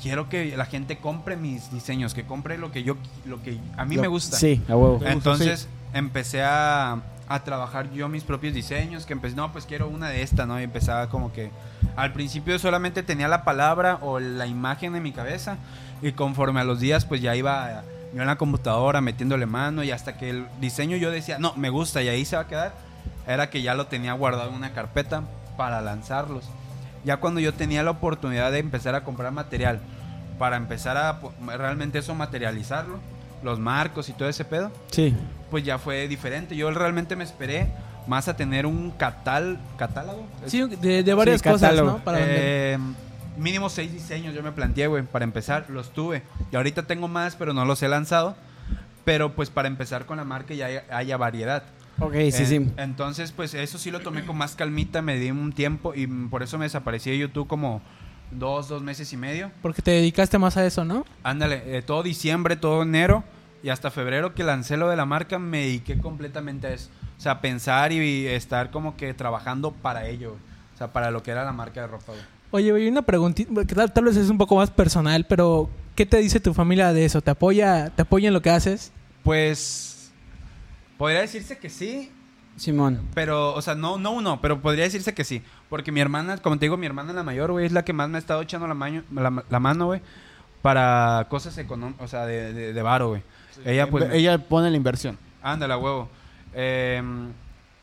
quiero 0.00 0.28
que 0.28 0.54
la 0.56 0.66
gente 0.66 0.98
compre 0.98 1.36
mis 1.36 1.72
diseños, 1.72 2.12
que 2.12 2.24
compre 2.24 2.58
lo 2.58 2.70
que 2.70 2.82
yo 2.82 2.96
lo 3.24 3.42
que 3.42 3.58
a 3.76 3.84
mí 3.86 3.96
Lo- 3.96 4.02
me 4.02 4.08
gusta. 4.08 4.36
Sí, 4.36 4.62
a 4.68 4.76
huevo. 4.76 5.00
Entonces 5.06 5.68
empecé 5.94 6.42
a, 6.42 7.00
a 7.28 7.44
trabajar 7.44 7.90
yo 7.92 8.08
mis 8.08 8.22
propios 8.22 8.52
diseños, 8.54 9.06
que 9.06 9.14
empecé, 9.14 9.34
no, 9.36 9.50
pues 9.52 9.64
quiero 9.64 9.88
una 9.88 10.10
de 10.10 10.22
esta, 10.22 10.44
¿no? 10.46 10.60
Y 10.60 10.64
empezaba 10.64 11.08
como 11.08 11.32
que 11.32 11.50
al 11.96 12.12
principio 12.12 12.58
solamente 12.58 13.02
tenía 13.02 13.26
la 13.28 13.42
palabra 13.44 13.98
o 14.02 14.20
la 14.20 14.46
imagen 14.46 14.94
en 14.94 15.02
mi 15.02 15.12
cabeza 15.12 15.56
y 16.02 16.12
conforme 16.12 16.60
a 16.60 16.64
los 16.64 16.78
días 16.78 17.06
pues 17.06 17.22
ya 17.22 17.34
iba 17.34 17.82
yo 18.14 18.20
en 18.20 18.26
la 18.28 18.36
computadora 18.36 19.00
metiéndole 19.00 19.46
mano 19.46 19.82
y 19.82 19.90
hasta 19.92 20.18
que 20.18 20.28
el 20.30 20.46
diseño 20.60 20.96
yo 20.98 21.10
decía, 21.10 21.38
no, 21.38 21.54
me 21.56 21.70
gusta 21.70 22.02
y 22.02 22.08
ahí 22.08 22.24
se 22.26 22.36
va 22.36 22.42
a 22.42 22.46
quedar, 22.48 22.74
era 23.26 23.48
que 23.48 23.62
ya 23.62 23.74
lo 23.74 23.86
tenía 23.86 24.12
guardado 24.12 24.50
en 24.50 24.54
una 24.56 24.72
carpeta 24.72 25.22
para 25.56 25.80
lanzarlos. 25.80 26.44
Ya 27.06 27.16
cuando 27.18 27.40
yo 27.40 27.54
tenía 27.54 27.82
la 27.82 27.92
oportunidad 27.92 28.52
de 28.52 28.58
empezar 28.58 28.94
a 28.94 29.04
comprar 29.04 29.32
material 29.32 29.80
para 30.38 30.56
empezar 30.56 30.98
a 30.98 31.18
realmente 31.56 31.98
eso 32.00 32.14
materializarlo, 32.14 32.98
los 33.42 33.58
marcos 33.58 34.08
y 34.10 34.12
todo 34.12 34.28
ese 34.28 34.44
pedo, 34.44 34.70
Sí. 34.90 35.14
pues 35.50 35.64
ya 35.64 35.78
fue 35.78 36.08
diferente. 36.08 36.56
Yo 36.56 36.70
realmente 36.72 37.16
me 37.16 37.24
esperé 37.24 37.68
más 38.06 38.28
a 38.28 38.36
tener 38.36 38.66
un 38.66 38.90
catal, 38.90 39.58
catálogo. 39.78 40.26
Sí, 40.46 40.62
de, 40.66 41.02
de 41.02 41.14
varias 41.14 41.40
Sí, 41.40 41.48
cosas, 41.48 41.70
catálogo. 41.70 41.90
¿no? 41.98 42.04
Para. 42.04 42.18
Eh, 42.20 42.78
mínimo 43.36 43.68
seis 43.70 43.92
diseños 43.92 44.34
yo 44.34 44.42
me 44.42 44.52
planteé, 44.52 44.86
güey, 44.88 45.02
para 45.04 45.24
empezar. 45.24 45.66
Los 45.70 45.92
tuve. 45.92 46.22
Y 46.52 46.56
ahorita 46.56 46.82
tengo 46.82 47.08
más, 47.08 47.36
pero 47.36 47.52
no 47.54 47.64
los 47.64 47.82
he 47.82 47.88
lanzado. 47.88 48.36
Pero 49.04 49.32
pues 49.36 49.50
para 49.50 49.68
empezar 49.68 50.04
con 50.06 50.16
la 50.16 50.24
marca 50.24 50.54
ya 50.54 50.66
haya, 50.66 50.84
haya 50.90 51.16
variedad. 51.16 51.62
Ok, 51.98 52.12
sí, 52.14 52.42
Eh, 52.42 52.46
sí. 52.46 52.66
Entonces, 52.76 53.32
pues 53.32 53.54
eso 53.54 53.78
sí 53.78 53.90
lo 53.90 54.00
tomé 54.00 54.24
con 54.26 54.36
más 54.36 54.54
calmita, 54.54 55.02
me 55.02 55.18
di 55.18 55.30
un 55.30 55.52
tiempo 55.52 55.94
y 55.94 56.06
por 56.06 56.42
eso 56.42 56.58
me 56.58 56.64
desaparecí 56.66 57.10
de 57.10 57.18
YouTube 57.18 57.46
como 57.46 57.80
dos, 58.30 58.68
dos 58.68 58.82
meses 58.82 59.12
y 59.12 59.16
medio. 59.16 59.50
Porque 59.62 59.82
te 59.82 59.92
dedicaste 59.92 60.38
más 60.38 60.56
a 60.56 60.66
eso, 60.66 60.84
¿no? 60.84 61.04
Ándale, 61.22 61.62
eh, 61.66 61.82
todo 61.82 62.02
diciembre, 62.02 62.56
todo 62.56 62.82
enero 62.82 63.24
y 63.62 63.70
hasta 63.70 63.90
febrero 63.90 64.34
que 64.34 64.44
lancé 64.44 64.76
lo 64.76 64.88
de 64.88 64.96
la 64.96 65.06
marca 65.06 65.38
me 65.38 65.58
dediqué 65.60 65.98
completamente 65.98 66.66
a 66.66 66.72
eso. 66.74 66.90
O 67.16 67.20
sea, 67.20 67.40
pensar 67.40 67.92
y 67.92 68.26
estar 68.26 68.70
como 68.70 68.96
que 68.96 69.14
trabajando 69.14 69.72
para 69.72 70.06
ello. 70.06 70.30
güey. 70.30 70.42
O 70.74 70.78
sea, 70.78 70.92
para 70.92 71.10
lo 71.10 71.22
que 71.22 71.30
era 71.30 71.44
la 71.44 71.52
marca 71.52 71.80
de 71.80 71.86
ropa. 71.86 72.12
güey. 72.12 72.20
Oye, 72.50 72.70
güey, 72.70 72.88
una 72.88 73.02
preguntita, 73.02 73.64
que 73.64 73.74
tal, 73.74 73.92
tal 73.92 74.04
vez 74.04 74.16
es 74.16 74.28
un 74.28 74.36
poco 74.38 74.56
más 74.56 74.70
personal, 74.70 75.24
pero 75.26 75.70
¿qué 75.94 76.04
te 76.04 76.18
dice 76.18 76.38
tu 76.40 76.52
familia 76.52 76.92
de 76.92 77.04
eso? 77.06 77.22
¿Te 77.22 77.30
apoya, 77.30 77.90
te 77.90 78.02
apoya 78.02 78.28
en 78.28 78.34
lo 78.34 78.42
que 78.42 78.50
haces? 78.50 78.92
Pues 79.24 79.95
podría 80.98 81.20
decirse 81.20 81.58
que 81.58 81.68
sí, 81.70 82.10
Simón. 82.56 83.02
pero, 83.14 83.54
o 83.54 83.62
sea, 83.62 83.74
no, 83.74 83.98
no 83.98 84.12
uno, 84.12 84.40
pero 84.40 84.60
podría 84.60 84.84
decirse 84.84 85.14
que 85.14 85.24
sí. 85.24 85.42
Porque 85.68 85.92
mi 85.92 86.00
hermana, 86.00 86.38
como 86.38 86.58
te 86.58 86.64
digo, 86.66 86.76
mi 86.76 86.86
hermana 86.86 87.12
la 87.12 87.22
mayor, 87.22 87.52
güey, 87.52 87.66
es 87.66 87.72
la 87.72 87.84
que 87.84 87.92
más 87.92 88.08
me 88.08 88.16
ha 88.16 88.18
estado 88.18 88.42
echando 88.42 88.66
la, 88.66 88.74
maño- 88.74 89.04
la, 89.12 89.44
la 89.48 89.60
mano, 89.60 89.86
güey, 89.86 90.00
para 90.62 91.26
cosas 91.28 91.56
económicas, 91.58 92.02
o 92.04 92.08
sea, 92.08 92.26
de, 92.26 92.52
de, 92.52 92.72
de 92.72 92.82
varo, 92.82 93.08
güey. 93.08 93.22
Ella, 93.64 93.88
pues, 93.88 94.12
Ella 94.12 94.38
pone 94.38 94.70
la 94.70 94.76
inversión. 94.76 95.18
Ándale, 95.42 95.72
a 95.74 95.78
huevo. 95.78 96.08
Eh, 96.54 97.02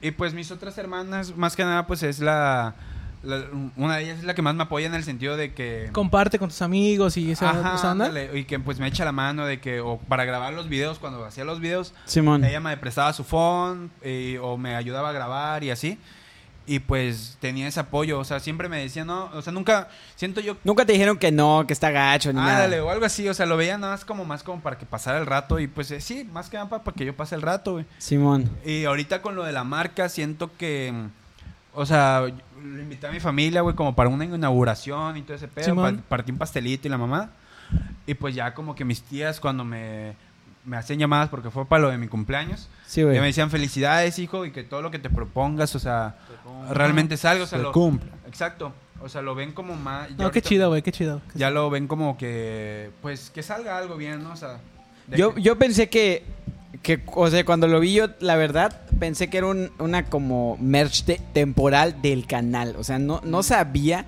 y 0.01 0.11
pues 0.11 0.33
mis 0.33 0.51
otras 0.51 0.77
hermanas, 0.77 1.35
más 1.37 1.55
que 1.55 1.63
nada, 1.63 1.87
pues 1.87 2.03
es 2.03 2.19
la, 2.19 2.75
la- 3.23 3.43
Una 3.77 3.95
de 3.97 4.03
ellas 4.03 4.19
es 4.19 4.23
la 4.25 4.33
que 4.35 4.41
más 4.41 4.53
me 4.55 4.63
apoya 4.63 4.85
en 4.87 4.93
el 4.93 5.03
sentido 5.03 5.35
de 5.37 5.53
que. 5.53 5.89
Comparte 5.91 6.37
con 6.39 6.49
tus 6.49 6.61
amigos 6.61 7.17
y 7.17 7.31
esa, 7.31 7.49
Ajá, 7.51 7.75
esa 7.75 7.91
onda. 7.91 8.11
y 8.33 8.43
que 8.45 8.59
pues 8.59 8.79
me 8.79 8.87
echa 8.87 9.05
la 9.05 9.11
mano 9.11 9.45
de 9.45 9.59
que. 9.59 9.79
O 9.79 9.97
para 9.97 10.25
grabar 10.25 10.53
los 10.53 10.69
videos, 10.69 10.99
cuando 10.99 11.23
hacía 11.25 11.43
los 11.45 11.59
videos, 11.59 11.93
Simón. 12.05 12.43
ella 12.43 12.59
me 12.59 12.75
prestaba 12.77 13.13
su 13.13 13.23
phone 13.23 13.91
y- 14.03 14.37
o 14.37 14.57
me 14.57 14.75
ayudaba 14.75 15.09
a 15.09 15.13
grabar 15.13 15.63
y 15.63 15.71
así. 15.71 15.97
Y 16.65 16.79
pues 16.79 17.37
tenía 17.41 17.67
ese 17.67 17.81
apoyo, 17.81 18.17
o 18.17 18.23
sea, 18.23 18.39
siempre 18.39 18.69
me 18.69 18.79
decía, 18.79 19.03
no, 19.03 19.25
o 19.33 19.41
sea, 19.41 19.51
nunca. 19.51 19.89
Siento 20.15 20.39
yo 20.39 20.55
Nunca 20.63 20.85
te 20.85 20.93
dijeron 20.93 21.17
que 21.17 21.29
no, 21.29 21.65
que 21.67 21.73
está 21.73 21.91
gacho 21.91 22.31
ni 22.31 22.39
nada. 22.39 22.81
o 22.85 22.89
algo 22.89 23.05
así, 23.05 23.27
o 23.27 23.33
sea, 23.33 23.45
lo 23.45 23.57
veía 23.57 23.77
nada 23.77 23.91
más 23.93 24.05
como 24.05 24.23
más 24.23 24.43
como 24.43 24.61
para 24.61 24.77
que 24.77 24.85
pasara 24.85 25.17
el 25.17 25.25
rato 25.25 25.59
y 25.59 25.67
pues 25.67 25.91
eh, 25.91 25.99
sí, 25.99 26.23
más 26.31 26.49
que 26.49 26.55
nada 26.55 26.69
para, 26.69 26.81
para 26.83 26.95
que 26.95 27.03
yo 27.03 27.13
pase 27.17 27.35
el 27.35 27.41
rato, 27.41 27.73
güey. 27.73 27.85
Simón. 27.97 28.49
Y 28.65 28.85
ahorita 28.85 29.21
con 29.21 29.35
lo 29.35 29.43
de 29.43 29.51
la 29.51 29.65
marca 29.65 30.07
siento 30.07 30.51
que, 30.57 30.93
o 31.73 31.85
sea, 31.85 32.27
le 32.63 32.83
invité 32.83 33.07
a 33.07 33.11
mi 33.11 33.19
familia, 33.19 33.61
güey, 33.61 33.75
como 33.75 33.95
para 33.95 34.09
una 34.09 34.25
inauguración 34.25 35.17
y 35.17 35.21
todo 35.23 35.35
ese 35.35 35.47
pedo, 35.47 35.75
pa- 35.75 35.93
partí 36.07 36.31
un 36.31 36.37
pastelito 36.37 36.87
y 36.87 36.91
la 36.91 36.97
mamá. 36.97 37.29
Y 38.05 38.13
pues 38.13 38.35
ya 38.35 38.53
como 38.53 38.75
que 38.75 38.85
mis 38.85 39.01
tías 39.01 39.39
cuando 39.39 39.63
me, 39.63 40.13
me 40.65 40.77
hacían 40.77 40.99
llamadas 40.99 41.29
porque 41.29 41.49
fue 41.49 41.65
para 41.65 41.81
lo 41.83 41.89
de 41.89 41.97
mi 41.97 42.07
cumpleaños, 42.07 42.69
Sí, 42.85 43.01
ya 43.01 43.07
me 43.07 43.13
güey. 43.13 43.25
decían 43.27 43.49
felicidades, 43.49 44.19
hijo, 44.19 44.45
y 44.45 44.51
que 44.51 44.63
todo 44.63 44.81
lo 44.81 44.91
que 44.91 44.99
te 44.99 45.09
propongas, 45.09 45.75
o 45.75 45.79
sea, 45.79 46.15
realmente 46.69 47.17
salga, 47.17 47.43
o 47.43 47.47
sea, 47.47 47.59
Se 47.59 47.63
lo- 47.63 47.71
cumple. 47.71 48.09
Exacto. 48.27 48.73
O 49.01 49.09
sea, 49.09 49.21
lo 49.21 49.35
ven 49.35 49.51
como 49.51 49.75
más... 49.75 50.09
No, 50.11 50.31
qué 50.31 50.41
chido, 50.41 50.69
güey, 50.69 50.81
qué 50.81 50.91
chido. 50.93 51.21
ya 51.35 51.49
lo 51.49 51.69
ven 51.69 51.87
como 51.87 52.17
que 52.17 52.89
pues 53.01 53.29
que 53.31 53.43
salga 53.43 53.77
algo 53.77 53.97
bien, 53.97 54.23
¿no? 54.23 54.31
O 54.31 54.35
sea, 54.37 54.59
Yo, 55.09 55.33
que- 55.35 55.41
yo 55.41 55.57
pensé 55.57 55.89
que, 55.89 56.23
que, 56.81 57.01
o 57.13 57.29
sea, 57.29 57.45
cuando 57.45 57.67
lo 57.67 57.79
vi 57.79 57.93
yo, 57.93 58.07
la 58.19 58.35
verdad, 58.35 58.81
pensé 58.99 59.29
que 59.29 59.37
era 59.37 59.47
un- 59.47 59.71
una 59.79 60.05
como 60.05 60.57
merch 60.59 61.03
te- 61.03 61.21
temporal 61.33 62.01
del 62.01 62.25
canal. 62.27 62.75
O 62.77 62.83
sea, 62.83 62.99
no, 62.99 63.21
no 63.23 63.43
sabía 63.43 64.05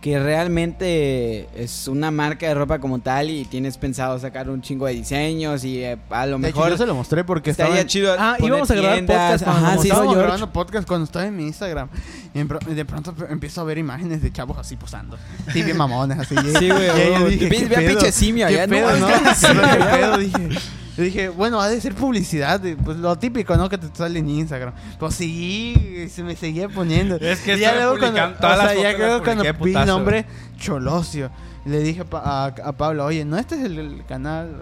que 0.00 0.18
realmente 0.18 1.48
es 1.56 1.88
una 1.88 2.10
marca 2.10 2.46
de 2.46 2.52
ropa 2.54 2.78
como 2.78 2.98
tal 3.00 3.30
y 3.30 3.46
tienes 3.46 3.78
pensado 3.78 4.18
sacar 4.18 4.50
un 4.50 4.60
chingo 4.60 4.84
de 4.86 4.92
diseños 4.92 5.64
y 5.64 5.82
eh, 5.82 5.96
a 6.10 6.26
lo 6.26 6.38
De 6.38 6.48
hecho, 6.48 6.56
mejor 6.58 6.70
yo 6.72 6.76
se 6.76 6.84
lo 6.86 6.94
mostré 6.94 7.24
porque 7.24 7.50
estaba 7.50 7.68
estaría 7.70 7.82
en- 7.82 7.88
chido. 7.88 8.14
Ah, 8.18 8.36
íbamos 8.38 8.70
a 8.70 8.74
grabar 8.74 9.06
podcast 9.06 9.44
cuando 9.44 9.66
Ajá, 9.66 9.78
sí, 9.78 9.88
estábamos 9.88 10.16
grabando 10.16 10.52
podcast 10.52 10.86
cuando 10.88 11.04
estaba 11.06 11.24
en 11.26 11.36
mi 11.36 11.44
Instagram. 11.46 11.88
Y 12.34 12.74
de 12.74 12.84
pronto 12.84 13.14
empiezo 13.30 13.62
a 13.62 13.64
ver 13.64 13.78
imágenes 13.78 14.20
de 14.22 14.30
chavos 14.30 14.58
así 14.58 14.76
posando. 14.76 15.16
Sí, 15.52 15.62
bien 15.62 15.76
mamones, 15.78 16.18
así. 16.18 16.34
Sí, 16.58 16.68
güey, 16.68 17.38
Ve- 17.38 17.68
¿qué 17.68 17.76
a 17.76 17.88
pinche 17.88 18.12
simio 18.12 18.46
¿Qué 18.46 18.60
allá, 18.60 18.66
no 18.66 18.76
pedo, 18.76 18.96
no? 18.98 19.06
¿qué? 19.08 19.14
¿Qué 19.14 19.84
pedo? 19.96 20.18
Dije, 20.18 20.48
yo 20.96 21.02
dije, 21.02 21.28
bueno, 21.28 21.60
ha 21.60 21.68
de 21.68 21.80
ser 21.80 21.94
publicidad. 21.94 22.60
de- 22.60 22.76
Pues 22.76 22.96
lo 22.98 23.16
típico, 23.18 23.56
¿no? 23.56 23.68
Que 23.68 23.78
te 23.78 23.88
sale 23.96 24.18
en 24.18 24.28
Instagram. 24.28 24.72
Pues 24.98 25.14
sí, 25.14 26.06
se 26.10 26.22
me 26.22 26.36
seguía 26.36 26.68
poniendo. 26.68 27.16
Es 27.16 27.40
que 27.40 27.56
Y 27.56 27.60
ya 27.60 27.74
luego 27.74 27.98
cuando, 27.98 28.20
todas 28.40 28.58
o 28.58 28.62
sea, 28.62 28.74
las 28.74 28.82
ya 28.82 28.92
luego 28.98 29.22
cuando 29.24 29.44
vi 29.62 29.74
el 29.74 29.86
nombre 29.86 30.24
Cholosio. 30.58 31.30
Le 31.66 31.78
dije 31.80 32.02
a, 32.12 32.44
a- 32.44 32.68
a 32.68 32.72
Pablo, 32.72 33.06
oye, 33.06 33.24
¿no 33.24 33.38
este 33.38 33.54
es 33.56 33.62
el, 33.64 33.78
el 33.78 34.04
canal 34.06 34.54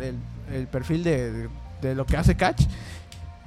el, 0.00 0.14
el- 0.54 0.66
perfil 0.66 1.02
de, 1.02 1.32
de- 1.32 1.48
de 1.80 1.94
lo 1.94 2.04
que 2.06 2.16
hace 2.18 2.36
Catch? 2.36 2.62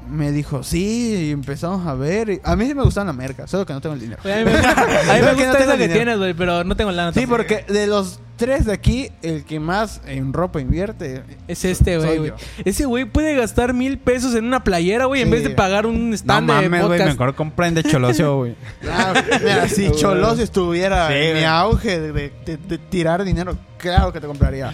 Me 0.09 0.31
dijo, 0.33 0.63
sí, 0.63 1.27
y 1.27 1.31
empezamos 1.31 1.87
a 1.87 1.93
ver. 1.93 2.29
y- 2.29 2.41
a 2.43 2.55
mí 2.57 2.65
sí 2.65 2.73
me 2.75 2.83
gustan 2.83 3.07
la 3.07 3.13
merca, 3.13 3.47
solo 3.47 3.65
que 3.65 3.71
no 3.71 3.79
tengo 3.79 3.93
el 3.95 4.01
dinero. 4.01 4.19
Oye, 4.25 4.33
a 4.33 4.37
mí 4.39 4.43
me, 4.45 4.51
a 4.57 4.59
mí 4.59 4.65
me 4.65 5.19
Creo 5.19 5.25
no 5.31 5.33
gusta 5.35 5.51
tengo 5.51 5.63
esa 5.63 5.71
que 5.77 5.77
dinero. 5.83 5.93
tienes, 5.93 6.17
güey, 6.17 6.33
pero 6.33 6.63
no 6.65 6.75
tengo 6.75 6.91
lana. 6.91 7.13
Sí, 7.13 7.21
tampoco. 7.21 7.37
porque 7.37 7.65
de 7.71 7.87
los 7.87 8.19
tres 8.43 8.65
de 8.65 8.73
aquí, 8.73 9.09
el 9.21 9.45
que 9.45 9.59
más 9.59 10.01
en 10.05 10.33
ropa 10.33 10.59
invierte 10.59 11.23
Es 11.47 11.63
este, 11.63 11.97
güey. 11.97 12.33
Ese 12.65 12.83
güey 12.85 13.05
puede 13.05 13.35
gastar 13.35 13.73
mil 13.73 13.97
pesos 13.97 14.35
en 14.35 14.43
una 14.43 14.63
playera, 14.65 15.05
güey, 15.05 15.21
en 15.21 15.31
vez 15.31 15.43
de 15.43 15.51
pagar 15.51 15.85
un 15.85 16.09
no 16.09 16.15
stand 16.15 16.49
de 16.49 16.53
mames, 16.53 16.69
güey, 16.85 16.99
podcast. 16.99 17.19
mejor 17.19 17.35
compren 17.35 17.73
de 17.73 17.83
Cholosio, 17.83 18.35
güey. 18.37 18.55
Claro, 18.81 19.21
mira, 19.41 19.67
si 19.69 19.89
Cholos 19.91 20.39
estuviera 20.39 21.07
Sí, 21.07 21.13
en 21.15 21.37
mi 21.37 21.43
auge 21.45 21.99
de, 21.99 22.11
de- 22.11 22.33
de- 22.45 22.57
de 22.57 22.77
tirar 22.77 23.23
dinero, 23.23 23.57
claro 23.77 24.11
que 24.11 24.19
te 24.19 24.27
compraría. 24.27 24.73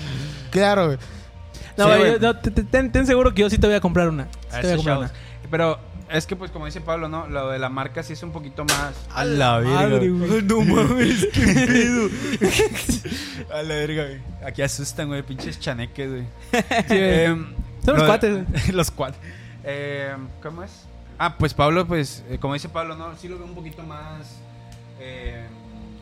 Claro, 0.50 0.88
güey. 0.88 0.98
No, 1.78 1.88
güey, 1.88 2.20
no, 2.20 2.36
ten, 2.38 2.92
ten 2.92 3.06
seguro 3.06 3.34
que 3.34 3.42
yo 3.44 3.50
sí 3.52 3.58
te 3.60 3.68
voy 3.68 3.76
a 3.76 3.82
comprar 3.82 4.10
una. 4.10 4.28
A 4.52 4.62
te 4.62 4.64
voy 4.64 4.72
a 4.72 4.76
comprar 4.78 4.98
una. 4.98 5.12
Pero 5.52 5.80
es 6.12 6.26
que 6.26 6.36
pues 6.36 6.52
como 6.52 6.66
dice 6.66 6.82
Pablo, 6.82 7.08
¿no? 7.10 7.28
Lo 7.28 7.50
de 7.50 7.60
la 7.60 7.70
marca 7.70 8.02
sí 8.04 8.14
es 8.14 8.24
un 8.24 8.32
poquito 8.32 8.66
más 8.66 8.94
A 9.14 9.24
la 9.26 9.60
madre, 9.62 10.10
güey. 10.10 10.42
No 10.44 10.62
mames, 10.62 11.28
qué 11.34 11.42
pedo. 11.68 12.10
a 13.54 13.62
la 13.64 13.76
verga, 13.76 14.04
güey. 14.06 14.20
Aquí 14.46 14.62
asustan, 14.62 15.08
güey, 15.08 15.24
pinches 15.24 15.60
chaneques, 15.60 16.10
güey. 16.10 16.24
Sí. 16.52 16.96
Em, 16.98 17.48
Son 17.86 17.94
los 17.96 18.00
lo 18.04 18.06
cuates, 18.08 18.34
güey. 18.48 18.72
los 18.74 18.92
cuates. 18.92 19.20
Em, 19.64 20.28
¿Cómo 20.42 20.64
es? 20.64 20.72
Ah, 21.18 21.36
pues 21.38 21.54
Pablo, 21.54 21.86
pues, 21.86 22.24
eh, 22.30 22.38
como 22.40 22.54
dice 22.54 22.70
Pablo, 22.70 22.96
¿no? 22.96 23.16
Sí 23.18 23.28
lo 23.28 23.38
veo 23.38 23.46
un 23.46 23.56
poquito 23.56 23.84
más... 23.84 24.38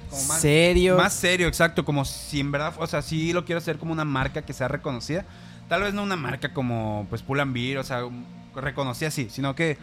como 0.10 0.24
más 0.28 0.42
Serio. 0.42 0.96
Más 0.98 1.14
serio, 1.14 1.48
exacto. 1.48 1.84
Como 1.84 2.06
si 2.06 2.40
en 2.40 2.52
verdad, 2.52 2.74
o 2.78 2.88
sea, 2.88 3.02
sí 3.02 3.34
lo 3.34 3.44
quiero 3.44 3.58
hacer 3.60 3.78
como 3.78 3.92
una 3.94 4.06
marca 4.06 4.42
que 4.44 4.54
sea 4.54 4.68
reconocida. 4.68 5.26
Tal 5.68 5.82
vez 5.82 5.94
no 5.94 6.04
una 6.04 6.16
marca 6.16 6.54
como, 6.54 7.08
pues, 7.10 7.22
Pull 7.24 7.40
and 7.40 7.54
Bear, 7.54 7.80
o 7.80 7.84
sea, 7.84 8.06
un- 8.06 8.26
reconocida 8.56 9.12
sí, 9.12 9.28
sino 9.30 9.54
que, 9.56 9.78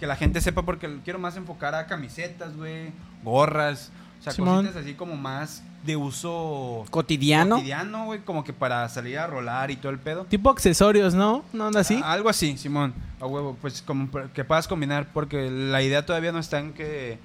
que 0.00 0.06
la 0.06 0.16
gente 0.16 0.40
sepa 0.40 0.62
porque 0.62 0.98
quiero 1.04 1.18
más 1.18 1.36
enfocar 1.36 1.74
a 1.74 1.86
camisetas, 1.86 2.56
güey, 2.56 2.90
gorras, 3.24 3.90
o 4.20 4.22
sea, 4.22 4.32
Simón. 4.32 4.64
cositas 4.66 4.82
así 4.82 4.94
como 4.94 5.16
más 5.16 5.62
de 5.84 5.96
uso 5.96 6.84
cotidiano. 6.90 7.56
cotidiano, 7.56 8.06
güey, 8.06 8.20
como 8.20 8.42
que 8.44 8.52
para 8.52 8.88
salir 8.88 9.18
a 9.18 9.26
rolar 9.26 9.70
y 9.70 9.76
todo 9.76 9.90
el 9.92 9.98
pedo. 9.98 10.24
Tipo 10.24 10.50
accesorios, 10.50 11.14
¿no? 11.14 11.44
¿No 11.52 11.66
anda 11.68 11.80
así? 11.80 12.00
Ah, 12.02 12.12
Algo 12.12 12.28
así, 12.28 12.56
Simón. 12.58 12.92
A 13.20 13.26
huevo, 13.26 13.56
pues 13.60 13.82
como 13.82 14.08
que 14.34 14.44
puedas 14.44 14.66
combinar, 14.68 15.08
porque 15.14 15.50
la 15.50 15.82
idea 15.82 16.04
todavía 16.04 16.32
no 16.32 16.38
está 16.40 16.58
en 16.58 16.72
que, 16.72 17.18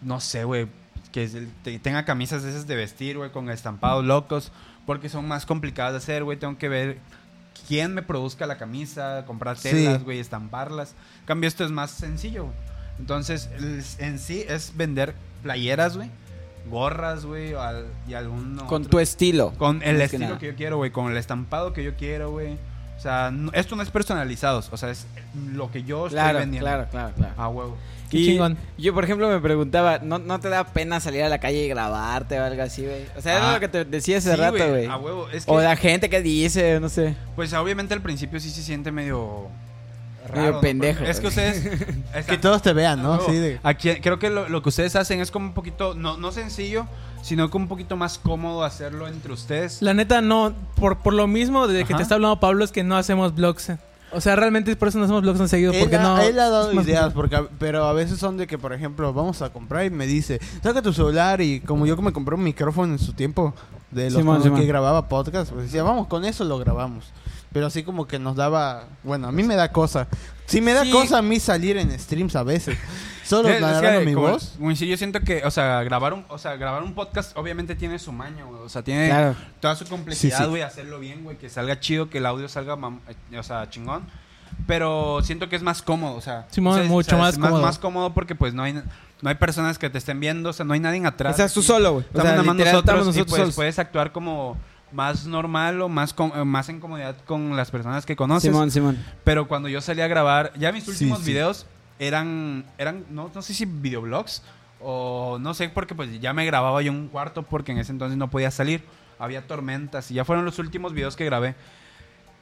no 0.00 0.20
sé, 0.20 0.44
güey, 0.44 0.68
que 1.10 1.28
tenga 1.82 2.04
camisas 2.04 2.42
de 2.42 2.50
esas 2.50 2.66
de 2.66 2.76
vestir, 2.76 3.18
güey, 3.18 3.30
con 3.30 3.50
estampados 3.50 4.04
locos, 4.04 4.52
porque 4.86 5.08
son 5.08 5.26
más 5.28 5.44
complicadas 5.44 5.92
de 5.92 5.98
hacer, 5.98 6.24
güey. 6.24 6.38
Tengo 6.38 6.56
que 6.56 6.68
ver 6.68 6.98
quién 7.68 7.92
me 7.94 8.02
produzca 8.02 8.46
la 8.46 8.56
camisa, 8.58 9.24
comprar 9.26 9.56
Sí. 9.58 9.70
telas, 9.70 10.04
güey, 10.04 10.20
estamparlas. 10.20 10.94
En 11.22 11.26
cambio, 11.26 11.48
esto 11.48 11.64
es 11.64 11.70
más 11.70 11.90
sencillo. 11.90 12.46
Entonces, 12.98 13.48
en 13.98 14.18
sí 14.18 14.44
es 14.48 14.72
vender 14.76 15.14
playeras, 15.42 15.96
güey, 15.96 16.10
gorras, 16.70 17.24
güey, 17.24 17.54
al- 17.54 17.86
y 18.06 18.14
algún 18.14 18.56
Con 18.68 18.82
otro- 18.82 18.90
tu 18.90 18.98
estilo. 19.00 19.52
con 19.58 19.82
el 19.82 19.96
que 19.98 20.04
estilo 20.04 20.38
que 20.38 20.46
yo 20.48 20.54
quiero, 20.54 20.76
güey. 20.76 20.90
Con 20.90 21.10
el 21.10 21.16
estampado 21.16 21.72
que 21.72 21.82
yo 21.82 21.94
quiero, 21.96 22.30
güey. 22.30 22.56
O 22.96 23.00
sea, 23.02 23.30
no- 23.32 23.50
esto 23.52 23.74
no 23.74 23.82
es 23.82 23.90
personalizados. 23.90 24.68
O 24.72 24.76
sea, 24.76 24.90
es 24.90 25.06
lo 25.52 25.70
que 25.72 25.82
yo 25.82 26.06
estoy 26.06 26.18
Claro, 26.20 26.38
vendiendo. 26.38 26.66
claro, 26.68 26.86
claro, 26.90 27.12
claro. 27.16 27.34
A 27.36 27.48
huevo. 27.48 27.76
Qué 28.10 28.18
Y 28.18 28.26
chingón. 28.26 28.56
Yo, 28.78 28.92
por 28.94 29.02
ejemplo, 29.04 29.28
me 29.28 29.40
preguntaba, 29.40 29.98
¿no, 30.00 30.18
¿no 30.18 30.38
te 30.38 30.50
da 30.50 30.64
pena 30.64 31.00
salir 31.00 31.22
a 31.24 31.28
la 31.28 31.38
calle 31.40 31.64
y 31.64 31.68
grabarte 31.68 32.38
o 32.38 32.44
algo 32.44 32.62
así, 32.62 32.84
güey? 32.84 33.06
O 33.16 33.22
sea, 33.22 33.36
era 33.38 33.50
Ah, 33.50 33.54
lo 33.54 33.60
que 33.60 33.68
te 33.68 33.84
decía 33.86 34.18
hace 34.18 34.30
Sí, 34.30 34.36
rato, 34.36 34.68
güey. 34.68 34.86
A 34.86 34.98
huevo. 34.98 35.28
Es 35.30 35.46
que, 35.46 35.50
O 35.50 35.60
la 35.60 35.74
gente 35.76 36.10
que 36.10 36.20
dice, 36.20 36.78
no 36.78 36.88
sé. 36.90 37.16
pues 37.34 37.52
obviamente 37.54 37.94
al 37.94 38.02
principio 38.02 38.38
sí 38.38 38.50
se 38.50 38.62
siente 38.62 38.92
medio 38.92 39.48
raro. 40.28 40.60
Pendejo, 40.60 41.04
Es 41.04 41.20
que 41.20 41.26
ustedes. 41.28 41.86
Que 42.26 42.38
todos 42.38 42.62
te 42.62 42.72
vean, 42.72 43.02
¿no? 43.02 43.20
Sí, 43.26 43.32
de- 43.32 43.60
Aquí, 43.62 43.90
creo 44.00 44.18
que 44.18 44.30
lo, 44.30 44.48
lo 44.48 44.62
que 44.62 44.68
ustedes 44.68 44.94
hacen 44.96 45.20
es 45.20 45.30
como 45.30 45.46
un 45.46 45.54
poquito, 45.54 45.94
no, 45.94 46.16
no 46.18 46.30
sencillo, 46.32 46.86
sino 47.22 47.50
como 47.50 47.64
un 47.64 47.68
poquito 47.68 47.96
más 47.96 48.18
cómodo 48.18 48.64
hacerlo 48.64 49.08
entre 49.08 49.32
ustedes. 49.32 49.80
La 49.82 49.94
neta, 49.94 50.20
no. 50.20 50.52
Por, 50.76 50.98
por 50.98 51.14
lo 51.14 51.26
mismo, 51.26 51.66
desde 51.66 51.84
que 51.84 51.92
Ajá. 51.94 51.98
te 51.98 52.02
está 52.02 52.14
hablando 52.16 52.38
Pablo, 52.40 52.64
es 52.64 52.72
que 52.72 52.84
no 52.84 52.96
hacemos 52.96 53.34
vlogs. 53.34 53.72
O 54.14 54.20
sea, 54.20 54.36
realmente 54.36 54.76
por 54.76 54.88
eso 54.88 54.98
no 54.98 55.04
hacemos 55.04 55.22
vlogs 55.22 55.38
tan 55.38 55.48
seguido. 55.48 55.72
Porque 55.72 55.96
él, 55.96 56.00
ha, 56.02 56.04
no. 56.04 56.20
él 56.20 56.38
ha 56.38 56.50
dado 56.50 56.70
es 56.72 56.86
ideas, 56.86 57.14
porque, 57.14 57.46
pero 57.58 57.84
a 57.86 57.94
veces 57.94 58.18
son 58.18 58.36
de 58.36 58.46
que, 58.46 58.58
por 58.58 58.74
ejemplo, 58.74 59.12
vamos 59.14 59.40
a 59.40 59.50
comprar 59.50 59.86
y 59.86 59.90
me 59.90 60.06
dice, 60.06 60.38
saca 60.62 60.82
tu 60.82 60.92
celular 60.92 61.40
y 61.40 61.60
como 61.60 61.86
yo 61.86 61.96
que 61.96 62.02
me 62.02 62.12
compré 62.12 62.34
un 62.34 62.42
micrófono 62.44 62.92
en 62.92 62.98
su 62.98 63.14
tiempo 63.14 63.54
de 63.90 64.10
los 64.10 64.42
que 64.58 64.66
grababa 64.66 65.08
podcast, 65.08 65.50
pues 65.52 65.64
decía, 65.64 65.82
vamos, 65.82 66.08
con 66.08 66.24
eso 66.26 66.44
lo 66.44 66.58
grabamos. 66.58 67.06
Pero 67.52 67.66
así 67.66 67.82
como 67.82 68.06
que 68.06 68.18
nos 68.18 68.36
daba, 68.36 68.84
bueno, 69.02 69.28
a 69.28 69.32
mí 69.32 69.42
me 69.42 69.56
da 69.56 69.70
cosa. 69.72 70.08
Sí 70.46 70.60
me 70.60 70.72
da 70.72 70.84
Sí. 70.84 70.90
cosa 70.90 71.18
a 71.18 71.22
mí 71.22 71.38
salir 71.38 71.76
en 71.76 71.90
streams 71.98 72.34
a 72.36 72.42
veces. 72.42 72.78
Solo 73.24 73.48
Es- 73.50 73.56
es 73.56 73.60
narrando 73.60 74.00
que, 74.00 74.06
mi 74.06 74.14
como- 74.14 74.28
voz. 74.30 74.54
como 74.58 74.74
sí, 74.74 74.86
yo 74.86 74.96
siento 74.96 75.20
que, 75.20 75.42
o 75.44 75.50
sea, 75.50 75.82
grabar 75.82 76.14
un, 76.14 76.24
o 76.28 76.38
sea, 76.38 76.56
grabar 76.56 76.82
un 76.82 76.94
podcast 76.94 77.36
obviamente 77.36 77.74
tiene 77.76 77.98
su 77.98 78.10
maña, 78.12 78.44
güey. 78.44 78.60
O 78.62 78.68
sea, 78.68 78.82
tiene 78.82 79.08
Claro. 79.08 79.36
toda 79.60 79.76
su 79.76 79.84
complejidad, 79.86 80.38
Sí, 80.38 80.44
sí. 80.44 80.48
güey, 80.50 80.62
hacerlo 80.62 80.98
bien, 80.98 81.24
güey, 81.24 81.36
que 81.36 81.48
salga 81.50 81.78
chido, 81.78 82.08
que 82.10 82.18
el 82.18 82.26
audio 82.26 82.48
salga, 82.48 82.76
mam- 82.76 83.00
eh, 83.30 83.38
o 83.38 83.42
sea, 83.42 83.68
chingón. 83.68 84.06
Pero 84.66 85.20
siento 85.22 85.48
que 85.48 85.56
es 85.56 85.62
más 85.62 85.82
cómodo, 85.82 86.14
o 86.14 86.20
sea, 86.20 86.46
Simón, 86.50 86.74
o 86.74 86.76
sea, 86.82 86.84
mucho 86.88 87.06
o 87.06 87.10
sea, 87.10 87.18
más 87.18 87.34
es 87.34 87.40
cómodo. 87.40 87.62
más 87.62 87.78
cómodo 87.78 88.14
porque 88.14 88.34
pues 88.34 88.52
no 88.54 88.62
hay 88.62 88.74
no 88.74 89.28
hay 89.28 89.36
personas 89.36 89.78
que 89.78 89.88
te 89.88 89.98
estén 89.98 90.18
viendo, 90.20 90.50
o 90.50 90.52
sea, 90.52 90.64
no 90.66 90.74
hay 90.74 90.80
nadie 90.80 91.06
atrás. 91.06 91.32
Estás 91.38 91.54
tú 91.54 91.60
Y 91.60 91.62
solo, 91.62 91.92
güey. 91.92 92.04
O 92.04 92.08
Estamos 92.08 92.22
sea, 92.26 92.32
nada 92.32 92.42
más 92.42 92.56
literal, 92.56 92.72
nosotros, 92.74 92.94
estamos 92.98 93.02
y 93.02 93.18
nosotros 93.18 93.30
pues 93.30 93.40
solos. 93.40 93.54
puedes 93.54 93.78
actuar 93.78 94.10
como 94.12 94.56
más 94.92 95.26
normal 95.26 95.80
o 95.82 95.88
más 95.88 96.12
com- 96.12 96.32
eh, 96.34 96.44
más 96.44 96.68
en 96.68 96.80
comodidad 96.80 97.16
con 97.26 97.56
las 97.56 97.70
personas 97.70 98.06
que 98.06 98.16
conoces. 98.16 98.50
Simón, 98.50 98.70
Simón. 98.70 99.04
Pero 99.24 99.48
cuando 99.48 99.68
yo 99.68 99.80
salí 99.80 100.00
a 100.00 100.08
grabar, 100.08 100.52
ya 100.58 100.72
mis 100.72 100.86
últimos 100.88 101.20
sí. 101.20 101.24
videos 101.26 101.66
eran, 101.98 102.64
eran 102.78 103.04
no, 103.10 103.30
no 103.34 103.42
sé 103.42 103.54
si 103.54 103.64
videoblogs 103.64 104.42
o 104.80 105.38
no 105.40 105.54
sé, 105.54 105.68
porque 105.68 105.94
pues 105.94 106.20
ya 106.20 106.32
me 106.32 106.44
grababa 106.44 106.82
yo 106.82 106.92
en 106.92 106.98
un 106.98 107.08
cuarto 107.08 107.42
porque 107.42 107.72
en 107.72 107.78
ese 107.78 107.92
entonces 107.92 108.18
no 108.18 108.28
podía 108.28 108.50
salir. 108.50 108.84
Había 109.18 109.46
tormentas 109.46 110.10
y 110.10 110.14
ya 110.14 110.24
fueron 110.24 110.44
los 110.44 110.58
últimos 110.58 110.92
videos 110.92 111.14
que 111.14 111.24
grabé. 111.24 111.54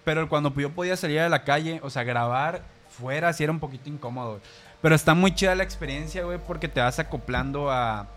Pero 0.04 0.28
cuando 0.30 0.54
yo 0.54 0.70
podía 0.70 0.96
salir 0.96 1.20
a 1.20 1.28
la 1.28 1.44
calle, 1.44 1.78
o 1.82 1.90
sea, 1.90 2.04
grabar 2.04 2.62
fuera, 2.88 3.32
sí 3.34 3.42
era 3.44 3.52
un 3.52 3.60
poquito 3.60 3.90
incómodo. 3.90 4.40
Pero 4.80 4.94
está 4.94 5.12
muy 5.12 5.34
chida 5.34 5.54
la 5.54 5.62
experiencia, 5.62 6.24
güey, 6.24 6.38
porque 6.38 6.68
te 6.68 6.80
vas 6.80 6.98
acoplando 6.98 7.70
a, 7.70 8.08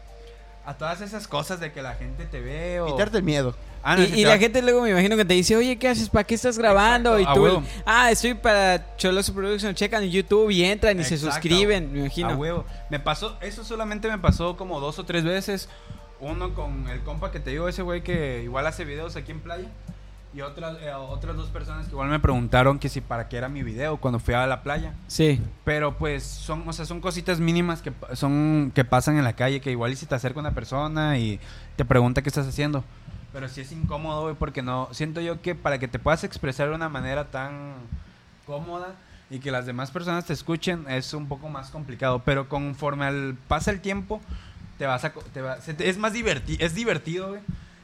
a 0.65 0.73
todas 0.77 1.01
esas 1.01 1.27
cosas 1.27 1.59
de 1.59 1.73
que 1.73 1.81
la 1.81 1.95
gente 1.95 2.25
te 2.25 2.39
ve 2.39 2.79
o... 2.79 2.86
Quitarte 2.86 3.17
el 3.17 3.23
miedo. 3.23 3.53
Ah, 3.86 3.97
no, 3.97 4.03
y 4.03 4.23
la 4.23 4.38
gente 4.38 4.61
luego 4.61 4.81
me 4.81 4.91
imagino 4.91 5.17
que 5.17 5.25
te 5.25 5.34
dice, 5.34 5.57
oye, 5.57 5.77
¿qué 5.77 5.89
haces? 5.89 6.09
¿Para 6.09 6.23
qué 6.23 6.36
estás 6.36 6.57
grabando? 6.57 7.17
Exacto, 7.17 7.31
y 7.31 7.36
tú, 7.36 7.43
huevo. 7.43 7.63
ah, 7.86 8.09
estoy 8.11 8.34
para 8.34 8.95
Choloso 8.95 9.34
Production, 9.34 9.75
checan 9.75 10.03
en 10.03 10.09
YouTube 10.11 10.49
y 10.51 10.63
entran 10.63 10.97
y 10.99 11.03
se 11.03 11.17
suscriben, 11.17 11.91
me 11.91 11.99
A 11.99 12.01
imagino. 12.03 12.36
huevo. 12.36 12.65
Me 12.89 12.99
pasó, 13.01 13.38
eso 13.41 13.63
solamente 13.65 14.07
me 14.09 14.17
pasó 14.19 14.55
como 14.55 14.79
dos 14.79 14.99
o 14.99 15.03
tres 15.03 15.23
veces. 15.25 15.67
Uno 16.21 16.53
con 16.53 16.88
el 16.88 17.01
compa 17.01 17.31
que 17.31 17.41
te 17.41 17.49
digo, 17.49 17.67
ese 17.67 17.81
güey 17.81 18.01
que 18.01 18.41
igual 18.43 18.65
hace 18.67 18.86
videos 18.86 19.17
aquí 19.17 19.31
en 19.31 19.41
playa. 19.41 19.67
Y 20.36 20.41
otras, 20.41 20.77
eh, 20.81 20.91
otras 20.93 21.36
dos 21.36 21.49
personas 21.49 21.86
que 21.86 21.91
igual 21.91 22.07
me 22.09 22.19
preguntaron 22.19 22.79
que 22.79 22.89
si 22.89 23.01
para 23.01 23.27
qué 23.29 23.38
era 23.38 23.49
mi 23.49 23.61
video 23.61 23.97
cuando 23.97 24.19
fui 24.19 24.34
a 24.34 24.47
la 24.47 24.63
playa. 24.63 24.93
Sí. 25.07 25.39
Pero 25.63 25.95
pues 25.97 26.23
son, 26.23 26.67
o 26.67 26.73
sea, 26.73 26.86
son 26.86 27.01
cositas 27.01 27.39
mínimas 27.39 27.81
que 27.84 27.91
son 28.13 28.71
que 28.73 28.84
pasan 28.84 29.17
en 29.17 29.25
la 29.25 29.34
calle, 29.34 29.59
que 29.59 29.69
igual 29.69 29.91
y 29.91 29.95
si 29.95 30.05
te 30.07 30.15
acerca 30.15 30.39
una 30.39 30.51
persona 30.55 31.19
y 31.19 31.39
te 31.75 31.86
pregunta 31.86 32.23
qué 32.23 32.29
estás 32.29 32.47
haciendo. 32.47 32.84
Pero 33.34 33.49
sí 33.49 33.61
es 33.61 33.71
incómodo, 33.71 34.21
güey, 34.23 34.36
porque 34.36 34.61
no 34.61 34.88
siento 34.91 35.19
yo 35.19 35.41
que 35.41 35.55
para 35.55 35.79
que 35.79 35.88
te 35.88 35.99
puedas 35.99 36.23
expresar 36.23 36.69
de 36.69 36.75
una 36.75 36.88
manera 36.88 37.25
tan 37.31 37.73
cómoda 38.45 38.95
y 39.29 39.39
que 39.39 39.51
las 39.51 39.65
demás 39.65 39.89
personas 39.91 40.25
te 40.25 40.34
escuchen 40.34 40.86
es 40.89 41.13
un 41.13 41.27
poco 41.27 41.49
más 41.49 41.69
complicado, 41.71 42.21
pero 42.23 42.47
conforme 42.47 43.05
al 43.05 43.36
pasa 43.47 43.71
el 43.71 43.81
tiempo 43.81 44.21
te 44.77 44.86
vas 44.86 45.03
a 45.05 45.11
te 45.34 45.41
va- 45.41 45.59
se 45.61 45.73
te- 45.73 45.89
es 45.89 45.97
más 45.97 46.13
divertido, 46.13 46.63
es 46.65 46.75
divertido, 46.75 47.29
güey. 47.29 47.41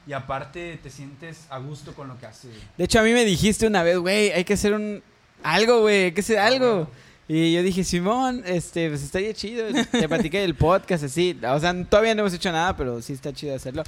Y 0.08 0.14
aparte 0.14 0.80
te 0.82 0.90
sientes 0.90 1.46
a 1.52 1.60
gusto 1.60 1.94
con 1.94 2.08
lo 2.08 2.18
que 2.18 2.26
haces. 2.26 2.52
De 2.78 2.84
hecho, 2.86 3.00
a 3.00 3.04
mí 3.04 3.12
me 3.14 3.26
dijiste 3.26 3.68
una 3.68 3.84
vez, 3.84 3.98
güey, 4.00 4.32
hay 4.32 4.44
que 4.44 4.54
hacer 4.54 4.74
un... 4.74 5.04
Algo, 5.44 5.82
güey, 5.82 6.06
hay 6.06 6.12
que 6.14 6.22
hacer 6.22 6.40
algo. 6.40 6.90
Y 7.28 7.54
yo 7.54 7.62
dije, 7.62 7.84
Simón, 7.84 8.42
este, 8.48 8.90
pues 8.90 9.04
estaría 9.04 9.36
chido. 9.36 9.68
Te 9.92 10.10
platiqué 10.10 10.40
del 10.40 10.56
podcast, 10.56 11.04
así. 11.04 11.40
O 11.48 11.60
sea, 11.60 11.76
todavía 11.86 12.16
no 12.16 12.22
hemos 12.22 12.34
hecho 12.34 12.52
nada, 12.52 12.76
pero 12.76 13.04
sí 13.04 13.14
está 13.14 13.32
chido 13.32 13.56
hacerlo. 13.56 13.84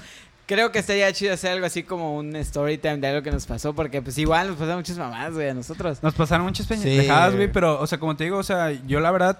Creo 0.53 0.69
que 0.69 0.79
estaría 0.79 1.13
chido 1.13 1.33
hacer 1.33 1.53
algo 1.53 1.65
así 1.65 1.81
como 1.81 2.17
un 2.17 2.35
story 2.35 2.77
time 2.77 2.97
de 2.97 3.07
algo 3.07 3.21
que 3.21 3.31
nos 3.31 3.45
pasó, 3.45 3.73
porque 3.73 4.01
pues 4.01 4.17
igual 4.17 4.47
nos 4.47 4.57
pasaron 4.57 4.79
muchas 4.79 4.97
mamás, 4.97 5.31
güey, 5.31 5.47
a 5.47 5.53
nosotros. 5.53 6.03
Nos 6.03 6.13
pasaron 6.13 6.45
muchas 6.45 6.65
Sí. 6.67 6.73
pendejadas, 6.73 7.35
güey, 7.35 7.49
pero, 7.49 7.79
o 7.79 7.87
sea, 7.87 7.97
como 7.97 8.17
te 8.17 8.25
digo, 8.25 8.37
o 8.37 8.43
sea, 8.43 8.69
yo 8.85 8.99
la 8.99 9.11
verdad 9.11 9.39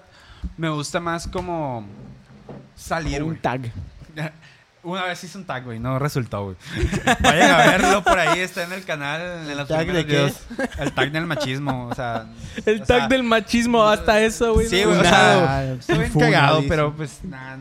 me 0.56 0.70
gusta 0.70 1.00
más 1.00 1.28
como 1.28 1.84
salir, 2.74 3.22
un 3.22 3.28
güey. 3.32 3.40
tag. 3.42 3.70
Una 4.84 5.04
vez 5.04 5.22
hice 5.22 5.36
un 5.36 5.44
tag, 5.44 5.64
güey, 5.64 5.78
no 5.78 5.98
resultó, 5.98 6.44
güey. 6.44 6.56
Vayan 7.20 7.50
a 7.50 7.58
verlo 7.58 8.02
por 8.02 8.18
ahí, 8.18 8.40
está 8.40 8.62
en 8.64 8.72
el 8.72 8.82
canal, 8.82 9.20
en 9.50 9.54
los 9.54 9.68
¿Tag 9.68 9.92
de 9.92 10.06
qué? 10.06 10.32
El 10.78 10.92
tag 10.92 11.12
del 11.12 11.26
machismo, 11.26 11.88
o 11.88 11.94
sea. 11.94 12.24
El 12.64 12.80
o 12.80 12.84
tag 12.86 13.00
sea, 13.00 13.08
del 13.08 13.22
machismo, 13.22 13.84
hasta 13.84 14.18
eso, 14.22 14.54
güey. 14.54 14.66
Sí, 14.66 14.80
¿no? 14.80 14.88
güey, 14.88 15.00
o 15.00 15.04
sea, 15.04 15.72
estoy 15.74 15.98
bien 15.98 16.12
cagado, 16.18 16.64
pero 16.66 16.90
pues, 16.96 17.22
nada. 17.22 17.58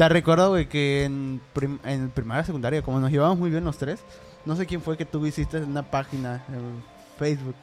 Te 0.00 0.08
recuerdo, 0.08 0.48
güey, 0.48 0.66
que 0.66 1.04
en, 1.04 1.42
prim- 1.52 1.78
en 1.84 2.08
primaria 2.08 2.42
secundaria, 2.42 2.80
como 2.80 2.98
nos 3.00 3.10
llevamos 3.10 3.36
muy 3.38 3.50
bien 3.50 3.64
los 3.64 3.76
tres, 3.76 4.00
no 4.46 4.56
sé 4.56 4.64
quién 4.64 4.80
fue 4.80 4.96
que 4.96 5.04
tú 5.04 5.26
hiciste 5.26 5.58
una 5.58 5.82
página 5.82 6.42
en 6.48 6.82
Facebook. 7.18 7.54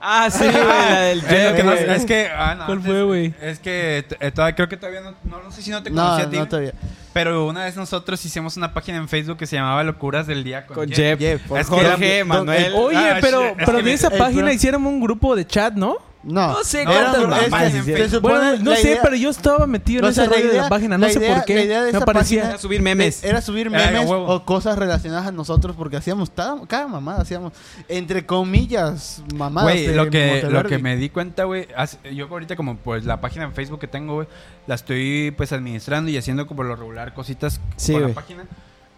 Ah, 0.00 0.28
sí, 0.28 0.42
güey, 0.42 0.52
la 0.66 1.00
del 1.02 1.22
Jeff, 1.22 1.54
que 1.56 1.62
no- 1.62 1.70
güey. 1.70 1.90
es 1.90 2.04
que, 2.04 2.26
ah, 2.28 2.56
no, 2.58 2.66
¿Cuál 2.66 2.78
antes- 2.78 2.90
fue, 2.92 3.02
güey? 3.04 3.34
Es 3.40 3.60
que 3.60 4.04
eh, 4.18 4.30
todavía, 4.32 4.56
creo 4.56 4.68
que 4.68 4.76
todavía 4.76 5.00
no, 5.00 5.14
no, 5.22 5.40
no 5.44 5.52
sé 5.52 5.62
si 5.62 5.70
no 5.70 5.80
te 5.80 5.90
No, 5.90 6.02
conocí 6.02 6.22
a 6.22 6.28
ti, 6.30 6.36
no 6.38 6.48
todavía. 6.48 6.72
pero 7.12 7.46
una 7.46 7.62
vez 7.66 7.76
nosotros 7.76 8.24
hicimos 8.24 8.56
una 8.56 8.74
página 8.74 8.98
en 8.98 9.08
Facebook 9.08 9.36
que 9.38 9.46
se 9.46 9.54
llamaba 9.54 9.84
Locuras 9.84 10.26
del 10.26 10.42
Día 10.42 10.66
con, 10.66 10.74
Con 10.74 10.88
Jeff. 10.88 10.96
Jeff, 10.98 11.18
Jeff, 11.20 11.42
por 11.48 11.60
Es 11.60 11.70
que 11.70 11.74
Jorge, 11.76 12.16
era- 12.16 12.24
Manuel. 12.24 12.72
Oye, 12.74 12.96
Ah, 12.98 13.18
pero, 13.20 13.42
shit, 13.50 13.58
pero 13.64 13.80
de 13.80 13.92
esa 13.92 14.10
página 14.10 14.42
pro- 14.42 14.52
hicieron 14.52 14.84
un 14.86 15.00
grupo 15.00 15.36
de 15.36 15.46
chat, 15.46 15.72
¿no? 15.74 15.98
No, 16.22 16.48
No 16.54 16.64
sé 16.64 16.84
No, 16.84 16.90
cuántas 16.90 17.14
era- 17.14 17.36
es 17.38 17.44
que 17.44 17.50
mamás 17.50 17.72
en 17.74 17.80
hicieron. 17.80 18.08
se 18.10 18.16
supone- 18.16 18.34
Bueno, 18.38 18.64
no 18.64 18.70
la 18.72 18.76
sé, 18.76 18.88
idea- 18.90 19.02
pero 19.02 19.14
yo 19.16 19.30
estaba 19.30 19.66
metido 19.68 20.00
en 20.00 20.04
O 20.06 20.08
ese 20.08 20.14
sea, 20.22 20.24
la 20.30 20.36
rollo 20.36 20.48
de 20.50 20.58
la 20.58 20.68
página. 20.68 20.98
la 20.98 21.06
No 21.06 21.12
sé 21.12 21.18
idea- 21.20 21.34
por 21.36 21.44
qué. 21.44 21.54
la 21.54 21.62
idea 21.62 21.78
de 21.78 21.84
me 21.84 21.88
esa 21.90 21.98
aparecía. 21.98 22.42
página- 22.42 22.58
subir 22.58 22.82
memes. 22.82 23.22
Era 23.22 23.40
subir 23.40 23.68
Era 23.68 23.90
memes 23.92 24.08
huevo. 24.10 24.26
o 24.26 24.44
cosas 24.44 24.76
relacionadas 24.76 25.28
a 25.28 25.30
nosotros 25.30 25.76
porque 25.76 25.96
hacíamos 25.96 26.30
cada, 26.30 26.66
cada 26.66 26.88
mamada, 26.88 27.22
hacíamos 27.22 27.52
entre 27.88 28.26
comillas 28.26 29.22
mamadas. 29.36 29.70
Güey, 29.72 29.94
lo 29.94 30.10
que, 30.10 30.42
lo 30.50 30.64
que 30.64 30.78
me 30.78 30.96
di 30.96 31.10
cuenta, 31.10 31.44
güey, 31.44 31.68
yo 32.12 32.26
ahorita 32.26 32.56
como 32.56 32.76
pues 32.76 33.04
la 33.04 33.20
página 33.20 33.44
en 33.44 33.52
Facebook 33.52 33.78
que 33.78 33.86
tengo, 33.88 34.14
güey, 34.14 34.28
la 34.66 34.74
estoy 34.74 35.32
pues 35.36 35.52
administrando 35.52 36.10
y 36.10 36.16
haciendo 36.16 36.48
como 36.48 36.64
lo 36.64 36.74
regular 36.74 37.14
cositas 37.14 37.60
Sí, 37.76 37.92
con 37.92 38.00
güey. 38.02 38.14
la 38.14 38.20
página. 38.20 38.44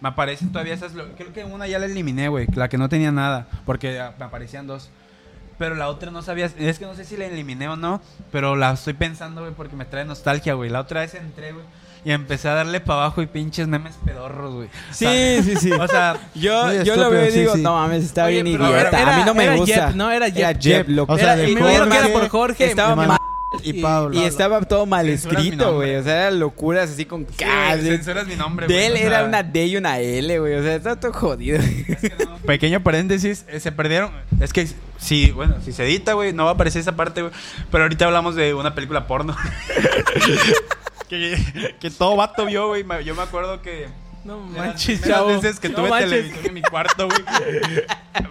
Me 0.01 0.09
aparecen 0.09 0.51
todavía 0.51 0.73
esas, 0.73 0.93
creo 1.15 1.31
que 1.33 1.43
una 1.43 1.67
ya 1.67 1.77
la 1.77 1.85
eliminé, 1.85 2.29
güey, 2.29 2.47
la 2.55 2.69
que 2.69 2.77
no 2.79 2.89
tenía 2.89 3.11
nada, 3.11 3.47
porque 3.65 3.99
ah, 3.99 4.13
me 4.17 4.25
aparecían 4.25 4.65
dos. 4.65 4.89
Pero 5.59 5.75
la 5.75 5.89
otra 5.89 6.09
no 6.09 6.21
sabía, 6.23 6.49
es 6.57 6.79
que 6.79 6.85
no 6.85 6.95
sé 6.95 7.03
si 7.05 7.17
la 7.17 7.25
eliminé 7.25 7.67
o 7.67 7.75
no, 7.75 8.01
pero 8.31 8.55
la 8.55 8.71
estoy 8.71 8.93
pensando, 8.93 9.41
güey, 9.41 9.53
porque 9.53 9.75
me 9.75 9.85
trae 9.85 10.05
nostalgia, 10.05 10.53
güey. 10.55 10.69
La 10.71 10.79
otra 10.79 11.01
vez 11.01 11.13
entré, 11.15 11.51
güey, 11.51 11.65
y 12.05 12.11
empecé 12.11 12.47
a 12.47 12.53
darle 12.53 12.79
para 12.79 13.01
abajo 13.01 13.21
y 13.21 13.27
pinches 13.27 13.67
memes 13.67 13.95
pedorros, 14.05 14.53
güey. 14.55 14.67
O 14.69 14.93
Sí, 14.93 15.05
sea, 15.05 15.43
sí, 15.43 15.55
sí. 15.57 15.71
O 15.73 15.85
sea, 15.87 16.17
Yo, 16.33 16.81
yo 16.83 16.95
lo 16.95 17.09
veo 17.11 17.27
y 17.27 17.31
digo, 17.31 17.55
sí. 17.55 17.61
no 17.61 17.73
mames, 17.73 18.05
está 18.05 18.23
Oye, 18.23 18.41
bien 18.41 18.47
idiota. 18.47 18.79
era- 19.01 19.13
a 19.15 19.17
mí 19.17 19.23
no 19.25 19.33
me 19.33 19.43
era 19.43 19.55
gusta. 19.57 19.91
No, 19.91 20.09
era 20.09 20.27
Era. 20.27 20.53
Jeff, 20.59 20.87
loco. 20.87 21.11
O 21.13 21.17
sea, 21.17 21.33
Era- 21.33 21.35
de 21.35 21.47
me 21.53 21.59
que 21.59 21.97
era 21.97 22.07
por 22.13 22.29
Jorge. 22.29 22.65
estaba 22.65 22.95
mal. 22.95 23.17
Y 23.63 23.81
Pablo. 23.81 24.19
Y 24.19 24.23
estaba 24.23 24.61
todo 24.61 24.85
mal 24.85 25.09
escrito, 25.09 25.75
güey. 25.75 25.95
O 25.95 26.03
sea, 26.03 26.27
eran 26.27 26.39
locuras 26.39 26.91
así 26.91 27.05
con 27.05 27.25
sí, 27.27 27.35
K. 27.37 27.75
güey, 27.75 27.81
censuras 27.81 28.27
mi 28.27 28.35
nombre, 28.35 28.67
güey, 28.67 28.77
o 28.77 28.95
sea, 28.95 29.05
era 29.05 29.23
una 29.23 29.43
D 29.43 29.65
y 29.65 29.77
una 29.77 29.99
L, 29.99 30.39
güey. 30.39 30.55
O 30.55 30.63
sea, 30.63 30.75
está 30.75 30.99
todo 30.99 31.13
jodido. 31.13 31.59
Pequeño 32.45 32.83
paréntesis, 32.83 33.45
eh, 33.47 33.59
se 33.59 33.71
perdieron. 33.71 34.11
Es 34.39 34.53
que 34.53 34.67
sí, 34.97 35.31
bueno, 35.31 35.55
si 35.63 35.71
se 35.71 35.83
edita, 35.83 36.13
güey, 36.13 36.33
no 36.33 36.45
va 36.45 36.51
a 36.51 36.53
aparecer 36.53 36.81
esa 36.81 36.95
parte, 36.95 37.21
güey. 37.21 37.33
Pero 37.71 37.83
ahorita 37.83 38.05
hablamos 38.05 38.35
de 38.35 38.53
una 38.53 38.75
película 38.75 39.07
porno. 39.07 39.35
que, 41.09 41.75
que 41.79 41.89
todo 41.89 42.15
vato 42.15 42.45
vio, 42.45 42.67
güey. 42.67 42.85
Yo 43.03 43.15
me 43.15 43.23
acuerdo 43.23 43.61
que. 43.61 43.87
No 44.29 44.37
manches, 44.41 45.01
chavo. 45.01 45.27
veces 45.27 45.59
que 45.59 45.69
No 45.69 45.75
tuve 45.77 45.89
manches. 45.89 46.09
televisión 46.11 46.45
en 46.45 46.53
mi 46.53 46.61
cuarto, 46.61 47.07
güey. 47.07 47.19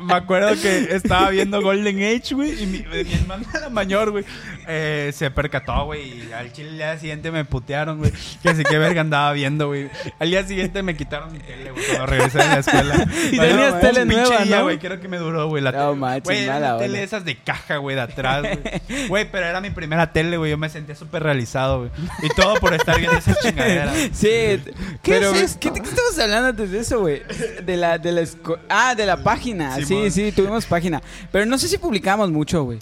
Me 0.01 0.15
acuerdo 0.15 0.51
que 0.61 0.95
estaba 0.95 1.31
viendo 1.31 1.61
Golden 1.63 1.97
Age, 1.99 2.35
güey. 2.35 2.63
Y 2.63 2.67
mi, 2.67 2.79
mi 3.05 3.13
hermana 3.15 3.45
la 3.61 3.69
mayor, 3.69 4.11
güey, 4.13 4.25
eh, 4.67 5.11
se 5.15 5.31
percató, 5.31 5.87
güey. 5.87 6.29
Y 6.29 6.33
al 6.33 6.53
chile 6.53 6.69
el 6.71 6.77
día 6.77 6.99
siguiente 6.99 7.31
me 7.33 7.45
putearon, 7.45 7.99
güey. 7.99 8.13
Que 8.43 8.51
así 8.51 8.63
que 8.65 8.79
verga 8.79 9.01
andaba 9.01 9.33
viendo, 9.33 9.67
güey. 9.69 9.89
Al 10.21 10.31
día 10.31 10.47
siguiente 10.47 10.83
me 10.83 10.97
quitaron 10.97 11.33
mi 11.33 11.39
tele, 11.41 11.71
güey, 11.73 11.85
cuando 11.87 12.07
regresé 12.07 12.39
de 12.39 12.45
la 12.45 12.59
escuela. 12.59 13.07
Y 13.33 13.39
tenías 13.39 13.81
tele 13.81 14.05
nueva, 14.05 14.39
día, 14.45 14.59
¿no? 14.59 14.63
güey. 14.65 14.79
Creo 14.79 15.01
que 15.01 15.09
me 15.09 15.19
duró, 15.19 15.49
güey, 15.49 15.63
la 15.63 15.73
No 15.73 15.89
tele. 15.89 15.97
manches, 16.01 16.25
Güey, 16.25 16.47
mala 16.47 16.79
esas 16.99 17.25
de 17.25 17.37
caja, 17.37 17.77
güey, 17.79 17.97
de 17.97 18.03
atrás, 18.03 18.43
güey. 18.43 19.09
Güey, 19.09 19.31
pero 19.31 19.47
era 19.47 19.61
mi 19.61 19.71
primera 19.71 20.13
tele, 20.13 20.37
güey. 20.37 20.51
Yo 20.51 20.59
me 20.59 20.69
sentía 20.69 20.95
súper 20.95 21.23
realizado, 21.23 21.79
güey. 21.81 21.91
Y 22.23 22.29
todo 22.35 22.55
por 22.57 22.75
estar 22.75 22.99
viendo 22.99 23.17
esa 23.19 23.35
chingadera. 23.43 23.91
güey. 23.91 24.11
Sí, 24.13 24.29
¿Qué 24.29 24.61
pero 25.03 25.31
es 25.31 25.43
esto? 25.43 25.59
¿qué, 25.61 25.81
¿qué 25.81 25.88
estamos 25.89 26.19
hablando 26.19 26.49
antes 26.49 26.71
de 26.71 26.79
eso, 26.79 27.01
güey? 27.01 27.23
De 27.65 27.77
la, 27.77 27.99
de 27.99 28.13
la 28.13 28.25
Ah, 28.69 28.95
de 28.95 29.07
la 29.07 29.17
página. 29.23 29.77
Sí, 29.85 30.11
sí, 30.11 30.33
tuvimos 30.33 30.67
página. 30.67 31.03
Pero 31.33 31.47
no 31.47 31.59
sé 31.59 31.69
si 31.69 31.79
publicamos 31.79 32.31
mucho, 32.31 32.65
güey. 32.65 32.79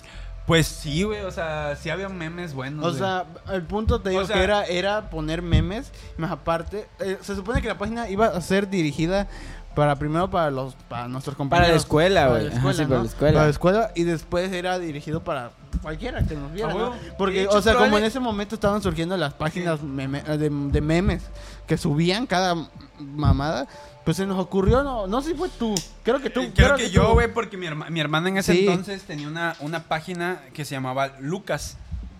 Pues 0.47 0.67
sí, 0.67 1.03
güey. 1.03 1.23
O 1.23 1.31
sea, 1.33 1.77
sí 1.81 1.91
había 1.91 2.09
memes 2.09 2.55
buenos. 2.55 2.85
O 2.85 2.89
güey. 2.89 2.99
sea, 3.01 3.25
el 3.53 3.63
punto 3.63 4.01
te 4.01 4.11
digo 4.11 4.23
O 4.23 4.27
sea- 4.27 4.37
que 4.37 4.43
era, 4.45 4.65
era 4.65 5.11
poner 5.11 5.43
memes, 5.43 5.91
más 6.19 6.31
aparte, 6.31 6.87
eh, 7.01 7.19
se 7.21 7.35
supone 7.35 7.61
que 7.63 7.69
la 7.69 7.79
página 7.79 8.09
iba 8.09 8.27
a 8.27 8.41
ser 8.41 8.69
dirigida 8.71 9.27
para 9.75 9.97
primero 9.97 10.31
para 10.31 10.51
los 10.51 10.75
para 10.89 11.07
nuestros 11.09 11.37
compañeros. 11.37 11.67
Para 11.67 11.75
la 11.75 11.79
escuela, 11.81 12.29
güey. 12.29 12.49
para 12.49 12.63
la 13.03 13.05
escuela. 13.05 13.33
Para 13.35 13.45
la 13.45 13.51
escuela 13.51 13.91
y 13.95 14.05
después 14.05 14.51
era 14.53 14.79
dirigido 14.79 15.23
para 15.23 15.51
cualquiera 15.83 16.23
que 16.25 16.35
nos 16.35 16.51
viera, 16.53 16.71
A 16.71 16.75
¿no? 16.75 16.79
huevo. 16.79 16.95
Porque, 17.19 17.43
hecho, 17.43 17.59
o 17.59 17.61
sea, 17.61 17.75
como 17.75 17.99
en 17.99 18.05
ese 18.05 18.19
momento 18.21 18.55
estaban 18.55 18.81
surgiendo 18.81 19.17
las 19.19 19.35
páginas 19.35 19.81
meme- 19.83 20.23
de, 20.25 20.49
de 20.49 20.81
memes 20.81 21.25
que 21.67 21.77
subían 21.77 22.27
cada 22.27 22.55
mamada, 22.99 23.67
pues 24.05 24.17
se 24.17 24.27
nos 24.27 24.39
ocurrió, 24.39 24.83
no, 24.83 25.07
no 25.07 25.21
sé 25.23 25.31
si 25.31 25.35
fue 25.37 25.49
tú, 25.49 25.75
creo 26.03 26.21
que 26.21 26.31
tú. 26.31 26.41
Eh, 26.43 26.53
Creo 26.55 26.77
que 26.77 26.91
yo, 26.91 27.13
güey, 27.15 27.33
porque 27.33 27.57
mi, 27.57 27.67
herma- 27.67 27.89
mi 27.91 28.01
hermana 28.01 28.29
en 28.29 28.39
ese 28.39 28.53
Sí. 28.53 28.61
entonces 28.67 29.03
tenía 29.03 29.27
una, 29.29 29.57
una 29.61 29.83
página 29.85 30.41
que 30.55 30.65
se 30.65 30.75
llamaba 30.75 31.13
Lucas. 31.21 31.77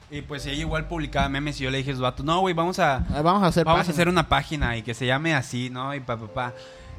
Y 0.09 0.21
pues 0.23 0.47
ella 0.47 0.61
igual 0.61 0.87
publicaba 0.87 1.29
memes 1.29 1.61
y 1.61 1.65
yo 1.65 1.71
le 1.71 1.79
dije 1.79 1.91
a 1.93 2.15
no, 2.23 2.41
güey, 2.41 2.55
vamos 2.55 2.79
a, 2.79 2.99
Ah, 3.13 3.23
Vamos 3.23 3.43
a 3.43 3.47
hacer 3.49 3.65
vamos 3.65 3.89
a 3.89 3.91
hacer 3.91 4.09
una 4.09 4.29
página 4.29 4.77
y 4.77 4.83
que 4.83 4.95
se 4.95 5.05
llame 5.05 5.35
así, 5.35 5.69
¿no? 5.69 5.93
Y 5.97 6.01
pa, 6.01 6.17
pa, 6.17 6.27
pa. 6.29 6.53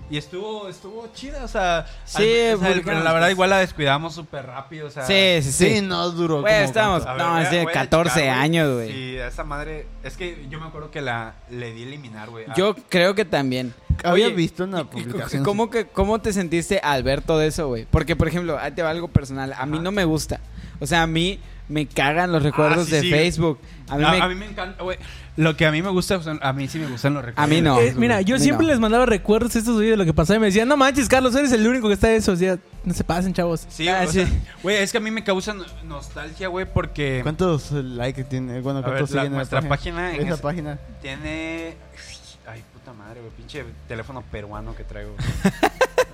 Y 0.10 0.18
estuvo, 0.18 0.70
estuvo 0.70 1.08
chida, 1.14 1.43
o 1.43 1.47
sea, 1.49 1.86
Sí, 2.05 2.24
al- 2.24 2.55
o 2.55 2.60
sea, 2.60 2.70
publicamos 2.70 3.03
la 3.03 3.12
verdad 3.12 3.26
cosas. 3.28 3.32
igual 3.32 3.49
la 3.49 3.58
descuidamos 3.60 4.16
súper 4.16 4.45
rápido, 4.45 4.88
o 4.88 4.89
sea. 4.89 5.03
Sí, 5.05 5.39
sí, 5.41 5.51
Sí, 5.51 5.76
sí. 5.76 5.82
no 5.82 6.10
duró. 6.12 6.41
Güey, 6.41 6.53
como 6.53 6.66
estábamos- 6.66 7.05
No, 7.18 7.39
es 7.39 7.51
de 7.51 7.64
voy 7.64 7.72
a 7.72 7.74
14 7.74 8.20
güey. 8.22 8.30
años, 8.30 8.74
güey. 8.74 8.91
Sí, 8.91 9.18
a 9.20 9.28
esa 9.28 9.43
madre, 9.43 9.86
es 10.03 10.16
que 10.16 10.45
yo 10.49 10.60
me 10.62 10.68
acuerdo 10.68 10.91
que 10.91 11.01
la 11.01 11.34
le 11.49 11.74
di 11.74 11.84
eliminar, 11.84 12.30
güey. 12.30 12.45
Ah, 12.47 12.53
Yo 12.55 12.76
creo 12.89 13.16
que 13.16 13.26
también. 13.26 13.74
Había 14.03 14.28
Oye, 14.28 14.36
visto 14.36 14.64
una 14.64 14.78
¿y- 14.80 14.82
y 14.82 14.86
publicación. 14.86 15.43
¿Cómo, 15.43 15.70
que, 15.70 15.88
¿Cómo 15.88 16.20
te 16.22 16.32
sentiste 16.32 16.80
al 16.82 17.03
ver 17.03 17.22
todo 17.22 17.41
eso, 17.41 17.68
güey? 17.68 17.86
Porque, 17.89 18.16
por 18.16 18.28
ejemplo, 18.28 18.58
ahí 18.60 18.72
te 18.72 18.84
va 18.84 18.91
algo 18.91 19.08
personal. 19.10 19.53
A 19.58 19.66
mí 19.66 19.80
no 19.80 19.91
me 19.91 20.05
gusta. 20.05 20.39
O 20.80 20.86
sea, 20.88 21.01
a 21.03 21.08
mí 21.08 21.39
me 21.68 21.86
cagan 21.88 22.32
los 22.32 22.43
recuerdos 22.43 22.84
Ah, 22.84 22.86
sí, 22.86 22.91
de 22.91 23.01
sí. 23.01 23.10
Facebook. 23.10 23.60
A 23.89 23.97
mí, 23.97 24.03
a, 24.05 24.12
me... 24.12 24.22
a 24.22 24.28
mí 24.30 24.36
me 24.36 24.45
encanta, 24.45 24.84
güey. 24.84 24.97
Lo 25.38 25.56
que 25.56 25.66
a 25.68 25.72
mí 25.72 25.82
me 25.84 25.90
gusta, 25.90 26.20
a 26.42 26.54
mí 26.54 26.68
sí 26.68 26.80
me 26.80 26.88
gustan 26.88 27.14
los 27.14 27.24
recuerdos. 27.24 27.50
mí 27.56 27.62
no. 27.62 27.80
Eh, 27.80 27.94
mira, 27.96 28.16
güey. 28.16 28.26
yo 28.26 28.36
A 28.36 28.40
siempre 28.40 28.66
no. 28.66 28.72
les 28.74 28.80
mandaba 28.80 29.06
recuerdos 29.06 29.56
a 29.56 29.60
estos 29.60 29.76
güeyes 29.76 29.92
de 29.94 29.98
lo 29.98 30.04
que 30.04 30.14
pasaba 30.14 30.38
y 30.38 30.40
me 30.40 30.48
decían, 30.48 30.68
no 30.68 30.76
manches, 30.78 31.08
Carlos, 31.08 31.36
eres 31.36 31.52
el 31.52 31.66
único 31.68 31.88
que 31.88 31.94
está 31.94 32.08
de 32.08 32.16
eso. 32.18 32.32
O 32.32 32.36
sea, 32.36 32.58
no 32.84 32.94
se 32.94 33.04
pasen, 33.04 33.34
chavos. 33.34 33.66
Sí, 33.70 33.88
Ah, 33.88 34.06
sí. 34.08 34.26
güey, 34.64 34.78
es 34.78 34.92
que 34.92 34.98
a 34.98 35.02
mí 35.02 35.12
me 35.12 35.24
causa 35.24 35.54
no- 35.54 35.64
nostalgia, 35.86 36.48
güey, 36.48 36.66
porque 36.66 37.20
¿Cuántos 37.22 37.72
likes 37.72 38.24
tiene? 38.24 38.62
Bueno, 38.62 38.80
A 38.80 38.82
ver, 38.82 38.92
¿cuántos 38.92 39.12
la- 39.12 39.22
siguen 39.22 39.34
en 39.34 39.38
nuestra 39.38 39.62
la 39.62 39.70
página 39.70 40.16
en 40.16 40.22
Esa 40.22 40.34
esa- 40.34 40.42
página. 40.42 40.80
tiene... 41.02 41.76
Ay, 42.48 42.64
puta 42.74 42.94
madre, 42.94 43.20
güey, 43.22 43.32
pinche 43.34 43.64
teléfono 43.88 44.24
peruano 44.32 44.76
que 44.76 44.84
traigo. 44.86 45.16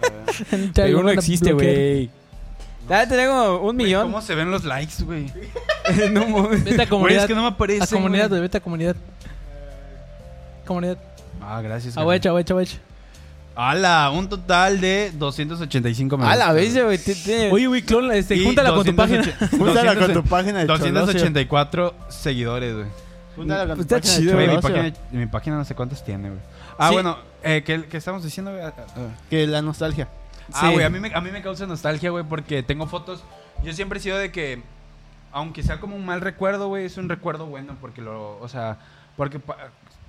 A. 0.03 0.67
Pero 0.75 1.01
no 1.03 1.09
a 1.09 1.13
existe, 1.13 1.53
bloquear. 1.53 2.09
Güey. 2.87 2.99
Ya 2.99 3.07
tengo 3.07 3.57
un 3.59 3.75
Güey, 3.75 3.85
millón. 3.87 4.03
¿Cómo 4.03 4.21
se 4.21 4.35
ven 4.35 4.51
los 4.51 4.63
likes, 4.63 5.03
güey? 5.03 5.31
no, 6.11 6.27
mames. 6.27 6.63
Vete 6.63 6.73
a 6.73 6.75
Güey, 6.77 6.87
comunidad. 6.87 7.21
es 7.23 7.27
que 7.27 7.35
no 7.35 7.41
me 7.41 7.47
aparece, 7.49 7.83
a 7.83 7.87
comunidad, 7.87 8.23
güey. 8.29 8.39
güey, 8.39 8.41
vete 8.41 8.57
a 8.57 8.61
comunidad. 8.61 8.95
Comunidad. 10.65 10.97
Ah, 11.41 11.61
gracias. 11.61 11.97
Ahuecha, 11.97 12.29
ahuecha, 12.29 12.53
ahuecha. 12.53 12.77
¡Hala! 13.55 14.09
Un 14.11 14.27
total 14.29 14.81
de 14.81 15.11
285 15.13 16.17
me 16.17 16.25
A 16.25 16.29
la 16.35 16.45
gusta, 16.47 16.53
vez, 16.53 16.73
güey. 16.73 16.83
güey. 16.85 16.97
te- 16.97 17.15
tiene- 17.15 17.51
Oye, 17.51 17.67
güey, 17.67 17.81
clon, 17.83 18.11
este, 18.11 18.35
Y 18.35 18.45
júntala 18.45 18.69
con 18.73 18.83
tu 18.85 18.91
280 18.93 19.37
página. 19.39 19.49
Júntala 19.63 19.89
con 19.93 19.99
200 20.13 20.23
tu 20.23 20.29
página 20.29 20.59
de 20.59 20.65
Cholosio. 20.67 20.91
284 20.93 21.93
seguidores, 22.09 22.73
güey. 22.75 22.87
Júntala 23.35 23.67
con 23.67 23.75
tu 23.75 23.81
Está 23.83 23.95
página 23.97 24.13
de 24.13 24.19
chido, 24.21 24.33
Güey, 24.35 24.47
mi 24.47 24.57
página, 24.61 24.93
mi 25.11 25.25
página 25.27 25.55
no 25.57 25.65
sé 25.65 25.75
cuántas 25.75 26.03
tiene, 26.03 26.29
güey. 26.29 26.41
Ah, 26.79 26.87
Sí. 26.87 26.93
bueno, 26.95 27.17
eh, 27.43 27.61
¿qué, 27.63 27.83
qué 27.85 27.97
estamos 27.97 28.23
diciendo, 28.23 28.51
güey? 28.51 28.63
Ah, 28.63 28.73
ah. 28.77 28.85
Que 29.29 29.45
la 29.45 29.61
nostalgia. 29.61 30.07
Ah, 30.51 30.61
Sí. 30.67 30.73
güey, 30.73 30.85
a 30.85 30.89
mí, 30.89 30.99
me, 30.99 31.13
a 31.13 31.21
mí 31.21 31.31
me 31.31 31.41
causa 31.41 31.65
nostalgia, 31.65 32.09
güey, 32.09 32.23
porque 32.23 32.63
tengo 32.63 32.87
fotos. 32.87 33.23
Yo 33.63 33.71
siempre 33.73 33.99
he 33.99 34.01
sido 34.01 34.17
de 34.17 34.31
que, 34.31 34.61
aunque 35.31 35.63
sea 35.63 35.79
como 35.79 35.95
un 35.95 36.05
mal 36.05 36.21
recuerdo, 36.21 36.67
güey, 36.67 36.85
es 36.85 36.97
un 36.97 37.07
recuerdo 37.09 37.45
bueno, 37.45 37.77
porque 37.79 38.01
lo, 38.01 38.37
o 38.39 38.47
sea, 38.47 38.77
porque 39.15 39.39
pa- 39.39 39.57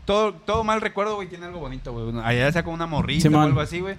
todo, 0.05 0.35
todo 0.35 0.65
mal 0.65 0.81
recuerdo, 0.81 1.15
güey, 1.17 1.29
tiene 1.29 1.47
algo 1.47 1.61
bonito, 1.61 1.93
güey. 1.93 2.13
Allá 2.25 2.51
sea 2.53 2.63
como 2.63 2.75
una 2.75 2.87
morrita 2.87 3.29
o 3.29 3.41
algo 3.41 3.61
así, 3.61 3.81
güey. 3.81 3.97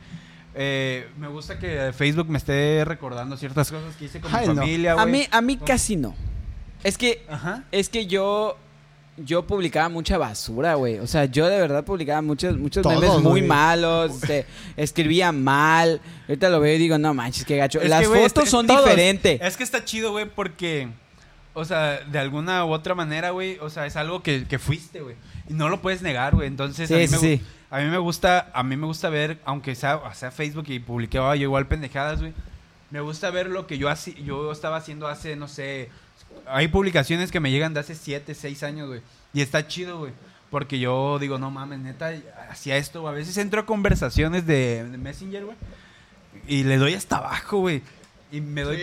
Eh, 0.57 1.09
me 1.17 1.27
gusta 1.27 1.59
que 1.59 1.91
Facebook 1.93 2.29
me 2.29 2.37
esté 2.37 2.83
recordando 2.85 3.35
ciertas 3.37 3.69
cosas 3.71 3.95
que 3.97 4.05
hice 4.05 4.21
con 4.21 4.33
Ay, 4.33 4.47
mi 4.47 4.53
no. 4.55 4.61
familia, 4.61 4.91
a 4.93 4.95
güey. 5.03 5.11
mí, 5.11 5.27
a 5.31 5.41
mí 5.41 5.57
casi 5.57 5.95
no. 5.97 6.15
Es 6.83 6.97
que, 6.97 7.25
Ajá. 7.29 7.63
es 7.71 7.89
que 7.89 8.05
yo, 8.07 8.57
yo 9.17 9.47
publicaba 9.47 9.87
mucha 9.89 10.17
basura, 10.17 10.75
güey. 10.75 10.99
O 10.99 11.07
sea, 11.07 11.25
yo 11.25 11.47
de 11.47 11.59
verdad 11.59 11.83
publicaba 11.85 12.21
muchos, 12.21 12.57
muchos 12.57 12.83
Todos, 12.83 12.99
memes 12.99 13.19
muy 13.21 13.39
güey. 13.41 13.43
malos. 13.43 14.11
este, 14.23 14.45
escribía 14.75 15.31
mal. 15.31 16.01
Ahorita 16.27 16.49
lo 16.49 16.59
veo 16.59 16.75
y 16.75 16.79
digo, 16.79 16.97
no 16.97 17.13
manches, 17.13 17.45
qué 17.45 17.55
gacho. 17.57 17.79
Es 17.81 17.89
Las 17.89 18.01
que, 18.01 18.07
güey, 18.07 18.21
fotos 18.23 18.43
este- 18.43 18.49
son 18.51 18.67
todos. 18.67 18.83
diferentes. 18.83 19.39
Es 19.41 19.55
que 19.57 19.63
está 19.63 19.85
chido, 19.85 20.11
güey, 20.11 20.25
porque, 20.25 20.89
o 21.53 21.63
sea, 21.63 22.01
de 22.01 22.19
alguna 22.19 22.65
u 22.65 22.71
otra 22.71 22.93
manera, 22.95 23.29
güey, 23.29 23.57
o 23.59 23.69
sea, 23.69 23.85
es 23.85 23.95
algo 23.95 24.21
que, 24.21 24.45
que 24.47 24.59
fuiste, 24.59 25.01
güey. 25.01 25.15
Y 25.47 25.53
no 25.53 25.69
lo 25.69 25.81
puedes 25.81 26.01
negar, 26.01 26.35
güey. 26.35 26.47
Entonces, 26.47 26.91
a, 26.91 26.95
Sí, 26.95 27.01
mí 27.13 27.19
sí, 27.19 27.41
me, 27.71 27.77
a 27.77 27.81
mí 27.81 27.89
me 27.89 27.97
gusta, 27.99 28.49
a 28.53 28.63
mí 28.63 28.75
me 28.75 28.85
gusta 28.85 29.09
ver, 29.09 29.39
aunque 29.45 29.75
sea, 29.75 29.97
o 29.97 30.13
sea 30.13 30.31
Facebook 30.31 30.65
y 30.67 30.79
publiqué 30.79 31.17
yo 31.19 31.33
igual 31.35 31.67
pendejadas, 31.67 32.19
güey. 32.19 32.33
Me 32.91 32.99
gusta 33.01 33.29
ver 33.31 33.47
lo 33.47 33.65
que 33.65 33.77
yo, 33.77 33.89
haci- 33.89 34.15
yo 34.23 34.51
estaba 34.51 34.77
haciendo 34.77 35.07
hace, 35.07 35.35
no 35.35 35.47
sé, 35.47 35.89
hay 36.47 36.67
publicaciones 36.67 37.31
que 37.31 37.39
me 37.39 37.51
llegan 37.51 37.73
de 37.73 37.79
hace 37.79 37.95
7, 37.95 38.33
6 38.35 38.63
años, 38.63 38.87
güey. 38.87 39.01
Y 39.33 39.41
está 39.41 39.67
chido, 39.67 39.99
güey. 39.99 40.13
Porque 40.49 40.79
yo 40.79 41.17
digo, 41.19 41.37
no 41.37 41.51
mames, 41.51 41.79
neta, 41.79 42.11
hacía 42.49 42.77
esto. 42.77 43.01
güey. 43.01 43.13
A 43.13 43.15
veces 43.17 43.37
entro 43.37 43.61
a 43.61 43.65
conversaciones 43.65 44.45
de, 44.45 44.83
de 44.89 44.97
Messenger, 44.97 45.45
güey. 45.45 45.57
Y 46.47 46.63
le 46.63 46.77
doy 46.77 46.93
hasta 46.93 47.17
abajo, 47.17 47.59
güey. 47.59 47.81
Y 48.31 48.41
me 48.41 48.61
doy. 48.63 48.81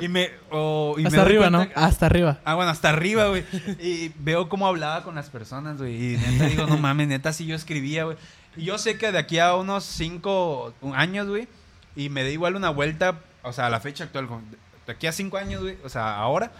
Y 0.00 0.08
me. 0.08 0.30
o- 0.50 0.94
y 0.98 1.02
me 1.02 1.08
Hasta 1.08 1.20
doy 1.22 1.26
arriba, 1.26 1.50
¿no? 1.50 1.66
Hasta 1.74 2.06
arriba. 2.06 2.40
Ah, 2.44 2.54
bueno, 2.54 2.70
hasta 2.70 2.88
arriba, 2.90 3.28
güey. 3.28 3.44
Y 3.80 4.12
veo 4.18 4.48
cómo 4.48 4.66
hablaba 4.66 5.02
con 5.02 5.14
las 5.14 5.28
personas, 5.30 5.78
güey. 5.78 6.14
Y 6.14 6.16
neta 6.16 6.46
digo, 6.46 6.66
no 6.66 6.76
mames, 6.78 7.08
neta, 7.08 7.32
sí 7.32 7.46
yo 7.46 7.54
escribía, 7.56 8.04
güey. 8.04 8.16
Y 8.56 8.64
yo 8.64 8.78
sé 8.78 8.98
que 8.98 9.10
de 9.12 9.18
aquí 9.18 9.38
a 9.38 9.54
unos 9.54 9.84
cinco 9.84 10.74
años, 10.94 11.26
güey, 11.28 11.48
y 11.96 12.10
me 12.10 12.22
da 12.22 12.28
igual 12.30 12.54
una 12.54 12.68
vuelta, 12.70 13.18
o 13.42 13.52
sea, 13.52 13.66
a 13.66 13.70
la 13.70 13.80
fecha 13.80 14.04
actual, 14.04 14.28
de 14.86 14.92
aquí 14.92 15.06
a 15.06 15.12
cinco 15.12 15.38
años, 15.38 15.62
güey, 15.62 15.76
o 15.84 15.88
sea, 15.88 16.16
ahora, 16.16 16.52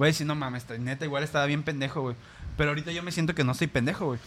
voy 0.00 0.06
a 0.06 0.12
decir, 0.12 0.26
no 0.26 0.34
mames, 0.34 0.64
neta, 0.78 1.04
igual 1.04 1.22
estaba 1.22 1.44
bien 1.46 1.62
pendejo, 1.62 2.00
güey. 2.00 2.16
Pero 2.56 2.70
ahorita 2.70 2.90
yo 2.90 3.02
me 3.02 3.12
siento 3.12 3.34
que 3.34 3.44
no 3.44 3.52
soy 3.54 3.66
pendejo, 3.66 4.06
güey. 4.06 4.18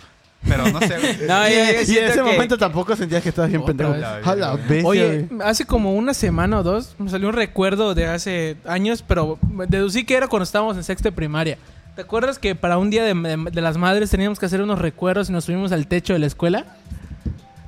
Pero 0.48 0.68
no 0.70 0.80
sé, 0.82 1.00
güey. 1.00 1.18
No, 1.28 1.48
y, 1.50 1.54
en 1.54 1.76
ese 1.80 2.14
que- 2.14 2.22
momento 2.24 2.58
tampoco 2.58 2.96
sentías 2.96 3.24
que 3.24 3.30
estabas 3.30 3.50
bien 3.50 3.62
Otra 3.62 3.74
pendejo. 3.74 3.92
vez. 3.94 4.04
A 4.28 4.36
la 4.36 4.56
bestia, 4.56 4.88
Oye, 4.88 5.26
güey. 5.30 5.42
hace 5.42 5.66
como 5.66 5.96
una 5.96 6.14
semana 6.14 6.60
o 6.60 6.64
dos 6.64 6.96
me 7.00 7.10
salió 7.10 7.28
un 7.30 7.34
recuerdo 7.34 7.96
de 7.96 8.06
hace 8.06 8.56
años, 8.66 9.04
pero 9.08 9.40
deducí 9.68 10.06
que 10.06 10.16
era 10.16 10.28
cuando 10.28 10.44
estábamos 10.44 10.78
en 10.78 10.84
sexto 10.84 11.08
de 11.10 11.12
primaria. 11.14 11.58
¿Te 11.96 12.02
acuerdas 12.04 12.38
que 12.40 12.54
para 12.56 12.78
un 12.78 12.90
día 12.92 13.04
de, 13.04 13.14
de- 13.16 13.52
de 13.52 13.62
las 13.62 13.78
madres 13.78 14.10
teníamos 14.12 14.38
que 14.40 14.46
hacer 14.46 14.62
unos 14.62 14.78
recuerdos 14.80 15.30
y 15.30 15.32
nos 15.32 15.46
subimos 15.46 15.72
al 15.72 15.88
techo 15.88 16.14
de 16.14 16.20
la 16.20 16.28
escuela? 16.28 16.66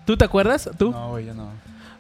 ¿Tú 0.06 0.16
te 0.18 0.26
acuerdas? 0.26 0.70
¿Tú? 0.78 0.92
No, 0.92 1.10
güey, 1.10 1.26
yo 1.26 1.34
no. 1.34 1.50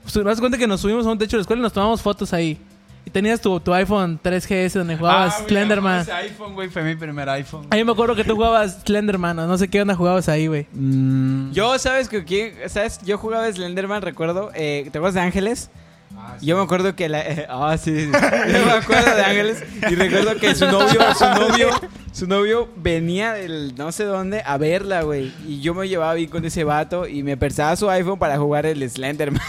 Pues, 0.03 0.13
¿Te 0.13 0.23
das 0.23 0.39
cuenta 0.39 0.57
que 0.59 0.67
nos 0.67 0.81
subimos 0.81 1.07
a 1.07 1.09
un 1.11 1.17
techo 1.17 1.31
de 1.31 1.39
la 1.39 1.41
escuela 1.41 1.59
y 1.61 1.63
nos 1.63 1.73
tomamos 1.73 2.01
fotos 2.01 2.33
ahí? 2.33 2.59
Y 3.05 3.11
tenías 3.11 3.39
tu, 3.39 3.59
tu 3.59 3.71
iPhone 3.73 4.19
3GS 4.21 4.73
donde 4.73 4.97
jugabas 4.97 5.35
Ah, 5.39 5.43
Slenderman. 5.47 6.01
Ese 6.01 6.11
iPhone, 6.11 6.55
güey, 6.55 6.69
fue 6.69 6.81
mi 6.83 6.95
primer 6.95 7.29
iPhone. 7.29 7.67
Ahí 7.69 7.83
me 7.83 7.91
acuerdo 7.91 8.15
que 8.15 8.23
tú 8.23 8.33
jugabas 8.35 8.79
Slenderman 8.83 9.37
o 9.39 9.45
no 9.47 9.57
sé 9.59 9.67
qué 9.67 9.81
onda 9.81 9.95
jugabas 9.95 10.27
ahí, 10.27 10.47
güey. 10.47 10.65
Mm. 10.73 11.51
Yo, 11.51 11.77
¿sabes 11.77 12.09
que 12.09 12.23
quién- 12.23 12.55
¿Sabes? 12.67 12.99
Yo 13.05 13.17
jugaba 13.19 13.51
Slenderman, 13.51 14.01
recuerdo. 14.01 14.49
Eh, 14.55 14.89
¿Te 14.91 14.97
acuerdas 14.97 15.13
de 15.13 15.21
Ángeles? 15.21 15.69
Ah, 16.17 16.35
sí. 16.39 16.45
Yo 16.47 16.57
me 16.57 16.63
acuerdo 16.63 16.95
que 16.95 17.07
la... 17.09 17.21
eh, 17.21 17.45
ah, 17.49 17.77
sí. 17.77 18.09
Yo 18.11 18.65
me 18.65 18.71
acuerdo 18.71 19.15
de 19.15 19.21
Ángeles 19.23 19.63
y 19.89 19.95
recuerdo 19.95 20.35
que 20.39 20.55
su 20.55 20.65
novio, 20.65 20.99
su 21.13 21.25
novio, 21.25 21.69
su 22.11 22.25
novio 22.27 22.69
venía 22.77 23.33
del 23.33 23.75
no 23.77 23.91
sé 23.91 24.05
dónde 24.05 24.41
a 24.45 24.57
verla, 24.57 25.01
güey. 25.03 25.31
Y 25.45 25.61
yo 25.61 25.73
me 25.75 25.87
llevaba 25.87 26.13
bien 26.15 26.29
con 26.29 26.43
ese 26.45 26.63
vato 26.63 27.05
y 27.07 27.21
me 27.21 27.37
prestaba 27.37 27.75
su 27.75 27.87
iPhone 27.89 28.17
para 28.17 28.37
jugar 28.37 28.65
el 28.65 28.87
Slenderman. 28.89 29.41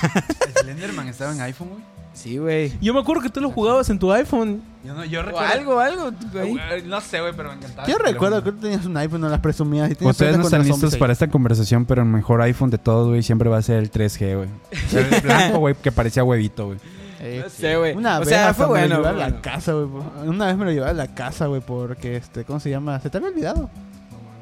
Slenderman 0.61 1.09
estaba 1.09 1.33
en 1.33 1.41
iPhone, 1.41 1.69
güey. 1.71 1.96
Sí, 2.17 2.39
güey. 2.39 2.73
Yo 2.81 2.95
me 2.95 3.01
acuerdo 3.01 3.21
que 3.23 3.29
tú 3.29 3.41
lo 3.43 3.51
jugabas 3.51 3.91
en 3.91 3.99
tu 3.99 4.11
iPhone. 4.11 4.63
Yo, 4.83 4.95
no, 4.95 5.05
yo 5.05 5.21
O 5.21 5.23
recuerdo. 5.23 5.49
algo, 5.53 5.81
algo. 5.81 6.11
güey. 6.33 6.57
No 6.87 7.01
sé, 7.03 7.21
güey, 7.21 7.35
pero 7.37 7.51
me 7.51 7.57
encantaba. 7.57 7.87
Yo 7.87 7.99
recuerdo 7.99 8.43
que 8.43 8.53
tú 8.53 8.59
tenías 8.59 8.87
un 8.87 8.97
iPhone, 8.97 9.21
no 9.21 9.29
las 9.29 9.41
presumías. 9.41 9.91
Y 9.91 10.05
Ustedes 10.05 10.39
no 10.39 10.45
están 10.45 10.65
listos 10.67 10.97
para 10.97 11.13
esta 11.13 11.29
conversación, 11.29 11.85
pero 11.85 12.01
el 12.03 12.09
mejor 12.09 12.41
iPhone 12.41 12.71
de 12.71 12.79
todos, 12.79 13.09
güey, 13.09 13.23
siempre 13.23 13.51
va 13.51 13.59
a 13.59 13.63
ser 13.63 13.77
el 13.79 13.91
3G, 13.91 14.35
güey. 14.37 14.49
El 15.15 15.21
blanco, 15.21 15.59
güey, 15.59 15.75
que 15.75 15.93
parecía 15.93 16.25
huevito, 16.25 16.67
güey. 16.69 16.79
Eh, 17.21 17.41
No 17.45 17.51
sé, 17.51 17.77
güey. 17.77 17.95
Una 17.95 18.17
O 18.17 18.21
vez 18.21 18.29
sea, 18.31 18.49
hasta 18.49 18.67
fue 18.67 18.81
me 18.81 18.89
lo 18.89 19.01
bueno. 19.03 19.03
llevé 19.03 19.09
a 19.09 19.13
fue 19.13 19.21
la 19.21 19.27
bueno. 19.29 19.43
casa, 19.43 19.73
güey. 19.75 20.29
Una 20.29 20.47
vez 20.47 20.57
me 20.57 20.65
lo 20.65 20.73
llevé 20.73 20.87
a 20.89 20.93
la 20.95 21.15
casa, 21.15 21.47
güey, 21.47 21.61
porque, 21.61 22.17
este, 22.17 22.45
¿cómo 22.45 22.61
se 22.61 22.71
llama? 22.71 22.99
¿Se 23.01 23.11
te 23.11 23.19
había 23.19 23.29
olvidado? 23.31 23.69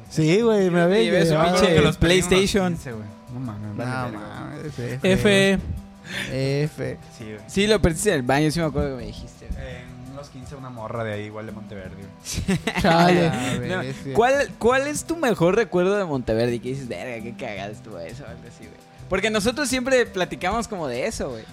Sí, 0.09 0.39
güey, 0.41 0.69
me 0.69 0.79
había 0.81 1.01
llevé 1.01 1.25
su 1.25 1.31
llevado. 1.31 1.59
pinche 1.59 1.93
PlayStation. 1.99 2.73
15, 2.73 2.91
güey. 2.93 3.03
No 3.33 3.39
mames, 3.41 3.61
No, 3.71 3.75
vale, 3.83 4.11
verga, 4.11 4.29
mames, 4.39 4.65
F. 4.79 4.99
F. 5.03 5.59
F. 6.31 6.97
Sí, 7.17 7.23
güey. 7.25 7.37
Sí, 7.47 7.67
lo 7.67 7.81
perdiste 7.81 8.09
en 8.09 8.15
el 8.15 8.21
baño, 8.23 8.51
sí 8.51 8.59
me 8.59 8.65
acuerdo 8.65 8.91
que 8.91 8.95
me 9.03 9.07
dijiste. 9.07 9.47
güey. 9.51 9.65
En 10.09 10.15
los 10.15 10.29
15 10.29 10.55
una 10.55 10.69
morra 10.69 11.03
de 11.03 11.13
ahí, 11.13 11.23
igual 11.25 11.45
de 11.45 11.51
Monteverde, 11.51 11.95
güey. 11.95 12.57
Chale. 12.81 13.27
Ah, 13.29 13.53
No. 13.83 14.13
¿cuál, 14.13 14.49
¿Cuál 14.59 14.87
es 14.87 15.03
tu 15.05 15.17
mejor 15.17 15.55
recuerdo 15.55 15.95
de 15.97 16.05
Monteverde? 16.05 16.59
Que 16.59 16.69
dices, 16.69 16.87
verga, 16.87 17.23
qué 17.23 17.35
cagada 17.35 17.69
estuvo 17.71 17.99
eso, 17.99 18.23
o 18.23 18.27
algo 18.27 18.41
así, 18.47 18.65
güey. 18.65 18.79
Porque 19.09 19.29
nosotros 19.29 19.67
siempre 19.69 20.05
platicamos 20.05 20.67
como 20.67 20.87
de 20.87 21.05
eso, 21.05 21.29
güey. 21.29 21.43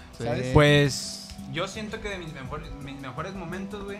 Pues 0.52 1.28
yo 1.52 1.68
siento 1.68 2.00
que 2.00 2.08
de 2.08 2.18
mis 2.18 2.32
mejores, 2.32 2.70
mis 2.82 2.98
mejores 3.00 3.34
momentos, 3.34 3.84
güey, 3.84 3.98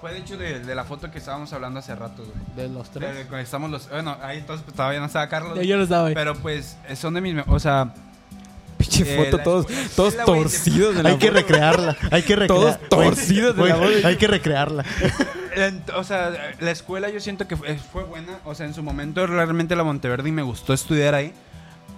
fue 0.00 0.12
de 0.12 0.18
hecho 0.18 0.36
de, 0.36 0.60
de 0.60 0.74
la 0.74 0.84
foto 0.84 1.10
que 1.10 1.18
estábamos 1.18 1.52
hablando 1.52 1.80
hace 1.80 1.94
rato, 1.94 2.22
güey. 2.24 2.56
De 2.56 2.72
los 2.72 2.90
tres. 2.90 3.10
De- 3.12 3.18
de 3.18 3.22
cuando 3.24 3.38
estamos 3.44 3.70
los, 3.70 3.88
bueno, 3.90 4.16
ahí 4.22 4.38
entonces 4.38 4.64
pues, 4.64 4.76
todavía 4.76 5.00
no 5.00 5.06
estaba 5.06 5.28
Carlos. 5.28 5.58
Yo 5.66 5.76
lo 5.76 5.84
estaba, 5.84 6.02
güey. 6.02 6.14
Pero 6.14 6.34
pues 6.36 6.76
eh, 6.88 6.94
son 6.96 7.14
de 7.14 7.20
mis, 7.20 7.34
me- 7.34 7.44
o 7.46 7.58
sea, 7.58 7.92
Pinche 8.82 9.16
foto, 9.16 9.36
la 9.38 9.42
todos, 9.44 9.66
todos 9.94 10.16
torcidos 10.16 10.96
de 10.96 11.02
la 11.02 11.10
Hay 11.10 11.18
que 11.18 11.30
recrearla. 11.30 11.96
Hay 12.10 12.22
que 12.22 12.36
recrearla. 12.36 12.76
Todos 12.78 12.88
torcidos 12.88 13.56
de 13.56 13.68
la 13.68 13.76
voz. 13.76 14.04
Hay 14.04 14.16
que 14.16 14.26
recrearla. 14.26 14.84
O 15.96 16.04
sea, 16.04 16.32
la 16.60 16.70
escuela 16.70 17.08
yo 17.10 17.20
siento 17.20 17.46
que 17.46 17.56
fue, 17.56 18.04
buena. 18.04 18.38
O 18.44 18.54
sea, 18.54 18.66
en 18.66 18.74
su 18.74 18.82
momento 18.82 19.26
realmente 19.26 19.76
la 19.76 19.84
Monteverdi 19.84 20.32
me 20.32 20.42
gustó 20.42 20.72
estudiar 20.72 21.14
ahí. 21.14 21.32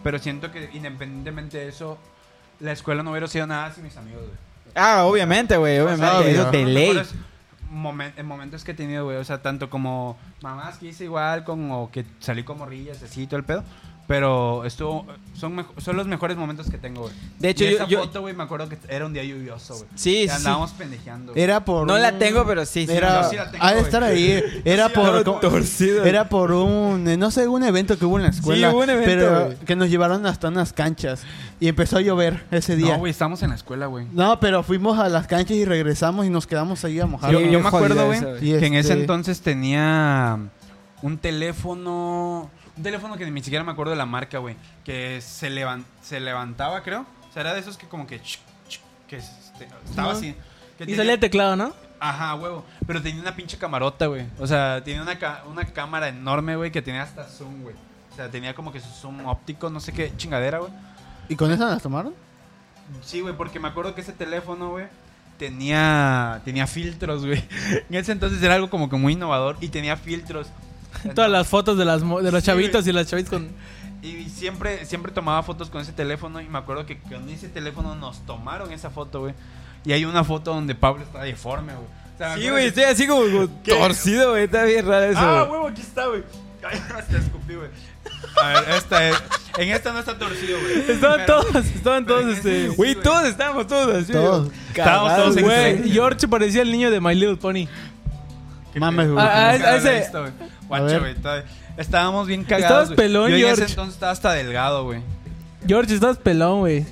Pero 0.03 0.19
siento 0.19 0.53
que 0.53 0.69
independientemente 0.75 1.59
de 1.59 1.69
eso, 1.69 1.99
la 2.61 2.73
escuela 2.73 3.03
no 3.03 3.13
hubiera 3.13 3.27
sido 3.27 3.47
nada 3.47 3.73
sin 3.73 3.85
mis 3.85 3.97
amigos, 3.97 4.23
güey. 4.23 4.37
Ah, 4.75 5.05
obviamente, 5.05 5.57
güey, 5.57 5.79
obviamente. 5.79 6.17
obvio. 6.17 6.29
Eso 6.29 6.51
de 6.51 6.65
ley. 6.67 7.03
en 8.17 8.27
momentos 8.27 8.65
que 8.65 8.73
he 8.73 8.75
tenido, 8.75 9.05
güey. 9.05 9.17
O 9.17 9.25
sea, 9.25 9.41
tanto 9.41 9.71
como 9.71 10.19
mamás 10.43 10.77
que 10.77 10.87
hice 10.89 11.05
igual, 11.05 11.45
como 11.45 11.91
que 11.91 12.05
salí 12.19 12.43
con 12.43 12.59
morrillas, 12.59 13.03
así 13.03 13.23
y 13.23 13.27
todo 13.27 13.39
el 13.39 13.45
pedo. 13.45 13.65
Pero 14.07 14.67
estuvo, 14.67 15.07
son, 15.35 15.65
son 15.79 15.97
los 15.97 16.07
mejores 16.07 16.37
momentos 16.37 16.69
que 16.71 16.77
tengo, 16.77 17.03
güey. 17.03 17.15
De 17.39 17.49
hecho, 17.49 17.65
Y 17.65 17.69
yo- 17.71 17.77
esa 17.77 17.87
yo- 17.87 18.01
foto, 18.01 18.21
güey, 18.21 18.35
me 18.35 18.43
acuerdo 18.43 18.69
que 18.69 18.77
era 18.91 19.07
un 19.07 19.15
día 19.15 19.25
lluvioso, 19.25 19.77
güey. 19.77 19.87
Sí, 19.95 20.25
sí. 20.25 20.29
andábamos 20.29 20.73
pendejeando. 20.73 21.33
güey. 21.33 21.43
Era 21.43 21.65
por. 21.65 21.87
No 21.87 21.97
la 21.97 22.19
tengo, 22.19 22.45
pero 22.47 22.67
sí. 22.67 22.87
sí. 22.87 22.93
Era, 22.93 23.23
yo 23.23 23.31
sí 23.31 23.37
la 23.37 23.51
tengo, 23.51 23.65
ha 23.65 23.73
de 23.73 23.81
estar 23.81 24.03
ahí. 24.05 24.43
Era 24.67 24.89
Sí, 24.89 24.93
por. 24.95 25.41
torcido. 25.41 26.05
Era 26.05 26.29
por 26.29 26.53
un. 26.53 27.09
eh, 27.09 27.17
No 27.17 27.31
sé, 27.31 27.49
un 27.49 27.65
evento 27.65 27.99
que 27.99 28.05
hubo 28.05 28.19
en 28.19 28.25
la 28.25 28.29
escuela. 28.29 28.71
hubo 28.73 28.83
un 28.83 28.91
evento, 28.91 29.07
Pero 29.07 29.45
güey. 29.47 29.57
que 29.61 29.75
nos 29.75 29.89
llevaron 29.89 30.27
hasta 30.27 30.49
unas 30.49 30.75
canchas. 30.75 31.23
Y 31.59 31.69
empezó 31.69 31.97
a 31.97 32.01
llover 32.03 32.45
ese 32.51 32.77
día. 32.77 32.93
No, 32.95 32.99
güey, 32.99 33.11
estamos 33.11 33.43
en 33.43 33.49
la 33.51 33.57
escuela, 33.57 33.87
güey. 33.87 34.07
No, 34.13 34.39
pero 34.39 34.63
fuimos 34.63 34.99
a 34.99 35.09
las 35.09 35.27
canchas 35.27 35.57
y 35.57 35.65
regresamos 35.65 36.27
y 36.27 36.31
nos 36.31 36.47
quedamos 36.47 36.85
ahí 36.85 37.01
a 37.01 37.07
mojar. 37.07 37.33
Yo, 37.33 37.39
Sí, 37.39 37.47
me 37.47 37.57
acuerdo, 37.57 38.05
güey, 38.07 38.21
que 38.41 38.67
en 38.67 38.75
ese 38.75 38.91
este- 38.91 39.01
entonces 39.01 39.41
tenía 39.41 40.39
un 41.05 41.19
teléfono. 41.19 42.51
Un 42.77 42.83
teléfono 42.83 43.17
que 43.17 43.31
ni 43.31 43.43
siquiera 43.43 43.63
me 43.65 43.73
acuerdo 43.73 43.91
de 43.93 43.97
la 43.99 44.07
marca, 44.07 44.39
güey. 44.39 44.57
Que 44.85 45.21
se, 45.21 45.51
levan- 45.51 45.85
se 46.03 46.19
levantaba, 46.19 46.83
creo. 46.83 47.03
O 47.29 47.33
sea, 47.33 47.43
era 47.43 47.55
de 47.55 47.61
esos 47.61 47.77
que 47.77 47.87
como 47.87 48.07
que. 48.07 48.21
que 49.09 49.17
este, 49.17 49.69
estaba 49.85 50.13
No. 50.13 50.19
así. 50.19 50.35
que 50.79 50.85
Y 50.85 50.87
tenía- 50.87 50.97
salía 50.97 51.13
el 51.15 51.21
teclado, 51.21 51.57
¿no? 51.57 51.73
Ajá, 52.01 52.35
huevo. 52.35 52.65
Pero 52.87 53.01
tenía 53.03 53.21
una 53.21 53.37
pinche 53.37 53.57
camarota, 53.57 54.07
güey. 54.07 54.27
O 54.39 54.47
sea, 54.47 54.83
tenía 54.83 55.03
una, 55.03 55.19
ca- 55.19 55.45
una 55.49 55.65
cámara 55.65 56.09
enorme, 56.09 56.57
güey, 56.57 56.73
que 56.73 56.83
tenía 56.83 57.03
hasta 57.03 57.25
zoom, 57.29 57.63
güey. 57.63 57.77
O 58.13 58.17
sea, 58.17 58.31
tenía 58.31 58.55
como 58.55 58.73
que 58.73 58.81
su 58.81 58.89
zoom 58.89 59.27
óptico, 59.27 59.71
no 59.71 59.81
sé 59.81 59.93
qué 59.93 60.13
chingadera, 60.17 60.59
güey. 60.59 60.73
¿Y 61.29 61.37
con 61.37 61.51
eso 61.53 61.67
las 61.67 61.83
tomaron? 61.83 62.15
Sí, 63.03 63.21
güey, 63.21 63.35
porque 63.37 63.59
me 63.61 63.69
acuerdo 63.69 63.95
que 63.95 64.01
ese 64.03 64.13
teléfono, 64.13 64.71
güey, 64.71 64.87
tenía, 65.39 66.41
tenía 66.45 66.67
filtros, 66.67 67.25
güey. 67.25 67.43
En 67.89 67.95
ese 67.95 68.13
entonces 68.13 68.43
era 68.43 68.55
algo 68.55 68.69
como 68.71 68.89
que 68.89 68.97
muy 68.97 69.13
innovador 69.15 69.57
y 69.61 69.69
tenía 69.69 69.97
filtros. 69.97 70.49
Todas 71.15 71.31
las 71.31 71.47
fotos 71.47 71.77
de, 71.79 71.85
las, 71.85 72.01
de 72.03 72.33
los 72.33 72.41
Sí, 72.43 72.47
chavitos 72.47 72.83
güey. 72.83 72.91
y 72.91 72.93
las 72.93 73.07
chavitas 73.07 73.31
con... 73.31 73.49
Y 74.03 74.29
siempre, 74.29 74.85
siempre 74.85 75.13
tomaba 75.13 75.43
fotos 75.43 75.71
con 75.71 75.81
ese 75.81 75.93
teléfono 75.93 76.41
y 76.41 76.49
me 76.49 76.59
acuerdo 76.59 76.85
que 76.85 76.99
con 76.99 77.29
ese 77.31 77.49
teléfono 77.49 77.95
nos 77.95 78.21
tomaron 78.27 78.71
esa 78.73 78.91
foto, 78.91 79.21
güey. 79.21 79.35
Y 79.85 79.93
hay 79.93 80.05
una 80.05 80.25
foto 80.25 80.53
donde 80.55 80.75
Pablo 80.75 81.03
está 81.03 81.23
deforme, 81.23 81.73
güey. 81.75 81.87
O 82.15 82.19
sea, 82.19 82.37
me 82.37 82.43
Sí, 82.43 82.49
güey, 82.51 82.63
que- 82.65 82.69
estoy 82.69 82.85
así 82.85 83.07
como, 83.07 83.23
torcido, 83.65 84.31
güey. 84.31 84.45
Está 84.45 84.65
bien 84.65 84.87
raro 84.87 85.05
eso. 85.07 85.19
Ah, 85.21 85.41
güey. 85.45 85.53
huevo, 85.53 85.69
aquí 85.69 85.81
está, 85.81 86.07
güey. 86.07 86.23
Ay, 86.71 86.79
hasta 86.97 87.17
escupí, 87.19 87.55
güey. 87.55 87.69
A 88.43 88.47
ver, 88.49 88.65
esta 88.77 89.09
es. 89.09 89.17
En 89.59 89.69
esta 89.71 89.93
no 89.93 89.99
está 90.01 90.19
torcido, 90.19 90.59
güey. 90.61 90.91
Estaban 90.91 91.21
Pero- 91.27 91.41
todos, 91.43 91.65
estaban 91.67 92.07
todos, 92.07 92.25
este... 92.37 92.69
Güey, 92.69 92.95
Sí, 92.95 93.01
todos 93.03 93.25
estábamos 93.25 93.67
todos 93.67 93.95
así. 93.97 94.13
Todos. 94.13 94.51
Estábamos 94.69 95.17
todos 95.17 95.37
en 95.39 95.45
güey. 95.45 95.77
Güey, 95.79 95.91
George 95.93 96.29
parecía 96.29 96.61
el 96.63 96.71
niño 96.73 96.91
de 96.91 97.01
My 97.01 97.15
Little 97.15 97.37
Pony. 97.37 97.67
Mames, 98.77 99.09
güey. 99.11 99.25
Ah, 99.25 99.51
ah, 99.51 99.53
Nunca 99.53 99.71
lo 99.71 99.77
ese- 99.79 100.11
güey. 100.19 100.33
Guacho, 100.69 101.01
güey. 101.01 101.13
está- 101.13 101.45
Estábamos 101.77 102.27
bien 102.29 102.45
cagados. 102.45 102.65
Estabas 102.65 102.89
güey. 102.89 102.97
pelón, 102.97 103.31
Yo 103.31 103.37
en 103.37 103.43
ese 103.43 103.47
George. 103.57 103.73
entonces 103.73 103.95
estaba 103.95 104.13
hasta 104.13 104.33
delgado, 104.33 104.85
güey. 104.85 105.01
George, 105.67 105.95
estás 105.95 106.19
pelón, 106.19 106.61
güey. 106.61 106.85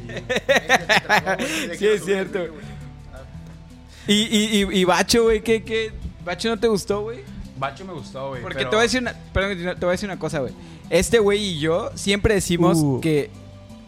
Sí, 1.78 1.86
es 1.86 2.04
cierto. 2.04 2.40
Y, 4.06 4.14
y, 4.14 4.62
y, 4.64 4.78
y 4.80 4.84
Bacho, 4.84 5.24
güey, 5.24 5.42
¿qué, 5.42 5.62
qué? 5.62 5.92
¿Bacho 6.24 6.48
no 6.48 6.58
te 6.58 6.66
gustó, 6.68 7.02
güey? 7.02 7.20
Bacho 7.58 7.84
me 7.84 7.92
gustó, 7.92 8.30
güey. 8.30 8.42
Porque 8.42 8.58
pero- 8.58 8.70
te 8.70 8.76
voy 8.76 8.80
a 8.80 8.84
decir 8.84 9.00
una, 9.00 9.14
perdón, 9.32 9.58
te 9.58 9.74
voy 9.86 9.88
a 9.88 9.92
decir 9.92 10.08
una 10.08 10.18
cosa, 10.18 10.40
güey. 10.40 10.52
Este 10.90 11.18
güey 11.20 11.38
y 11.42 11.58
yo 11.60 11.90
siempre 11.94 12.34
decimos 12.34 12.78
Uh. 12.78 13.00
que, 13.00 13.30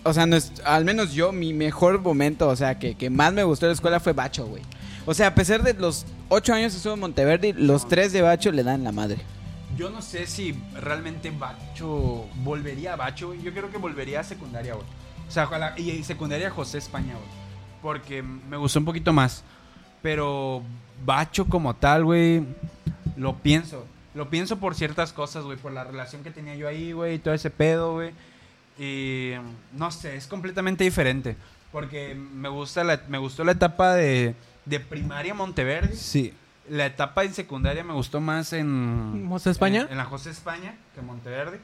o 0.05 0.13
sea, 0.13 0.27
nues- 0.27 0.53
al 0.65 0.85
menos 0.85 1.13
yo, 1.13 1.33
mi 1.33 1.53
mejor 1.53 2.01
momento, 2.01 2.49
o 2.49 2.57
sea, 2.57 2.79
que, 2.79 2.95
que 2.95 3.11
más 3.11 3.33
me 3.33 3.43
gustó 3.43 3.67
de 3.67 3.71
la 3.71 3.75
escuela 3.75 3.99
fue 4.01 4.13
Bacho, 4.13 4.47
güey. 4.47 4.63
O 5.07 5.13
sea, 5.13 5.29
a 5.29 5.35
pesar 5.35 5.63
de 5.63 5.75
los 5.75 6.07
ocho 6.29 6.55
años 6.55 6.73
que 6.73 6.77
estuvo 6.79 6.95
en 6.95 7.01
Monteverdi, 7.01 7.53
los 7.53 7.89
tres 7.89 8.13
de 8.13 8.23
Bacho 8.23 8.53
le 8.53 8.63
dan 8.63 8.85
la 8.85 8.93
madre. 8.93 9.19
Yo 9.77 9.91
no 9.91 10.03
sé 10.03 10.27
si 10.27 10.55
realmente 10.81 11.31
Bacho 11.31 12.27
volvería 12.37 12.93
a 12.93 12.97
Bacho. 12.97 13.35
Yo 13.35 13.53
creo 13.53 13.71
que 13.71 13.79
volvería 13.79 14.21
a 14.21 14.25
secundaria, 14.25 14.75
güey. 14.75 14.87
O 15.27 15.31
sea, 15.31 15.75
y 15.77 16.03
secundaria 16.05 16.51
José 16.51 16.79
España, 16.79 17.15
güey. 17.15 17.29
Porque 17.83 18.23
me 18.23 18.57
gustó 18.57 18.79
un 18.79 18.85
poquito 18.85 19.13
más. 19.13 19.43
Pero 20.03 20.63
Bacho 21.05 21.47
como 21.47 21.75
tal, 21.75 22.05
güey, 22.05 22.45
lo 23.17 23.37
pienso. 23.39 23.87
Lo 24.15 24.31
pienso 24.31 24.59
por 24.59 24.75
ciertas 24.75 25.13
cosas, 25.13 25.45
güey. 25.45 25.57
Por 25.57 25.73
la 25.73 25.85
relación 25.85 26.23
que 26.23 26.31
tenía 26.31 26.55
yo 26.55 26.69
ahí, 26.69 26.93
güey. 26.93 27.15
Y 27.15 27.19
todo 27.19 27.35
ese 27.35 27.51
pedo, 27.51 27.95
güey. 27.95 28.13
Y 28.79 29.33
no 29.73 29.91
sé, 29.91 30.17
es 30.17 30.27
completamente 30.27 30.85
diferente. 30.85 31.37
Porque 31.73 32.15
me, 32.15 32.49
gusta 32.49 32.85
la, 32.85 33.01
me 33.09 33.19
gustó 33.19 33.43
la 33.43 33.53
etapa 33.53 33.95
de, 33.95 34.37
de 34.65 34.81
primaria 34.81 35.35
Monteverde. 35.35 35.97
Sí. 35.97 36.33
La 36.69 36.87
etapa 36.87 37.25
en 37.25 37.35
secundaria 37.35 37.85
me 37.85 37.93
gustó 37.93 38.21
más 38.21 38.53
en... 38.53 39.27
¿José 39.29 39.51
España? 39.51 39.83
En, 39.83 39.93
en 39.93 39.99
la 39.99 40.05
José 40.05 40.31
España 40.31 40.75
que 40.95 41.01
en 41.01 41.07
Monteverde. 41.07 41.61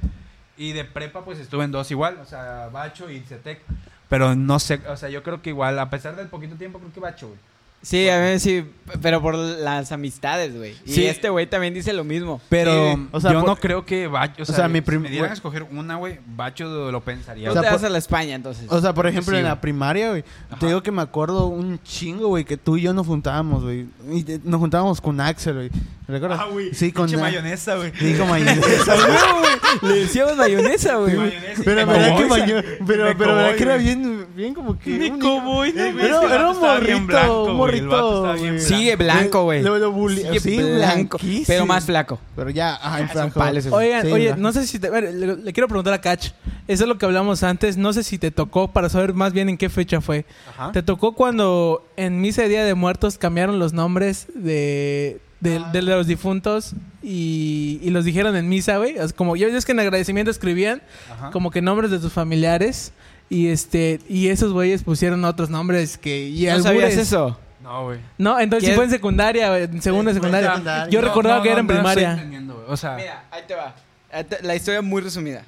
Y 0.56 0.72
de 0.72 0.84
prepa 0.84 1.24
pues 1.24 1.38
estuve 1.38 1.64
en 1.64 1.72
dos 1.72 1.90
igual, 1.90 2.18
o 2.18 2.26
sea, 2.26 2.68
Bacho 2.70 3.10
y 3.10 3.20
Cetec. 3.20 3.62
Pero 4.10 4.34
no 4.34 4.58
sé, 4.58 4.80
o 4.88 4.96
sea, 4.96 5.08
yo 5.08 5.22
creo 5.22 5.40
que 5.40 5.50
igual, 5.50 5.78
a 5.78 5.88
pesar 5.88 6.16
del 6.16 6.26
poquito 6.26 6.56
tiempo, 6.56 6.78
creo 6.78 6.92
que 6.92 7.00
Bacho, 7.00 7.28
güey. 7.28 7.38
Sí, 7.82 8.08
a 8.10 8.18
ver, 8.18 8.38
sí, 8.40 8.62
pero 9.00 9.22
por 9.22 9.34
las 9.36 9.90
amistades, 9.90 10.54
güey. 10.54 10.74
Y 10.84 10.92
Sí. 10.92 11.06
este 11.06 11.30
güey 11.30 11.46
también 11.48 11.72
dice 11.72 11.94
lo 11.94 12.04
mismo. 12.04 12.38
Pero 12.50 12.94
Sí, 12.94 13.08
o 13.10 13.20
sea, 13.20 13.32
yo 13.32 13.40
por- 13.40 13.48
no 13.48 13.56
creo 13.56 13.86
que 13.86 14.06
Bacho, 14.06 14.42
o 14.42 14.44
sea, 14.44 14.54
sea, 14.54 14.68
mi 14.68 14.82
si 14.82 14.98
me 14.98 15.08
dieran 15.08 15.16
a 15.16 15.28
güey. 15.28 15.32
escoger 15.32 15.62
una, 15.62 15.96
güey, 15.96 16.18
Bacho 16.26 16.90
lo 16.90 17.00
pensaría. 17.00 17.46
Tú 17.46 17.50
O 17.52 17.54
sea, 17.54 17.62
te 17.62 17.68
vas 17.70 17.78
por- 17.80 17.86
a 17.86 17.90
la 17.90 17.96
España, 17.98 18.34
entonces. 18.34 18.66
O 18.68 18.80
sea, 18.82 18.92
por 18.92 19.06
ejemplo, 19.06 19.32
Sí, 19.32 19.38
en 19.38 19.44
la 19.44 19.52
güey. 19.52 19.60
primaria, 19.62 20.10
güey. 20.10 20.24
Te 20.58 20.66
digo 20.66 20.82
que 20.82 20.90
me 20.92 21.00
acuerdo 21.00 21.46
un 21.46 21.82
chingo, 21.82 22.28
güey, 22.28 22.44
que 22.44 22.58
tú 22.58 22.76
y 22.76 22.82
yo 22.82 22.92
nos 22.92 23.06
juntábamos, 23.06 23.62
güey. 23.62 23.86
Y 24.12 24.24
te- 24.24 24.40
nos 24.44 24.60
juntábamos 24.60 25.00
con 25.00 25.18
Axel, 25.18 25.54
güey. 25.54 25.70
¿Recuerdas? 26.06 26.40
Ah, 26.42 26.48
güey, 26.50 26.74
Sí, 26.74 26.90
con 26.92 27.08
mayonesa, 27.18 27.76
güey. 27.76 27.92
Sí, 27.98 28.14
con 28.14 28.28
mayonesa, 28.28 28.94
güey. 28.94 29.94
Le 29.94 30.00
decíamos 30.00 30.36
mayonesa, 30.36 30.96
güey. 30.96 31.14
Y 31.14 31.62
Pero 31.64 31.86
verdad 31.86 32.16
que, 32.16 32.22
coboy. 32.24 32.40
mayo- 32.40 32.62
pero, 32.86 33.04
verdad 33.16 33.54
que 33.54 33.62
era 33.62 33.74
güey. 33.74 33.84
bien, 33.86 34.26
bien 34.34 34.54
como 34.54 34.76
que. 34.78 35.10
Un- 35.10 35.20
coboy, 35.20 35.72
no 35.72 35.82
Era, 35.84 36.50
un 36.50 36.60
morrito, 36.60 37.54
morrito. 37.72 38.58
Sigue 38.58 38.96
blanco, 38.96 39.44
güey. 39.44 39.62
Lo, 39.62 39.78
lo 39.78 39.92
bulli- 39.92 40.22
Sigue 40.22 40.40
sí, 40.40 40.56
blanco, 40.56 41.18
blanquísimo. 41.18 41.44
pero 41.46 41.66
más 41.66 41.84
flaco. 41.84 42.18
Pero 42.36 42.50
ya, 42.50 42.74
ajá, 42.74 43.24
en 43.24 43.30
pales. 43.32 43.66
Oigan, 43.70 44.06
Sí, 44.06 44.12
oye, 44.12 44.34
no 44.36 44.52
sé 44.52 44.66
si 44.66 44.78
te... 44.78 44.88
a 44.88 44.90
ver, 44.90 45.12
le, 45.14 45.36
le 45.36 45.52
quiero 45.52 45.68
preguntar 45.68 45.92
a 45.94 46.00
Catch. 46.00 46.30
Eso 46.68 46.84
es 46.84 46.88
lo 46.88 46.98
que 46.98 47.06
hablamos 47.06 47.42
antes. 47.42 47.76
No 47.76 47.92
sé 47.92 48.02
si 48.02 48.18
te 48.18 48.30
tocó 48.30 48.72
para 48.72 48.88
saber 48.88 49.14
más 49.14 49.32
bien 49.32 49.48
en 49.48 49.56
qué 49.58 49.68
fecha 49.68 50.00
fue. 50.00 50.24
Ajá. 50.50 50.72
¿Te 50.72 50.82
tocó 50.82 51.14
cuando 51.14 51.86
en 51.96 52.20
Misa 52.20 52.42
de 52.42 52.48
Día 52.48 52.64
de 52.64 52.74
Muertos 52.74 53.18
cambiaron 53.18 53.58
los 53.58 53.72
nombres 53.72 54.26
de, 54.34 55.20
de, 55.40 55.60
de 55.72 55.82
los 55.82 56.06
difuntos 56.06 56.74
y, 57.02 57.80
y 57.82 57.90
los 57.90 58.04
dijeron 58.04 58.36
en 58.36 58.48
misa, 58.48 58.76
güey? 58.78 58.94
Como 59.16 59.36
yo 59.36 59.48
es 59.48 59.64
que 59.64 59.72
en 59.72 59.80
agradecimiento 59.80 60.30
escribían 60.30 60.82
Ajá. 61.12 61.30
como 61.30 61.50
que 61.50 61.62
nombres 61.62 61.90
de 61.90 61.98
tus 61.98 62.12
familiares 62.12 62.92
y 63.28 63.46
este 63.48 64.00
y 64.08 64.28
esos 64.28 64.52
güeyes 64.52 64.82
pusieron 64.82 65.24
otros 65.24 65.50
nombres 65.50 65.96
que 65.98 66.28
y 66.28 66.46
¿No 66.46 66.60
sabías 66.62 66.94
eso? 66.94 67.38
No, 67.70 67.84
güey. 67.84 68.00
No, 68.18 68.40
entonces 68.40 68.74
fue 68.74 68.84
en 68.84 68.90
secundaria, 68.90 69.48
güey, 69.48 69.62
en 69.62 69.80
fue 69.80 69.92
en 69.96 70.14
secundaria. 70.14 70.50
secundaria. 70.50 70.88
Yo 70.90 71.00
No, 71.00 71.06
recordaba 71.08 71.36
No, 71.36 71.42
que 71.44 71.50
era 71.52 71.60
en 71.60 71.66
no 71.66 71.72
estoy 71.72 71.84
primaria. 71.92 72.12
entendiendo, 72.14 72.54
güey. 72.54 72.66
O 72.68 72.76
sea, 72.76 72.96
Mira, 72.96 73.24
ahí 73.30 73.42
te 73.46 73.54
va. 73.54 73.74
Ahí 74.12 74.24
te- 74.24 74.42
La 74.42 74.56
historia 74.56 74.82
muy 74.82 75.00
resumida. 75.02 75.42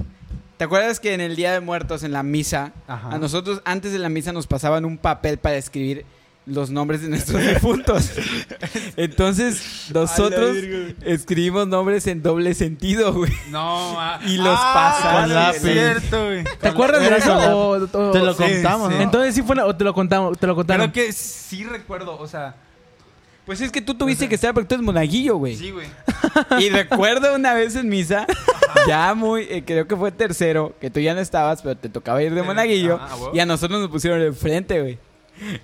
¿Te 0.57 0.65
acuerdas 0.65 1.01
que 1.01 1.15
en 1.15 1.21
el 1.21 1.35
Día 1.35 1.51
de 1.53 1.59
Muertos, 1.59 2.05
en 2.05 2.13
la 2.13 2.23
misa, 2.23 2.71
Ajá. 2.87 3.09
a 3.11 3.19
nosotros 3.19 3.61
antes 3.65 3.91
de 3.93 3.99
la 3.99 4.09
misa 4.09 4.33
nos 4.33 4.47
pasaban 4.47 4.85
un 4.85 4.99
papel 4.99 5.39
para 5.39 5.57
escribir 5.57 6.07
los 6.47 6.71
nombres 6.71 7.03
de 7.03 7.09
nuestros 7.09 7.41
difuntos? 7.47 8.11
Entonces, 8.97 9.87
nosotros 9.95 10.57
escribimos 11.05 11.67
nombres 11.69 12.07
en 12.07 12.23
doble 12.23 12.55
sentido, 12.55 13.13
güey. 13.13 13.33
no, 13.51 13.99
ah, 14.01 14.21
Y 14.27 14.37
los 14.37 14.57
ah, 14.59 15.27
lápiz. 15.29 15.57
es 15.59 15.63
cierto, 15.63 16.25
güey. 16.27 16.45
¿Te 16.61 16.69
acuerdas 16.69 17.01
de 17.09 17.17
eso? 17.17 17.37
O- 17.37 17.69
o- 17.77 18.11
Te 18.11 18.19
lo 18.21 18.35
Sí, 18.35 18.43
contamos, 18.43 18.89
sí. 18.91 18.95
¿no? 18.97 19.03
Entonces 19.03 19.35
sí 19.35 19.43
fue 19.43 19.55
una- 19.55 19.67
o 19.67 19.77
te 19.77 19.85
lo 19.85 19.95
contamos, 19.95 20.39
te 20.39 20.47
lo 20.47 20.55
contaron. 20.55 20.91
Creo 20.91 21.07
que 21.07 21.13
sí 21.13 21.65
recuerdo, 21.65 22.19
o 22.19 22.27
sea, 22.27 22.55
Pues 23.47 23.61
es 23.61 23.73
que 23.73 23.81
tú 23.83 23.95
tuviste 23.95 24.29
que 24.29 24.37
estar 24.37 24.55
porque 24.55 24.69
tú 24.69 24.75
eres 24.77 24.85
monaguillo, 24.85 25.37
güey. 25.37 25.57
sí, 25.57 25.71
güey. 25.73 25.87
Y 26.61 26.71
recuerdo 26.71 27.35
una 27.35 27.55
vez 27.55 27.75
en 27.77 27.89
misa, 27.89 28.25
ya 28.87 29.15
muy, 29.15 29.43
eh, 29.51 29.65
creo 29.67 29.87
que 29.89 29.97
fue 29.97 30.13
tercero, 30.13 30.75
que 30.81 30.91
tú 30.91 31.01
ya 31.01 31.13
no 31.13 31.21
estabas, 31.21 31.61
pero 31.61 31.77
te 31.77 31.89
tocaba 31.89 32.23
ir 32.23 32.31
de 32.31 32.37
Pero- 32.37 32.47
monaguillo. 32.47 32.97
ajá, 32.97 33.15
güey. 33.17 33.37
y 33.37 33.41
a 33.41 33.47
nosotros 33.47 33.81
nos 33.81 33.91
pusieron 33.91 34.23
enfrente, 34.23 34.81
güey. 34.81 34.99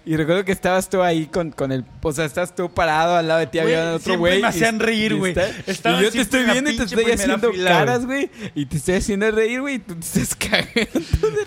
Y 0.04 0.16
recuerdo 0.16 0.44
que 0.44 0.52
estabas 0.52 0.88
tú 0.88 1.02
ahí 1.02 1.26
con, 1.26 1.50
con 1.50 1.72
el... 1.72 1.84
O 2.02 2.12
sea, 2.12 2.24
estás 2.24 2.54
tú 2.54 2.72
parado 2.72 3.16
al 3.16 3.28
lado 3.28 3.40
de 3.40 3.46
ti, 3.46 3.58
había 3.58 3.94
otro 3.94 4.18
güey. 4.18 4.34
me 4.34 4.40
y- 4.40 4.44
hacían 4.50 4.80
reír, 4.80 5.14
güey. 5.16 5.32
Y 5.32 6.02
yo 6.02 6.10
te 6.10 6.20
estoy 6.20 6.44
viendo 6.44 6.70
y 6.70 6.76
te 6.76 6.84
estoy 6.84 7.10
haciendo 7.10 7.52
fila, 7.52 7.70
caras, 7.70 8.06
güey. 8.06 8.30
Y 8.54 8.66
te 8.66 8.76
estoy 8.78 8.94
haciendo 8.96 9.30
reír, 9.30 9.60
güey. 9.60 9.74
Y 9.76 9.78
tú 9.80 9.94
te 9.94 10.00
estás 10.20 10.34
cagando. 10.34 10.72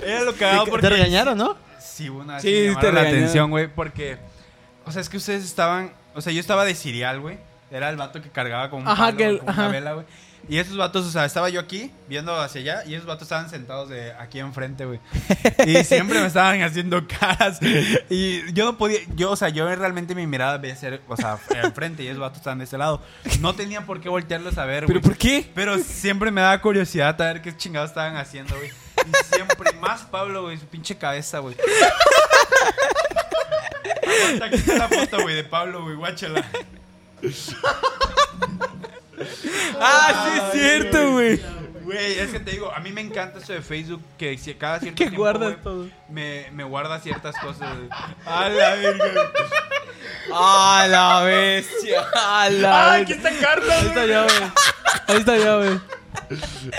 Era 0.05 0.23
lo 0.23 0.33
cagado 0.35 0.65
porque... 0.67 0.87
Te 0.87 0.93
regañaron, 0.93 1.37
¿no? 1.37 1.57
Sí, 1.79 2.09
una 2.09 2.35
vez 2.35 2.43
Sí, 2.43 2.49
me 2.49 2.53
te 2.61 2.67
llamaron 2.69 2.95
la 2.95 3.01
atención, 3.01 3.49
güey, 3.49 3.67
porque... 3.67 4.17
O 4.85 4.91
sea, 4.91 5.01
es 5.01 5.09
que 5.09 5.17
ustedes 5.17 5.43
estaban... 5.43 5.91
O 6.13 6.21
sea, 6.21 6.33
yo 6.33 6.39
estaba 6.39 6.65
de 6.65 6.75
cereal, 6.75 7.19
güey. 7.19 7.37
Era 7.69 7.89
el 7.89 7.95
vato 7.97 8.21
que 8.21 8.29
cargaba 8.29 8.69
con 8.69 8.81
un 8.81 8.87
Ajá, 8.87 9.05
palo, 9.05 9.17
que 9.17 9.25
el- 9.25 9.39
con 9.39 9.49
una 9.53 9.67
vela, 9.69 9.93
güey. 9.93 10.05
Y 10.49 10.57
esos 10.57 10.75
vatos, 10.75 11.05
o 11.05 11.11
sea, 11.11 11.25
estaba 11.25 11.49
yo 11.49 11.59
aquí, 11.59 11.91
viendo 12.09 12.35
hacia 12.35 12.61
allá, 12.61 12.83
y 12.85 12.95
esos 12.95 13.05
vatos 13.05 13.23
estaban 13.23 13.49
sentados 13.49 13.89
de 13.89 14.11
aquí 14.13 14.39
enfrente, 14.39 14.85
güey. 14.85 14.99
Y 15.65 15.83
siempre 15.83 16.19
me 16.19 16.27
estaban 16.27 16.61
haciendo 16.61 17.07
caras. 17.07 17.59
Y 18.09 18.51
yo 18.53 18.65
no 18.65 18.77
podía, 18.77 18.99
yo, 19.15 19.31
o 19.31 19.35
sea, 19.35 19.49
yo 19.49 19.73
realmente 19.73 20.15
mi 20.15 20.27
mirada 20.27 20.57
debía 20.57 20.75
ser, 20.75 21.01
o 21.07 21.15
sea, 21.15 21.37
enfrente, 21.63 22.03
y 22.03 22.07
esos 22.07 22.19
vatos 22.19 22.39
estaban 22.39 22.57
de 22.57 22.65
este 22.65 22.77
lado. 22.77 23.01
No 23.39 23.55
tenía 23.55 23.85
por 23.85 24.01
qué 24.01 24.09
voltearlos 24.09 24.57
a 24.57 24.65
ver, 24.65 24.85
güey. 24.85 24.99
¿Pero 24.99 25.01
por 25.01 25.17
qué? 25.17 25.49
Pero 25.53 25.77
siempre 25.79 26.31
me 26.31 26.41
daba 26.41 26.59
curiosidad 26.59 27.19
a 27.21 27.25
ver 27.33 27.41
qué 27.41 27.55
chingados 27.55 27.91
estaban 27.91 28.17
haciendo, 28.17 28.55
güey. 28.55 28.69
Y 28.69 29.33
siempre, 29.33 29.71
más 29.79 30.01
Pablo, 30.03 30.43
güey, 30.43 30.57
su 30.57 30.65
pinche 30.65 30.97
cabeza, 30.97 31.39
güey. 31.39 31.55
Aguanta, 34.05 34.45
Aquí 34.45 34.55
está 34.55 34.77
la 34.77 34.87
foto, 34.89 35.21
güey, 35.21 35.35
de 35.35 35.43
Pablo, 35.43 35.83
güey, 35.83 35.95
guáchala. 35.95 36.45
Ah, 39.79 40.27
sí 40.31 40.39
es 40.39 40.61
cierto, 40.61 41.11
güey. 41.13 41.41
Güey, 41.83 42.19
es 42.19 42.29
que 42.31 42.39
te 42.39 42.51
digo, 42.51 42.71
a 42.73 42.79
mí 42.79 42.91
me 42.91 43.01
encanta 43.01 43.39
eso 43.39 43.53
de 43.53 43.61
Facebook, 43.61 44.01
que 44.17 44.37
si 44.37 44.53
cada 44.53 44.79
cierto 44.79 44.95
Que 44.97 45.05
tiempo, 45.05 45.21
guardas 45.21 45.49
güey, 45.53 45.63
todo. 45.63 45.87
Me, 46.09 46.45
me 46.53 46.63
guarda 46.63 46.99
ciertas 46.99 47.35
cosas, 47.37 47.75
güey. 47.75 47.89
A 48.25 48.49
la 48.49 48.75
verga. 48.75 49.05
¡A 50.33 50.87
la 50.89 51.21
bestia! 51.23 52.01
¡A 52.15 52.49
la 52.49 52.93
¡Ay, 52.93 53.01
aquí 53.03 53.13
está 53.13 53.29
Carlos! 53.39 53.69
Ahí 53.73 53.87
está 53.87 54.05
ya, 54.05 54.23
güey. 54.23 54.35
Ahí 55.07 55.17
está 55.17 55.37
ya, 55.37 55.55
güey. 55.57 55.79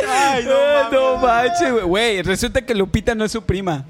¡Ay, 0.09 0.45
Eh, 0.49 0.89
no, 0.91 1.17
No 1.17 1.17
manches, 1.19 1.73
güey. 1.73 1.85
Güey, 1.85 2.23
resulta 2.23 2.63
que 2.63 2.75
Lupita 2.75 3.15
no 3.15 3.25
es 3.25 3.33
su 3.33 3.43
prima. 3.43 3.85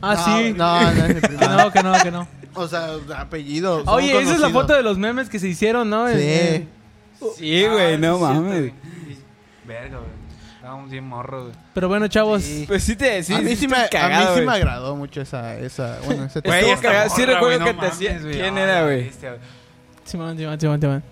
Ah, 0.00 0.14
No, 0.14 0.24
sí. 0.38 0.52
No, 0.52 0.80
no 0.80 1.04
es 1.04 1.10
el 1.10 1.20
Que 1.20 1.28
primero. 1.28 1.56
no, 1.56 1.72
que 1.72 1.82
no, 1.82 1.92
que 2.02 2.10
no. 2.10 2.28
O 2.54 2.66
sea, 2.68 2.88
apellido. 3.18 3.84
son 3.84 3.94
Oye, 3.94 4.10
esa 4.12 4.18
es 4.20 4.26
la 4.26 4.32
conocidos. 4.34 4.52
foto 4.62 4.72
de 4.74 4.82
los 4.82 4.96
memes 4.96 5.28
que 5.28 5.38
se 5.38 5.48
hicieron, 5.48 5.90
¿no? 5.90 6.06
Sí. 6.08 6.14
En- 6.16 6.75
Sí, 7.36 7.66
güey, 7.66 7.94
Ah, 7.94 7.98
no 7.98 8.14
sí, 8.18 8.18
cierto, 8.18 8.18
mames. 8.18 8.58
güey. 8.60 8.74
Verga, 9.66 9.98
güey. 9.98 10.10
Estábamos 10.56 10.90
bien 10.90 11.04
morros, 11.06 11.44
güey. 11.44 11.56
Pero 11.74 11.88
bueno, 11.88 12.08
chavos. 12.08 12.42
Sí. 12.42 12.64
Pues 12.66 12.82
sí 12.82 12.96
te 12.96 13.22
sí, 13.22 13.34
a 13.34 13.40
mí 13.40 13.54
sí 13.56 13.68
me, 13.68 13.76
a 13.76 13.88
cagado, 13.88 14.20
mí 14.22 14.26
sí 14.28 14.32
güey. 14.34 14.46
me 14.46 14.52
agradó 14.52 14.96
mucho 14.96 15.20
esa, 15.20 15.56
esa, 15.58 15.98
bueno, 16.04 16.24
ese 16.24 16.40
Güey, 16.40 16.74
cagado. 16.80 17.10
Sí 17.14 17.24
recuerdo 17.24 17.60
güey, 17.60 17.74
que 17.74 17.80
te 17.80 17.86
hacía- 17.86 18.18
güey. 18.20 18.32
¿Quién 18.32 18.58
Ah, 18.58 18.62
era, 18.62 18.82
güey? 18.82 19.02
güey. 19.10 19.12
Simón, 20.04 20.36
Simón, 20.38 20.60
Simón, 20.60 20.80
Simón. 20.80 21.02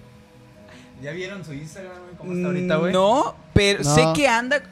¿Ya 1.02 1.10
vieron 1.12 1.44
su 1.44 1.52
Instagram, 1.52 1.92
güey? 2.02 2.14
¿Cómo 2.16 2.32
está 2.32 2.46
ahorita, 2.48 2.76
güey? 2.76 2.90
Mm, 2.92 2.94
No, 2.94 3.36
pero 3.52 3.82
No. 3.84 3.94
sé 3.94 4.04
que 4.14 4.28
anda 4.28 4.62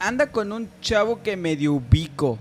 anda 0.00 0.26
con 0.26 0.50
un 0.52 0.68
chavo 0.80 1.22
que 1.22 1.36
medio 1.36 1.74
ubico. 1.74 2.38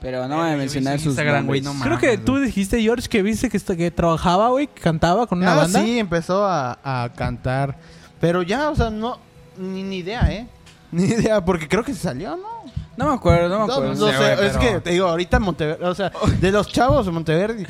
Pero 0.00 0.28
no 0.28 0.36
voy 0.36 0.50
a 0.50 0.56
mencionar 0.56 0.98
su 0.98 1.04
sus 1.04 1.10
Instagram, 1.12 1.46
güey, 1.46 1.60
nombres. 1.60 1.90
no 1.90 1.98
Creo 1.98 2.10
que 2.12 2.18
tú 2.18 2.32
güey. 2.32 2.44
dijiste, 2.46 2.80
George, 2.80 3.08
que 3.08 3.22
viste 3.22 3.48
que, 3.50 3.58
que 3.76 3.90
trabajaba, 3.90 4.48
güey, 4.50 4.68
que 4.68 4.80
cantaba 4.80 5.26
con 5.26 5.38
una 5.38 5.52
Ah, 5.54 5.56
banda. 5.56 5.82
sí, 5.82 5.98
empezó 5.98 6.44
a, 6.46 6.78
a 6.84 7.08
cantar. 7.14 7.76
Pero 8.20 8.42
ya, 8.42 8.70
o 8.70 8.76
sea, 8.76 8.90
no, 8.90 9.18
ni, 9.56 9.82
ni 9.82 9.98
idea, 9.98 10.20
¿eh? 10.32 10.46
Ni 10.92 11.04
idea, 11.04 11.44
porque 11.44 11.68
creo 11.68 11.84
que 11.84 11.92
se 11.92 12.00
salió, 12.00 12.30
¿no? 12.36 12.48
No 12.96 13.08
me 13.08 13.14
acuerdo, 13.14 13.48
no 13.48 13.60
me 13.60 13.66
No, 13.66 13.72
acuerdo. 13.74 13.94
no 13.94 14.06
sé, 14.10 14.12
sé, 14.16 14.34
güey, 14.36 14.46
es 14.48 14.56
pero- 14.56 14.60
que 14.74 14.80
te 14.80 14.90
digo, 14.90 15.06
ahorita 15.08 15.38
Monteverde, 15.38 15.84
o 15.84 15.94
sea, 15.94 16.10
de 16.40 16.50
los 16.50 16.66
chavos 16.68 17.04
de 17.06 17.12
Monteverde, 17.12 17.66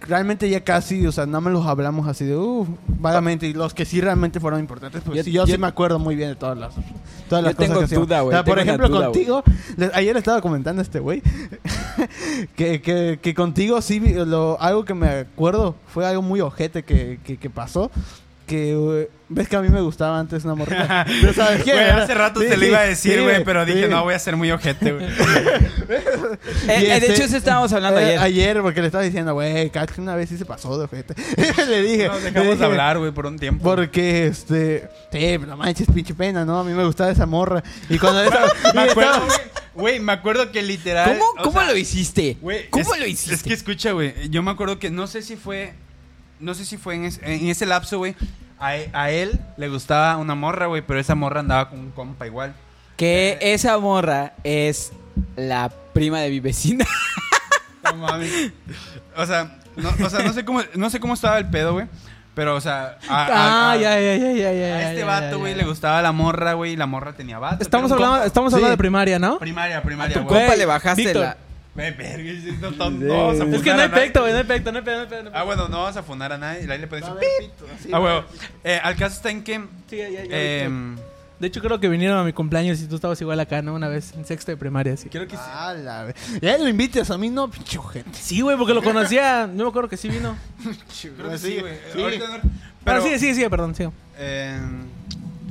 realmente 0.00 0.48
ya 0.50 0.62
casi, 0.64 1.06
o 1.06 1.12
sea, 1.12 1.26
no 1.26 1.40
me 1.40 1.50
los 1.50 1.66
hablamos 1.66 2.08
así 2.08 2.24
de, 2.24 2.36
uh, 2.36 2.66
vagamente, 2.86 3.46
y 3.46 3.52
los 3.52 3.74
que 3.74 3.84
sí 3.84 4.00
realmente 4.00 4.40
fueron 4.40 4.60
importantes, 4.60 5.02
pues 5.04 5.18
Yo- 5.18 5.24
sí, 5.24 5.32
yo, 5.32 5.46
yo- 5.46 5.54
sí 5.54 5.60
me 5.60 5.66
acuerdo 5.66 5.98
muy 5.98 6.16
bien 6.16 6.30
de 6.30 6.34
todas 6.36 6.56
las, 6.58 6.74
todas 7.28 7.44
las 7.44 7.52
Yo 7.52 7.56
cosas 7.56 7.68
tengo 7.68 7.78
que 7.80 7.84
hacíamos. 7.84 8.08
duda, 8.08 8.20
güey, 8.22 8.28
O 8.34 8.36
sea, 8.38 8.44
por 8.44 8.54
tengo 8.58 8.68
ejemplo, 8.70 8.88
duda, 8.88 9.04
contigo, 9.06 9.42
ayer 9.94 10.16
estaba 10.16 10.40
comentando 10.40 10.80
a 10.80 10.82
este 10.84 11.00
güey, 11.00 11.22
que, 12.56 12.80
que, 12.80 13.18
que 13.20 13.34
contigo 13.34 13.80
sí, 13.82 14.00
lo, 14.00 14.60
algo 14.60 14.84
que 14.84 14.94
me 14.94 15.08
acuerdo 15.08 15.74
fue 15.88 16.06
algo 16.06 16.22
muy 16.22 16.40
ojete 16.40 16.82
que, 16.82 17.20
que, 17.24 17.36
que 17.36 17.50
pasó. 17.50 17.90
Que 18.50 19.08
ves 19.28 19.48
que 19.48 19.54
a 19.54 19.60
mí 19.60 19.68
me 19.68 19.80
gustaba 19.80 20.18
antes 20.18 20.44
una 20.44 20.56
morrita. 20.56 21.06
Pero 21.20 21.32
¿sabes 21.32 21.62
qué? 21.62 21.72
Güey, 21.72 21.84
hace 21.88 22.14
rato 22.14 22.40
sí, 22.40 22.48
te 22.48 22.56
lo 22.56 22.66
iba 22.66 22.80
a 22.80 22.82
decir, 22.86 23.14
sí, 23.14 23.20
güey, 23.22 23.44
pero 23.44 23.64
dije, 23.64 23.86
no, 23.86 24.02
voy 24.02 24.14
a 24.14 24.18
ser 24.18 24.34
muy 24.36 24.50
ojete, 24.50 24.92
güey. 24.92 25.06
Eh, 25.90 25.96
eh, 26.68 26.80
de 26.80 26.96
este- 26.96 27.12
hecho, 27.14 27.24
eso 27.24 27.36
estábamos 27.36 27.72
hablando 27.72 27.98
Eh, 28.00 28.16
ayer. 28.18 28.60
porque 28.62 28.80
le 28.80 28.86
estaba 28.86 29.02
diciendo, 29.04 29.34
güey, 29.34 29.70
Kat 29.70 29.96
una 29.98 30.14
vez 30.14 30.28
sí 30.28 30.36
se 30.38 30.44
pasó 30.44 30.76
de 30.78 30.84
ojete. 30.84 31.14
le 31.68 31.82
dije. 31.82 32.06
Nos 32.08 32.22
le 32.22 32.30
dejamos 32.30 32.52
dije, 32.54 32.64
hablar, 32.64 32.98
güey, 32.98 33.10
por 33.12 33.26
un 33.26 33.38
tiempo. 33.38 33.62
Porque, 33.62 34.26
este. 34.26 34.88
Sí, 35.12 35.38
no 35.46 35.56
manches, 35.56 35.86
pinche 35.92 36.14
pena, 36.14 36.44
¿no? 36.44 36.58
A 36.60 36.64
mí 36.64 36.72
me 36.72 36.84
gustaba 36.84 37.10
esa 37.10 37.26
morra. 37.26 37.62
Y 37.88 37.98
cuando. 37.98 38.22
Me 38.74 38.82
acuerdo, 38.82 39.26
güey, 39.74 40.00
me 40.00 40.12
acuerdo 40.12 40.50
que 40.52 40.62
literal... 40.62 41.18
¿Cómo, 41.18 41.30
o 41.40 41.42
cómo 41.44 41.60
sea, 41.60 41.70
lo 41.70 41.76
hiciste? 41.76 42.36
¿Cómo 42.70 42.94
es- 42.94 43.00
lo 43.00 43.06
hiciste? 43.06 43.34
Es 43.34 43.42
que 43.42 43.54
escucha, 43.54 43.92
güey. 43.92 44.28
Yo 44.28 44.42
me 44.42 44.50
acuerdo 44.50 44.78
que 44.78 44.90
no 44.90 45.06
sé 45.06 45.22
si 45.22 45.36
fue. 45.36 45.72
No 46.40 46.54
sé 46.54 46.64
si 46.64 46.76
fue 46.76 46.94
en, 46.96 47.04
es- 47.04 47.20
en 47.22 47.48
ese 47.48 47.66
lapso, 47.66 47.98
güey. 47.98 48.16
A, 48.58 48.72
a 48.92 49.10
él 49.10 49.40
le 49.56 49.68
gustaba 49.68 50.16
una 50.16 50.34
morra, 50.34 50.66
güey, 50.66 50.82
pero 50.82 50.98
esa 51.00 51.14
morra 51.14 51.40
andaba 51.40 51.70
con 51.70 51.78
un 51.78 51.90
compa 51.92 52.26
igual. 52.26 52.54
Que 52.96 53.38
esa 53.40 53.78
morra 53.78 54.34
es 54.44 54.92
la 55.36 55.70
prima 55.92 56.20
de 56.20 56.30
mi 56.30 56.40
vecina. 56.40 56.84
No 57.82 57.94
mames. 57.96 58.30
O 59.16 59.24
sea, 59.26 59.58
no, 59.76 59.88
o 60.04 60.10
sea, 60.10 60.22
no 60.22 60.32
sé 60.32 60.44
cómo, 60.44 60.60
no 60.74 60.90
sé 60.90 61.00
cómo 61.00 61.14
estaba 61.14 61.38
el 61.38 61.48
pedo, 61.48 61.72
güey. 61.72 61.86
Pero, 62.34 62.54
o 62.54 62.60
sea, 62.60 62.98
a, 63.08 63.24
a- 63.24 63.28
Ah, 63.32 63.70
a- 63.72 63.76
ya, 63.78 63.98
ya, 64.00 64.16
ya, 64.16 64.32
ya, 64.32 64.52
ya. 64.52 64.76
a 64.76 64.80
ya, 64.80 64.90
este 64.92 65.02
vato, 65.04 65.38
güey, 65.38 65.54
le 65.54 65.64
gustaba 65.64 66.00
la 66.02 66.12
morra, 66.12 66.52
güey, 66.52 66.72
y 66.72 66.76
la 66.76 66.86
morra 66.86 67.14
tenía 67.14 67.38
vato. 67.38 67.62
Estamos 67.62 67.90
hablando, 67.90 68.12
compa. 68.16 68.26
estamos 68.26 68.50
Sí. 68.52 68.56
hablando 68.56 68.70
de 68.72 68.76
primaria, 68.78 69.18
¿no? 69.18 69.38
Primaria, 69.38 69.82
primaria, 69.82 70.14
tu 70.18 70.24
güey. 70.24 70.40
compa 70.40 70.56
le 70.56 70.66
bajaste 70.66 71.02
Víctor. 71.02 71.22
la... 71.22 71.36
Es 73.56 73.62
que 73.62 73.70
no 73.70 73.80
hay 73.82 73.88
nadie. 73.88 74.02
pecto, 74.02 74.20
güey, 74.20 74.32
no 74.32 74.38
hay 74.38 74.44
pecto, 74.44 74.72
no 74.72 74.78
hay 74.78 74.84
hay 74.88 75.24
Ah, 75.32 75.42
bueno, 75.44 75.68
no 75.68 75.78
vamos 75.80 75.96
a 75.96 76.02
funar 76.02 76.32
a 76.32 76.38
nadie. 76.38 76.60
Ahí 76.70 76.78
le 76.78 76.86
haber 77.08 77.24
pito, 77.40 77.66
Ah, 77.92 78.00
huevo. 78.00 78.24
Eh, 78.64 78.80
al 78.82 78.96
caso 78.96 79.16
está 79.16 79.30
en 79.30 79.42
que. 79.42 79.60
Sí, 79.88 79.96
ya, 79.96 80.08
ya, 80.08 80.24
ya, 80.24 80.36
em, 80.64 80.96
De 81.38 81.46
hecho, 81.46 81.62
creo 81.62 81.80
que 81.80 81.88
vinieron 81.88 82.18
a 82.18 82.22
mi 82.24 82.32
cumpleaños 82.34 82.80
y 82.82 82.86
tú 82.86 82.96
estabas 82.96 83.18
igual 83.22 83.40
acá, 83.40 83.62
¿no? 83.62 83.72
Una 83.74 83.88
vez, 83.88 84.12
en 84.14 84.26
sexto 84.26 84.50
de 84.52 84.56
primaria, 84.58 84.96
sí. 84.96 85.08
quiero 85.08 85.26
que. 85.26 85.36
Ah, 85.38 85.74
la 85.74 86.04
ve- 86.04 86.14
Ya 86.42 86.58
lo 86.58 86.68
invites 86.68 87.10
a 87.10 87.16
mí, 87.16 87.30
no, 87.30 87.50
pinche 87.50 87.78
ojete. 87.78 88.10
Sí, 88.12 88.40
güey, 88.42 88.56
porque 88.58 88.74
lo 88.74 88.82
conocía. 88.82 89.46
No 89.46 89.64
me 89.64 89.70
acuerdo 89.70 89.88
que 89.88 89.96
sí 89.96 90.08
vino. 90.08 90.36
Creo 91.16 91.30
que 91.30 91.38
sí, 91.38 91.58
güey. 91.60 91.74
Sí. 91.94 92.02
Ahorita 92.02 92.28
no- 92.28 92.50
Pero 92.84 93.02
sí, 93.02 93.18
sí, 93.18 93.34
sí, 93.34 93.48
perdón, 93.48 93.74
sí. 93.74 93.84
em, 94.18 94.84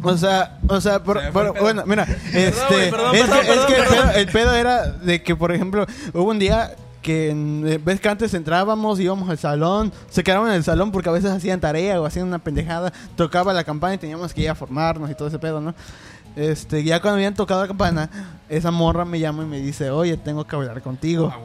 O 0.02 0.18
sea, 0.18 0.60
o 0.68 0.80
sea, 0.80 1.04
por- 1.04 1.20
Se 1.22 1.30
bueno, 1.32 1.84
mira, 1.86 2.04
este, 2.34 2.52
güey, 2.70 2.89
perdón, 2.91 3.16
es, 3.16 3.22
perdón, 3.22 3.39
que, 3.45 3.52
es 3.52 3.58
perdón, 3.58 3.68
que 3.68 3.74
el, 3.74 3.84
perdón. 3.84 3.97
pedo, 4.08 4.12
el 4.20 4.28
pedo 4.28 4.54
era 4.56 4.88
de 4.88 5.24
que, 5.24 5.36
por 5.36 5.52
ejemplo, 5.52 5.86
hubo 6.14 6.30
un 6.30 6.39
día 6.39 6.72
que 7.02 7.30
eh, 7.32 7.80
ves 7.84 8.00
que 8.00 8.10
antes 8.10 8.34
entrábamos, 8.34 9.00
íbamos 9.00 9.30
al 9.30 9.38
salón, 9.38 9.91
se 10.10 10.24
quedaban 10.24 10.50
en 10.50 10.56
el 10.56 10.64
salón 10.64 10.91
porque 10.91 11.10
a 11.10 11.14
veces 11.14 11.32
hacían 11.32 11.60
tarea 11.60 12.00
o 12.02 12.06
hacían 12.06 12.28
una 12.28 12.39
pendejada, 12.39 12.91
tocaba 13.16 13.54
la 13.54 13.64
campana 13.64 13.93
y 13.95 13.97
teníamos 13.97 14.34
que 14.34 14.41
ir 14.41 14.50
a 14.50 14.56
formarnos 14.56 15.10
y 15.10 15.16
todo 15.16 15.28
ese 15.30 15.39
pedo, 15.39 15.60
¿no? 15.62 15.74
Este, 16.36 16.84
ya 16.84 17.02
cuando 17.02 17.16
habían 17.16 17.34
tocado 17.34 17.62
la 17.62 17.68
campana, 17.68 18.10
esa 18.47 18.72
morra 18.72 19.04
me 19.04 19.20
llama 19.20 19.43
y 19.43 19.47
me 19.47 19.60
dice, 19.60 19.89
oye, 19.91 20.16
tengo 20.18 20.45
que 20.45 20.56
hablar 20.56 20.82
contigo. 20.82 21.32
Ah, 21.34 21.39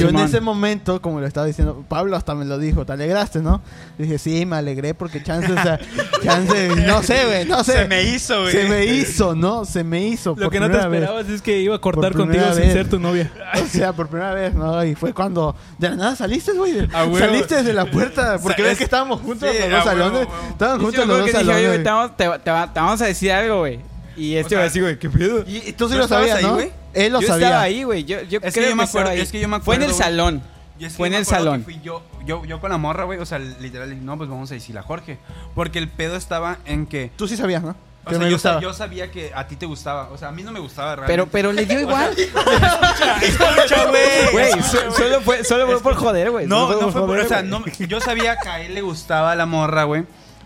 Yo 0.00 0.08
en 0.08 0.18
ese 0.18 0.40
momento, 0.40 1.00
como 1.00 1.20
le 1.20 1.26
estaba 1.26 1.46
diciendo, 1.46 1.84
Pablo 1.88 2.16
hasta 2.16 2.34
me 2.34 2.44
lo 2.44 2.58
dijo, 2.58 2.84
¿te 2.84 2.92
alegraste, 2.92 3.40
no? 3.40 3.62
Dije, 3.96 4.18
sí, 4.18 4.44
me 4.46 4.56
alegré 4.56 4.92
porque 4.94 5.22
chance, 5.22 5.50
o 5.52 5.62
sea, 5.62 5.78
chance, 6.22 6.68
no 6.86 7.02
sé, 7.02 7.24
güey, 7.26 7.44
no 7.46 7.64
sé. 7.64 7.72
Se 7.72 7.84
me 7.88 8.02
hizo, 8.02 8.40
güey. 8.42 8.52
Se 8.52 8.64
me 8.68 8.84
hizo, 8.86 9.34
¿no? 9.34 9.64
Se 9.64 9.84
me 9.84 10.06
hizo. 10.06 10.34
Lo 10.36 10.50
que 10.50 10.60
no 10.60 10.66
te 10.66 10.76
vez. 10.76 10.84
esperabas 10.84 11.28
es 11.28 11.42
que 11.42 11.60
iba 11.60 11.76
a 11.76 11.80
cortar 11.80 12.12
contigo 12.12 12.28
primera 12.44 12.52
sin 12.54 12.62
vez. 12.64 12.72
ser 12.72 12.88
tu 12.88 12.98
novia. 12.98 13.30
O 13.62 13.66
sea, 13.66 13.92
por 13.92 14.08
primera 14.08 14.34
vez, 14.34 14.54
¿no? 14.54 14.84
Y 14.84 14.94
fue 14.94 15.12
cuando 15.14 15.54
de 15.78 15.88
la 15.90 15.96
nada 15.96 16.16
saliste, 16.16 16.52
güey. 16.52 16.74
Huevo. 16.86 17.18
Saliste 17.18 17.56
desde 17.56 17.72
la 17.72 17.86
puerta. 17.90 18.38
Porque 18.42 18.62
ves 18.62 18.72
es- 18.72 18.78
que 18.78 18.84
estábamos 18.84 19.20
juntos 19.20 19.48
Sí, 19.50 19.58
los 19.58 19.70
dos 19.70 19.84
huevo, 19.84 19.84
salones. 19.84 20.26
huevo. 20.28 20.32
Estaban 20.50 20.78
Yo 20.78 20.84
juntos 20.86 21.06
los 21.06 21.18
dos 21.18 21.26
que 21.30 21.38
dije, 21.38 21.42
oye, 21.44 21.52
güey, 21.52 21.62
salones. 21.62 21.82
te 21.84 21.90
vamos, 21.90 22.16
te, 22.16 22.44
te 22.44 22.50
va- 22.50 22.72
te 22.72 22.80
vamos 22.80 23.00
a 23.00 23.06
decir 23.06 23.32
algo, 23.32 23.58
güey. 23.60 23.80
Y 24.16 24.34
este 24.34 24.56
O 24.56 24.58
güey 24.58 24.62
sea, 24.62 24.70
así, 24.70 24.80
güey, 24.80 24.98
¿qué 24.98 25.08
pedo? 25.08 25.44
Y, 25.46 25.72
tú 25.72 25.86
sí 25.88 25.92
¿Tú 25.94 25.98
lo 26.00 26.08
sabías, 26.08 26.38
ahí, 26.38 26.44
¿no? 26.44 26.54
güey? 26.54 26.72
Él 27.06 27.12
lo 27.12 27.20
yo 27.20 27.28
sabía. 27.28 27.46
estaba 27.48 27.62
ahí, 27.62 27.82
güey. 27.84 28.04
Yo, 28.04 28.20
yo 28.22 28.38
Es 28.42 28.52
que 28.54 28.60
creo 28.60 28.70
yo 28.70 28.76
me 28.76 28.82
que 28.82 28.84
estaba 28.86 29.02
acuerdo- 29.04 29.10
ahí. 29.10 29.20
es 29.20 29.32
que 29.32 29.40
yo 29.40 29.48
me 29.48 29.60
Fue 29.60 29.76
en 29.76 29.82
el 29.82 29.90
acuerdo, 29.90 30.04
güey. 30.04 30.16
salón. 30.16 30.42
Y 30.78 30.84
es 30.84 30.92
que 30.92 30.96
Fue 30.96 31.08
en 31.08 31.14
el 31.14 31.22
acuerdo 31.22 31.44
salón. 31.44 31.64
fui 31.64 31.80
yo, 31.82 32.02
yo, 32.24 32.44
yo 32.44 32.60
con 32.60 32.70
la 32.70 32.78
morra, 32.78 33.04
güey. 33.04 33.18
O 33.18 33.26
sea, 33.26 33.38
literal, 33.38 34.04
no, 34.04 34.16
pues 34.16 34.28
vamos 34.30 34.50
a 34.50 34.54
decirle 34.54 34.80
a 34.80 34.82
Jorge. 34.84 35.18
Porque 35.54 35.78
el 35.78 35.88
pedo 35.88 36.16
estaba 36.16 36.58
en 36.66 36.86
que. 36.86 37.10
Tú 37.16 37.26
sí 37.26 37.36
sabías, 37.36 37.62
¿no? 37.62 37.74
O 38.04 38.10
sea, 38.10 38.18
me 38.20 38.30
yo, 38.30 38.38
yo 38.60 38.72
sabía 38.72 39.10
que 39.10 39.32
a 39.34 39.46
ti 39.48 39.56
te 39.56 39.66
gustaba. 39.66 40.08
O 40.10 40.16
sea, 40.16 40.28
a 40.28 40.32
mí 40.32 40.42
no 40.42 40.50
me 40.50 40.60
gustaba 40.60 40.94
Pero, 40.94 41.06
realmente. 41.06 41.30
pero 41.32 41.52
le 41.52 41.66
dio 41.66 41.80
igual. 41.80 42.16
escucha, 43.22 43.86
güey. 43.86 44.32
Güey, 44.32 44.62
so- 44.62 44.90
solo 44.92 45.20
fue, 45.20 45.44
solo 45.44 45.66
fue 45.66 45.80
por 45.80 45.94
joder, 45.94 46.30
güey. 46.30 46.46
No, 46.46 46.68
no 46.70 46.90
fue 46.90 46.92
por, 47.02 47.08
joder, 47.08 47.24
o 47.26 47.28
sea, 47.28 47.42
no, 47.42 47.64
yo 47.66 48.00
sabía 48.00 48.36
que 48.38 48.48
a 48.48 48.60
él 48.62 48.74
le 48.74 48.80
gustaba 48.80 49.34
la 49.36 49.46
morra, 49.46 49.84
güey, 49.84 50.04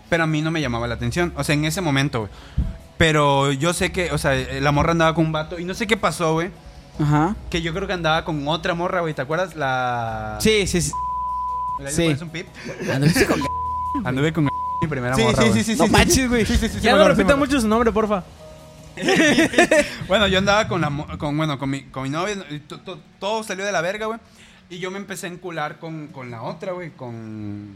pero 0.09 0.23
a 0.23 0.27
mí 0.27 0.41
no 0.41 0.51
me 0.51 0.61
llamaba 0.61 0.87
la 0.87 0.95
atención, 0.95 1.33
o 1.37 1.43
sea, 1.43 1.53
en 1.55 1.65
ese 1.65 1.81
momento, 1.81 2.19
güey. 2.21 2.31
Pero 3.03 3.51
yo 3.51 3.73
sé 3.73 3.91
que, 3.91 4.11
o 4.13 4.17
sea, 4.17 4.33
la 4.61 4.71
morra 4.71 4.91
andaba 4.91 5.13
con 5.13 5.25
un 5.25 5.33
vato 5.33 5.59
y 5.59 5.65
no 5.65 5.73
sé 5.73 5.87
qué 5.87 5.97
pasó, 5.97 6.31
güey, 6.35 6.51
Ajá. 7.01 7.35
que 7.49 7.61
yo 7.61 7.73
creo 7.73 7.85
que 7.85 7.91
andaba 7.91 8.23
con 8.23 8.47
otra 8.47 8.75
morra, 8.75 9.01
güey, 9.01 9.13
¿te 9.13 9.21
acuerdas? 9.21 9.57
La 9.57 10.37
Sí, 10.39 10.65
sí, 10.67 10.81
sí. 10.81 10.91
¿Le 11.79 11.91
sí. 11.91 12.15
un 12.21 12.29
pip? 12.29 12.47
Anduviste 12.89 13.25
con- 13.25 13.41
Anduve 14.05 14.31
con 14.31 14.45
mi 14.81 14.87
primera 14.87 15.15
Sí, 15.17 15.21
morra, 15.21 15.43
sí, 15.43 15.51
sí, 15.51 15.63
sí. 15.65 15.75
No 15.75 15.87
sí, 15.87 15.91
manches, 15.91 16.29
güey. 16.29 16.45
Sí, 16.45 16.55
sí, 16.55 16.69
sí. 16.69 16.75
sí, 16.75 16.79
ya 16.79 16.95
no 16.95 17.05
repita 17.05 17.35
mucho 17.35 17.59
su 17.59 17.67
nombre, 17.67 17.91
porfa. 17.91 18.23
Bueno, 20.07 20.27
yo 20.27 20.37
andaba 20.37 20.69
con 20.69 20.79
la 20.79 20.89
mo- 20.89 21.05
con 21.17 21.35
bueno, 21.35 21.59
con 21.59 21.69
mi 21.69 21.83
con 21.83 22.03
mi 22.03 22.09
novia, 22.09 22.37
y 22.51 22.59
to- 22.59 22.79
to- 22.79 22.99
todo 23.19 23.43
salió 23.43 23.65
de 23.65 23.73
la 23.73 23.81
verga, 23.81 24.05
güey. 24.05 24.19
Y 24.69 24.79
yo 24.79 24.91
me 24.91 24.97
empecé 24.97 25.27
a 25.27 25.29
encular 25.29 25.77
con, 25.77 26.07
con 26.07 26.31
la 26.31 26.43
otra, 26.43 26.71
güey, 26.71 26.91
con 26.91 27.75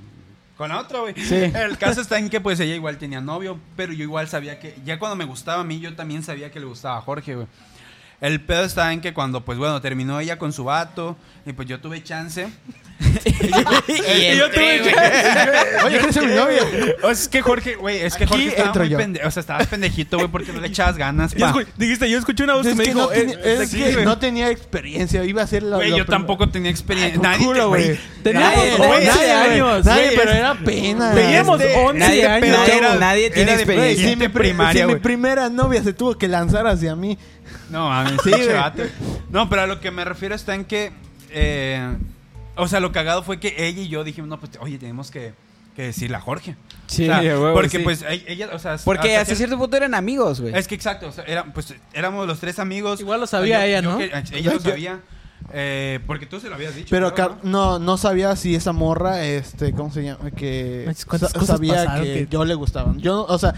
Con 0.58 0.70
la 0.70 0.80
otra, 0.80 1.00
güey. 1.02 1.14
Sí. 1.16 1.36
El 1.36 1.78
caso 1.78 2.02
está 2.02 2.18
en 2.18 2.30
que 2.30 2.42
pues 2.42 2.60
ella 2.60 2.74
igual 2.74 2.98
tenía 2.98 3.22
novio, 3.22 3.60
pero 3.76 3.94
yo 3.94 4.04
igual 4.04 4.28
sabía 4.28 4.60
que, 4.60 4.76
ya 4.84 4.98
cuando 4.98 5.16
me 5.16 5.26
gustaba 5.26 5.62
a 5.62 5.64
mí, 5.64 5.80
yo 5.80 5.96
también 5.96 6.24
sabía 6.24 6.52
que 6.52 6.60
le 6.60 6.66
gustaba 6.66 6.98
a 6.98 7.02
Jorge, 7.02 7.36
güey. 7.36 7.48
El 8.20 8.42
pedo 8.42 8.64
está 8.64 8.92
en 8.92 9.00
que 9.00 9.14
cuando, 9.14 9.46
pues 9.46 9.60
bueno, 9.60 9.80
terminó 9.80 10.20
ella 10.20 10.40
con 10.40 10.52
su 10.52 10.64
vato, 10.64 11.16
y 11.46 11.54
pues 11.54 11.68
yo 11.68 11.80
tuve 11.80 12.04
chance. 12.04 12.50
y 13.28 14.38
yo 14.38 14.50
tuve 14.50 14.82
chance. 14.84 15.86
Oye, 15.86 15.98
¿quieres 15.98 16.16
ser 16.16 16.26
mi 16.28 16.34
novia? 16.36 16.62
O 16.98 17.02
sea, 17.02 17.12
es 17.12 17.28
que 17.28 17.42
Jorge, 17.42 17.76
güey, 17.76 17.98
es 18.00 18.16
que 18.16 18.24
Aquí 18.24 18.32
Jorge 18.34 18.48
estaba 18.48 18.68
entro 18.68 18.82
muy 18.84 18.90
yo. 18.92 18.98
pendejo. 18.98 19.28
O 19.28 19.32
sea, 19.32 19.42
estabas 19.42 19.68
pendejito, 19.68 20.18
güey, 20.18 20.30
porque 20.30 20.52
no 20.52 20.60
le 20.62 20.68
echabas 20.68 20.98
ganas, 20.98 21.36
pa. 21.36 21.54
dijiste, 21.78 22.10
yo 22.10 22.18
escuché 22.18 22.44
una 22.44 22.56
voz 22.56 22.66
Es 22.66 22.72
que 22.74 22.78
me 22.78 22.84
que, 22.86 22.90
dijo, 22.94 23.02
no, 23.02 23.08
tenía, 23.10 23.36
eh, 23.36 23.58
es 23.62 23.70
sí, 23.70 23.78
que 23.78 23.94
güey. 23.94 24.06
no 24.06 24.18
tenía 24.18 24.50
experiencia. 24.50 25.24
Iba 25.24 25.44
a 25.44 25.48
ser 25.48 25.64
la. 25.64 25.76
Güey, 25.78 25.92
lo 25.92 25.98
yo 25.98 26.06
tampoco 26.06 26.50
tenía 26.50 26.72
experiencia. 26.72 27.22
Nadie, 27.22 27.46
culo, 27.46 27.70
güey. 27.70 27.86
güey. 27.86 28.00
Teníamos 28.24 28.56
Nadie, 28.56 28.72
11 28.74 28.88
güey. 28.88 29.06
Nadie, 29.06 29.32
años. 29.32 29.86
Nadie, 29.86 30.04
güey, 30.06 30.16
pero 30.18 30.32
es- 30.32 30.38
era 30.38 30.54
pena. 30.56 31.14
Teníamos 31.14 31.62
Este, 31.62 31.76
11 31.76 32.00
nadie- 32.00 32.26
años. 32.28 32.58
nadie- 32.58 32.78
Era- 32.78 32.96
nadie 32.96 33.30
tiene 33.30 33.52
era 33.52 33.58
de- 33.60 33.66
Güey, 33.66 33.78
experiencia. 33.78 34.10
si, 34.10 34.16
mi, 34.16 34.28
pri- 34.28 34.34
primaria, 34.48 34.82
si 34.82 34.88
mi 34.88 34.94
güey. 34.94 35.02
primera 35.02 35.50
novia 35.50 35.84
se 35.84 35.94
tuvo 35.94 36.18
que 36.18 36.28
lanzar 36.28 36.66
hacia 36.68 36.96
mí. 36.96 37.18
No, 37.70 37.90
mames, 37.90 38.14
Sí, 38.24 38.30
pinche 38.32 38.44
güey. 38.46 38.56
vato. 38.58 38.84
No, 39.30 39.50
pero 39.50 39.62
a 39.64 39.68
lo 39.68 39.80
que 39.80 39.92
me 39.92 40.04
refiero 40.04 40.34
está 40.36 40.56
en 40.56 40.66
que. 40.66 40.92
eh, 41.30 41.86
o 42.58 42.68
sea, 42.68 42.80
lo 42.80 42.92
cagado 42.92 43.24
fue 43.24 43.40
que 43.40 43.68
ella 43.68 43.82
y 43.82 43.88
yo 43.88 44.04
dijimos, 44.04 44.30
no, 44.30 44.40
pues, 44.40 44.52
oye, 44.60 44.78
tenemos 44.78 45.12
que, 45.12 45.34
que 45.76 45.84
decirle 45.84 46.18
a 46.18 46.22
Jorge. 46.22 46.56
Sí, 46.88 47.04
O 47.04 47.06
sea, 47.08 47.20
huevo, 47.22 47.54
porque, 47.54 47.78
sí. 47.78 47.84
pues, 47.84 48.04
ella, 48.28 48.50
o 48.54 48.60
sea. 48.60 48.78
Porque 48.84 49.16
hasta 49.18 49.34
cier- 49.34 49.38
cierto 49.38 49.58
punto 49.58 49.78
eran 49.78 49.94
amigos, 49.94 50.42
güey. 50.42 50.56
Es 50.56 50.68
que 50.68 50.76
exacto, 50.76 51.08
o 51.08 51.12
sea, 51.12 51.24
era- 51.26 51.46
pues, 51.54 51.74
éramos 51.94 52.28
los 52.28 52.40
tres 52.40 52.60
amigos. 52.60 53.00
Igual 53.00 53.20
lo 53.20 53.28
sabía 53.28 53.66
ella, 53.66 53.82
¿no? 53.82 53.98
que- 53.98 54.12
ella 54.34 54.54
lo 54.54 54.60
sabía. 54.60 55.02
eh, 55.54 56.00
porque 56.08 56.26
tú 56.26 56.40
se 56.40 56.50
lo 56.50 56.56
habías 56.56 56.76
dicho. 56.76 56.88
Pero 56.90 57.14
no, 57.44 57.80
no 57.80 57.98
sabía 57.98 58.36
si 58.36 58.56
esa 58.56 58.74
morra, 58.74 59.24
este, 59.24 59.72
¿cómo 59.72 59.92
se 59.94 60.04
llama? 60.04 60.32
Que 60.32 60.92
sa- 60.96 61.30
sabía 61.46 62.02
que, 62.02 62.14
que- 62.14 62.28
yo 62.30 62.44
le 62.44 62.54
gustaba. 62.56 62.94
Yo, 62.98 63.26
o 63.26 63.38
sea, 63.38 63.54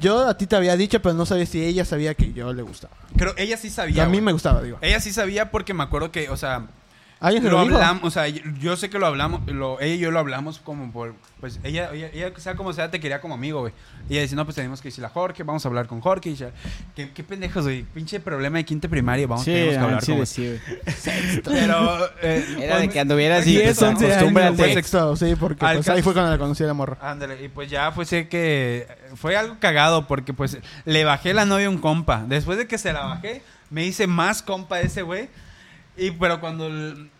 yo 0.00 0.26
a 0.28 0.36
ti 0.38 0.46
te 0.46 0.56
había 0.56 0.76
dicho, 0.76 1.00
pero 1.02 1.14
no 1.14 1.26
sabía 1.26 1.44
si 1.46 1.62
ella 1.62 1.84
sabía 1.84 2.14
que 2.14 2.32
yo 2.32 2.52
le 2.52 2.62
gustaba. 2.62 2.94
Pero 3.16 3.34
ella 3.36 3.56
sí 3.56 3.68
Y 3.68 3.70
sabía. 3.70 4.02
a 4.04 4.06
mí 4.06 4.12
güey. 4.12 4.20
me 4.22 4.32
gustaba, 4.32 4.62
digo. 4.62 4.78
Ella 4.80 5.00
sí 5.00 5.12
sabía 5.12 5.50
porque 5.50 5.74
me 5.74 5.82
acuerdo 5.82 6.10
que, 6.12 6.28
o 6.30 6.36
sea, 6.36 6.66
¿Alguien 7.18 7.42
se 7.44 7.50
lo 7.50 7.56
lo 7.58 7.64
dijo? 7.64 7.76
hablamos, 7.76 8.04
o 8.04 8.10
sea, 8.10 8.28
yo- 8.28 8.76
sé 8.76 8.90
que 8.90 8.98
lo 8.98 9.06
hablamos, 9.06 9.40
lo, 9.46 9.80
ella 9.80 9.94
y 9.94 9.98
yo 9.98 10.10
lo 10.10 10.18
hablamos 10.18 10.58
como 10.58 10.92
por, 10.92 11.14
pues 11.40 11.58
ella, 11.64 11.90
ella, 11.94 12.10
ella, 12.12 12.30
sea 12.36 12.56
como 12.56 12.74
sea, 12.74 12.90
te 12.90 13.00
quería 13.00 13.22
como 13.22 13.34
amigo, 13.34 13.60
güey. 13.60 13.72
Y 14.08 14.12
ella 14.14 14.22
dice, 14.22 14.36
no, 14.36 14.44
pues 14.44 14.54
tenemos 14.56 14.82
que 14.82 14.88
decirle 14.88 15.06
a 15.06 15.10
Jorge, 15.10 15.42
vamos 15.42 15.64
a 15.64 15.68
hablar 15.68 15.86
con 15.86 16.00
Jorge. 16.02 16.28
Y 16.30 16.34
ya, 16.34 16.50
¿Qué, 16.94 17.10
qué 17.12 17.24
pendejos, 17.24 17.64
güey, 17.64 17.84
pinche 17.84 18.20
problema 18.20 18.58
de 18.58 18.64
quinta 18.66 18.86
primaria, 18.88 19.26
vamos, 19.26 19.44
tenemos 19.46 19.72
que 19.72 19.78
hablar 19.78 20.04
con 20.04 20.26
sí, 20.26 20.60
Pero, 21.44 22.06
eh, 22.22 22.44
Era 22.60 22.76
de 22.76 22.82
pues, 22.84 22.92
que 22.92 23.00
anduviera 23.00 23.36
así. 23.38 23.50
10, 23.52 23.64
pues, 23.64 23.82
11 23.82 24.06
acostúmbrate. 24.12 24.56
Fue 24.56 24.74
sexto, 24.74 25.16
sí, 25.16 25.34
porque 25.38 25.60
pues, 25.60 25.70
ahí 25.70 25.82
caso- 25.82 26.02
fue 26.02 26.12
cuando 26.12 26.30
la 26.30 26.38
conocí 26.38 26.62
a 26.64 26.66
la 26.66 26.74
morra. 26.74 26.98
Ándale, 27.00 27.42
y 27.42 27.48
pues 27.48 27.70
ya 27.70 27.92
pues 27.94 28.08
sé 28.08 28.28
que 28.28 28.86
fue 29.14 29.36
algo 29.36 29.56
cagado 29.58 30.06
porque 30.06 30.32
pues 30.34 30.58
le 30.84 31.04
bajé 31.04 31.32
la 31.34 31.44
novia 31.46 31.66
a 31.66 31.70
un 31.70 31.78
compa. 31.78 32.24
Después 32.26 32.58
de 32.58 32.66
que 32.66 32.78
se 32.78 32.92
la 32.92 33.06
bajé, 33.06 33.42
me 33.70 33.84
hice 33.86 34.06
más 34.06 34.42
compa 34.42 34.80
ese 34.80 35.02
güey. 35.02 35.28
Y 35.96 36.10
pero 36.12 36.40
cuando 36.40 36.66
el- 36.66 37.10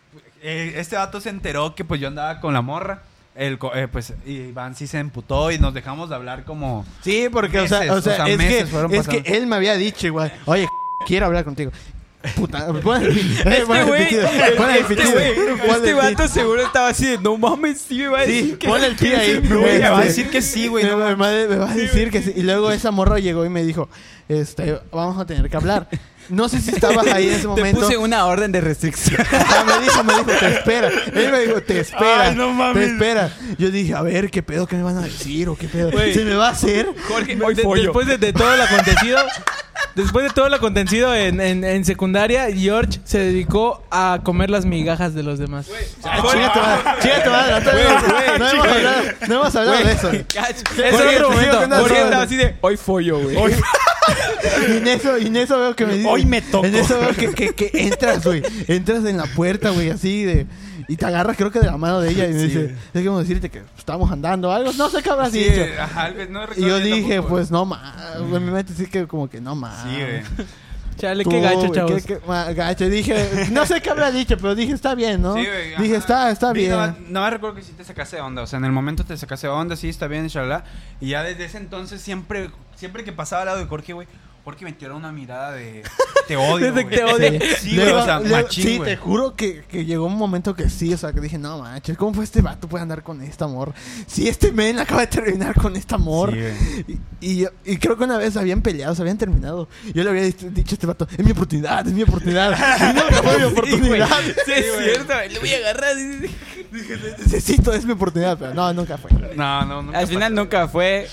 eh, 0.43 0.75
este 0.77 0.97
vato 0.97 1.21
se 1.21 1.31
enteró 1.31 1.75
que 1.75 1.85
pues 1.85 2.01
yo 2.01 2.09
andaba 2.09 2.41
con 2.41 2.53
la 2.55 2.63
morra, 2.63 3.03
el, 3.35 3.59
eh, 3.75 3.89
pues 3.91 4.15
Iván 4.25 4.75
sí 4.77 4.87
se 4.87 4.99
emputó 4.99 5.51
y 5.51 5.59
nos 5.59 5.75
dejamos 5.75 6.09
de 6.09 6.15
hablar 6.15 6.45
como... 6.45 6.87
Sí, 7.03 7.29
porque, 7.31 7.61
o 7.61 7.69
sea, 7.69 7.81
Meses, 7.81 7.93
o 7.93 8.01
sea, 8.03 8.13
o 8.13 8.17
sea, 8.17 8.29
es, 8.29 8.39
meses 8.39 8.71
que, 8.91 8.97
es 8.97 9.09
que 9.09 9.37
él 9.37 9.47
me 9.47 9.57
había 9.57 9.75
dicho 9.75 10.07
igual, 10.07 10.33
oye, 10.47 10.67
quiero 11.07 11.27
hablar 11.27 11.45
contigo. 11.45 11.71
Puta, 12.35 12.59
Este 12.59 13.57
el 13.59 13.65
güey, 13.67 14.03
este 14.03 15.13
güey, 15.13 15.71
este 15.71 15.95
vato 15.95 16.29
seguro 16.29 16.63
estaba 16.63 16.89
así 16.89 17.07
de, 17.07 17.19
no 17.19 17.37
mames, 17.39 17.81
sí 17.81 17.99
me 17.99 18.09
va 18.09 18.19
a 18.21 18.27
decir 18.27 18.59
que... 18.59 18.67
pon 18.69 18.83
el 18.83 18.97
pie 18.97 19.17
ahí. 19.17 19.41
Me 19.41 19.57
voy 19.57 19.69
a 19.83 19.97
decir 20.01 20.29
que 20.29 20.43
sí, 20.43 20.67
güey. 20.69 20.85
Me, 20.85 20.95
va 20.95 21.71
a 21.71 21.75
decir 21.75 22.11
que 22.11 22.23
sí. 22.23 22.33
Y 22.35 22.43
luego 22.43 22.73
esa 22.73 22.91
morra 22.91 23.19
llegó 23.19 23.45
y 23.45 23.49
me 23.49 23.63
dijo, 23.65 23.89
este, 24.29 24.81
vamos 24.91 25.19
a 25.21 25.27
tener 25.27 25.49
que 25.49 25.57
hablar. 25.57 25.89
No 26.29 26.49
sé 26.49 26.61
si 26.61 26.71
estabas 26.71 27.07
ahí 27.07 27.29
en 27.29 27.35
ese 27.35 27.43
Te 27.43 27.47
momento. 27.49 27.81
puse 27.83 27.97
una 27.97 28.27
orden 28.27 28.51
de 28.51 28.61
restricción. 28.61 29.21
Ajá, 29.21 29.65
me 29.79 29.85
dijo, 29.85 30.03
me 30.03 30.13
dijo, 30.15 30.25
te 30.41 30.49
espera. 30.49 30.89
Él 31.15 31.31
me 31.31 31.41
dijo, 31.41 31.63
te 31.63 31.81
espera. 31.81 32.23
Ay, 32.31 32.35
no 32.35 32.51
mames. 32.53 32.85
Te 32.85 32.93
espera. 32.93 33.31
Yo 33.59 33.71
dije, 33.71 33.95
a 33.95 34.03
ver, 34.03 34.31
¿qué 34.31 34.43
pedo? 34.43 34.67
¿Qué 34.67 34.75
me 34.75 34.83
van 34.83 34.99
a 34.99 35.03
decir? 35.03 35.49
¿O 35.49 35.55
qué 35.57 35.69
pedo? 35.69 35.93
Güey. 35.93 36.13
¿Se 36.15 36.25
me 36.25 36.35
va 36.35 36.49
a 36.49 36.51
hacer? 36.51 36.89
Jorge, 37.09 37.37
De- 37.37 37.83
después 37.83 38.09
de, 38.09 38.19
de 38.19 38.33
todo 38.33 38.57
lo 38.57 38.63
acontecido, 38.65 39.19
después 39.97 40.25
de 40.25 40.31
todo 40.31 40.49
lo 40.49 40.57
acontecido 40.57 41.13
en, 41.15 41.41
en, 41.41 41.65
en 41.65 41.85
secundaria, 41.85 42.47
George 42.55 43.01
se 43.05 43.19
dedicó 43.19 43.83
a 43.91 44.21
comer 44.23 44.51
las 44.51 44.65
migajas 44.65 45.15
de 45.15 45.25
los 45.25 45.39
demás. 45.39 45.67
Ah, 46.05 46.23
chinga 46.31 46.53
tu 46.53 46.61
madre, 46.61 46.83
chinga 47.01 47.25
tu 47.25 47.31
madre, 47.31 48.39
no, 48.39 48.49
hemos 48.51 48.67
hablado, 48.69 49.03
no 49.27 49.35
hemos 49.35 49.57
hablado 49.57 49.85
de 49.85 49.93
eso. 49.93 50.11
Es 50.13 50.27
Jorge, 50.93 51.17
otro 51.17 51.31
momento. 51.31 51.77
Jorge 51.81 52.03
estaba 52.03 52.23
así 52.23 52.37
de, 52.37 52.57
hoy 52.61 52.77
follo, 52.77 53.19
güey. 53.21 53.37
Y 54.69 54.77
en 54.77 54.87
eso, 54.87 55.19
y 55.19 55.27
en 55.27 55.37
eso 55.37 55.59
veo 55.59 55.75
que 55.75 55.85
me 55.85 55.95
dice. 55.95 56.09
Hoy 56.09 56.25
me 56.25 56.41
toco. 56.41 56.65
En 56.65 56.77
eso 56.77 57.01
veo 57.01 57.13
que, 57.13 57.35
que, 57.35 57.55
que 57.55 57.71
entras, 57.75 58.25
güey. 58.25 58.43
Entras 58.69 59.05
en 59.05 59.17
la 59.17 59.27
puerta, 59.27 59.71
güey, 59.71 59.91
así 59.91 60.25
de. 60.25 60.47
Y 60.89 60.97
te 60.97 61.05
agarras, 61.07 61.37
creo 61.37 61.51
que 61.51 61.59
de 61.61 61.67
la 61.67 61.77
mano 61.77 62.01
de 62.01 62.11
ella. 62.11 62.27
Y 62.29 62.33
me 62.33 62.41
Sí, 62.41 62.47
dice, 62.47 62.75
es 62.95 63.05
como 63.07 63.19
decirte 63.19 63.51
que 63.51 63.63
estábamos 63.77 64.11
andando 64.13 64.49
o 64.49 64.53
algo. 64.53 64.73
No 64.75 64.89
sé 64.89 65.03
qué 65.03 65.11
habrás 65.11 65.33
Sí, 65.33 65.41
dicho. 65.41 65.63
ajá, 65.81 66.03
algo- 66.05 66.25
no 66.31 66.41
Y 66.57 66.61
yo 66.61 66.79
dije, 66.79 67.15
tampoco, 67.17 67.29
pues 67.35 67.51
no 67.51 67.65
más. 67.65 68.17
En 68.17 68.31
mi 68.45 68.51
mente 68.53 68.73
sí 68.73 68.87
que 68.87 69.07
como 69.07 69.29
que 69.29 69.41
no 69.41 69.55
más. 69.57 69.83
Sí, 69.83 69.97
güey. 69.97 70.47
Chale, 70.97 71.25
Tú, 71.25 71.31
qué 71.31 71.41
gacho, 71.43 71.69
chavos. 71.75 71.93
qué- 72.07 72.15
qué 72.19 72.21
ma- 72.27 72.51
gacho. 72.55 72.89
Dije, 72.89 73.49
no 73.53 73.67
sé 73.67 73.83
qué 73.83 73.91
habrá 73.91 74.11
dicho, 74.11 74.37
pero 74.39 74.55
dije, 74.55 74.73
está 74.73 74.95
bien, 74.95 75.21
¿no? 75.21 75.35
Sí, 75.35 75.45
güey, 75.45 75.75
ajá. 75.75 75.83
dije, 75.83 75.97
está, 75.97 76.31
está 76.31 76.53
bien. 76.55 76.71
No, 76.71 76.97
no 77.09 77.21
me 77.23 77.31
recuerdo 77.31 77.57
que 77.57 77.63
sí 77.63 77.73
te 77.73 77.85
sacaste 77.85 78.17
de 78.17 78.23
onda. 78.23 78.41
O 78.43 78.47
sea, 78.47 78.59
en 78.59 78.65
el 78.65 78.73
momento 78.73 79.05
te 79.05 79.15
sacaste 79.17 79.47
de 79.47 79.53
onda, 79.53 79.77
sí, 79.77 79.91
está 79.91 80.07
bien, 80.07 80.25
inshallah. 80.25 80.65
Y 81.01 81.09
ya 81.11 81.23
desde 81.23 81.45
ese 81.45 81.59
entonces, 81.59 82.01
siempre, 82.01 82.51
siempre 82.77 83.05
que 83.05 83.13
pasaba 83.13 83.43
al 83.43 83.47
lado 83.47 83.59
de 83.59 83.67
Jorge, 83.67 83.93
güey, 83.93 84.09
Jorge 84.47 84.65
me 84.65 84.73
tiró 84.75 84.97
una 84.97 85.11
mirada 85.11 85.51
de. 85.51 85.83
Te 86.29 86.37
odio. 86.37 86.73
Desde 86.73 86.85
te 86.89 87.05
odia. 87.05 87.31
Sí, 87.61 87.75
güey, 87.77 87.85
Luego- 87.89 87.99
o 88.01 88.05
sea, 88.05 88.19
luego- 88.21 88.37
machín, 88.37 88.65
sí, 88.65 88.77
güey. 88.79 88.91
te 88.91 88.97
juro 88.97 89.35
que, 89.37 89.63
que 89.69 89.85
llegó 89.85 90.07
un 90.07 90.17
momento 90.17 90.55
que 90.57 90.69
sí, 90.71 90.93
o 90.93 90.99
sea, 90.99 91.13
que 91.13 91.21
dije, 91.21 91.39
no 91.39 91.59
manches, 91.59 91.97
¿cómo 91.97 92.15
fue 92.15 92.25
este 92.25 92.43
vato 92.43 92.69
puede 92.69 92.83
andar 92.83 93.03
con 93.05 93.23
esta 93.23 93.45
amor? 93.45 93.73
Si 94.09 94.29
este 94.29 94.51
men 94.51 94.79
acaba 94.81 95.03
de 95.03 95.07
terminar 95.09 95.55
con 95.55 95.77
esta 95.77 95.95
amor. 95.97 96.33
Sí, 96.33 96.99
y, 97.21 97.29
y, 97.33 97.37
yo- 97.43 97.51
y 97.65 97.77
creo 97.77 97.97
que 97.97 98.05
una 98.05 98.19
vez 98.19 98.37
habían 98.37 98.61
peleado, 98.63 98.95
se 98.97 99.03
habían 99.03 99.19
terminado. 99.19 99.69
Yo 99.95 100.03
le 100.05 100.11
había 100.11 100.23
dicho, 100.23 100.47
a 100.47 100.61
este 100.61 100.87
vato, 100.87 101.07
es 101.17 101.25
mi 101.25 101.31
oportunidad, 101.33 101.87
es 101.87 101.93
mi 101.93 102.03
oportunidad. 102.03 102.57
Y 102.91 102.95
nunca 102.95 103.23
fue 103.23 103.39
mi 103.39 103.45
oportunidad. 103.45 104.09
Sí, 104.45 104.53
es 104.53 104.67
cierto. 104.83 105.13
Le 105.31 105.39
voy 105.39 105.53
a 105.55 105.57
agarrar. 105.59 105.97
Necesito, 107.19 107.73
es 107.73 107.85
mi 107.85 107.93
oportunidad, 107.93 108.39
pero 108.39 108.55
no, 108.55 108.73
nunca 108.73 108.99
fue. 108.99 109.11
No, 109.35 109.65
no, 109.65 109.83
nunca 109.83 109.99
Al 109.99 110.07
final 110.07 110.33
pasó. 110.33 110.43
nunca 110.43 110.69
fue. 110.69 111.09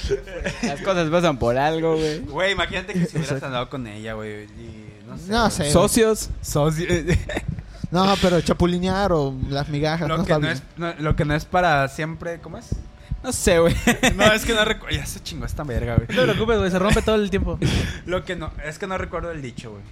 Las 0.64 0.82
cosas 0.82 1.10
pasan 1.10 1.38
por 1.38 1.58
algo, 1.58 1.96
güey. 1.96 2.20
Güey, 2.20 2.52
imagínate 2.54 2.94
que 2.94 3.06
si 3.06 3.18
hubieras 3.18 3.42
andado 3.44 3.70
con 3.70 3.86
ella, 3.88 4.14
güey. 4.14 4.44
Y 4.44 4.90
no 5.08 5.18
sé. 5.18 5.32
No 5.32 5.40
güey. 5.42 5.52
sé. 5.52 5.72
Socios. 5.72 6.30
Socio- 6.42 6.88
No, 7.92 8.14
pero 8.22 8.42
chapulinear 8.42 9.12
o 9.12 9.36
las 9.50 9.70
migajas, 9.70 10.08
no 10.08 10.18
lo, 10.18 10.26
que 10.26 10.38
no 10.40 10.50
es, 10.50 10.64
no- 10.78 10.94
lo 10.98 11.16
que 11.16 11.26
no 11.26 11.36
es 11.36 11.46
para 11.46 11.88
siempre. 11.88 12.40
¿Cómo 12.40 12.58
es? 12.58 12.70
No 13.24 13.32
sé, 13.32 13.60
güey. 13.60 13.76
No, 14.16 14.26
es 14.34 14.44
que 14.46 14.54
no 14.54 14.66
recuerdo. 14.66 14.98
Ya 14.98 15.06
se 15.06 15.22
chingó 15.22 15.46
esta 15.46 15.64
verga, 15.64 15.96
güey. 15.96 16.08
No 16.10 16.22
te 16.26 16.32
preocupes, 16.34 16.58
güey, 16.58 16.72
se 16.72 16.80
rompe 16.80 17.02
todo 17.02 17.16
el 17.16 17.30
tiempo. 17.30 17.58
Lo 18.06 18.26
que 18.26 18.36
no, 18.36 18.52
es 18.66 18.80
que 18.80 18.88
no 18.88 18.98
recuerdo 18.98 19.32
el 19.32 19.42
dicho, 19.42 19.72
güey. 19.72 19.84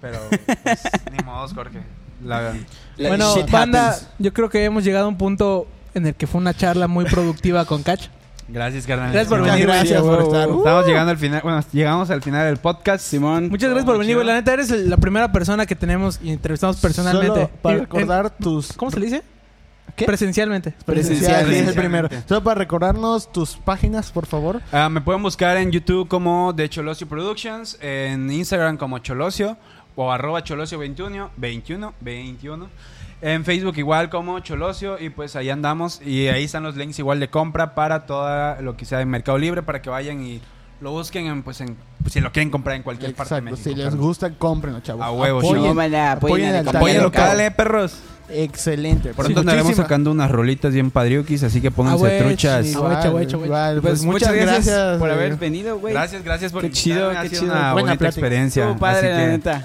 Pero, 0.00 0.18
pues, 0.64 0.80
ni 1.12 1.22
modos, 1.24 1.52
Jorge. 1.52 1.80
La, 2.22 2.52
bueno, 2.98 3.34
banda, 3.50 3.90
happens. 3.90 4.08
yo 4.18 4.32
creo 4.32 4.48
que 4.50 4.64
hemos 4.64 4.84
llegado 4.84 5.06
a 5.06 5.08
un 5.08 5.16
punto 5.16 5.66
en 5.94 6.06
el 6.06 6.14
que 6.14 6.26
fue 6.26 6.40
una 6.40 6.54
charla 6.54 6.86
muy 6.86 7.04
productiva 7.06 7.64
con 7.64 7.82
Catch. 7.82 8.08
gracias, 8.48 8.86
carnal. 8.86 9.12
Gracias 9.12 9.28
por 9.28 9.42
venir, 9.42 9.66
gracias 9.66 10.02
por 10.02 10.22
estar. 10.22 10.48
huevo. 10.48 10.58
Estamos 10.58 10.86
llegando 10.86 11.10
al 11.10 11.18
final. 11.18 11.40
Bueno, 11.42 11.60
llegamos 11.72 12.10
al 12.10 12.22
final 12.22 12.46
del 12.46 12.58
podcast. 12.58 13.04
Simón. 13.04 13.48
Muchas 13.48 13.70
gracias 13.70 13.86
por 13.86 13.98
venir, 13.98 14.16
güey. 14.16 14.26
La 14.26 14.34
neta, 14.34 14.52
eres 14.52 14.70
la 14.70 14.96
primera 14.96 15.32
persona 15.32 15.66
que 15.66 15.74
tenemos 15.76 16.20
y 16.22 16.30
entrevistamos 16.30 16.76
personalmente. 16.76 17.34
Solo 17.34 17.50
para 17.62 17.78
recordar 17.78 18.30
tus... 18.30 18.72
¿Cómo 18.74 18.90
se 18.90 19.00
le 19.00 19.06
dice? 19.06 19.22
¿Qué? 19.96 20.04
Presencialmente. 20.06 20.72
Presencial, 20.86 21.44
Presencialmente. 21.44 21.60
es 21.62 21.68
el 21.68 21.74
primero. 21.74 22.08
Solo 22.28 22.44
para 22.44 22.54
recordarnos 22.58 23.32
tus 23.32 23.56
páginas, 23.56 24.10
por 24.12 24.26
favor. 24.26 24.60
Ah, 24.72 24.88
me 24.88 25.00
pueden 25.00 25.22
buscar 25.22 25.56
en 25.56 25.72
YouTube 25.72 26.06
como 26.08 26.52
de 26.52 26.68
Cholosio 26.68 27.08
Productions, 27.08 27.76
en 27.80 28.30
Instagram 28.30 28.76
como 28.76 28.98
Cholosio 29.00 29.56
o 30.02 30.10
arroba 30.12 30.42
Cholosio 30.42 30.78
21, 30.78 31.30
21, 31.36 31.94
21. 32.00 32.68
En 33.22 33.44
Facebook 33.44 33.74
igual 33.76 34.08
como 34.08 34.40
Cholosio 34.40 34.98
y 34.98 35.10
pues 35.10 35.36
ahí 35.36 35.50
andamos 35.50 36.00
y 36.02 36.28
ahí 36.28 36.44
están 36.44 36.62
los 36.62 36.74
links 36.76 36.98
igual 36.98 37.20
de 37.20 37.28
compra 37.28 37.74
para 37.74 38.06
todo 38.06 38.60
lo 38.62 38.76
que 38.78 38.86
sea 38.86 39.00
en 39.02 39.10
Mercado 39.10 39.36
Libre 39.36 39.62
para 39.62 39.82
que 39.82 39.90
vayan 39.90 40.22
y 40.24 40.40
lo 40.80 40.92
busquen 40.92 41.26
en, 41.26 41.42
pues 41.42 41.60
en 41.60 41.76
pues, 42.02 42.14
si 42.14 42.20
lo 42.20 42.32
quieren 42.32 42.48
comprar 42.50 42.76
en 42.76 42.82
cualquier 42.82 43.14
parte 43.14 43.34
de 43.34 43.40
Exacto. 43.40 43.56
México. 43.56 43.76
Si 43.78 43.84
les 43.84 43.94
gusta, 43.94 44.30
cómprenlo, 44.30 44.80
chavos. 44.80 45.04
A 45.04 45.10
huevo, 45.10 45.40
Apoyen. 45.40 45.94
Apoyen 45.94 46.66
apoyen 46.66 47.02
local, 47.02 47.38
eh, 47.40 47.50
perros. 47.50 47.98
Excelente. 48.30 49.12
Pronto 49.12 49.40
Sí, 49.42 49.46
muchísima- 49.46 49.74
sacando 49.74 50.10
unas 50.10 50.30
rolitas 50.30 50.72
bien 50.72 50.90
padriuquis, 50.90 51.42
así 51.42 51.60
que 51.60 51.70
pónganse 51.70 52.06
Ah, 52.06 52.08
güey, 52.08 52.18
truchas. 52.20 52.64
sí. 52.64 52.72
Igual, 52.72 52.96
aguacha. 52.96 53.36
igual, 53.36 53.80
Pues, 53.82 54.04
muchas 54.04 54.32
gracias, 54.32 54.98
por 54.98 55.10
eh, 55.10 55.12
haber 55.12 55.36
venido, 55.36 55.78
güey. 55.78 55.92
Gracias, 55.92 56.22
gracias 56.24 56.52
por 56.52 56.62
Qué 56.62 56.70
chido, 56.70 57.10
qué 57.20 57.28
chido. 57.28 57.42
una 57.44 57.52
Buena 57.52 57.72
bonita 57.72 57.98
plática. 57.98 58.08
experiencia. 58.08 58.62
Estuvo 58.64 58.78
padre, 58.80 58.98
así 59.12 59.18
la 59.18 59.24
que- 59.26 59.30
neta. 59.32 59.64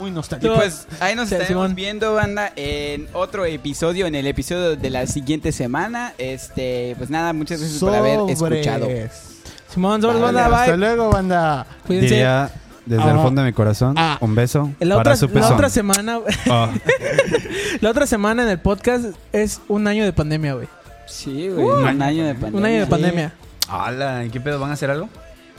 Muy 0.00 0.10
Y 0.10 0.14
nostálgico. 0.14 0.54
pues 0.54 0.86
ahí 0.98 1.14
nos 1.14 1.28
Sí, 1.28 1.34
estaremos 1.34 1.64
Simón. 1.64 1.74
viendo, 1.74 2.14
banda, 2.14 2.52
en 2.56 3.06
otro 3.12 3.44
episodio, 3.44 4.06
en 4.06 4.14
el 4.14 4.26
episodio 4.26 4.76
de 4.76 4.90
la 4.90 5.06
siguiente 5.06 5.52
semana. 5.52 6.14
Este, 6.18 6.94
pues 6.98 7.10
nada, 7.10 7.32
muchas 7.32 7.60
gracias 7.60 7.80
por 7.80 7.94
haber 7.94 8.18
escuchado. 8.30 8.88
Simón, 9.72 10.00
sobres, 10.02 10.20
Vale, 10.20 10.38
banda, 10.38 10.46
hasta 10.60 10.70
bye. 10.72 10.76
luego, 10.78 11.10
banda. 11.10 11.66
Cuídense. 11.86 12.14
Diría 12.14 12.50
desde 12.86 13.02
el 13.04 13.18
Ah. 13.18 13.22
fondo 13.22 13.42
de 13.42 13.46
mi 13.48 13.52
corazón, 13.52 13.94
Ah. 13.98 14.16
un 14.20 14.34
beso 14.34 14.72
La 14.80 14.96
para 14.96 15.00
otra, 15.12 15.16
su 15.16 15.26
la 15.28 15.32
pezón. 15.34 15.52
otra 15.52 15.68
semana, 15.70 16.18
Ah. 16.48 16.70
la 17.80 17.90
otra 17.90 18.06
semana 18.06 18.42
en 18.42 18.48
el 18.48 18.58
podcast 18.58 19.04
es 19.32 19.60
un 19.68 19.86
año 19.86 20.04
de 20.04 20.12
pandemia, 20.12 20.54
güey. 20.54 20.66
Sí, 21.06 21.48
güey, 21.48 21.64
un 21.66 22.02
año 22.02 22.24
de 22.24 22.34
pandemia. 22.34 22.58
Un 22.58 22.64
año 22.64 22.78
de 22.78 22.84
Sí. 22.84 22.90
pandemia. 22.90 23.32
¿y 24.26 24.30
qué 24.30 24.40
pedo? 24.40 24.58
¿Van 24.58 24.70
a 24.70 24.72
hacer 24.74 24.90
algo? 24.90 25.08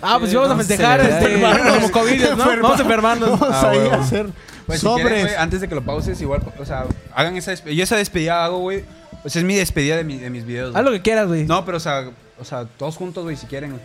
Ah, 0.02 0.18
pues 0.20 0.32
Sí, 0.32 0.36
vamos 0.38 0.52
a 0.52 0.58
festejar 0.58 1.00
este, 1.02 1.42
como 1.74 1.92
COVID, 1.92 2.22
¿no? 2.32 2.46
Vamos 2.62 2.80
a 2.80 2.84
enfermarnos. 2.84 3.40
Vamos 3.40 3.56
Ah, 3.56 3.70
a 3.70 3.76
ir 3.76 3.92
a 3.92 3.96
hacer 3.96 4.28
Pues 4.66 4.80
si 4.80 4.88
quieren, 4.88 5.20
sobres. 5.22 5.38
antes 5.38 5.62
de 5.62 5.68
que 5.68 5.76
lo 5.76 5.82
pauses, 5.84 6.20
igual, 6.22 6.42
o 6.58 6.66
sea, 6.66 6.86
hagan 7.14 7.36
esa 7.38 7.52
despedida. 7.52 7.76
Yo 7.78 7.84
esa 7.84 7.96
despedida 7.98 8.44
hago, 8.46 8.60
güey. 8.60 8.84
Pues 9.22 9.36
es 9.36 9.44
mi 9.44 9.56
despedida 9.56 9.98
de, 9.98 10.04
mi- 10.04 10.18
de 10.18 10.30
mis 10.32 10.46
videos. 10.46 10.76
Haz 10.76 10.84
lo 10.84 10.92
que 10.92 11.02
quieras, 11.02 11.28
güey. 11.28 11.46
No, 11.46 11.64
pero 11.66 11.78
o 11.78 11.80
sea, 11.80 12.10
o 12.40 12.44
sea, 12.46 12.66
todos 12.66 12.96
juntos, 12.98 13.24
güey, 13.24 13.36
si 13.38 13.46
quieren. 13.46 13.72
güey. 13.72 13.84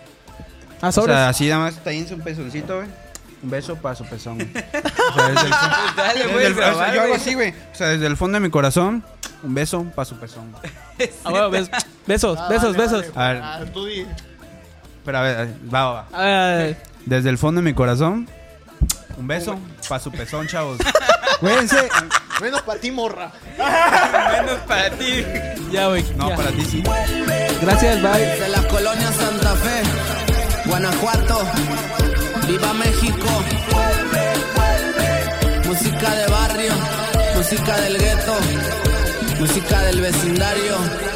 Ah, 0.80 0.88
O 0.88 0.93
sobres. 0.93 1.14
sea, 1.16 1.28
así 1.28 1.48
nada 1.48 1.60
más, 1.60 1.82
tállense 1.84 2.14
un 2.14 2.20
pezoncito, 2.22 2.76
güey. 2.76 2.88
Un 3.43 3.51
beso 3.51 3.76
para 3.76 3.94
su 3.94 4.05
pezón. 4.05 4.36
güey. 4.38 4.48
O 5.10 5.14
sea, 5.14 5.28
desde 5.28 5.44
el, 5.44 5.51
Dale, 5.51 6.18
desde 6.20 6.32
güey, 6.32 6.47
el- 6.47 6.52
o 6.52 6.56
sea, 6.56 6.66
grabar, 6.70 6.94
yo 6.94 7.02
hago 7.02 7.14
así, 7.14 7.34
güey. 7.34 7.51
O 7.51 7.74
sea, 7.74 7.88
desde 7.88 8.06
el 8.06 8.16
fondo 8.16 8.36
de 8.36 8.40
mi 8.40 8.51
corazón, 8.51 9.05
un 9.43 9.55
beso 9.55 9.84
para 9.94 10.06
su 10.06 10.16
pezón. 10.18 10.52
Ah, 11.24 11.30
bueno, 11.30 11.51
bes- 11.51 11.70
besos, 12.06 12.38
Ah, 12.40 12.48
besos, 12.48 12.74
besos. 12.76 13.05
A 13.14 13.28
ver. 13.28 13.40
Ah, 13.43 13.60
tú 13.72 13.84
di. 13.84 14.06
Pero 15.07 15.19
a 15.19 15.23
ver, 15.23 15.37
a 15.37 15.45
ver, 15.45 15.55
va, 15.73 16.07
va, 16.11 16.77
Desde 17.05 17.31
el 17.31 17.39
fondo 17.39 17.61
de 17.61 17.65
mi 17.65 17.74
corazón, 17.74 18.28
un 19.16 19.28
beso 19.28 19.57
para 19.89 20.03
su 20.03 20.11
pezón, 20.11 20.49
chavos. 20.49 20.78
Cuídense. 21.41 21.89
Menos 22.43 22.61
para 22.62 22.81
ti, 22.81 22.91
morra. 22.91 23.31
Menos 23.57 24.59
para 24.66 24.91
ti. 24.91 25.24
ya, 25.70 25.87
güey. 25.87 26.05
No, 26.16 26.28
ya. 26.28 26.37
para 26.37 26.51
ti 26.51 26.65
sí. 26.65 26.83
Gracias, 27.62 28.03
bye. 28.03 28.27
de 28.27 28.49
la 28.49 28.66
colonia 28.66 29.12
Santa 29.12 29.55
Fe, 29.55 30.69
Guanajuato, 30.69 31.41
viva 32.49 32.74
México. 32.74 33.28
Música 35.66 36.15
de 36.15 36.27
barrio, 36.27 36.73
música 37.37 37.81
del 37.81 37.99
gueto, 37.99 38.35
música 39.39 39.81
del 39.83 40.01
vecindario. 40.01 41.15